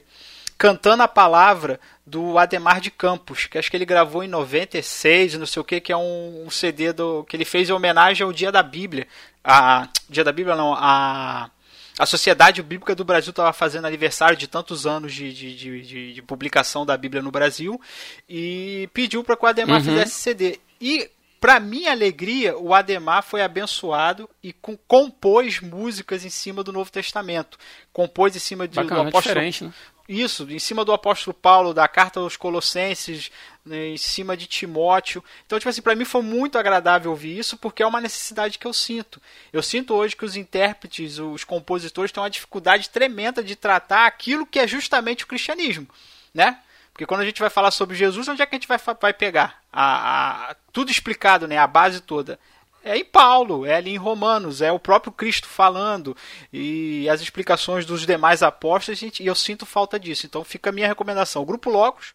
Cantando 0.56 1.02
a 1.02 1.08
Palavra 1.08 1.78
do 2.04 2.38
Ademar 2.38 2.80
de 2.80 2.90
Campos, 2.90 3.46
que 3.46 3.58
acho 3.58 3.70
que 3.70 3.76
ele 3.76 3.84
gravou 3.84 4.24
em 4.24 4.28
96, 4.28 5.34
não 5.34 5.46
sei 5.46 5.60
o 5.60 5.64
que, 5.64 5.80
que 5.80 5.92
é 5.92 5.96
um, 5.96 6.44
um 6.46 6.50
CD 6.50 6.92
do, 6.92 7.22
que 7.24 7.36
ele 7.36 7.44
fez 7.44 7.68
em 7.68 7.72
homenagem 7.72 8.24
ao 8.24 8.32
Dia 8.32 8.50
da 8.50 8.62
Bíblia. 8.62 9.06
A, 9.44 9.88
Dia 10.08 10.24
da 10.24 10.32
Bíblia 10.32 10.56
não, 10.56 10.74
a, 10.74 11.50
a 11.98 12.06
Sociedade 12.06 12.62
Bíblica 12.62 12.94
do 12.94 13.04
Brasil 13.04 13.30
estava 13.30 13.52
fazendo 13.52 13.86
aniversário 13.86 14.36
de 14.36 14.46
tantos 14.46 14.86
anos 14.86 15.12
de, 15.12 15.32
de, 15.32 15.54
de, 15.82 16.12
de- 16.14 16.22
publicação 16.22 16.86
da 16.86 16.96
Bíblia 16.96 17.20
no 17.22 17.30
Brasil 17.30 17.80
e 18.28 18.88
pediu 18.92 19.24
para 19.24 19.36
que 19.36 19.44
o 19.44 19.48
Ademar 19.48 19.78
Uhum. 19.78 19.84
fizesse 19.84 20.12
CD. 20.20 20.60
E, 20.80 21.10
para 21.40 21.58
minha 21.60 21.90
alegria, 21.90 22.56
o 22.56 22.72
Ademar 22.74 23.22
foi 23.22 23.42
abençoado 23.42 24.28
e 24.42 24.52
com- 24.52 24.76
compôs 24.86 25.60
músicas 25.60 26.24
em 26.24 26.30
cima 26.30 26.62
do 26.64 26.72
Novo 26.72 26.90
Testamento. 26.90 27.58
Compôs 27.92 28.34
em 28.36 28.38
cima 28.40 28.66
de, 28.68 28.74
do 28.74 28.82
Bacana, 28.82 29.08
apóstolo 29.08 29.22
diferente, 29.34 29.64
né? 29.64 29.72
Isso, 30.08 30.50
em 30.50 30.58
cima 30.58 30.84
do 30.84 30.92
apóstolo 30.92 31.34
Paulo, 31.34 31.74
da 31.74 31.86
carta 31.86 32.18
aos 32.20 32.36
Colossenses, 32.36 33.30
né, 33.64 33.88
em 33.88 33.96
cima 33.98 34.36
de 34.36 34.46
Timóteo. 34.46 35.22
Então, 35.46 35.58
tipo 35.58 35.68
assim, 35.68 35.82
para 35.82 35.94
mim 35.94 36.04
foi 36.06 36.22
muito 36.22 36.58
agradável 36.58 37.10
ouvir 37.10 37.38
isso, 37.38 37.58
porque 37.58 37.82
é 37.82 37.86
uma 37.86 38.00
necessidade 38.00 38.58
que 38.58 38.66
eu 38.66 38.72
sinto. 38.72 39.20
Eu 39.52 39.62
sinto 39.62 39.94
hoje 39.94 40.16
que 40.16 40.24
os 40.24 40.34
intérpretes, 40.36 41.18
os 41.18 41.44
compositores 41.44 42.10
têm 42.10 42.22
uma 42.22 42.30
dificuldade 42.30 42.88
tremenda 42.88 43.42
de 43.42 43.54
tratar 43.54 44.06
aquilo 44.06 44.46
que 44.46 44.58
é 44.58 44.66
justamente 44.66 45.24
o 45.24 45.26
cristianismo, 45.26 45.86
né? 46.32 46.58
Porque 46.92 47.06
quando 47.06 47.20
a 47.20 47.24
gente 47.26 47.40
vai 47.40 47.50
falar 47.50 47.70
sobre 47.70 47.94
Jesus, 47.96 48.26
onde 48.26 48.42
é 48.42 48.46
que 48.46 48.54
a 48.56 48.58
gente 48.58 48.66
vai, 48.66 48.78
vai 49.00 49.12
pegar? 49.12 49.62
A, 49.72 50.50
a- 50.50 50.56
tudo 50.72 50.90
explicado, 50.90 51.46
né? 51.46 51.56
A 51.58 51.66
base 51.66 52.00
toda. 52.00 52.40
É 52.84 52.96
em 52.96 53.04
Paulo, 53.04 53.66
é 53.66 53.74
ali 53.74 53.90
em 53.90 53.96
Romanos, 53.96 54.62
é 54.62 54.70
o 54.72 54.78
próprio 54.78 55.12
Cristo 55.12 55.46
falando 55.48 56.16
e 56.52 57.08
as 57.08 57.20
explicações 57.20 57.84
dos 57.84 58.06
demais 58.06 58.42
apóstolos, 58.42 58.98
gente, 58.98 59.22
e 59.22 59.26
eu 59.26 59.34
sinto 59.34 59.66
falta 59.66 59.98
disso. 59.98 60.24
Então 60.26 60.42
fica 60.44 60.70
a 60.70 60.72
minha 60.72 60.86
recomendação. 60.86 61.42
O 61.42 61.46
Grupo 61.46 61.68
Logos, 61.68 62.14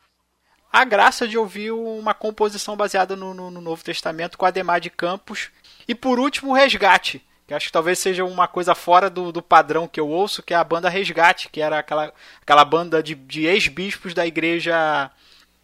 a 0.71 0.83
graça 0.83 1.27
de 1.27 1.37
ouvir 1.37 1.71
uma 1.71 2.13
composição 2.13 2.75
baseada 2.75 3.15
no, 3.15 3.33
no- 3.33 3.51
no 3.51 3.61
Novo 3.61 3.83
Testamento 3.83 4.37
com 4.37 4.45
Ademar 4.45 4.79
de 4.79 4.89
Campos. 4.89 5.49
E 5.87 5.93
por 5.93 6.17
último, 6.19 6.51
o 6.51 6.55
Resgate, 6.55 7.21
que 7.45 7.53
acho 7.53 7.67
que 7.67 7.71
talvez 7.71 7.99
seja 7.99 8.23
uma 8.25 8.47
coisa 8.47 8.73
fora 8.73 9.09
do, 9.09 9.31
do 9.31 9.41
padrão 9.43 9.87
que 9.87 9.99
eu 9.99 10.07
ouço, 10.07 10.41
que 10.41 10.53
é 10.53 10.57
a 10.57 10.63
banda 10.63 10.89
Resgate, 10.89 11.49
que 11.49 11.61
era 11.61 11.77
aquela, 11.77 12.11
aquela 12.41 12.65
banda 12.65 13.03
de, 13.03 13.13
de 13.13 13.45
ex-bispos 13.45 14.13
da 14.13 14.25
igreja 14.25 15.11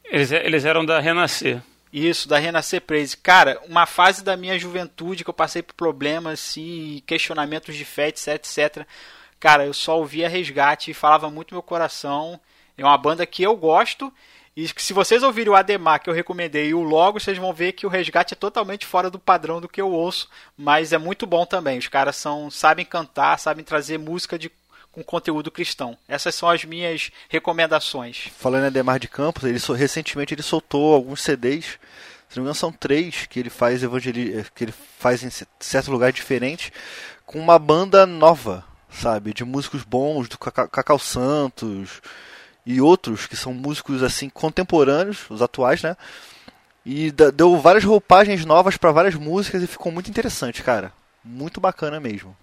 Eles, 0.04 0.32
eles 0.32 0.66
eram 0.66 0.86
da 0.86 1.00
Renascer. 1.00 1.62
Isso, 1.92 2.28
da 2.28 2.38
Renascer 2.38 2.82
Praise. 2.82 3.18
Cara, 3.18 3.60
uma 3.68 3.86
fase 3.86 4.24
da 4.24 4.38
minha 4.38 4.58
juventude 4.58 5.24
que 5.24 5.30
eu 5.30 5.34
passei 5.34 5.62
por 5.62 5.74
problemas 5.74 6.40
assim, 6.40 7.02
questionamentos 7.06 7.76
de 7.76 7.84
fé, 7.84 8.10
etc, 8.10 8.36
etc. 8.36 8.88
Cara, 9.40 9.66
eu 9.66 9.74
só 9.74 9.98
ouvia 9.98 10.30
Resgate 10.30 10.92
e 10.92 10.94
falava 10.94 11.30
muito 11.30 11.54
meu 11.54 11.64
coração. 11.64 12.40
É 12.78 12.84
uma 12.84 12.98
banda 12.98 13.26
que 13.26 13.42
eu 13.42 13.56
gosto. 13.56 14.14
E 14.56 14.68
se 14.78 14.94
vocês 14.94 15.24
ouvirem 15.24 15.54
o 15.54 15.56
Ademar 15.56 16.02
que 16.02 16.10
eu 16.10 16.14
recomendei 16.14 16.68
e 16.68 16.74
o 16.74 16.84
Logo, 16.84 17.20
vocês 17.20 17.38
vão 17.38 17.54
ver 17.54 17.72
que 17.72 17.86
o 17.86 17.90
Resgate 17.90 18.34
é 18.34 18.38
totalmente 18.38 18.86
fora 18.86 19.10
do 19.10 19.18
padrão 19.18 19.62
do 19.62 19.70
que 19.70 19.80
eu 19.80 19.90
ouço, 19.90 20.30
mas 20.58 20.92
é 20.92 20.98
muito 20.98 21.26
bom 21.26 21.46
também. 21.46 21.78
Os 21.78 21.88
caras 21.88 22.18
são 22.18 22.52
sabem 22.52 22.86
cantar, 22.86 23.40
sabem 23.40 23.64
trazer 23.64 23.98
música 23.98 24.38
de 24.38 24.52
com 25.00 25.04
conteúdo 25.04 25.50
cristão. 25.52 25.98
Essas 26.08 26.36
são 26.36 26.50
as 26.50 26.64
minhas 26.66 27.12
recomendações. 27.30 28.28
Falando 28.38 28.64
em 28.64 28.68
Ademar 28.68 29.00
de 29.00 29.08
Campos, 29.08 29.44
ele 29.44 29.60
recentemente 29.78 30.34
ele 30.34 30.44
soltou 30.44 30.94
alguns 30.94 31.22
CDs, 31.22 31.80
se 32.28 32.38
não 32.38 32.44
me 32.44 32.48
engano 32.48 32.56
são 32.56 32.72
três, 32.72 33.26
que 33.26 33.40
ele 33.40 33.50
faz 33.50 33.82
evangeli 33.82 34.46
que 34.54 34.64
ele 34.66 34.74
faz 35.00 35.24
em 35.24 35.30
c- 35.30 35.48
certos 35.60 35.90
lugares 35.90 36.16
diferentes, 36.16 36.72
com 37.26 37.40
uma 37.40 37.58
banda 37.58 38.06
nova, 38.06 38.64
sabe? 38.92 39.34
De 39.34 39.44
músicos 39.44 39.84
bons, 39.84 40.28
do 40.28 40.38
Cacau 40.38 41.00
Santos 41.00 42.02
e 42.66 42.82
outros 42.82 43.26
que 43.26 43.36
são 43.36 43.54
músicos 43.54 44.04
assim 44.04 44.30
contemporâneos, 44.30 45.30
os 45.30 45.42
atuais, 45.42 45.82
né? 45.82 45.96
E 46.86 47.12
deu 47.12 47.58
várias 47.58 47.84
roupagens 47.84 48.46
novas 48.46 48.78
para 48.78 48.92
várias 48.92 49.16
músicas 49.16 49.62
e 49.64 49.68
ficou 49.68 49.92
muito 49.92 50.10
interessante, 50.10 50.64
cara. 50.64 50.92
Muito 51.24 51.60
bacana 51.60 52.00
mesmo. 52.00 52.36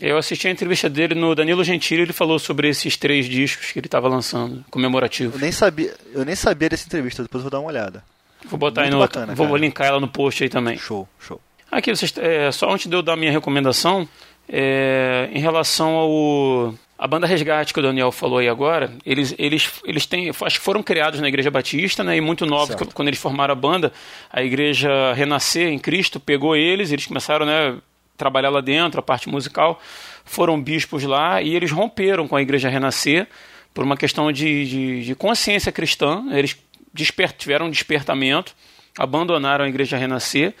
Eu 0.00 0.16
assisti 0.16 0.48
a 0.48 0.50
entrevista 0.50 0.88
dele 0.88 1.14
no 1.14 1.34
Danilo 1.34 1.62
Gentili, 1.62 2.02
ele 2.02 2.12
falou 2.12 2.38
sobre 2.38 2.68
esses 2.68 2.96
três 2.96 3.26
discos 3.28 3.70
que 3.72 3.78
ele 3.78 3.86
estava 3.86 4.08
lançando, 4.08 4.56
Eu 4.56 4.64
comemorativos. 4.70 5.40
nem 5.40 5.52
sabia, 5.52 5.94
eu 6.12 6.24
nem 6.24 6.34
sabia 6.34 6.68
dessa 6.70 6.86
entrevista, 6.86 7.22
depois 7.22 7.44
eu 7.44 7.50
vou 7.50 7.50
dar 7.50 7.60
uma 7.60 7.68
olhada. 7.68 8.02
Vou 8.46 8.58
botar 8.58 8.82
aí 8.82 8.86
Muito 8.86 8.94
no. 8.94 9.00
bacana, 9.00 9.34
vou 9.34 9.46
cara. 9.48 9.58
linkar 9.58 9.86
ela 9.86 10.00
no 10.00 10.08
post 10.08 10.42
aí 10.42 10.48
também. 10.48 10.78
Show, 10.78 11.06
show. 11.18 11.40
Aqui, 11.70 11.94
vocês, 11.94 12.12
é, 12.16 12.50
só 12.50 12.70
antes 12.70 12.86
de 12.86 12.96
eu 12.96 13.02
dar 13.02 13.14
minha 13.16 13.30
recomendação, 13.30 14.08
é, 14.48 15.28
em 15.32 15.40
relação 15.40 15.90
ao. 15.94 16.74
A 16.98 17.06
banda 17.06 17.26
Resgate 17.26 17.72
que 17.72 17.80
o 17.80 17.82
Daniel 17.82 18.12
falou 18.12 18.38
aí 18.38 18.48
agora, 18.48 18.92
eles, 19.06 19.34
eles, 19.38 19.70
eles 19.86 20.04
têm, 20.04 20.28
acho 20.28 20.58
que 20.58 20.64
foram 20.64 20.82
criados 20.82 21.18
na 21.18 21.28
Igreja 21.28 21.50
Batista, 21.50 22.04
né? 22.04 22.14
E 22.16 22.20
muito 22.20 22.44
novos, 22.44 22.76
Certo. 22.76 22.94
quando 22.94 23.08
eles 23.08 23.18
formaram 23.18 23.52
a 23.52 23.54
banda, 23.54 23.90
a 24.30 24.42
Igreja 24.42 25.14
Renascer 25.14 25.68
em 25.68 25.78
Cristo 25.78 26.20
pegou 26.20 26.54
eles, 26.54 26.92
eles 26.92 27.06
começaram, 27.06 27.46
né? 27.46 27.74
Trabalhar 28.20 28.50
lá 28.50 28.60
dentro, 28.60 29.00
a 29.00 29.02
parte 29.02 29.30
musical, 29.30 29.80
foram 30.26 30.60
bispos 30.62 31.02
lá 31.04 31.40
e 31.40 31.56
eles 31.56 31.70
romperam 31.70 32.28
com 32.28 32.36
a 32.36 32.42
Igreja 32.42 32.68
Renascer 32.68 33.26
por 33.72 33.82
uma 33.82 33.96
questão 33.96 34.30
de, 34.30 34.66
de, 34.66 35.04
de 35.06 35.14
consciência 35.14 35.72
cristã. 35.72 36.22
Eles 36.32 36.54
desper, 36.92 37.32
tiveram 37.32 37.64
um 37.66 37.70
despertamento, 37.70 38.54
abandonaram 38.98 39.64
a 39.64 39.68
Igreja 39.70 39.96
Renascer. 39.96 40.52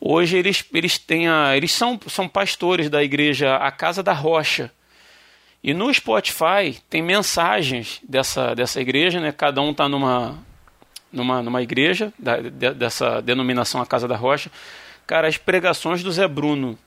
Hoje 0.00 0.38
eles, 0.38 0.64
eles 0.72 0.96
têm 0.96 1.28
a, 1.28 1.54
eles 1.54 1.70
são, 1.70 2.00
são 2.06 2.26
pastores 2.26 2.88
da 2.88 3.04
igreja 3.04 3.56
A 3.56 3.70
Casa 3.70 4.02
da 4.02 4.14
Rocha. 4.14 4.72
E 5.62 5.74
no 5.74 5.92
Spotify 5.92 6.78
tem 6.88 7.02
mensagens 7.02 8.00
dessa, 8.08 8.54
dessa 8.54 8.80
igreja, 8.80 9.20
né? 9.20 9.32
Cada 9.32 9.60
um 9.60 9.72
está 9.72 9.86
numa, 9.86 10.38
numa, 11.12 11.42
numa 11.42 11.60
igreja 11.62 12.10
da- 12.18 12.40
de- 12.40 12.72
dessa 12.72 13.20
denominação 13.20 13.82
A 13.82 13.86
Casa 13.86 14.08
da 14.08 14.16
Rocha. 14.16 14.50
Cara, 15.06 15.28
as 15.28 15.36
pregações 15.36 16.02
do 16.02 16.10
Zé 16.10 16.26
Bruno 16.26 16.78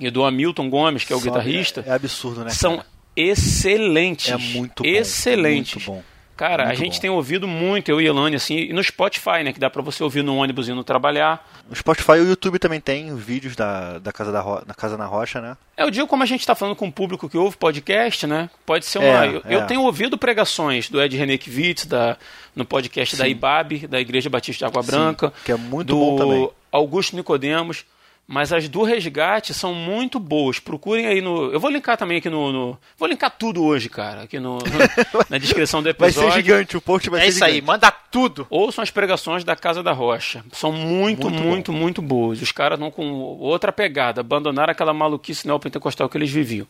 e 0.00 0.10
do 0.10 0.24
Hamilton 0.24 0.68
Gomes, 0.70 1.04
que 1.04 1.12
é 1.12 1.16
o 1.16 1.20
guitarrista, 1.20 1.84
É, 1.86 1.90
é 1.90 1.92
absurdo, 1.94 2.42
né? 2.44 2.50
são 2.50 2.76
cara? 2.78 2.86
excelentes. 3.16 4.30
É 4.32 4.36
muito 4.36 4.82
bom. 4.82 4.88
Excelentes. 4.88 5.86
Muito 5.86 5.98
bom. 5.98 6.10
Cara, 6.36 6.62
a 6.62 6.66
Muito 6.68 6.78
gente 6.78 6.94
bom. 6.94 7.00
tem 7.02 7.10
ouvido 7.10 7.46
muito, 7.46 7.90
eu 7.90 8.00
e 8.00 8.06
Elane, 8.06 8.34
assim, 8.34 8.56
e 8.56 8.72
no 8.72 8.82
Spotify, 8.82 9.42
né? 9.44 9.52
Que 9.52 9.60
dá 9.60 9.68
pra 9.68 9.82
você 9.82 10.02
ouvir 10.02 10.22
no 10.24 10.36
ônibus 10.36 10.70
indo 10.70 10.82
trabalhar. 10.82 11.46
No 11.68 11.76
Spotify 11.76 12.12
e 12.12 12.20
o 12.20 12.28
YouTube 12.28 12.58
também 12.58 12.80
tem 12.80 13.12
os 13.12 13.22
vídeos 13.22 13.54
da, 13.54 13.98
da, 13.98 14.10
casa, 14.10 14.32
da, 14.32 14.40
Ro- 14.40 14.64
da 14.64 14.72
Casa 14.72 14.96
na 14.96 15.04
Rocha, 15.04 15.38
né? 15.42 15.54
É, 15.76 15.82
eu 15.82 15.90
digo 15.90 16.06
como 16.06 16.22
a 16.22 16.26
gente 16.26 16.40
está 16.40 16.54
falando 16.54 16.74
com 16.76 16.88
o 16.88 16.92
público 16.92 17.28
que 17.28 17.36
ouve 17.36 17.58
podcast, 17.58 18.26
né? 18.26 18.48
Pode 18.64 18.86
ser 18.86 19.00
uma. 19.00 19.26
É, 19.26 19.28
eu, 19.28 19.42
é. 19.44 19.54
eu 19.54 19.66
tenho 19.66 19.82
ouvido 19.82 20.16
pregações 20.16 20.88
do 20.88 20.98
Ed 21.02 21.14
René 21.14 21.36
Kivitz, 21.36 21.84
da, 21.84 22.16
no 22.56 22.64
podcast 22.64 23.16
da 23.18 23.24
Sim. 23.24 23.32
IBAB, 23.32 23.86
da 23.86 24.00
Igreja 24.00 24.30
Batista 24.30 24.60
de 24.60 24.64
Água 24.64 24.82
Sim, 24.82 24.90
Branca. 24.92 25.34
que 25.44 25.52
é 25.52 25.56
muito 25.56 25.88
do 25.88 25.96
bom 25.96 26.16
também. 26.16 26.50
Augusto 26.72 27.16
Nicodemos. 27.16 27.84
Mas 28.32 28.52
as 28.52 28.68
do 28.68 28.84
Resgate 28.84 29.52
são 29.52 29.74
muito 29.74 30.20
boas. 30.20 30.60
Procurem 30.60 31.04
aí 31.08 31.20
no. 31.20 31.50
Eu 31.52 31.58
vou 31.58 31.68
linkar 31.68 31.96
também 31.96 32.18
aqui 32.18 32.30
no. 32.30 32.52
no- 32.52 32.78
vou 32.96 33.08
linkar 33.08 33.28
tudo 33.36 33.64
hoje, 33.64 33.88
cara, 33.88 34.22
aqui 34.22 34.38
no, 34.38 34.58
no- 34.58 35.24
na 35.28 35.36
descrição 35.38 35.82
do 35.82 35.92
Vai 35.92 36.08
episódio. 36.10 36.30
ser 36.30 36.36
gigante, 36.36 36.76
o 36.76 36.80
post 36.80 37.10
vai 37.10 37.22
é 37.22 37.24
ser 37.24 37.28
isso 37.30 37.44
aí, 37.44 37.54
gigante. 37.54 37.66
manda 37.66 37.90
tudo. 37.90 38.46
Ouçam 38.48 38.82
as 38.84 38.90
pregações 38.92 39.42
da 39.42 39.56
Casa 39.56 39.82
da 39.82 39.90
Rocha. 39.90 40.44
São 40.52 40.70
muito, 40.70 41.28
Muito 41.28 41.42
muito, 41.42 41.72
muito, 41.72 42.00
boas. 42.02 42.40
Os 42.40 42.52
caras 42.52 42.78
estão 42.78 42.88
com 42.88 43.10
outra 43.10 43.72
pegada, 43.72 44.20
abandonaram 44.20 44.70
aquela 44.70 44.94
maluquice 44.94 45.44
neopentecostal 45.44 46.08
que 46.08 46.16
eles 46.16 46.30
viviam. 46.30 46.68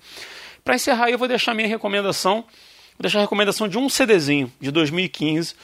Para 0.64 0.76
encerrar, 0.76 1.10
eu 1.10 1.18
vou 1.18 1.28
deixar 1.28 1.52
minha 1.52 1.68
recomendação. 1.68 2.36
Vou 2.36 3.02
deixar 3.02 3.18
a 3.18 3.22
recomendação 3.22 3.68
de 3.68 3.76
um 3.76 3.86
CDzinho 3.90 4.50
de 4.58 4.70
2015 4.70 5.54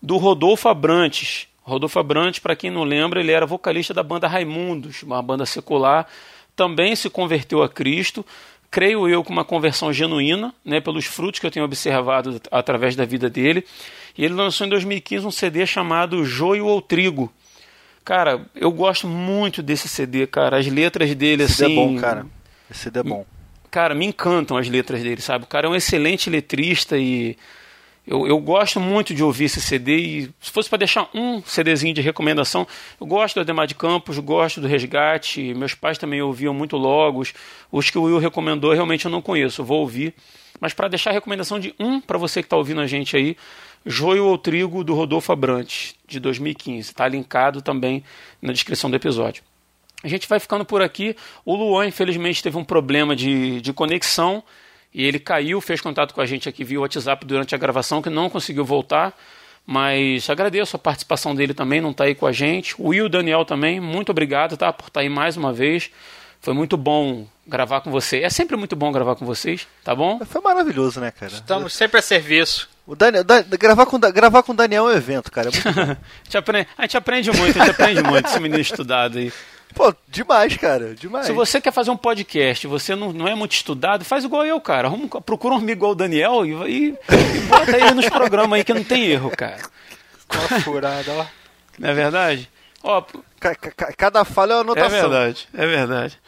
do 0.00 0.16
Rodolfo 0.16 0.68
Abrantes. 0.68 1.48
Rodolfo 1.70 1.98
Abrantes, 1.98 2.40
para 2.40 2.56
quem 2.56 2.70
não 2.70 2.84
lembra, 2.84 3.20
ele 3.20 3.32
era 3.32 3.46
vocalista 3.46 3.94
da 3.94 4.02
banda 4.02 4.26
Raimundos, 4.26 5.02
uma 5.02 5.22
banda 5.22 5.46
secular. 5.46 6.06
Também 6.56 6.96
se 6.96 7.08
converteu 7.08 7.62
a 7.62 7.68
Cristo. 7.68 8.26
Creio 8.70 9.08
eu 9.08 9.24
com 9.24 9.32
uma 9.32 9.44
conversão 9.44 9.92
genuína, 9.92 10.54
né, 10.64 10.80
pelos 10.80 11.06
frutos 11.06 11.40
que 11.40 11.46
eu 11.46 11.50
tenho 11.50 11.64
observado 11.64 12.40
através 12.50 12.94
da 12.94 13.04
vida 13.04 13.30
dele. 13.30 13.64
E 14.16 14.24
ele 14.24 14.34
lançou 14.34 14.66
em 14.66 14.70
2015 14.70 15.26
um 15.26 15.30
CD 15.30 15.64
chamado 15.64 16.24
Joio 16.24 16.66
ou 16.66 16.82
Trigo. 16.82 17.32
Cara, 18.04 18.44
eu 18.54 18.70
gosto 18.70 19.06
muito 19.06 19.62
desse 19.62 19.88
CD, 19.88 20.26
cara. 20.26 20.58
As 20.58 20.66
letras 20.66 21.14
dele, 21.14 21.44
Esse 21.44 21.64
assim. 21.64 21.74
CD 21.74 21.80
é 21.80 21.86
bom, 21.86 22.00
cara. 22.00 22.26
Esse 22.70 22.80
CD 22.80 23.00
é 23.00 23.02
bom. 23.02 23.26
Cara, 23.70 23.94
me 23.94 24.06
encantam 24.06 24.56
as 24.56 24.68
letras 24.68 25.02
dele, 25.02 25.20
sabe? 25.20 25.44
O 25.44 25.46
cara 25.46 25.66
é 25.66 25.70
um 25.70 25.76
excelente 25.76 26.28
letrista 26.28 26.98
e 26.98 27.36
eu, 28.10 28.26
eu 28.26 28.38
gosto 28.40 28.80
muito 28.80 29.14
de 29.14 29.22
ouvir 29.22 29.44
esse 29.44 29.60
CD. 29.60 29.96
E 29.96 30.22
se 30.40 30.50
fosse 30.50 30.68
para 30.68 30.78
deixar 30.78 31.08
um 31.14 31.40
CDzinho 31.44 31.94
de 31.94 32.00
recomendação, 32.00 32.66
eu 33.00 33.06
gosto 33.06 33.36
do 33.36 33.42
Ademar 33.42 33.68
de 33.68 33.76
Campos, 33.76 34.18
gosto 34.18 34.60
do 34.60 34.66
Resgate. 34.66 35.54
Meus 35.54 35.74
pais 35.74 35.96
também 35.96 36.20
ouviam 36.20 36.52
muito 36.52 36.76
Logos. 36.76 37.32
Os 37.70 37.88
que 37.88 37.96
o 37.96 38.02
Will 38.02 38.18
recomendou, 38.18 38.72
realmente 38.72 39.04
eu 39.04 39.12
não 39.12 39.22
conheço, 39.22 39.60
eu 39.60 39.64
vou 39.64 39.78
ouvir. 39.78 40.12
Mas 40.60 40.74
para 40.74 40.88
deixar 40.88 41.10
a 41.10 41.12
recomendação 41.12 41.60
de 41.60 41.72
um 41.78 42.00
para 42.00 42.18
você 42.18 42.42
que 42.42 42.46
está 42.46 42.56
ouvindo 42.56 42.80
a 42.80 42.86
gente 42.88 43.16
aí, 43.16 43.36
Joio 43.86 44.26
ou 44.26 44.36
Trigo 44.36 44.82
do 44.82 44.92
Rodolfo 44.92 45.30
Abrantes, 45.30 45.94
de 46.08 46.18
2015. 46.18 46.90
Está 46.90 47.06
linkado 47.06 47.62
também 47.62 48.02
na 48.42 48.52
descrição 48.52 48.90
do 48.90 48.96
episódio. 48.96 49.44
A 50.02 50.08
gente 50.08 50.28
vai 50.28 50.40
ficando 50.40 50.64
por 50.64 50.82
aqui. 50.82 51.14
O 51.44 51.54
Luan, 51.54 51.86
infelizmente, 51.86 52.42
teve 52.42 52.58
um 52.58 52.64
problema 52.64 53.14
de, 53.14 53.60
de 53.60 53.72
conexão 53.72 54.42
e 54.92 55.04
ele 55.04 55.18
caiu, 55.18 55.60
fez 55.60 55.80
contato 55.80 56.12
com 56.14 56.20
a 56.20 56.26
gente 56.26 56.48
aqui 56.48 56.64
via 56.64 56.80
WhatsApp 56.80 57.24
durante 57.24 57.54
a 57.54 57.58
gravação, 57.58 58.02
que 58.02 58.10
não 58.10 58.28
conseguiu 58.28 58.64
voltar. 58.64 59.16
Mas 59.66 60.28
agradeço 60.28 60.74
a 60.74 60.78
participação 60.78 61.34
dele 61.34 61.54
também, 61.54 61.80
não 61.80 61.90
está 61.90 62.04
aí 62.04 62.14
com 62.14 62.26
a 62.26 62.32
gente. 62.32 62.74
O 62.78 62.88
Will 62.88 63.08
Daniel 63.08 63.44
também, 63.44 63.78
muito 63.78 64.10
obrigado 64.10 64.56
tá, 64.56 64.72
por 64.72 64.88
estar 64.88 65.00
aí 65.00 65.08
mais 65.08 65.36
uma 65.36 65.52
vez. 65.52 65.90
Foi 66.40 66.54
muito 66.54 66.76
bom 66.76 67.26
gravar 67.46 67.82
com 67.82 67.90
você. 67.90 68.20
É 68.20 68.30
sempre 68.30 68.56
muito 68.56 68.74
bom 68.74 68.90
gravar 68.90 69.14
com 69.14 69.26
vocês, 69.26 69.68
tá 69.84 69.94
bom? 69.94 70.18
Foi 70.24 70.40
maravilhoso, 70.40 70.98
né, 71.00 71.10
cara? 71.10 71.32
Estamos 71.32 71.72
sempre 71.74 71.98
a 71.98 72.02
serviço. 72.02 72.68
O 72.86 72.96
Daniel, 72.96 73.22
da- 73.22 73.42
gravar, 73.42 73.86
com, 73.86 73.98
gravar 74.00 74.42
com 74.42 74.52
o 74.52 74.56
Daniel 74.56 74.88
é 74.88 74.94
um 74.94 74.96
evento, 74.96 75.30
cara. 75.30 75.50
É 75.50 75.52
muito 75.52 75.70
bom. 75.86 75.92
a, 75.92 75.96
gente 76.24 76.36
aprende, 76.38 76.68
a 76.76 76.82
gente 76.82 76.96
aprende 76.96 77.30
muito, 77.30 77.56
a 77.60 77.64
gente 77.64 77.70
aprende 77.70 78.02
muito, 78.02 78.26
esse 78.26 78.40
menino 78.40 78.60
estudado 78.60 79.18
aí. 79.18 79.32
Pô, 79.74 79.94
demais, 80.08 80.56
cara. 80.56 80.94
Demais. 80.94 81.26
Se 81.26 81.32
você 81.32 81.60
quer 81.60 81.72
fazer 81.72 81.90
um 81.90 81.96
podcast, 81.96 82.66
você 82.66 82.94
não, 82.94 83.12
não 83.12 83.28
é 83.28 83.34
muito 83.34 83.52
estudado, 83.52 84.04
faz 84.04 84.24
igual 84.24 84.44
eu, 84.44 84.60
cara. 84.60 84.88
Arruma, 84.88 85.04
um- 85.04 85.08
procura 85.22 85.54
um 85.54 85.58
amigo 85.58 85.72
igual 85.72 85.92
o 85.92 85.94
Daniel 85.94 86.44
e, 86.44 86.50
e, 86.52 86.88
e 86.88 87.40
bota 87.48 87.76
ele 87.76 87.92
nos 87.92 88.08
programas 88.08 88.58
aí 88.58 88.64
que 88.64 88.74
não 88.74 88.84
tem 88.84 89.04
erro, 89.06 89.30
cara. 89.30 89.58
Uma 90.32 90.60
furada, 90.60 91.12
ó. 91.12 91.26
Não 91.78 91.88
é 91.88 91.94
verdade? 91.94 92.48
Ó, 92.82 93.02
Ca- 93.38 93.54
ca- 93.54 93.92
cada 93.96 94.24
falha 94.24 94.52
é 94.52 94.56
uma 94.56 94.60
anotação. 94.62 94.98
É 94.98 95.00
verdade, 95.02 95.48
é 95.54 95.66
verdade. 95.66 96.18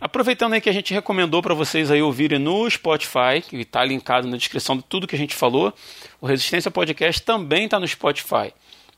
Aproveitando 0.00 0.54
aí 0.54 0.60
que 0.60 0.68
a 0.70 0.72
gente 0.72 0.92
recomendou 0.92 1.42
para 1.42 1.54
vocês 1.54 1.90
aí 1.90 2.02
ouvirem 2.02 2.38
no 2.38 2.68
Spotify, 2.68 3.40
que 3.46 3.56
está 3.58 3.84
linkado 3.84 4.26
na 4.26 4.36
descrição 4.36 4.76
de 4.76 4.82
tudo 4.82 5.06
que 5.06 5.14
a 5.14 5.18
gente 5.18 5.34
falou, 5.34 5.72
o 6.20 6.26
Resistência 6.26 6.70
Podcast 6.70 7.22
também 7.22 7.66
está 7.66 7.78
no 7.78 7.86
Spotify. 7.86 8.52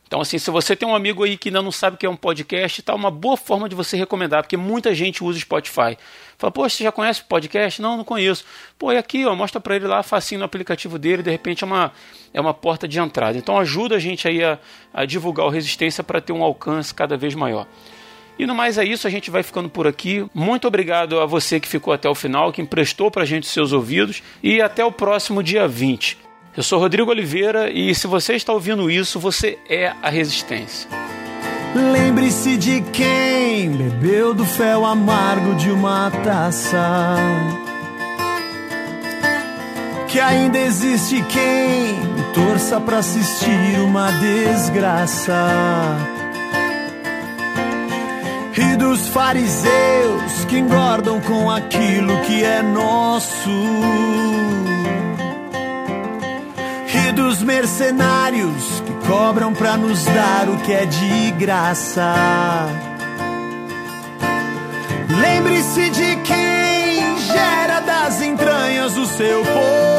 Então, 0.06 0.20
assim, 0.20 0.38
se 0.38 0.50
você 0.50 0.76
tem 0.76 0.88
um 0.88 0.94
amigo 0.94 1.24
aí 1.24 1.36
que 1.36 1.48
ainda 1.48 1.62
não 1.62 1.72
sabe 1.72 1.96
o 1.96 1.98
que 1.98 2.06
é 2.06 2.10
um 2.10 2.16
podcast, 2.16 2.82
tá 2.82 2.94
uma 2.94 3.10
boa 3.10 3.36
forma 3.36 3.68
de 3.68 3.74
você 3.74 3.96
recomendar, 3.96 4.42
porque 4.42 4.56
muita 4.56 4.94
gente 4.94 5.24
usa 5.24 5.38
o 5.38 5.40
Spotify. 5.40 5.96
Fala, 6.36 6.50
poxa, 6.50 6.76
você 6.76 6.84
já 6.84 6.92
conhece 6.92 7.22
o 7.22 7.24
podcast? 7.24 7.80
Não, 7.80 7.96
não 7.96 8.04
conheço. 8.04 8.44
Pô, 8.78 8.92
é 8.92 8.98
aqui, 8.98 9.24
ó, 9.24 9.34
mostra 9.34 9.60
para 9.60 9.76
ele 9.76 9.86
lá, 9.86 10.02
facinho 10.02 10.40
no 10.40 10.44
aplicativo 10.44 10.98
dele, 10.98 11.22
de 11.22 11.30
repente 11.30 11.64
é 11.64 11.66
uma, 11.66 11.92
é 12.32 12.40
uma 12.40 12.52
porta 12.52 12.86
de 12.86 12.98
entrada. 12.98 13.38
Então 13.38 13.58
ajuda 13.58 13.96
a 13.96 13.98
gente 13.98 14.28
aí 14.28 14.44
a, 14.44 14.58
a 14.92 15.04
divulgar 15.04 15.46
o 15.46 15.50
Resistência 15.50 16.04
para 16.04 16.20
ter 16.20 16.32
um 16.32 16.42
alcance 16.42 16.94
cada 16.94 17.16
vez 17.16 17.34
maior. 17.34 17.66
E 18.38 18.46
no 18.46 18.54
mais 18.54 18.78
é 18.78 18.84
isso, 18.84 19.06
a 19.06 19.10
gente 19.10 19.30
vai 19.30 19.42
ficando 19.42 19.68
por 19.68 19.86
aqui. 19.86 20.26
Muito 20.34 20.66
obrigado 20.66 21.20
a 21.20 21.26
você 21.26 21.60
que 21.60 21.68
ficou 21.68 21.92
até 21.92 22.08
o 22.08 22.14
final, 22.14 22.52
que 22.52 22.60
emprestou 22.60 23.10
pra 23.10 23.24
gente 23.24 23.44
os 23.44 23.50
seus 23.50 23.72
ouvidos. 23.72 24.22
E 24.42 24.60
até 24.60 24.84
o 24.84 24.90
próximo 24.90 25.40
dia 25.40 25.68
20. 25.68 26.23
Eu 26.56 26.62
sou 26.62 26.78
Rodrigo 26.78 27.10
Oliveira 27.10 27.68
e 27.68 27.92
se 27.96 28.06
você 28.06 28.34
está 28.34 28.52
ouvindo 28.52 28.88
isso, 28.88 29.18
você 29.18 29.58
é 29.68 29.92
a 30.00 30.08
Resistência. 30.08 30.88
Lembre-se 31.74 32.56
de 32.56 32.80
quem 32.92 33.72
bebeu 33.72 34.32
do 34.32 34.44
fel 34.44 34.84
amargo 34.84 35.56
de 35.56 35.68
uma 35.68 36.12
taça. 36.22 37.16
Que 40.06 40.20
ainda 40.20 40.56
existe 40.56 41.20
quem 41.22 41.98
torça 42.32 42.80
pra 42.80 42.98
assistir 42.98 43.80
uma 43.80 44.12
desgraça. 44.12 45.34
E 48.56 48.76
dos 48.76 49.08
fariseus 49.08 50.44
que 50.48 50.58
engordam 50.58 51.20
com 51.20 51.50
aquilo 51.50 52.16
que 52.20 52.44
é 52.44 52.62
nosso. 52.62 53.50
Dos 57.14 57.42
mercenários 57.42 58.82
que 58.84 59.06
cobram 59.06 59.52
pra 59.54 59.76
nos 59.76 60.04
dar 60.04 60.48
o 60.48 60.56
que 60.58 60.72
é 60.72 60.84
de 60.84 61.30
graça. 61.32 62.14
Lembre-se 65.08 65.90
de 65.90 66.16
quem 66.16 67.18
gera 67.18 67.80
das 67.80 68.20
entranhas 68.20 68.96
o 68.96 69.06
seu 69.06 69.44
povo. 69.44 69.93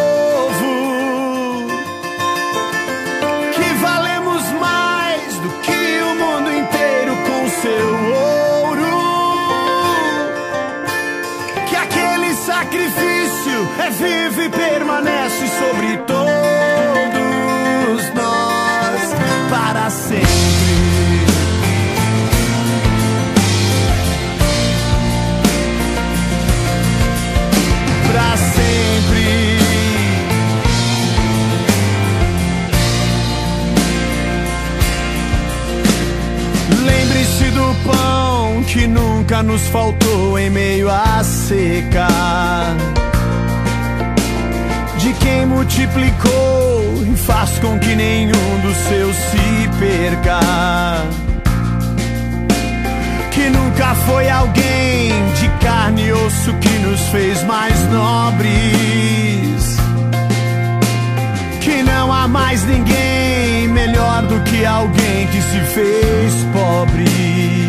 Nunca 39.25 39.41
nos 39.41 39.61
faltou 39.69 40.37
em 40.37 40.51
meio 40.51 40.87
à 40.87 41.23
seca. 41.23 42.07
De 44.99 45.13
quem 45.13 45.47
multiplicou 45.47 47.03
e 47.11 47.17
faz 47.17 47.57
com 47.57 47.79
que 47.79 47.95
nenhum 47.95 48.59
dos 48.61 48.77
seus 48.87 49.15
se 49.15 49.79
perca. 49.79 50.39
Que 53.31 53.49
nunca 53.49 53.95
foi 54.05 54.29
alguém 54.29 55.09
de 55.39 55.49
carne 55.59 56.05
e 56.05 56.11
osso 56.13 56.53
que 56.61 56.77
nos 56.85 57.01
fez 57.09 57.43
mais 57.45 57.79
nobres. 57.89 58.51
Que 61.61 61.81
não 61.81 62.13
há 62.13 62.27
mais 62.27 62.63
ninguém 62.65 63.69
melhor 63.69 64.21
do 64.21 64.39
que 64.41 64.63
alguém 64.63 65.25
que 65.27 65.41
se 65.41 65.59
fez 65.73 66.33
pobre. 66.53 67.64